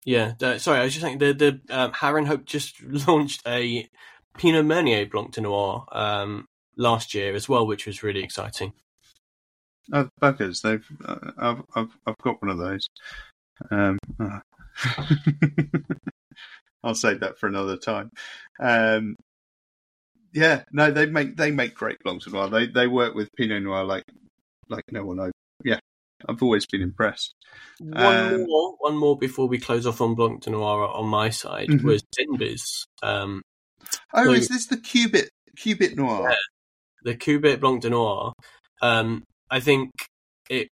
Yeah, 0.06 0.34
sorry, 0.58 0.80
I 0.80 0.84
was 0.84 0.94
just 0.94 1.04
saying 1.04 1.20
the 1.20 1.34
the 1.34 1.62
um, 1.70 1.94
Harrow 1.94 2.26
Hope 2.26 2.46
just 2.46 2.82
launched 3.08 3.42
a 3.48 3.88
Pinot 4.38 4.66
Meunier 4.66 5.06
Blanc 5.06 5.34
de 5.34 5.42
Noir 5.42 5.86
um, 5.92 6.46
last 6.76 7.14
year 7.14 7.36
as 7.36 7.48
well, 7.48 7.68
which 7.68 7.86
was 7.86 8.02
really 8.02 8.24
exciting. 8.24 8.74
Oh, 9.92 10.10
buggers! 10.22 10.62
They've 10.62 10.86
uh, 11.06 11.32
I've 11.38 11.64
I've 11.76 11.98
I've 12.08 12.18
got 12.24 12.42
one 12.42 12.50
of 12.50 12.58
those. 12.58 12.88
Um, 13.70 14.00
uh. 14.20 14.40
I'll 16.84 16.96
save 16.96 17.22
that 17.22 17.38
for 17.40 17.48
another 17.48 17.78
time. 17.78 18.10
Um, 18.60 19.16
yeah, 20.34 20.64
no, 20.72 20.92
they 20.92 21.06
make 21.06 21.38
they 21.38 21.52
make 21.52 21.76
great 21.76 21.98
blancs 22.04 22.28
well. 22.32 22.50
They 22.50 22.68
they 22.68 22.88
work 22.88 23.14
with 23.16 23.30
Pinot 23.38 23.62
Noir 23.64 23.84
like 23.84 24.04
like 24.70 24.84
no 24.92 25.06
one 25.06 25.18
knows. 25.18 25.32
Yeah, 25.64 25.80
I've 26.28 26.42
always 26.42 26.66
been 26.66 26.82
impressed. 26.82 27.34
One 27.80 27.96
Um, 28.34 28.44
more, 28.46 28.76
one 28.80 28.98
more 28.98 29.18
before 29.18 29.48
we 29.48 29.60
close 29.60 29.86
off 29.86 30.02
on 30.02 30.16
Blanc 30.16 30.42
de 30.42 30.50
Noir 30.50 30.88
on 30.88 31.08
my 31.08 31.30
side 31.30 31.68
Mhm. 31.70 31.84
was 31.84 32.04
Denbies. 32.18 32.86
Um, 33.02 33.42
Oh, 34.14 34.26
So- 34.26 34.32
is 34.32 34.48
this 34.48 34.68
the 34.68 34.78
Cubitt 34.78 35.30
Cubitt 35.58 35.96
Noir? 35.96 36.30
Yeah. 36.32 36.36
the 37.04 37.16
Cubitt 37.16 37.60
Blanc 37.60 37.82
de 37.82 37.90
Noir. 37.90 38.32
Um, 38.82 39.24
I 39.52 39.60
think 39.60 39.92
it. 40.50 40.70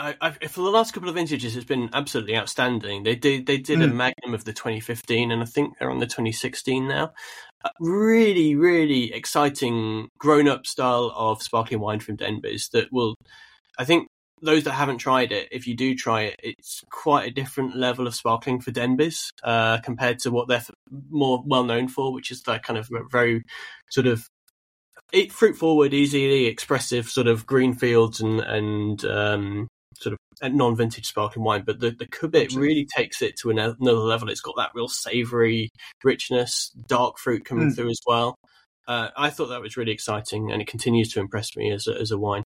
I, 0.00 0.16
I, 0.20 0.30
for 0.30 0.62
the 0.62 0.70
last 0.70 0.94
couple 0.94 1.08
of 1.10 1.14
vintages, 1.14 1.56
it's 1.56 1.66
been 1.66 1.90
absolutely 1.92 2.36
outstanding. 2.36 3.02
They 3.02 3.14
did 3.14 3.46
they 3.46 3.58
did 3.58 3.82
a 3.82 3.86
Mm. 3.86 3.94
Magnum 3.94 4.34
of 4.34 4.44
the 4.44 4.52
2015, 4.52 5.30
and 5.30 5.42
I 5.42 5.44
think 5.44 5.78
they're 5.78 5.90
on 5.90 5.98
the 5.98 6.06
2016 6.06 6.88
now. 6.88 7.12
Uh, 7.62 7.68
really, 7.78 8.56
really 8.56 9.12
exciting 9.12 10.08
grown 10.18 10.48
up 10.48 10.66
style 10.66 11.12
of 11.14 11.42
sparkling 11.42 11.80
wine 11.80 12.00
from 12.00 12.16
Denbies 12.16 12.70
that 12.70 12.90
will. 12.90 13.14
I 13.78 13.84
think 13.84 14.08
those 14.42 14.64
that 14.64 14.72
haven't 14.72 14.98
tried 14.98 15.32
it, 15.32 15.48
if 15.52 15.66
you 15.66 15.76
do 15.76 15.94
try 15.94 16.22
it, 16.22 16.40
it's 16.42 16.82
quite 16.90 17.28
a 17.28 17.30
different 17.30 17.76
level 17.76 18.06
of 18.06 18.14
sparkling 18.14 18.60
for 18.60 18.70
Denbies 18.70 19.28
uh, 19.44 19.78
compared 19.82 20.18
to 20.20 20.30
what 20.30 20.48
they're 20.48 20.64
more 21.10 21.42
well 21.46 21.64
known 21.64 21.88
for, 21.88 22.12
which 22.14 22.30
is 22.30 22.42
that 22.42 22.62
kind 22.62 22.78
of 22.78 22.88
very 23.10 23.44
sort 23.90 24.06
of 24.06 24.26
it, 25.12 25.30
fruit 25.30 25.56
forward, 25.56 25.92
easily 25.92 26.46
expressive 26.46 27.08
sort 27.08 27.26
of 27.26 27.46
green 27.46 27.74
fields 27.74 28.20
and 28.20 28.40
and 28.40 29.04
um, 29.04 29.68
sort 29.96 30.14
of 30.42 30.52
non 30.52 30.76
vintage 30.76 31.06
sparkling 31.06 31.44
wine. 31.44 31.62
But 31.66 31.80
the 31.80 31.90
the 31.90 32.06
Cubitt 32.06 32.44
Absolutely. 32.44 32.68
really 32.68 32.86
takes 32.96 33.22
it 33.22 33.36
to 33.42 33.50
another 33.50 33.76
level. 33.80 34.28
It's 34.30 34.40
got 34.40 34.54
that 34.56 34.70
real 34.74 34.88
savoury 34.88 35.70
richness, 36.04 36.70
dark 36.88 37.18
fruit 37.18 37.44
coming 37.44 37.70
Mm. 37.70 37.74
through 37.76 37.90
as 37.90 38.00
well. 38.06 38.36
Uh, 38.88 39.10
I 39.16 39.30
thought 39.30 39.46
that 39.48 39.60
was 39.60 39.76
really 39.76 39.92
exciting, 39.92 40.50
and 40.50 40.60
it 40.60 40.66
continues 40.68 41.12
to 41.12 41.20
impress 41.20 41.56
me 41.56 41.70
as 41.70 41.86
a, 41.86 41.94
as 42.00 42.10
a 42.10 42.18
wine. 42.18 42.42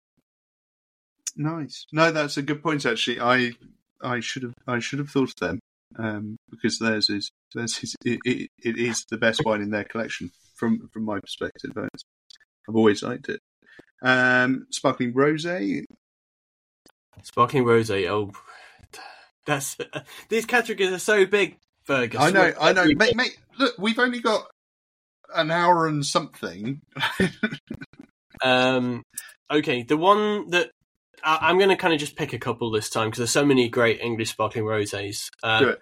Nice. 1.36 1.86
No, 1.92 2.12
that's 2.12 2.38
a 2.38 2.42
good 2.42 2.62
point. 2.62 2.86
Actually, 2.86 3.20
I 3.20 3.54
I 4.02 4.20
should 4.20 4.44
have 4.44 4.54
I 4.68 4.80
should 4.80 5.00
have 5.00 5.10
thought 5.10 5.30
of 5.30 5.36
them 5.40 5.60
um, 5.98 6.38
because 6.50 6.80
theirs 6.80 7.10
is 7.10 7.30
theirs 7.56 7.80
is 7.84 7.96
it, 8.06 8.20
it, 8.26 8.50
it 8.64 8.78
is 8.78 9.06
the 9.10 9.18
best 9.18 9.42
wine 9.46 9.62
in 9.62 9.72
their 9.72 9.84
collection 9.84 10.32
from 10.56 10.90
from 10.94 11.04
my 11.06 11.20
perspective. 11.20 11.72
I've 11.76 12.76
always 12.76 13.04
liked 13.04 13.30
it. 13.30 13.40
Um, 14.02 14.68
sparkling 14.70 15.14
rosé. 15.14 15.84
Sparkling 17.22 17.64
rosé. 17.64 18.10
Oh, 18.10 18.32
that's 19.46 19.78
these 20.30 20.46
categories 20.46 20.92
are 20.92 21.00
so 21.00 21.26
big, 21.26 21.58
Fergus. 21.84 22.20
I 22.20 22.32
know, 22.32 22.54
I 22.60 22.74
know. 22.74 22.86
Mate, 22.96 23.16
mate, 23.16 23.38
look, 23.58 23.76
we've 23.78 24.00
only 24.00 24.20
got 24.20 24.48
an 25.36 25.52
hour 25.52 25.88
and 25.88 26.06
something. 26.06 26.82
Um, 28.44 29.04
okay, 29.50 29.84
the 29.84 29.98
one 29.98 30.50
that 30.50 30.72
I, 31.24 31.40
I'm 31.42 31.58
going 31.58 31.70
to 31.70 31.76
kind 31.76 31.94
of 31.94 32.00
just 32.00 32.16
pick 32.16 32.34
a 32.34 32.40
couple 32.40 32.70
this 32.72 32.90
time 32.90 33.08
because 33.08 33.20
there's 33.20 33.32
so 33.32 33.46
many 33.46 33.70
great 33.70 34.02
English 34.02 34.32
sparkling 34.32 34.66
rosés. 34.66 35.30
Um, 35.42 35.64
Do 35.64 35.70
it. 35.70 35.80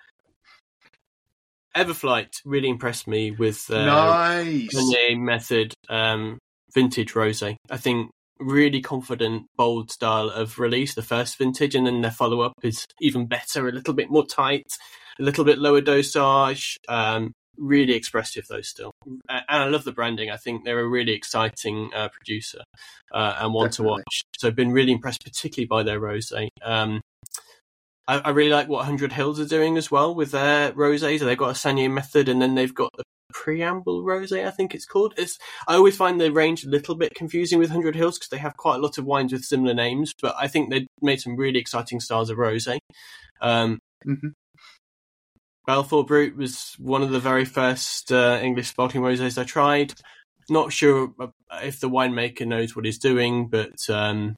Everflyht 1.76 2.42
really 2.46 2.70
impressed 2.70 3.08
me 3.08 3.32
with 3.32 3.70
uh, 3.72 3.86
nice. 3.86 4.70
Method 5.16 5.74
um, 5.90 6.38
vintage 6.74 7.14
rosé. 7.14 7.56
I 7.70 7.78
think 7.78 8.12
really 8.42 8.82
confident, 8.82 9.46
bold 9.56 9.92
style 9.92 10.30
of 10.30 10.60
release. 10.60 10.96
The 10.96 11.02
first 11.02 11.38
vintage, 11.38 11.76
and 11.76 11.88
then 11.88 12.02
their 12.02 12.12
follow 12.12 12.42
up 12.42 12.54
is 12.64 12.86
even 13.00 13.28
better, 13.28 13.68
a 13.68 13.72
little 13.72 13.94
bit 13.94 14.10
more 14.10 14.26
tight, 14.26 14.68
a 15.20 15.24
little 15.24 15.46
bit 15.46 15.60
lower 15.60 15.82
dosage. 15.82 16.78
Um, 16.90 17.34
really 17.58 17.94
expressive 17.94 18.46
though 18.50 18.62
still. 18.62 18.92
And 19.30 19.44
i 19.48 19.66
love 19.66 19.84
the 19.84 19.92
branding. 19.92 20.32
I 20.32 20.38
think 20.38 20.64
they're 20.64 20.80
a 20.80 20.88
really 20.88 21.14
exciting 21.14 21.92
uh, 21.96 22.10
producer 22.10 22.64
uh, 23.12 23.36
and 23.40 23.54
one 23.54 23.70
to 23.72 23.84
watch. 23.84 24.24
So 24.38 24.48
i've 24.48 24.56
been 24.56 24.72
really 24.72 24.92
impressed 24.92 25.24
particularly 25.24 25.68
by 25.68 25.84
their 25.84 26.00
rosé. 26.00 26.48
Um, 26.64 27.02
I, 28.08 28.20
I 28.20 28.30
really 28.32 28.50
like 28.50 28.68
what 28.68 28.78
100 28.78 29.12
hills 29.12 29.40
are 29.40 29.46
doing 29.46 29.78
as 29.78 29.92
well 29.92 30.16
with 30.16 30.32
their 30.32 30.72
rosés. 30.74 31.20
They've 31.20 31.38
got 31.38 31.50
a 31.50 31.54
saignée 31.54 31.92
method 31.92 32.30
and 32.30 32.42
then 32.42 32.56
they've 32.56 32.74
got 32.74 32.92
the 32.98 33.04
preamble 33.32 34.04
rosé 34.04 34.46
i 34.46 34.52
think 34.52 34.74
it's 34.76 34.86
called 34.86 35.14
it's 35.18 35.38
i 35.68 35.76
always 35.76 35.96
find 35.96 36.20
the 36.20 36.32
range 36.32 36.64
a 36.64 36.70
little 36.70 36.96
bit 36.96 37.14
confusing 37.16 37.60
with 37.60 37.70
100 37.70 37.96
hills 37.96 38.18
because 38.18 38.30
they 38.30 38.38
have 38.38 38.58
quite 38.58 38.76
a 38.76 38.82
lot 38.82 38.98
of 38.98 39.06
wines 39.06 39.32
with 39.32 39.44
similar 39.44 39.74
names 39.74 40.14
but 40.22 40.36
i 40.40 40.48
think 40.48 40.70
they 40.70 40.88
made 41.02 41.20
some 41.22 41.36
really 41.36 41.60
exciting 41.60 42.00
styles 42.00 42.30
of 42.30 42.38
rosé 42.38 42.78
um, 43.42 43.80
Mhm. 44.06 44.34
Balfour 45.68 46.06
Brut 46.06 46.36
was 46.36 46.74
one 46.80 47.04
of 47.04 47.12
the 47.12 47.20
very 47.20 47.46
first 47.46 48.12
uh, 48.12 48.40
English 48.42 48.70
sparkling 48.70 49.04
rosés 49.04 49.38
I 49.38 49.44
tried. 49.44 49.94
Not 50.50 50.74
sure 50.74 51.14
if 51.62 51.80
the 51.80 51.90
winemaker 51.90 52.48
knows 52.48 52.76
what 52.76 52.86
he's 52.86 52.98
doing, 52.98 53.48
but 53.48 53.78
um, 53.90 54.36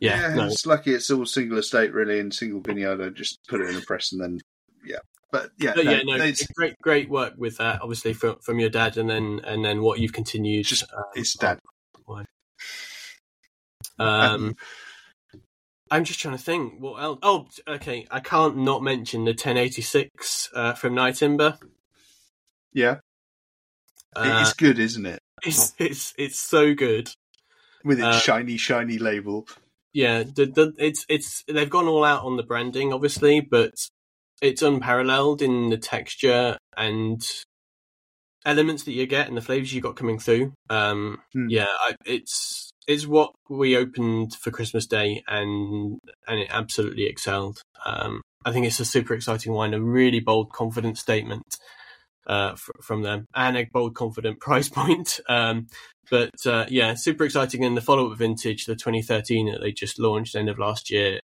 yeah, 0.00 0.34
no. 0.34 0.46
it's 0.46 0.64
lucky 0.64 0.94
it's 0.94 1.10
all 1.10 1.26
single 1.26 1.58
estate 1.58 1.92
really 1.92 2.20
and 2.20 2.32
single 2.32 2.60
vineyard. 2.60 3.00
I 3.02 3.08
just 3.08 3.38
put 3.48 3.60
it 3.60 3.68
in 3.68 3.76
a 3.76 3.80
press 3.80 4.12
and 4.12 4.20
then 4.22 4.38
yeah. 4.84 4.98
But 5.30 5.50
yeah, 5.58 5.72
But 5.74 5.84
no, 5.84 5.90
yeah, 5.92 6.02
no, 6.04 6.24
it's, 6.24 6.46
great, 6.52 6.74
great 6.80 7.10
work 7.10 7.34
with 7.36 7.58
that. 7.58 7.82
Obviously 7.82 8.14
from 8.14 8.38
from 8.40 8.58
your 8.58 8.70
dad, 8.70 8.96
and 8.96 9.10
then 9.10 9.40
and 9.44 9.64
then 9.64 9.82
what 9.82 9.98
you've 9.98 10.12
continued. 10.14 10.64
Just- 10.66 10.84
um, 10.92 11.04
it's 11.14 11.34
dad. 11.34 11.58
on. 12.06 12.26
Um, 13.98 14.56
I'm 15.90 16.04
just 16.04 16.20
trying 16.20 16.36
to 16.36 16.42
think 16.42 16.74
what 16.80 17.02
else. 17.02 17.18
Oh, 17.22 17.46
okay. 17.66 18.06
I 18.10 18.20
can't 18.20 18.58
not 18.58 18.82
mention 18.82 19.24
the 19.24 19.30
1086 19.32 20.50
uh, 20.54 20.72
from 20.74 20.94
Nyetimber. 20.94 21.58
yeah, 22.72 22.96
Uh, 24.14 24.38
it's 24.42 24.52
good, 24.54 24.78
isn't 24.78 25.06
it? 25.06 25.20
it's 25.44 25.74
it's 25.78 26.14
it's 26.18 26.38
so 26.38 26.74
good. 26.74 27.10
With 27.84 27.98
its 27.98 28.06
uh, 28.06 28.18
shiny, 28.18 28.56
shiny 28.56 28.98
label. 28.98 29.46
Yeah, 29.92 30.22
the, 30.22 30.46
the, 30.46 30.74
it's 30.78 31.06
it's 31.08 31.44
they've 31.48 31.70
gone 31.70 31.86
all 31.88 32.04
out 32.04 32.24
on 32.24 32.36
the 32.36 32.42
branding, 32.42 32.92
obviously, 32.92 33.40
but 33.40 33.74
it's 34.40 34.62
unparalleled 34.62 35.42
in 35.42 35.70
the 35.70 35.78
texture 35.78 36.56
and 36.76 37.22
elements 38.44 38.84
that 38.84 38.92
you 38.92 39.06
get 39.06 39.28
and 39.28 39.36
the 39.36 39.42
flavors 39.42 39.72
you 39.72 39.80
got 39.80 39.96
coming 39.96 40.18
through. 40.18 40.52
Um, 40.70 41.18
Hmm. 41.32 41.48
Yeah, 41.48 41.66
I, 41.68 41.94
it's 42.06 42.70
it's 42.86 43.06
what 43.06 43.32
we 43.50 43.76
opened 43.76 44.34
for 44.34 44.50
Christmas 44.50 44.86
Day, 44.86 45.22
and 45.26 45.98
and 46.26 46.40
it 46.40 46.48
absolutely 46.50 47.06
excelled. 47.06 47.60
Um, 47.84 48.22
I 48.44 48.52
think 48.52 48.66
it's 48.66 48.80
a 48.80 48.84
super 48.84 49.14
exciting 49.14 49.52
wine, 49.52 49.74
a 49.74 49.80
really 49.80 50.20
bold, 50.20 50.50
confident 50.52 50.96
statement 50.96 51.44
uh, 52.26 52.54
fr- 52.54 52.72
from 52.82 53.02
them, 53.02 53.26
and 53.34 53.56
a 53.56 53.68
bold, 53.72 53.94
confident 53.94 54.40
price 54.40 54.68
point. 54.68 55.20
Um, 55.28 55.66
but 56.10 56.46
uh, 56.46 56.64
yeah, 56.70 56.94
super 56.94 57.24
exciting. 57.24 57.64
And 57.64 57.76
the 57.76 57.82
follow-up 57.82 58.16
vintage, 58.16 58.64
the 58.64 58.74
2013 58.74 59.52
that 59.52 59.60
they 59.60 59.72
just 59.72 59.98
launched 59.98 60.34
end 60.34 60.48
of 60.48 60.58
last 60.58 60.90
year, 60.90 61.20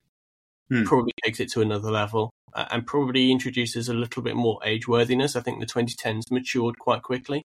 Hmm. 0.71 0.85
probably 0.85 1.13
takes 1.25 1.41
it 1.41 1.51
to 1.53 1.63
another 1.63 1.91
level. 1.91 2.31
Uh, 2.55 2.67
and 2.71 2.87
probably 2.87 3.31
introduces 3.31 3.89
a 3.89 3.95
little 3.95 4.23
bit 4.23 4.37
more 4.37 4.61
age 4.65 4.89
worthiness. 4.89 5.37
I 5.37 5.41
think 5.41 5.61
the 5.61 5.67
2010s 5.67 6.31
matured 6.31 6.79
quite 6.79 7.03
quickly, 7.03 7.45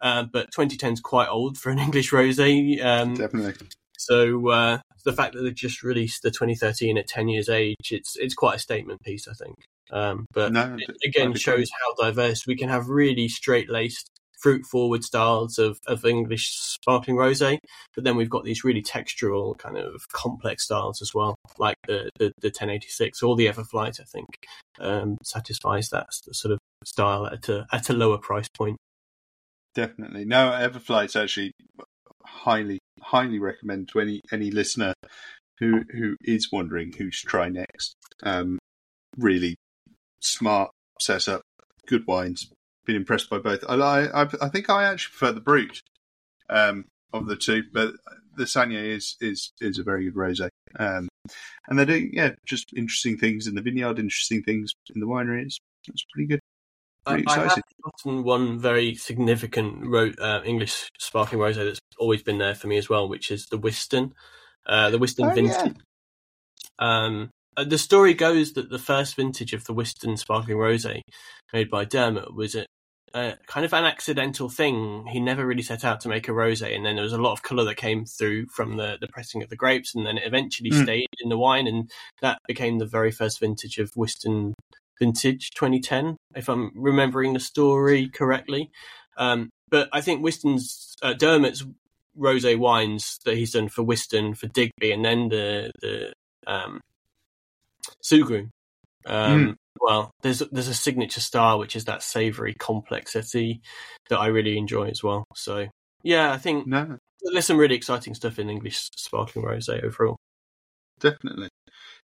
uh, 0.00 0.24
but 0.24 0.50
2010's 0.52 1.00
quite 1.00 1.28
old 1.28 1.58
for 1.58 1.70
an 1.70 1.78
English 1.86 2.10
rosé. 2.10 2.82
Um, 2.84 3.14
Definitely. 3.14 3.66
so 3.98 4.48
uh, 4.48 4.78
the 5.04 5.12
fact 5.12 5.34
that 5.34 5.42
they 5.42 5.52
just 5.52 5.82
released 5.82 6.22
the 6.22 6.30
2013 6.30 6.98
at 6.98 7.08
10 7.08 7.28
years 7.28 7.48
age, 7.48 7.90
it's 7.90 8.16
it's 8.16 8.34
quite 8.34 8.56
a 8.56 8.60
statement 8.60 9.02
piece, 9.02 9.26
I 9.28 9.34
think. 9.34 9.56
Um, 9.90 10.26
but 10.32 10.52
No, 10.52 10.76
it, 10.78 10.96
again 11.06 11.34
shows 11.34 11.70
how 11.70 12.04
diverse 12.04 12.46
we 12.46 12.56
can 12.56 12.70
have 12.70 12.88
really 12.88 13.28
straight 13.28 13.68
laced 13.68 14.10
fruit 14.42 14.64
forward 14.66 15.04
styles 15.04 15.58
of, 15.58 15.78
of 15.86 16.04
english 16.04 16.50
sparkling 16.58 17.16
rosé 17.16 17.58
but 17.94 18.04
then 18.04 18.16
we've 18.16 18.30
got 18.30 18.44
these 18.44 18.64
really 18.64 18.82
textural 18.82 19.56
kind 19.56 19.78
of 19.78 20.08
complex 20.12 20.64
styles 20.64 21.00
as 21.00 21.14
well 21.14 21.36
like 21.58 21.76
the 21.86 22.10
the, 22.18 22.32
the 22.40 22.48
1086 22.48 23.22
or 23.22 23.36
the 23.36 23.46
Everflyht 23.46 24.00
i 24.00 24.04
think 24.04 24.26
um, 24.80 25.18
satisfies 25.22 25.90
that 25.90 26.06
sort 26.10 26.52
of 26.52 26.58
style 26.84 27.26
at 27.26 27.48
a 27.48 27.66
at 27.72 27.88
a 27.88 27.92
lower 27.92 28.18
price 28.18 28.48
point 28.48 28.76
Definitely. 29.74 30.24
No, 30.24 30.50
Everflyht's 30.50 31.16
actually 31.16 31.52
highly, 32.24 32.78
highly 33.00 33.38
recommend 33.38 33.88
to 33.88 34.00
any 34.00 34.20
any 34.30 34.50
listener 34.50 34.94
who 35.58 35.84
who 35.90 36.16
is 36.22 36.52
wondering 36.52 36.92
who 36.92 37.10
to 37.10 37.26
try 37.26 37.48
next. 37.48 37.94
Um, 38.22 38.58
really 39.16 39.56
smart 40.20 40.70
setup, 41.00 41.42
good 41.86 42.06
wines. 42.06 42.50
Been 42.84 42.96
impressed 42.96 43.30
by 43.30 43.38
both. 43.38 43.64
I 43.68 43.74
I, 43.76 44.22
I 44.40 44.48
think 44.48 44.68
I 44.68 44.84
actually 44.84 45.12
prefer 45.16 45.32
the 45.32 45.40
Brut 45.40 45.80
um, 46.50 46.86
of 47.12 47.26
the 47.26 47.36
two, 47.36 47.62
but 47.72 47.94
the 48.36 48.44
Saignée 48.44 48.88
is 48.88 49.16
is 49.20 49.52
is 49.60 49.78
a 49.78 49.82
very 49.82 50.04
good 50.04 50.14
rosé. 50.14 50.48
Um, 50.78 51.08
and 51.68 51.78
they're 51.78 51.86
doing 51.86 52.10
yeah, 52.12 52.30
just 52.44 52.72
interesting 52.76 53.16
things 53.16 53.46
in 53.46 53.54
the 53.54 53.62
vineyard, 53.62 53.98
interesting 53.98 54.42
things 54.42 54.72
in 54.94 55.00
the 55.00 55.06
winery. 55.06 55.42
It's, 55.42 55.58
it's 55.88 56.04
pretty 56.12 56.26
good. 56.26 56.40
I, 57.06 57.12
Pretty 57.14 57.28
I 57.28 57.34
have 57.34 57.44
exciting. 57.44 57.62
forgotten 57.82 58.24
one 58.24 58.58
very 58.58 58.94
significant 58.94 59.86
ro- 59.86 60.12
uh, 60.20 60.40
English 60.44 60.88
sparkling 60.98 61.40
rosé 61.40 61.64
that's 61.64 61.80
always 61.98 62.22
been 62.22 62.38
there 62.38 62.54
for 62.54 62.68
me 62.68 62.78
as 62.78 62.88
well, 62.88 63.08
which 63.08 63.30
is 63.30 63.46
the 63.46 63.58
Wiston, 63.58 64.12
uh, 64.66 64.90
the 64.90 64.98
Wiston 64.98 65.26
Oh, 65.26 65.34
Vintage. 65.34 65.76
Um, 66.78 67.22
uh, 67.22 67.26
the 67.56 67.78
story 67.78 68.14
goes 68.14 68.52
that 68.54 68.70
the 68.70 68.78
first 68.78 69.16
vintage 69.16 69.52
of 69.52 69.64
the 69.64 69.72
Wiston 69.72 70.16
Sparkling 70.16 70.56
Rosé, 70.56 71.00
made 71.52 71.70
by 71.70 71.84
Dermot, 71.84 72.34
was 72.34 72.54
a, 72.54 72.66
a 73.14 73.34
kind 73.46 73.64
of 73.66 73.72
an 73.72 73.84
accidental 73.84 74.48
thing. 74.48 75.06
He 75.06 75.20
never 75.20 75.46
really 75.46 75.62
set 75.62 75.84
out 75.84 76.00
to 76.00 76.08
make 76.08 76.28
a 76.28 76.32
rosé, 76.32 76.74
and 76.74 76.84
then 76.84 76.96
there 76.96 77.04
was 77.04 77.12
a 77.12 77.20
lot 77.20 77.32
of 77.32 77.42
colour 77.42 77.64
that 77.64 77.76
came 77.76 78.04
through 78.04 78.46
from 78.46 78.76
the, 78.76 78.96
the 79.00 79.08
pressing 79.08 79.42
of 79.42 79.50
the 79.50 79.56
grapes, 79.56 79.94
and 79.94 80.06
then 80.06 80.18
it 80.18 80.26
eventually 80.26 80.70
Mm. 80.70 80.82
stayed 80.82 81.08
in 81.20 81.28
the 81.28 81.38
wine, 81.38 81.66
and 81.66 81.90
that 82.20 82.38
became 82.46 82.78
the 82.78 82.86
very 82.86 83.10
first 83.10 83.40
vintage 83.40 83.78
of 83.78 83.90
Wiston 83.96 84.54
Vintage 84.98 85.50
2010, 85.50 86.16
if 86.36 86.48
I'm 86.48 86.70
remembering 86.74 87.32
the 87.32 87.40
story 87.40 88.08
correctly. 88.08 88.70
Um, 89.16 89.50
but 89.68 89.88
I 89.92 90.00
think 90.00 90.22
Wiston's 90.22 90.94
uh, 91.02 91.14
Dermot's 91.14 91.64
rosé 92.16 92.56
wines 92.56 93.18
that 93.24 93.36
he's 93.36 93.52
done 93.52 93.68
for 93.68 93.82
Wiston, 93.82 94.34
for 94.34 94.46
Digby, 94.48 94.92
and 94.92 95.04
then 95.04 95.28
the 95.28 95.70
the 95.80 96.12
um, 96.46 96.80
Sugrue. 98.04 98.48
Um, 99.06 99.56
Well, 99.80 100.10
there's 100.22 100.40
there's 100.52 100.68
a 100.68 100.74
signature 100.74 101.20
style 101.20 101.58
which 101.58 101.74
is 101.76 101.86
that 101.86 102.02
savoury 102.02 102.54
complexity 102.58 103.62
that 104.08 104.18
I 104.18 104.26
really 104.26 104.56
enjoy 104.58 104.88
as 104.88 105.02
well. 105.02 105.24
So 105.34 105.68
yeah, 106.02 106.32
I 106.32 106.38
think 106.38 106.66
No, 106.66 106.98
there's 107.32 107.46
some 107.46 107.58
really 107.58 107.74
exciting 107.74 108.14
stuff 108.14 108.38
in 108.38 108.50
English 108.50 108.90
sparkling 108.96 109.44
rosé 109.44 109.82
overall. 109.82 110.16
definitely. 111.00 111.48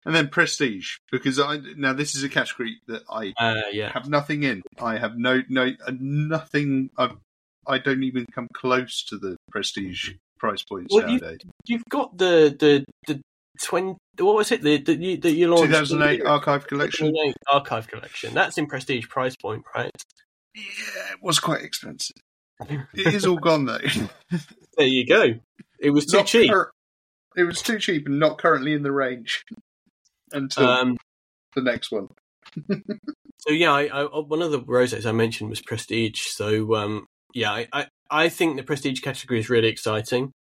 And 0.04 0.14
then 0.14 0.28
prestige, 0.28 0.96
because 1.12 1.38
I 1.38 1.58
now 1.76 1.92
this 1.92 2.14
is 2.14 2.24
a 2.24 2.28
category 2.28 2.80
that 2.88 3.02
I 3.08 3.32
Uh, 3.38 3.62
yeah, 3.72 3.92
have 3.92 4.08
nothing 4.08 4.42
in. 4.42 4.62
I 4.80 4.98
have 4.98 5.16
no 5.16 5.42
no 5.48 5.70
uh, 5.86 5.92
nothing. 5.98 6.90
I 6.98 7.12
I 7.66 7.78
don't 7.78 8.02
even 8.02 8.26
come 8.34 8.48
close 8.52 9.04
to 9.04 9.16
the 9.16 9.36
prestige 9.52 10.14
price 10.38 10.64
points 10.64 10.92
Well, 10.92 11.06
nowadays. 11.06 11.38
you've 11.66 11.84
got 11.88 12.18
the 12.18 12.54
the 12.58 12.84
the 13.06 13.20
twenty. 13.62 13.96
What 14.18 14.36
was 14.36 14.52
it? 14.52 14.62
The 14.62 14.78
the 14.78 15.16
that 15.16 15.32
you 15.32 15.48
launched 15.48 15.68
2008 15.72 16.24
archive 16.26 16.66
collection. 16.66 17.06
2008 17.08 17.34
archive 17.50 17.88
collection. 17.88 18.34
That's 18.34 18.58
in 18.58 18.66
prestige 18.66 19.08
price 19.08 19.36
point, 19.36 19.64
right? 19.74 19.90
Yeah, 20.54 21.12
it 21.12 21.22
was 21.22 21.38
quite 21.40 21.62
expensive. 21.62 22.16
It 22.94 23.14
is 23.14 23.26
all 23.26 23.38
gone 23.38 23.64
though. 23.66 23.78
There 24.78 24.86
you 24.86 25.06
go. 25.06 25.34
It 25.78 25.90
was 25.90 26.06
too 26.06 26.18
Not 26.18 26.26
cheap. 26.26 26.50
cur- 26.50 26.70
it 27.36 27.44
was 27.44 27.60
too 27.60 27.78
cheap 27.78 28.06
and 28.06 28.18
not 28.18 28.38
currently 28.38 28.72
in 28.72 28.82
the 28.82 28.92
range 28.92 29.44
until 30.32 30.66
Um, 30.66 30.96
the 31.54 31.60
next 31.62 31.90
one. 31.92 32.08
so 33.38 33.50
yeah, 33.50 33.72
I, 33.72 33.86
I, 33.86 34.04
one 34.04 34.40
of 34.42 34.50
the 34.50 34.60
roses 34.60 35.04
I 35.06 35.12
mentioned 35.12 35.50
was 35.50 35.60
Prestige. 35.60 36.20
So 36.20 36.74
um, 36.74 37.06
yeah, 37.34 37.52
I, 37.52 37.68
I, 37.72 37.86
I 38.10 38.28
think 38.28 38.56
the 38.56 38.62
Prestige 38.62 39.00
category 39.00 39.40
is 39.40 39.50
really 39.50 39.68
exciting, 39.68 40.32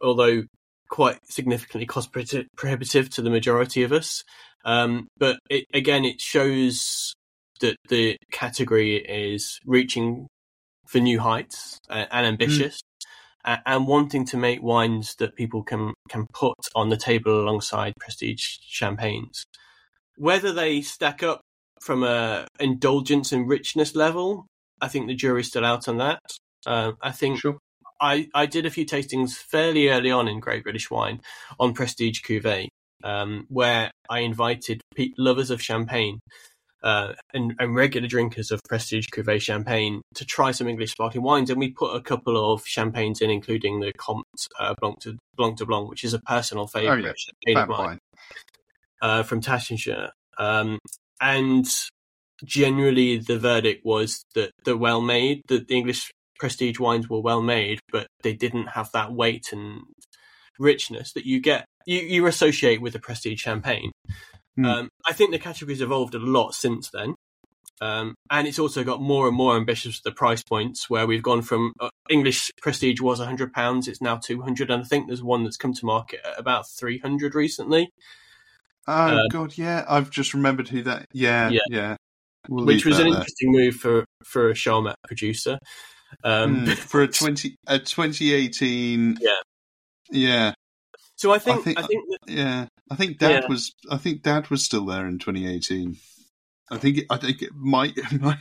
although 0.00 0.44
quite 0.92 1.18
significantly 1.30 1.86
cost 1.86 2.10
prohibitive 2.54 3.08
to 3.08 3.22
the 3.22 3.30
majority 3.30 3.82
of 3.82 3.92
us. 3.92 4.22
Um, 4.66 5.08
but 5.16 5.38
it, 5.48 5.64
again, 5.72 6.04
it 6.04 6.20
shows 6.20 7.14
that 7.60 7.76
the 7.88 8.18
category 8.30 8.96
is 8.96 9.58
reaching 9.64 10.26
for 10.86 10.98
new 11.00 11.18
heights 11.18 11.78
uh, 11.88 12.04
and 12.10 12.26
ambitious. 12.26 12.78
a- 13.44 13.62
And 13.66 13.86
wanting 13.88 14.26
to 14.26 14.36
make 14.36 14.62
wines 14.62 15.14
that 15.18 15.34
people 15.34 15.62
can 15.64 15.94
can 16.10 16.26
put 16.34 16.58
on 16.74 16.90
the 16.90 16.98
table 16.98 17.40
alongside 17.40 17.94
prestige 17.98 18.44
champagnes, 18.60 19.44
whether 20.18 20.52
they 20.52 20.82
stack 20.82 21.22
up 21.22 21.40
from 21.80 22.04
a 22.04 22.46
indulgence 22.60 23.32
and 23.32 23.48
richness 23.48 23.96
level, 23.96 24.46
I 24.80 24.88
think 24.88 25.06
the 25.06 25.14
jury's 25.14 25.48
still 25.48 25.64
out 25.64 25.88
on 25.88 25.96
that. 25.98 26.20
Uh, 26.66 26.92
I 27.00 27.10
think 27.12 27.38
Sure. 27.40 27.58
I, 28.02 28.28
I 28.34 28.46
did 28.46 28.66
a 28.66 28.70
few 28.70 28.84
tastings 28.84 29.34
fairly 29.36 29.88
early 29.88 30.10
on 30.10 30.26
in 30.26 30.40
Great 30.40 30.64
British 30.64 30.90
Wine 30.90 31.20
on 31.60 31.72
Prestige 31.72 32.20
Cuvée, 32.20 32.66
um, 33.04 33.46
where 33.48 33.92
I 34.10 34.20
invited 34.20 34.80
pe- 34.96 35.12
lovers 35.16 35.50
of 35.50 35.62
champagne 35.62 36.18
uh, 36.82 37.12
and, 37.32 37.54
and 37.60 37.76
regular 37.76 38.08
drinkers 38.08 38.50
of 38.50 38.60
Prestige 38.68 39.06
Cuvée 39.14 39.40
champagne 39.40 40.02
to 40.16 40.24
try 40.24 40.50
some 40.50 40.66
English 40.68 40.90
sparkling 40.90 41.22
wines. 41.22 41.48
And 41.48 41.60
we 41.60 41.70
put 41.70 41.94
a 41.94 42.00
couple 42.00 42.52
of 42.52 42.66
champagnes 42.66 43.20
in, 43.20 43.30
including 43.30 43.78
the 43.78 43.92
Comte 43.92 44.24
uh, 44.58 44.74
Blanc, 44.80 44.98
de, 44.98 45.16
Blanc 45.36 45.56
de 45.56 45.64
Blanc, 45.64 45.88
which 45.88 46.02
is 46.02 46.12
a 46.12 46.18
personal 46.18 46.66
favourite 46.66 47.04
Oh, 47.04 47.06
yeah. 47.06 47.12
champagne 47.46 47.62
of 47.62 47.68
mine 47.68 47.98
uh, 49.00 49.22
from 49.22 49.40
Taittinger. 49.40 50.10
Um, 50.38 50.80
and 51.20 51.68
generally, 52.44 53.18
the 53.18 53.38
verdict 53.38 53.86
was 53.86 54.24
that 54.34 54.50
they're 54.64 54.76
well 54.76 55.00
made, 55.00 55.42
that 55.46 55.68
the 55.68 55.76
English 55.76 56.10
prestige 56.42 56.80
wines 56.80 57.08
were 57.08 57.20
well 57.20 57.40
made, 57.40 57.78
but 57.92 58.08
they 58.24 58.32
didn't 58.34 58.66
have 58.66 58.90
that 58.90 59.12
weight 59.12 59.52
and 59.52 59.82
richness 60.58 61.12
that 61.12 61.24
you 61.24 61.38
get, 61.40 61.64
you, 61.86 62.00
you 62.00 62.26
associate 62.26 62.82
with 62.82 62.94
the 62.94 62.98
prestige 62.98 63.40
champagne. 63.40 63.92
Hmm. 64.56 64.64
Um, 64.64 64.88
I 65.06 65.12
think 65.12 65.30
the 65.30 65.38
category's 65.38 65.80
evolved 65.80 66.16
a 66.16 66.18
lot 66.18 66.52
since 66.56 66.90
then. 66.90 67.14
Um, 67.80 68.16
and 68.28 68.48
it's 68.48 68.58
also 68.58 68.82
got 68.82 69.00
more 69.00 69.28
and 69.28 69.36
more 69.36 69.56
ambitious 69.56 69.98
with 69.98 70.02
the 70.02 70.10
price 70.18 70.42
points 70.42 70.90
where 70.90 71.06
we've 71.06 71.22
gone 71.22 71.42
from 71.42 71.72
uh, 71.78 71.90
English 72.10 72.50
prestige 72.60 73.00
was 73.00 73.20
£100, 73.20 73.86
it's 73.86 74.02
now 74.02 74.16
200 74.16 74.68
and 74.68 74.82
I 74.82 74.84
think 74.84 75.06
there's 75.06 75.22
one 75.22 75.44
that's 75.44 75.56
come 75.56 75.74
to 75.74 75.86
market 75.86 76.20
at 76.24 76.40
about 76.40 76.68
300 76.68 77.36
recently. 77.36 77.88
Oh 78.88 79.18
Um, 79.18 79.28
god, 79.30 79.56
yeah, 79.56 79.84
I've 79.88 80.10
just 80.10 80.34
remembered 80.34 80.68
who 80.68 80.82
that. 80.82 81.06
Yeah, 81.12 81.50
Yeah. 81.50 81.60
yeah. 81.70 81.96
We'll 82.48 82.66
which 82.66 82.84
was 82.84 82.98
an 82.98 83.04
there. 83.06 83.14
interesting 83.14 83.52
move 83.52 83.76
for 83.76 84.04
for 84.24 84.50
a 84.50 84.54
Charmat 84.54 84.94
producer. 85.06 85.58
Um, 86.24 86.66
Mm, 86.66 86.74
for 86.76 87.02
a 87.02 87.08
twenty 87.08 87.56
a 87.66 87.78
twenty 87.78 88.32
eighteen. 88.32 89.16
Yeah. 89.20 89.34
yeah, 90.10 90.54
so 91.16 91.32
I 91.32 91.38
think 91.38 91.60
I 91.60 91.62
think- 91.62 91.88
think, 91.88 92.04
that, 92.26 92.32
yeah. 92.32 92.66
I 92.90 92.94
think 92.96 93.18
Dad 93.18 93.42
Yeah. 93.44 93.48
was. 93.48 93.72
I 93.90 93.96
think 93.96 94.22
Dad 94.22 94.50
was 94.50 94.64
still 94.64 94.84
there 94.86 95.06
in 95.06 95.18
twenty 95.18 95.46
eighteen. 95.46 95.96
I 96.70 96.78
think. 96.78 97.00
I 97.10 97.16
think 97.16 97.40
it 97.42 97.50
might, 97.54 97.94
it 97.96 98.20
might. 98.20 98.36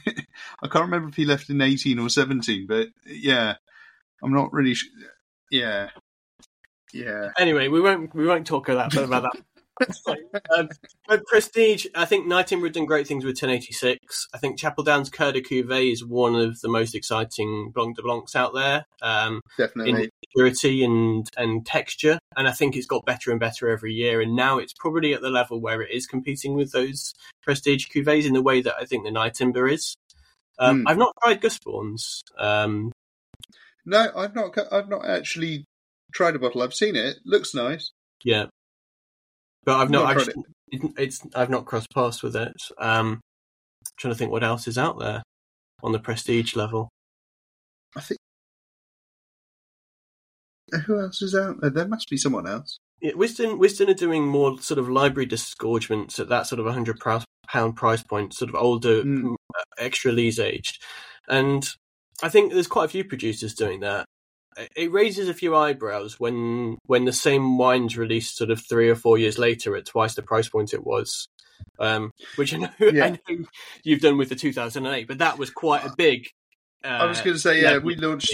I 0.61 0.67
can't 0.67 0.85
remember 0.85 1.09
if 1.09 1.15
he 1.15 1.25
left 1.25 1.49
in 1.49 1.61
eighteen 1.61 1.99
or 1.99 2.09
seventeen, 2.09 2.67
but 2.67 2.87
yeah, 3.05 3.55
I'm 4.23 4.33
not 4.33 4.51
really. 4.53 4.73
Sh- 4.73 4.89
yeah, 5.49 5.89
yeah. 6.93 7.29
anyway, 7.37 7.67
we 7.69 7.79
won't 7.81 8.13
we 8.13 8.25
won't 8.25 8.45
talk 8.47 8.67
about 8.69 8.91
that 8.91 9.03
about 9.03 9.23
that. 9.23 9.41
Um, 10.55 10.69
but 11.07 11.25
Prestige, 11.25 11.85
I 11.95 12.05
think 12.05 12.27
Nyetimber 12.27 12.71
done 12.71 12.85
great 12.85 13.07
things 13.07 13.23
with 13.23 13.35
1086. 13.35 14.27
I 14.33 14.37
think 14.37 14.57
Chapel 14.59 14.83
Down's 14.83 15.09
Cœur 15.09 15.33
de 15.33 15.41
Cuvée 15.41 15.91
is 15.91 16.03
one 16.05 16.35
of 16.35 16.61
the 16.61 16.67
most 16.69 16.93
exciting 16.95 17.71
Blanc 17.73 17.95
de 17.95 18.01
Blancs 18.01 18.35
out 18.35 18.53
there. 18.53 18.85
Um, 19.01 19.41
Definitely. 19.57 20.03
in 20.03 20.09
purity 20.35 20.83
and 20.83 21.27
and 21.37 21.65
texture, 21.65 22.19
and 22.37 22.47
I 22.47 22.51
think 22.51 22.75
it's 22.75 22.85
got 22.87 23.05
better 23.05 23.31
and 23.31 23.39
better 23.39 23.69
every 23.69 23.93
year. 23.93 24.21
And 24.21 24.35
now 24.35 24.57
it's 24.57 24.73
probably 24.73 25.13
at 25.13 25.21
the 25.21 25.29
level 25.29 25.59
where 25.59 25.81
it 25.81 25.91
is 25.91 26.05
competing 26.07 26.53
with 26.55 26.71
those 26.71 27.13
prestige 27.43 27.87
cuvées 27.87 28.25
in 28.25 28.33
the 28.33 28.41
way 28.41 28.61
that 28.61 28.75
I 28.79 28.85
think 28.85 29.03
the 29.03 29.11
Nyetimber 29.11 29.71
is. 29.71 29.95
Um, 30.59 30.81
Hmm. 30.81 30.87
I've 30.87 30.97
not 30.97 31.13
tried 31.23 31.41
Gusbourne's. 31.41 32.21
Um, 32.37 32.91
No, 33.85 34.11
I've 34.15 34.35
not. 34.35 34.57
I've 34.71 34.89
not 34.89 35.05
actually 35.05 35.65
tried 36.13 36.35
a 36.35 36.39
bottle. 36.39 36.61
I've 36.61 36.73
seen 36.73 36.95
it. 36.95 37.17
Looks 37.25 37.53
nice. 37.55 37.91
yeah, 38.23 38.45
but 39.65 39.77
I've 39.77 39.89
not 39.89 40.03
Not 40.03 40.17
actually. 40.17 40.43
It's, 40.69 40.85
it's 40.97 41.21
I've 41.35 41.49
not 41.49 41.65
crossed 41.65 41.89
paths 41.93 42.23
with 42.23 42.35
it. 42.35 42.53
Um, 42.77 43.19
trying 43.97 44.13
to 44.13 44.17
think 44.17 44.31
what 44.31 44.43
else 44.43 44.67
is 44.67 44.77
out 44.77 44.99
there 44.99 45.21
on 45.83 45.91
the 45.91 45.99
prestige 45.99 46.55
level. 46.55 46.89
I 47.95 48.01
think. 48.01 48.19
Who 50.85 50.99
else 51.01 51.21
is 51.21 51.35
out 51.35 51.59
there? 51.59 51.69
There 51.69 51.87
must 51.87 52.09
be 52.09 52.17
someone 52.17 52.47
else. 52.47 52.77
Yeah, 53.01 53.13
Wiston, 53.15 53.57
Wiston 53.57 53.89
are 53.89 53.95
doing 53.95 54.27
more 54.27 54.61
sort 54.61 54.79
of 54.79 54.87
library 54.87 55.25
disgorgements 55.25 56.19
at 56.19 56.29
that 56.29 56.47
sort 56.47 56.59
of 56.59 56.71
hundred 56.71 56.99
pound 57.47 57.75
price 57.75 58.03
point, 58.03 58.33
sort 58.33 58.49
of 58.49 58.55
older, 58.55 59.03
Mm. 59.03 59.35
extra 59.77 60.11
lease 60.11 60.39
aged, 60.39 60.81
and 61.27 61.67
I 62.23 62.29
think 62.29 62.53
there's 62.53 62.67
quite 62.67 62.85
a 62.85 62.89
few 62.89 63.03
producers 63.03 63.53
doing 63.55 63.81
that. 63.81 64.05
It- 64.75 64.91
raises 64.91 65.29
a 65.29 65.33
few 65.33 65.55
eyebrows 65.55 66.19
when 66.19 66.77
when 66.85 67.05
the 67.05 67.13
same 67.13 67.57
wine's 67.57 67.97
released 67.97 68.37
sort 68.37 68.51
of 68.51 68.61
three 68.67 68.89
or 68.89 68.95
four 68.95 69.17
years 69.17 69.37
later 69.37 69.75
at 69.75 69.85
twice 69.85 70.15
the 70.15 70.21
price 70.21 70.49
point 70.49 70.73
it 70.73 70.83
was, 70.85 71.27
um, 71.79 72.11
which 72.35 72.53
I 72.53 72.57
know, 72.57 72.69
Yeah. 72.79 73.05
I 73.05 73.09
know 73.11 73.45
you've 73.83 74.01
done 74.01 74.17
with 74.17 74.29
the 74.29 74.35
2008, 74.35 75.07
but 75.07 75.19
that 75.19 75.37
was 75.37 75.49
quite 75.49 75.85
a 75.85 75.93
big. 75.97 76.27
Uh, 76.83 76.87
I 76.87 77.05
was 77.05 77.21
going 77.21 77.35
to 77.35 77.39
say, 77.39 77.61
yeah, 77.61 77.77
we 77.77 77.95
launched. 77.95 78.33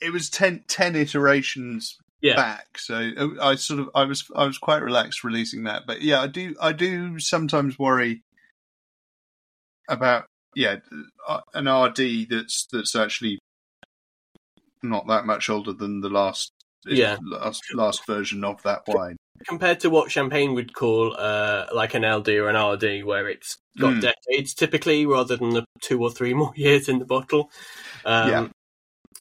It 0.00 0.12
was 0.12 0.30
10, 0.30 0.64
10 0.66 0.96
iterations 0.96 1.96
Yeah. 2.22 2.34
back, 2.36 2.78
so 2.78 2.94
uh, 3.16 3.28
I 3.40 3.54
sort 3.56 3.80
of 3.80 3.90
I 3.94 4.04
was 4.04 4.24
I 4.34 4.46
was 4.46 4.58
quite 4.58 4.82
relaxed 4.82 5.22
releasing 5.24 5.64
that. 5.64 5.82
But 5.86 6.02
yeah, 6.02 6.20
I 6.22 6.26
do 6.26 6.54
I 6.60 6.72
do 6.72 7.18
sometimes 7.20 7.78
worry 7.78 8.22
about 9.88 10.24
yeah 10.56 10.76
uh, 11.28 11.40
an 11.54 11.68
RD 11.68 12.28
that's 12.30 12.66
that's 12.72 12.96
actually 12.96 13.38
not 14.82 15.06
that 15.08 15.26
much 15.26 15.48
older 15.50 15.72
than 15.72 16.00
the 16.00 16.08
last 16.10 16.52
Yeah. 16.86 17.18
last 17.22 17.62
last 17.74 18.06
version 18.06 18.44
of 18.44 18.62
that 18.62 18.82
wine. 18.86 19.16
compared 19.48 19.80
to 19.80 19.88
what 19.90 20.10
champagne 20.10 20.54
would 20.54 20.74
call 20.74 21.16
uh, 21.18 21.66
like 21.72 21.94
an 21.94 22.04
LD 22.04 22.28
or 22.38 22.48
an 22.48 22.56
RD, 22.56 23.04
where 23.04 23.28
it's 23.28 23.56
got 23.78 23.92
Mm. 23.94 24.00
decades 24.00 24.52
typically, 24.54 25.06
rather 25.06 25.36
than 25.36 25.50
the 25.50 25.64
two 25.80 26.00
or 26.02 26.10
three 26.10 26.34
more 26.40 26.52
years 26.56 26.88
in 26.88 26.98
the 26.98 27.06
bottle. 27.06 27.50
Um, 28.04 28.28
Yeah. 28.28 28.48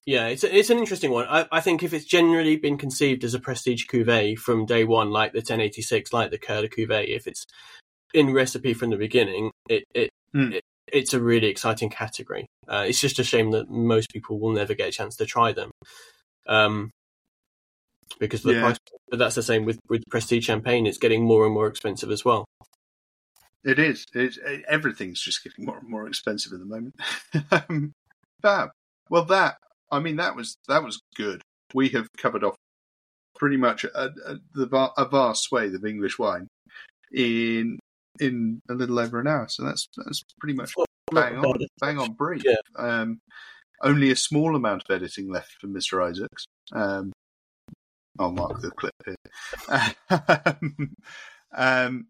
yeah, 0.06 0.27
it's 0.27 0.44
it's 0.44 0.69
an 0.69 0.77
interesting 0.80 1.11
one. 1.11 1.26
I, 1.30 1.48
I 1.52 1.61
think 1.61 1.84
if 1.84 1.94
it's 1.94 2.06
generally 2.06 2.57
been 2.57 2.77
conceived 2.77 3.23
as 3.23 3.34
a 3.34 3.40
prestige 3.40 3.86
cuvee 3.88 4.38
from 4.38 4.65
day 4.65 4.84
one, 4.84 5.10
like 5.11 5.31
the 5.34 5.40
1086, 5.40 6.11
like 6.14 6.31
the 6.31 6.38
de 6.38 6.68
Cuvée, 6.68 7.07
if 7.15 7.27
it's 7.27 7.45
in 8.14 8.34
recipe 8.34 8.73
from 8.73 8.90
the 8.90 8.98
beginning, 8.98 9.52
it 9.69 9.84
it, 9.94 10.10
Mm. 10.36 10.53
it 10.53 10.64
it's 10.94 11.14
a 11.14 11.22
really 11.22 11.48
exciting 11.48 11.90
category. 11.90 12.45
Uh, 12.68 12.86
it's 12.88 12.99
just 13.02 13.20
a 13.20 13.24
shame 13.24 13.52
that 13.52 13.70
most 13.70 14.10
people 14.11 14.40
will 14.40 14.52
never 14.52 14.74
get 14.74 14.90
a 14.90 14.91
chance 14.91 15.16
to 15.18 15.26
try 15.26 15.52
them. 15.52 15.72
Um, 16.48 16.91
because 18.20 18.41
the 18.44 18.53
Yeah. 18.53 18.61
price, 18.61 18.78
but 19.10 19.20
that's 19.20 19.36
the 19.36 19.44
same 19.44 19.66
with, 19.66 19.80
with 19.88 20.03
prestige 20.10 20.45
champagne. 20.45 20.88
It's 20.88 20.98
getting 20.98 21.24
more 21.24 21.45
and 21.45 21.53
more 21.53 21.68
expensive 21.68 22.11
as 22.11 22.26
well. 22.26 22.45
It 23.64 23.78
is. 23.78 24.06
It's, 24.14 24.38
it, 24.38 24.64
everything's 24.68 25.22
just 25.22 25.44
getting 25.44 25.66
more 25.66 25.78
and 25.78 25.90
more 25.90 26.07
expensive 26.07 26.53
at 26.53 26.60
the 26.60 26.66
moment. 26.66 26.95
um, 27.70 27.91
fab. 28.41 28.70
Well, 29.10 29.26
that 29.26 29.57
I 29.91 29.99
mean, 29.99 30.18
that 30.18 30.36
was 30.36 30.56
that 30.68 30.84
was 30.84 31.02
good. 31.16 31.41
We 31.74 31.90
have 31.90 32.07
covered 32.18 32.44
off 32.44 32.56
pretty 33.36 33.57
much 33.57 33.84
a, 33.84 34.11
a, 34.26 34.36
the 34.53 34.91
a 34.98 35.06
vast 35.07 35.44
swathe 35.44 35.76
of 35.76 35.86
English 35.86 36.20
wine 36.20 36.48
in 37.11 37.80
in 38.20 38.62
a 38.70 38.74
little 38.74 39.00
over 39.00 39.20
an 39.20 39.28
hour. 39.28 39.48
So 39.48 39.64
that's 39.64 39.88
that's 39.98 40.24
pretty 40.40 40.56
much 40.56 40.74
bang 41.12 41.38
on, 41.38 41.58
bad. 41.58 41.68
bang 41.80 42.00
on 42.00 42.14
brief. 42.14 42.44
Yeah. 42.46 42.56
Um, 42.78 43.20
only 43.82 44.12
a 44.12 44.16
small 44.16 44.56
amount 44.56 44.84
of 44.88 44.96
editing 44.96 45.32
left 45.32 45.54
for 45.60 45.68
Mr. 45.68 46.04
Isaacs. 46.04 46.46
Um, 46.74 47.14
I'll 48.20 48.32
mark 48.32 48.60
the 48.62 48.72
clip 48.72 48.94
here. 49.06 49.16
um, 51.56 52.08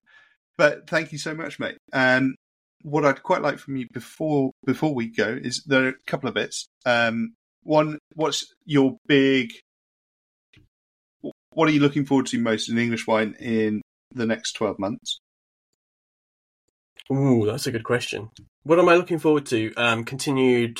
but 0.58 0.90
thank 0.90 1.12
you 1.12 1.18
so 1.18 1.36
much, 1.36 1.60
mate. 1.60 1.78
Um, 1.94 2.36
what 2.82 3.06
I'd 3.06 3.24
quite 3.24 3.42
like 3.42 3.60
from 3.60 3.76
you 3.76 3.88
before 3.94 4.52
before 4.66 4.94
we 4.96 5.08
go 5.08 5.38
is 5.40 5.64
there 5.66 5.86
are 5.86 5.90
a 5.90 5.94
couple 6.08 6.30
of 6.30 6.36
bits. 6.36 6.68
Um, 6.86 7.34
one, 7.64 8.00
what's 8.16 8.54
your 8.66 8.98
big? 9.08 9.52
What 11.52 11.68
are 11.68 11.72
you 11.72 11.82
looking 11.82 12.06
forward 12.06 12.28
to 12.28 12.40
most 12.40 12.70
in 12.70 12.78
English 12.78 13.06
wine 13.06 13.36
in 13.40 13.82
the 14.14 14.26
next 14.26 14.54
twelve 14.54 14.80
months? 14.80 15.20
Ooh, 17.12 17.46
that's 17.46 17.68
a 17.68 17.72
good 17.72 17.84
question. 17.84 18.30
What 18.64 18.80
am 18.80 18.90
I 18.90 18.96
looking 18.96 19.20
forward 19.20 19.46
to? 19.48 19.74
Um, 19.76 20.04
continued 20.04 20.80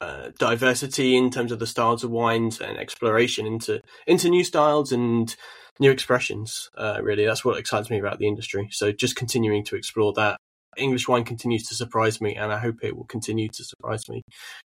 uh, 0.00 0.30
diversity 0.38 1.16
in 1.16 1.30
terms 1.30 1.52
of 1.52 1.58
the 1.58 1.66
styles 1.66 2.04
of 2.04 2.10
wines 2.10 2.60
and 2.60 2.78
exploration 2.78 3.46
into 3.46 3.80
into 4.06 4.28
new 4.28 4.44
styles 4.44 4.92
and 4.92 5.34
new 5.78 5.90
expressions. 5.90 6.70
Uh, 6.76 7.00
really, 7.02 7.24
that's 7.24 7.44
what 7.44 7.58
excites 7.58 7.90
me 7.90 7.98
about 7.98 8.18
the 8.18 8.26
industry. 8.26 8.68
So 8.72 8.92
just 8.92 9.16
continuing 9.16 9.64
to 9.64 9.76
explore 9.76 10.12
that. 10.14 10.38
English 10.76 11.08
wine 11.08 11.24
continues 11.24 11.66
to 11.68 11.74
surprise 11.74 12.20
me, 12.20 12.36
and 12.36 12.52
I 12.52 12.58
hope 12.58 12.76
it 12.82 12.94
will 12.94 13.06
continue 13.06 13.48
to 13.48 13.64
surprise 13.64 14.08
me 14.10 14.20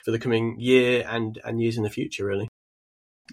for 0.03 0.11
the 0.11 0.19
coming 0.19 0.57
year 0.59 1.05
and 1.07 1.39
and 1.45 1.61
years 1.61 1.77
in 1.77 1.83
the 1.83 1.91
future. 1.91 2.25
Really. 2.25 2.49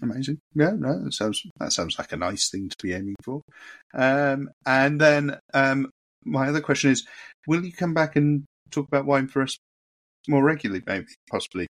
Amazing. 0.02 0.38
Yeah, 0.54 0.72
no, 0.76 1.04
that 1.04 1.14
sounds 1.14 1.42
that 1.58 1.72
sounds 1.72 1.98
like 1.98 2.12
a 2.12 2.16
nice 2.16 2.50
thing 2.50 2.68
to 2.68 2.76
be 2.82 2.92
aiming 2.92 3.16
for. 3.24 3.40
Um, 3.94 4.50
and 4.66 5.00
then 5.00 5.38
um, 5.54 5.90
my 6.26 6.48
other 6.48 6.60
question 6.60 6.90
is, 6.90 7.06
will 7.46 7.64
you 7.64 7.72
come 7.72 7.94
back 7.94 8.16
and 8.16 8.44
talk 8.70 8.86
about 8.88 9.06
wine 9.06 9.28
for 9.28 9.42
us 9.42 9.56
more 10.28 10.42
regularly, 10.44 10.82
maybe, 10.86 11.06
possibly, 11.30 11.66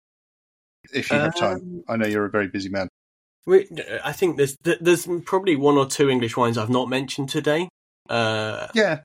if 0.94 1.12
you 1.12 1.18
have 1.18 1.36
time? 1.36 1.58
Um, 1.58 1.84
I 1.88 1.98
know 1.98 2.08
you're 2.08 2.26
a 2.26 2.30
very 2.32 2.48
busy 2.48 2.70
man. 2.70 2.88
We, 3.46 3.68
I 4.04 4.12
think 4.12 4.38
there's 4.38 4.56
there's 4.64 5.08
probably 5.26 5.56
one 5.56 5.78
or 5.78 5.86
two 5.86 6.10
English 6.10 6.36
wines 6.36 6.58
I've 6.58 6.70
not 6.70 6.90
mentioned 6.90 7.30
today. 7.30 7.70
Uh, 8.10 8.68
Yeah, 8.74 9.02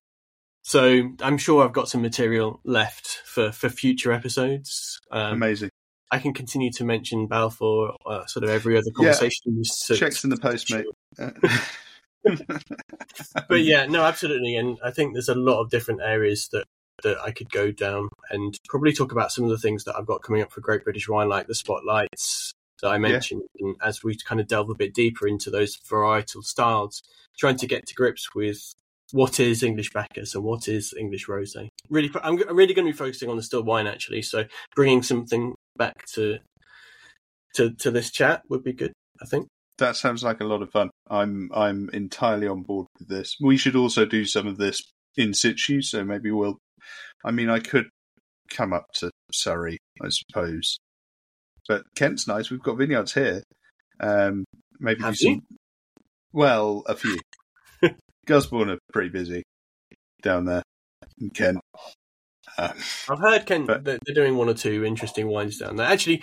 so 0.63 1.11
I'm 1.21 1.37
sure 1.37 1.63
I've 1.65 1.73
got 1.75 1.89
some 1.89 2.01
material 2.03 2.61
left 2.65 3.21
for, 3.27 3.53
for 3.53 3.69
future 3.69 4.13
episodes. 4.13 4.99
Um, 5.11 5.35
amazing. 5.35 5.71
I 6.13 6.19
can 6.19 6.33
continue 6.33 6.73
to 6.73 6.85
mention 6.85 7.27
Balfour, 7.27 7.95
uh, 8.05 8.27
sort 8.27 8.45
of 8.45 8.51
every 8.51 8.77
other 8.77 8.87
Yeah. 8.89 8.93
conversation. 8.97 9.63
So- 9.65 9.95
Checks 9.95 10.25
in 10.25 10.31
the 10.31 10.37
post, 10.39 10.73
mate. 10.73 10.87
But 13.49 13.63
yeah, 13.63 13.87
no, 13.87 14.05
absolutely, 14.05 14.57
and 14.57 14.79
I 14.85 14.91
think 14.91 15.13
there's 15.13 15.29
a 15.29 15.35
lot 15.35 15.61
of 15.61 15.71
different 15.71 16.01
areas 16.03 16.49
that 16.53 16.65
that 17.03 17.19
I 17.21 17.31
could 17.31 17.51
go 17.51 17.71
down 17.71 18.09
and 18.31 18.59
probably 18.69 18.93
talk 18.93 19.13
about 19.13 19.33
some 19.33 19.45
of 19.45 19.51
the 19.51 19.59
things 19.59 19.85
that 19.85 19.97
I've 19.97 20.07
got 20.07 20.23
coming 20.23 20.43
up 20.43 20.53
for 20.53 20.61
Great 20.61 20.85
British 20.85 21.09
Wine, 21.09 21.29
like 21.29 21.47
the 21.47 21.55
spotlights 21.55 22.53
that 22.83 22.89
I 22.91 22.99
mentioned, 22.99 23.43
and 23.59 23.77
as 23.83 24.03
we 24.03 24.17
kind 24.17 24.41
of 24.41 24.47
delve 24.47 24.71
a 24.71 24.75
bit 24.75 24.95
deeper 24.95 25.27
into 25.27 25.51
those 25.51 25.79
varietal 25.79 26.45
styles, 26.45 27.03
trying 27.39 27.57
to 27.57 27.67
get 27.67 27.87
to 27.87 27.95
grips 27.95 28.35
with 28.35 28.73
what 29.13 29.41
is 29.41 29.63
English 29.63 29.91
Bacchus 29.93 30.35
and 30.35 30.45
what 30.45 30.69
is 30.69 30.95
English 30.99 31.27
Rosé. 31.27 31.69
Really, 31.89 32.11
I'm 32.23 32.39
I'm 32.49 32.57
really 32.57 32.75
going 32.75 32.87
to 32.87 32.93
be 32.93 32.97
focusing 32.97 33.29
on 33.29 33.37
the 33.37 33.43
still 33.43 33.65
wine 33.65 33.87
actually. 33.87 34.23
So 34.23 34.45
bringing 34.75 35.03
something 35.03 35.55
back 35.77 36.07
to 36.15 36.39
to 37.55 37.71
to 37.75 37.91
this 37.91 38.11
chat 38.11 38.43
would 38.49 38.63
be 38.63 38.73
good. 38.73 38.93
I 39.23 39.27
think. 39.27 39.49
That 39.81 39.97
sounds 39.97 40.23
like 40.23 40.41
a 40.41 40.45
lot 40.45 40.63
of 40.63 40.71
fun. 40.71 40.91
I'm 41.09 41.51
I'm 41.55 41.91
entirely 41.93 42.47
on 42.47 42.63
board 42.63 42.87
with 42.99 43.09
this. 43.09 43.37
We 43.41 43.57
should 43.57 43.77
also 43.77 44.07
do 44.07 44.25
some 44.25 44.47
of 44.47 44.57
this 44.57 44.83
in 45.17 45.35
situ, 45.35 45.83
so 45.83 46.05
maybe 46.05 46.31
we'll. 46.31 46.59
I 47.25 47.33
mean, 47.33 47.51
I 47.51 47.59
could 47.59 47.87
come 48.49 48.73
up 48.73 48.87
to 48.95 49.11
Surrey, 49.33 49.79
I 50.03 50.09
suppose, 50.09 50.79
but 51.69 51.83
Kent's 51.97 52.27
nice. 52.27 52.51
We've 52.51 52.63
got 52.63 52.79
vineyards 52.79 53.13
here. 53.13 53.43
Um, 54.01 54.45
maybe 54.79 55.03
Have 55.03 55.17
do 55.17 55.35
some. 55.35 55.43
Well, 56.33 56.85
a 56.87 56.95
few. 56.95 57.19
Gusbourne 58.27 58.71
are 58.71 58.79
pretty 58.93 59.11
busy 59.11 59.43
down 60.23 60.45
there 60.45 60.63
in 61.21 61.31
Kent. 61.31 61.59
Um, 62.61 62.73
I've 63.09 63.19
heard 63.19 63.47
Kent 63.47 63.67
But- 63.67 63.85
they're 63.85 63.99
doing 64.15 64.37
one 64.37 64.49
or 64.49 64.55
two 64.55 64.85
interesting 64.85 65.29
wines 65.29 65.59
down 65.59 65.77
there. 65.77 65.87
Actually, 65.87 66.23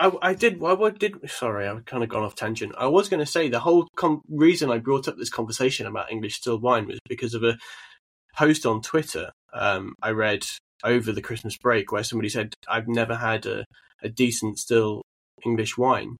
I, 0.00 0.12
I 0.22 0.34
did. 0.34 0.62
I 0.64 0.90
did. 0.90 1.30
Sorry, 1.30 1.66
I've 1.66 1.84
kind 1.84 2.02
of 2.02 2.08
gone 2.08 2.22
off 2.22 2.34
tangent. 2.34 2.74
I 2.78 2.86
was 2.86 3.08
going 3.08 3.20
to 3.20 3.30
say 3.30 3.48
the 3.48 3.60
whole 3.60 3.88
com- 3.96 4.22
reason 4.28 4.70
I 4.70 4.78
brought 4.78 5.08
up 5.08 5.16
this 5.16 5.30
conversation 5.30 5.86
about 5.86 6.10
English 6.10 6.36
still 6.36 6.58
wine 6.58 6.86
was 6.86 6.98
because 7.08 7.34
of 7.34 7.42
a 7.42 7.58
post 8.36 8.66
on 8.66 8.82
Twitter 8.82 9.30
um, 9.52 9.94
I 10.02 10.10
read 10.10 10.44
over 10.82 11.12
the 11.12 11.22
Christmas 11.22 11.56
break 11.56 11.92
where 11.92 12.04
somebody 12.04 12.28
said 12.28 12.54
I've 12.68 12.88
never 12.88 13.16
had 13.16 13.46
a, 13.46 13.64
a 14.02 14.08
decent 14.08 14.58
still 14.58 15.02
English 15.44 15.78
wine. 15.78 16.16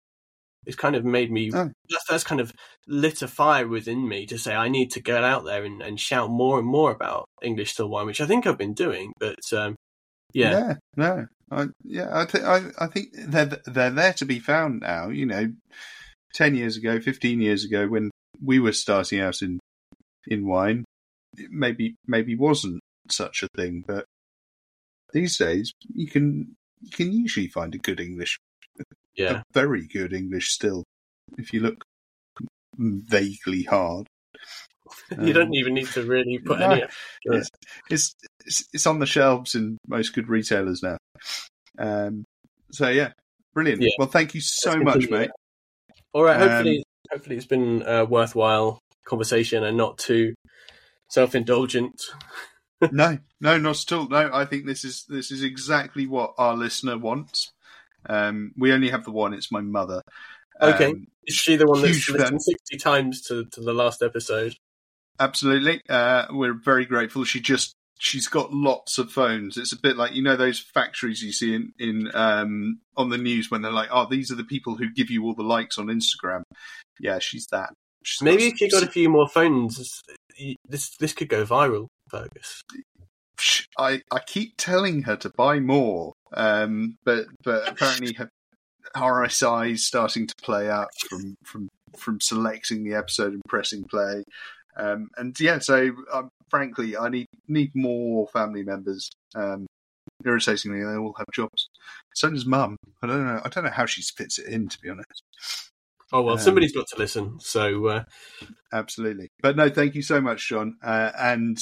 It's 0.65 0.75
kind 0.75 0.95
of 0.95 1.05
made 1.05 1.31
me. 1.31 1.51
Oh. 1.53 1.71
That's, 1.89 2.05
that's 2.09 2.23
kind 2.23 2.41
of 2.41 2.51
lit 2.87 3.21
a 3.21 3.27
fire 3.27 3.67
within 3.67 4.07
me 4.07 4.25
to 4.27 4.37
say 4.37 4.55
I 4.55 4.69
need 4.69 4.91
to 4.91 5.01
get 5.01 5.23
out 5.23 5.45
there 5.45 5.63
and, 5.63 5.81
and 5.81 5.99
shout 5.99 6.29
more 6.29 6.59
and 6.59 6.67
more 6.67 6.91
about 6.91 7.25
English 7.41 7.73
still 7.73 7.89
wine, 7.89 8.05
which 8.05 8.21
I 8.21 8.25
think 8.25 8.45
I've 8.45 8.57
been 8.57 8.73
doing. 8.73 9.13
But 9.19 9.39
um, 9.53 9.75
yeah, 10.33 10.75
no, 10.95 11.27
I, 11.51 11.67
yeah, 11.83 12.09
I, 12.11 12.25
th- 12.25 12.43
I, 12.43 12.61
I 12.79 12.87
think 12.87 13.09
they're 13.13 13.61
they're 13.65 13.91
there 13.91 14.13
to 14.13 14.25
be 14.25 14.39
found 14.39 14.81
now. 14.81 15.09
You 15.09 15.25
know, 15.25 15.53
ten 16.33 16.55
years 16.55 16.77
ago, 16.77 16.99
fifteen 16.99 17.39
years 17.39 17.63
ago, 17.63 17.87
when 17.87 18.11
we 18.43 18.59
were 18.59 18.73
starting 18.73 19.19
out 19.19 19.41
in 19.41 19.59
in 20.27 20.47
wine, 20.47 20.85
it 21.37 21.51
maybe 21.51 21.95
maybe 22.07 22.35
wasn't 22.35 22.81
such 23.09 23.43
a 23.43 23.47
thing, 23.55 23.83
but 23.85 24.05
these 25.13 25.37
days 25.37 25.71
you 25.93 26.07
can 26.07 26.55
you 26.81 26.89
can 26.91 27.11
usually 27.11 27.47
find 27.47 27.73
a 27.75 27.77
good 27.79 27.99
English, 27.99 28.37
yeah. 29.15 29.41
very 29.53 29.87
good 29.87 30.13
English 30.13 30.49
still, 30.51 30.83
if 31.37 31.53
you 31.53 31.61
look 31.61 31.83
vaguely 32.77 33.63
hard. 33.63 34.07
you 35.21 35.33
don't 35.33 35.47
Um, 35.47 35.53
even 35.53 35.73
need 35.73 35.87
to 35.87 36.03
really 36.03 36.37
put 36.45 36.59
no, 36.59 36.71
any. 36.71 36.83
it's, 37.23 37.49
it's 37.89 38.15
it's 38.45 38.63
it's 38.73 38.87
on 38.87 38.99
the 38.99 39.05
shelves 39.05 39.55
in 39.55 39.77
most 39.87 40.13
good 40.13 40.29
retailers 40.29 40.83
now. 40.83 40.97
Um, 41.77 42.23
so 42.71 42.89
yeah, 42.89 43.11
brilliant. 43.53 43.81
Yeah. 43.81 43.89
Well, 43.97 44.07
thank 44.07 44.35
you 44.35 44.41
so 44.41 44.71
Let's 44.71 44.83
much, 44.83 44.93
continue. 45.01 45.19
mate. 45.19 45.29
All 46.13 46.23
right. 46.23 46.41
Um, 46.41 46.49
Hopefully, 46.49 46.83
hopefully 47.11 47.35
it's 47.37 47.45
been 47.45 47.83
a 47.85 48.05
worthwhile 48.05 48.79
conversation 49.05 49.63
and 49.63 49.75
not 49.77 49.97
too 49.97 50.33
self-indulgent. 51.09 52.01
no, 52.91 53.17
no, 53.41 53.57
not 53.57 53.81
at 53.81 53.91
all. 53.91 54.07
No, 54.07 54.29
I 54.33 54.45
think 54.45 54.65
this 54.65 54.83
is 54.85 55.05
this 55.09 55.31
is 55.31 55.43
exactly 55.43 56.05
what 56.07 56.33
our 56.37 56.55
listener 56.55 56.97
wants. 56.97 57.51
Um, 58.09 58.51
we 58.57 58.71
only 58.71 58.89
have 58.89 59.05
the 59.05 59.11
one. 59.11 59.33
It's 59.33 59.51
my 59.51 59.61
mother. 59.61 60.01
Okay. 60.61 60.91
Um, 60.91 61.07
Is 61.25 61.35
she 61.35 61.55
the 61.55 61.67
one 61.67 61.81
that's 61.81 62.09
listened 62.09 62.41
sixty 62.41 62.77
times 62.77 63.21
to, 63.23 63.45
to 63.45 63.61
the 63.61 63.73
last 63.73 64.01
episode? 64.01 64.55
absolutely. 65.19 65.81
Uh, 65.89 66.25
we're 66.31 66.53
very 66.53 66.85
grateful. 66.85 67.23
She 67.23 67.39
just 67.39 67.75
she's 67.97 68.27
got 68.27 68.53
lots 68.53 68.97
of 68.97 69.11
phones. 69.11 69.57
It's 69.57 69.73
a 69.73 69.79
bit 69.79 69.97
like 69.97 70.13
you 70.13 70.21
know 70.21 70.35
those 70.35 70.59
factories 70.59 71.21
you 71.21 71.31
see 71.31 71.55
in 71.55 71.73
in 71.79 72.11
um, 72.13 72.79
on 72.97 73.09
the 73.09 73.17
news 73.17 73.49
when 73.49 73.61
they're 73.61 73.71
like, 73.71 73.89
oh, 73.91 74.07
these 74.09 74.31
are 74.31 74.35
the 74.35 74.43
people 74.43 74.75
who 74.75 74.91
give 74.91 75.09
you 75.09 75.23
all 75.23 75.33
the 75.33 75.43
likes 75.43 75.77
on 75.77 75.87
Instagram. 75.87 76.43
Yeah, 76.99 77.19
she's 77.19 77.47
that. 77.47 77.73
She's 78.03 78.21
Maybe 78.21 78.47
if 78.47 78.61
you 78.61 78.69
got 78.69 78.83
a 78.83 78.87
few 78.87 79.09
more 79.09 79.27
phones, 79.27 80.03
this 80.67 80.95
this 80.97 81.13
could 81.13 81.29
go 81.29 81.45
viral, 81.45 81.87
Fergus. 82.09 82.61
I, 83.77 84.01
I 84.11 84.19
keep 84.19 84.53
telling 84.57 85.03
her 85.03 85.17
to 85.17 85.29
buy 85.35 85.59
more, 85.59 86.13
um, 86.35 86.97
but 87.03 87.25
but 87.43 87.67
apparently 87.67 88.17
RSI 88.95 89.71
is 89.71 89.85
starting 89.85 90.27
to 90.27 90.35
play 90.41 90.69
out 90.69 90.89
from 91.09 91.35
from 91.43 91.69
from 91.97 92.19
selecting 92.21 92.83
the 92.83 92.95
episode 92.95 93.33
and 93.33 93.41
pressing 93.47 93.83
play, 93.83 94.23
um, 94.77 95.09
and 95.17 95.37
yeah. 95.39 95.59
So 95.59 95.91
um, 96.13 96.29
frankly, 96.49 96.97
I 96.97 97.09
need 97.09 97.27
need 97.47 97.71
more 97.75 98.27
family 98.27 98.63
members. 98.63 99.09
Um, 99.33 99.65
irritatingly, 100.23 100.83
they 100.83 100.97
all 100.97 101.15
have 101.17 101.27
jobs. 101.33 101.69
So 102.13 102.29
does 102.29 102.45
Mum. 102.45 102.77
I 103.01 103.07
don't 103.07 103.25
know. 103.25 103.41
I 103.43 103.49
don't 103.49 103.63
know 103.63 103.71
how 103.71 103.85
she 103.85 104.01
fits 104.01 104.39
it 104.39 104.47
in, 104.47 104.67
to 104.69 104.79
be 104.79 104.89
honest. 104.89 105.23
Oh 106.11 106.21
well, 106.21 106.35
Um, 106.35 106.39
somebody's 106.39 106.73
got 106.73 106.87
to 106.87 106.97
listen. 106.97 107.39
So 107.39 107.87
uh, 107.87 108.03
Absolutely, 108.73 109.29
but 109.41 109.55
no, 109.55 109.69
thank 109.69 109.95
you 109.95 110.01
so 110.01 110.21
much, 110.21 110.47
John. 110.47 110.77
Uh, 110.83 111.11
and 111.17 111.57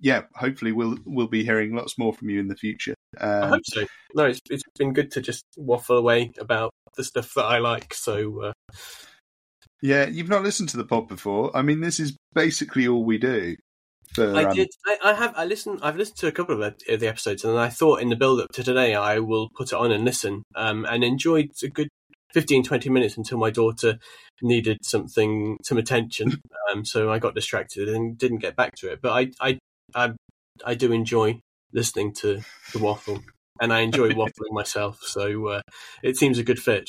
yeah, 0.00 0.22
hopefully 0.34 0.72
we'll 0.72 0.98
we'll 1.04 1.28
be 1.28 1.44
hearing 1.44 1.74
lots 1.74 1.98
more 1.98 2.12
from 2.12 2.30
you 2.30 2.40
in 2.40 2.48
the 2.48 2.56
future. 2.56 2.94
Um, 3.18 3.44
I 3.44 3.48
hope 3.48 3.62
so. 3.64 3.86
No, 4.14 4.24
it's 4.26 4.40
it's 4.50 4.62
been 4.78 4.92
good 4.92 5.10
to 5.12 5.20
just 5.20 5.44
waffle 5.56 5.96
away 5.96 6.32
about 6.38 6.70
the 6.96 7.04
stuff 7.04 7.32
that 7.34 7.44
I 7.44 7.58
like. 7.58 7.94
So 7.94 8.42
uh, 8.42 8.52
Yeah, 9.80 10.06
you've 10.06 10.28
not 10.28 10.42
listened 10.42 10.68
to 10.70 10.76
the 10.76 10.84
pod 10.84 11.08
before. 11.08 11.56
I 11.56 11.62
mean, 11.62 11.80
this 11.80 12.00
is 12.00 12.16
basically 12.34 12.86
all 12.86 13.04
we 13.04 13.18
do. 13.18 13.56
For, 14.14 14.34
I 14.34 14.44
um, 14.44 14.54
did. 14.54 14.68
I, 14.86 14.98
I 15.04 15.14
have. 15.14 15.34
I 15.36 15.44
listened. 15.44 15.80
I've 15.82 15.96
listened 15.96 16.18
to 16.18 16.26
a 16.28 16.32
couple 16.32 16.62
of 16.62 16.74
the- 16.78 16.96
the 16.96 17.08
episodes, 17.08 17.44
and 17.44 17.58
I 17.58 17.68
thought 17.68 18.00
in 18.00 18.08
the 18.08 18.16
build 18.16 18.40
up 18.40 18.52
to 18.52 18.62
today, 18.62 18.94
I 18.94 19.18
will 19.18 19.48
put 19.56 19.72
it 19.72 19.78
on 19.78 19.92
and 19.92 20.04
listen. 20.04 20.42
Um, 20.54 20.84
and 20.86 21.04
enjoyed 21.04 21.50
a 21.62 21.68
good 21.68 21.88
15, 22.34 22.62
20 22.62 22.90
minutes 22.90 23.16
until 23.16 23.38
my 23.38 23.50
daughter 23.50 23.98
needed 24.42 24.78
something, 24.84 25.58
some 25.64 25.78
attention. 25.78 26.40
Um, 26.70 26.84
so 26.84 27.10
I 27.10 27.18
got 27.18 27.34
distracted 27.34 27.88
and 27.88 28.18
didn't 28.18 28.40
get 28.40 28.54
back 28.54 28.74
to 28.74 28.92
it. 28.92 29.00
But 29.00 29.12
I, 29.12 29.30
I, 29.40 29.58
I, 29.94 30.12
I 30.66 30.74
do 30.74 30.92
enjoy 30.92 31.40
listening 31.72 32.12
to 32.14 32.40
the 32.72 32.78
waffle, 32.78 33.20
and 33.60 33.72
I 33.72 33.80
enjoy 33.80 34.10
waffling 34.12 34.52
myself. 34.52 35.00
So 35.02 35.48
uh, 35.48 35.62
it 36.02 36.16
seems 36.16 36.38
a 36.38 36.44
good 36.44 36.58
fit. 36.58 36.88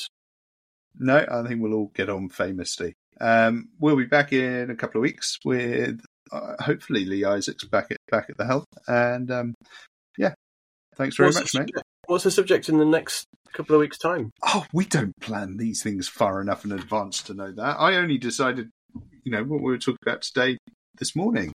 No, 0.98 1.26
I 1.30 1.48
think 1.48 1.62
we'll 1.62 1.74
all 1.74 1.92
get 1.94 2.10
on 2.10 2.30
famously. 2.30 2.94
Um, 3.22 3.70
we'll 3.80 3.96
be 3.96 4.06
back 4.06 4.34
in 4.34 4.70
a 4.70 4.76
couple 4.76 5.00
of 5.00 5.04
weeks 5.04 5.38
with 5.44 6.02
uh, 6.32 6.56
hopefully 6.60 7.06
Lee 7.06 7.26
Isaacs 7.26 7.66
back 7.66 7.92
at 7.92 7.98
back 8.10 8.30
at 8.30 8.38
the 8.38 8.46
helm, 8.46 8.66
And 8.88 9.32
um, 9.32 9.56
yeah, 10.18 10.34
thanks 10.96 11.18
very 11.18 11.28
What's 11.28 11.40
much, 11.40 11.52
the 11.52 11.60
mate. 11.60 11.84
What's 12.08 12.24
the 12.24 12.32
subject 12.32 12.70
in 12.70 12.78
the 12.78 12.86
next 12.86 13.26
couple 13.54 13.76
of 13.76 13.82
weeks' 13.82 13.98
time? 13.98 14.32
Oh, 14.44 14.66
we 14.74 14.86
don't 14.86 15.14
plan 15.22 15.58
these 15.58 15.84
things 15.84 16.08
far 16.08 16.42
enough 16.42 16.66
in 16.66 16.72
advance 16.72 17.22
to 17.24 17.34
know 17.34 17.52
that. 17.52 17.80
I 17.80 17.96
only 17.96 18.18
decided, 18.18 18.70
you 19.24 19.32
know, 19.32 19.44
what 19.44 19.62
we 19.62 19.72
were 19.72 19.78
talking 19.78 20.00
about 20.06 20.24
today 20.24 20.58
this 20.98 21.16
morning. 21.16 21.52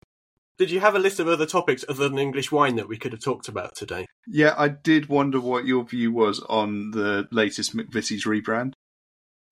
Did 0.57 0.69
you 0.69 0.79
have 0.79 0.95
a 0.95 0.99
list 0.99 1.19
of 1.19 1.27
other 1.27 1.45
topics 1.45 1.83
other 1.89 2.07
than 2.07 2.19
English 2.19 2.51
wine 2.51 2.75
that 2.75 2.87
we 2.87 2.97
could 2.97 3.13
have 3.13 3.21
talked 3.21 3.47
about 3.47 3.75
today? 3.75 4.05
Yeah, 4.27 4.53
I 4.57 4.67
did 4.67 5.09
wonder 5.09 5.39
what 5.39 5.65
your 5.65 5.83
view 5.83 6.11
was 6.11 6.39
on 6.49 6.91
the 6.91 7.27
latest 7.31 7.75
McVitie's 7.75 8.25
rebrand. 8.25 8.73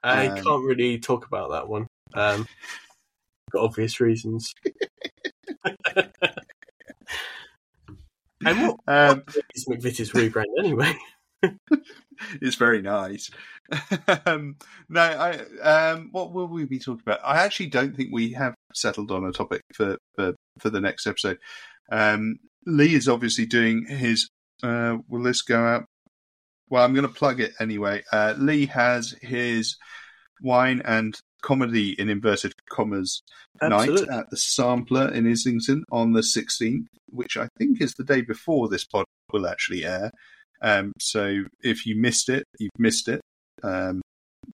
I 0.03 0.27
Um, 0.27 0.43
can't 0.43 0.63
really 0.65 0.99
talk 0.99 1.25
about 1.25 1.49
that 1.51 1.67
one 1.67 1.87
um, 2.13 2.47
for 3.51 3.59
obvious 3.59 3.99
reasons. 3.99 4.53
and 8.45 8.61
what, 8.61 8.77
Um, 8.87 9.23
what 9.25 9.45
is 9.55 9.65
McVitie's 9.67 10.11
rebrand 10.11 10.45
anyway? 10.59 10.93
it's 12.41 12.55
very 12.55 12.81
nice. 12.81 13.29
um, 14.25 14.57
no, 14.89 15.01
I. 15.01 15.39
Um, 15.61 16.09
what 16.11 16.33
will 16.33 16.47
we 16.47 16.65
be 16.65 16.79
talking 16.79 17.03
about? 17.05 17.19
I 17.23 17.43
actually 17.43 17.67
don't 17.67 17.95
think 17.95 18.09
we 18.11 18.33
have 18.33 18.55
settled 18.73 19.11
on 19.11 19.25
a 19.25 19.31
topic 19.31 19.61
for 19.73 19.97
for, 20.15 20.33
for 20.59 20.69
the 20.69 20.81
next 20.81 21.07
episode. 21.07 21.39
Um, 21.91 22.37
Lee 22.65 22.95
is 22.95 23.07
obviously 23.07 23.45
doing 23.45 23.85
his. 23.85 24.29
Uh, 24.61 24.97
will 25.07 25.23
this 25.23 25.41
go 25.41 25.63
out? 25.63 25.85
Well, 26.69 26.83
I'm 26.83 26.93
going 26.93 27.07
to 27.07 27.13
plug 27.13 27.39
it 27.39 27.53
anyway. 27.59 28.03
Uh, 28.11 28.35
Lee 28.37 28.67
has 28.67 29.15
his 29.21 29.77
wine 30.41 30.81
and 30.85 31.17
comedy 31.41 31.91
in 31.99 32.09
inverted 32.09 32.53
commas 32.69 33.21
night 33.61 33.89
at 33.89 34.29
the 34.29 34.37
Sampler 34.37 35.11
in 35.11 35.29
Islington 35.29 35.83
on 35.91 36.13
the 36.13 36.21
16th, 36.21 36.85
which 37.09 37.37
I 37.37 37.47
think 37.57 37.81
is 37.81 37.93
the 37.93 38.03
day 38.03 38.21
before 38.21 38.69
this 38.69 38.85
pod 38.85 39.05
will 39.31 39.47
actually 39.47 39.85
air. 39.85 40.11
Um, 40.61 40.93
so 40.99 41.43
if 41.63 41.85
you 41.85 41.95
missed 41.95 42.29
it, 42.29 42.43
you've 42.59 42.71
missed 42.77 43.07
it. 43.07 43.21
Um, 43.63 44.01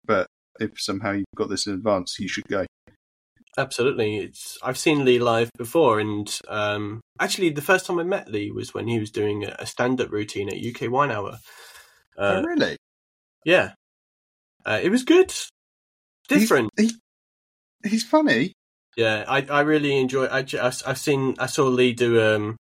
but 0.04 0.26
if 0.60 0.72
somehow 0.76 1.12
you've 1.12 1.26
got 1.36 1.48
this 1.48 1.66
in 1.66 1.74
advance, 1.74 2.18
you 2.18 2.28
should 2.28 2.44
go. 2.48 2.66
Absolutely. 3.56 4.16
It's 4.18 4.58
I've 4.62 4.78
seen 4.78 5.04
Lee 5.04 5.18
live 5.18 5.50
before, 5.56 6.00
and 6.00 6.28
um, 6.48 7.00
actually, 7.20 7.50
the 7.50 7.62
first 7.62 7.86
time 7.86 8.00
I 8.00 8.02
met 8.02 8.30
Lee 8.30 8.50
was 8.50 8.74
when 8.74 8.88
he 8.88 8.98
was 8.98 9.10
doing 9.10 9.44
a, 9.44 9.66
stand-up 9.66 10.10
routine 10.10 10.48
at 10.48 10.58
UK 10.58 10.90
Wine 10.90 11.12
Hour. 11.12 11.38
Uh, 12.18 12.40
oh, 12.40 12.42
really? 12.42 12.76
Yeah, 13.44 13.72
uh, 14.66 14.80
it 14.82 14.90
was 14.90 15.04
good, 15.04 15.32
different. 16.28 16.70
He, 16.76 16.92
he's 17.84 18.04
funny. 18.04 18.52
Yeah, 18.96 19.24
I 19.28 19.46
I 19.48 19.60
really 19.60 19.98
enjoy. 19.98 20.26
I 20.26 20.38
I've 20.38 20.82
I've 20.86 20.98
seen 20.98 21.36
I 21.38 21.46
saw 21.46 21.66
Lee 21.66 21.92
do 21.92 22.20
um 22.22 22.56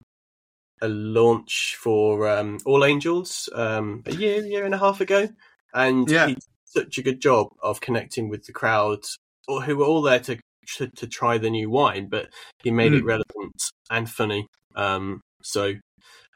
a 0.81 0.87
launch 0.87 1.77
for 1.79 2.27
um 2.27 2.59
All 2.65 2.83
Angels 2.83 3.49
um 3.53 4.03
a 4.05 4.13
year 4.13 4.43
year 4.45 4.65
and 4.65 4.73
a 4.73 4.79
half 4.79 5.01
ago, 5.01 5.29
and 5.73 6.09
Yeah. 6.09 6.27
he 6.27 6.33
did 6.35 6.43
such 6.65 6.97
a 6.97 7.03
good 7.03 7.19
job 7.19 7.49
of 7.61 7.81
connecting 7.81 8.29
with 8.29 8.45
the 8.45 8.53
crowd, 8.53 9.03
or 9.47 9.61
who 9.63 9.77
were 9.77 9.85
all 9.85 10.01
there 10.01 10.19
to 10.21 10.39
to, 10.77 10.87
to 10.87 11.07
try 11.07 11.37
the 11.37 11.49
new 11.49 11.69
wine, 11.69 12.07
but 12.09 12.29
he 12.63 12.71
made 12.71 12.93
it 12.93 13.03
Mm. 13.03 13.07
relevant 13.07 13.61
and 13.89 14.09
funny. 14.09 14.47
Um, 14.75 15.21
so 15.41 15.73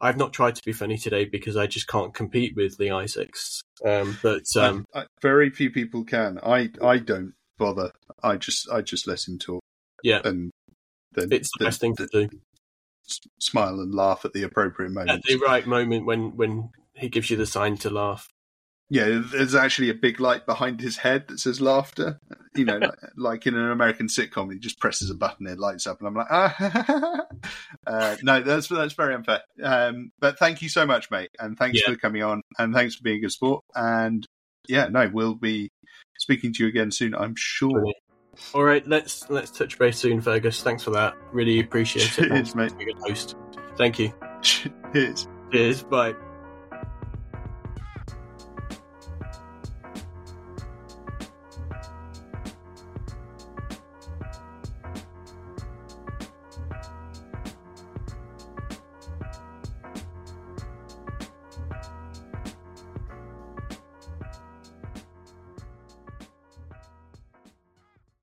I've 0.01 0.17
not 0.17 0.33
tried 0.33 0.55
to 0.55 0.61
be 0.65 0.73
funny 0.73 0.97
today 0.97 1.25
because 1.25 1.55
I 1.55 1.67
just 1.67 1.87
can't 1.87 2.13
compete 2.13 2.55
with 2.55 2.77
Lee 2.79 2.89
Isaacs. 2.91 3.61
Um, 3.85 4.17
but 4.21 4.43
um, 4.57 4.85
I, 4.93 5.01
I, 5.01 5.05
very 5.21 5.49
few 5.49 5.69
people 5.71 6.03
can. 6.03 6.39
I 6.43 6.69
I 6.81 6.97
don't 6.97 7.33
bother. 7.57 7.91
I 8.21 8.37
just 8.37 8.69
I 8.69 8.81
just 8.81 9.07
let 9.07 9.27
him 9.27 9.37
talk. 9.39 9.61
Yeah. 10.03 10.21
and 10.25 10.51
then 11.13 11.29
it's 11.31 11.49
the 11.57 11.59
then- 11.59 11.67
best 11.67 11.79
thing 11.81 11.95
to 11.97 12.07
do 12.07 12.29
Smile 13.39 13.81
and 13.81 13.93
laugh 13.93 14.23
at 14.23 14.31
the 14.33 14.43
appropriate 14.43 14.87
at 14.87 14.93
moment. 14.93 15.23
the 15.27 15.35
right 15.37 15.67
moment 15.67 16.05
when 16.05 16.35
when 16.37 16.69
he 16.95 17.09
gives 17.09 17.29
you 17.29 17.35
the 17.37 17.45
sign 17.45 17.75
to 17.77 17.89
laugh. 17.89 18.27
Yeah, 18.89 19.21
there's 19.31 19.55
actually 19.55 19.89
a 19.89 19.93
big 19.95 20.19
light 20.19 20.45
behind 20.45 20.79
his 20.79 20.97
head 20.97 21.27
that 21.27 21.39
says 21.39 21.59
laughter. 21.59 22.19
You 22.55 22.65
know, 22.65 22.77
like, 22.77 22.99
like 23.17 23.47
in 23.47 23.55
an 23.55 23.71
American 23.71 24.07
sitcom, 24.07 24.51
he 24.51 24.59
just 24.59 24.79
presses 24.79 25.09
a 25.09 25.15
button, 25.15 25.47
it 25.47 25.57
lights 25.57 25.87
up, 25.87 25.99
and 25.99 26.07
I'm 26.07 26.13
like, 26.13 26.27
ah. 26.29 27.23
uh, 27.87 28.15
no, 28.21 28.41
that's 28.41 28.67
that's 28.67 28.93
very 28.93 29.15
unfair. 29.15 29.41
Um, 29.63 30.11
but 30.19 30.37
thank 30.37 30.61
you 30.61 30.69
so 30.69 30.85
much, 30.85 31.09
mate, 31.09 31.31
and 31.39 31.57
thanks 31.57 31.79
Yeah. 31.81 31.93
for 31.93 31.99
coming 31.99 32.21
on, 32.23 32.41
and 32.59 32.73
thanks 32.73 32.95
for 32.95 33.03
being 33.03 33.17
a 33.17 33.21
good 33.21 33.31
sport. 33.31 33.63
And 33.73 34.25
yeah, 34.67 34.87
no, 34.89 35.09
we'll 35.11 35.35
be 35.35 35.71
speaking 36.19 36.53
to 36.53 36.63
you 36.63 36.69
again 36.69 36.91
soon, 36.91 37.15
I'm 37.15 37.35
sure. 37.35 37.91
All 38.53 38.63
right, 38.63 38.85
let's 38.87 39.29
let's 39.29 39.51
touch 39.51 39.79
base 39.79 39.97
soon, 39.97 40.21
Fergus. 40.21 40.61
Thanks 40.61 40.83
for 40.83 40.91
that. 40.91 41.15
Really 41.31 41.59
appreciate 41.59 42.17
it. 42.19 42.29
Cheers, 42.29 42.55
mate. 42.55 42.77
being 42.77 42.95
a 42.97 42.99
host. 43.01 43.35
Thank 43.77 43.97
you. 43.99 44.13
Cheers. 44.41 45.27
Cheers. 45.51 45.83
Bye. 45.83 46.13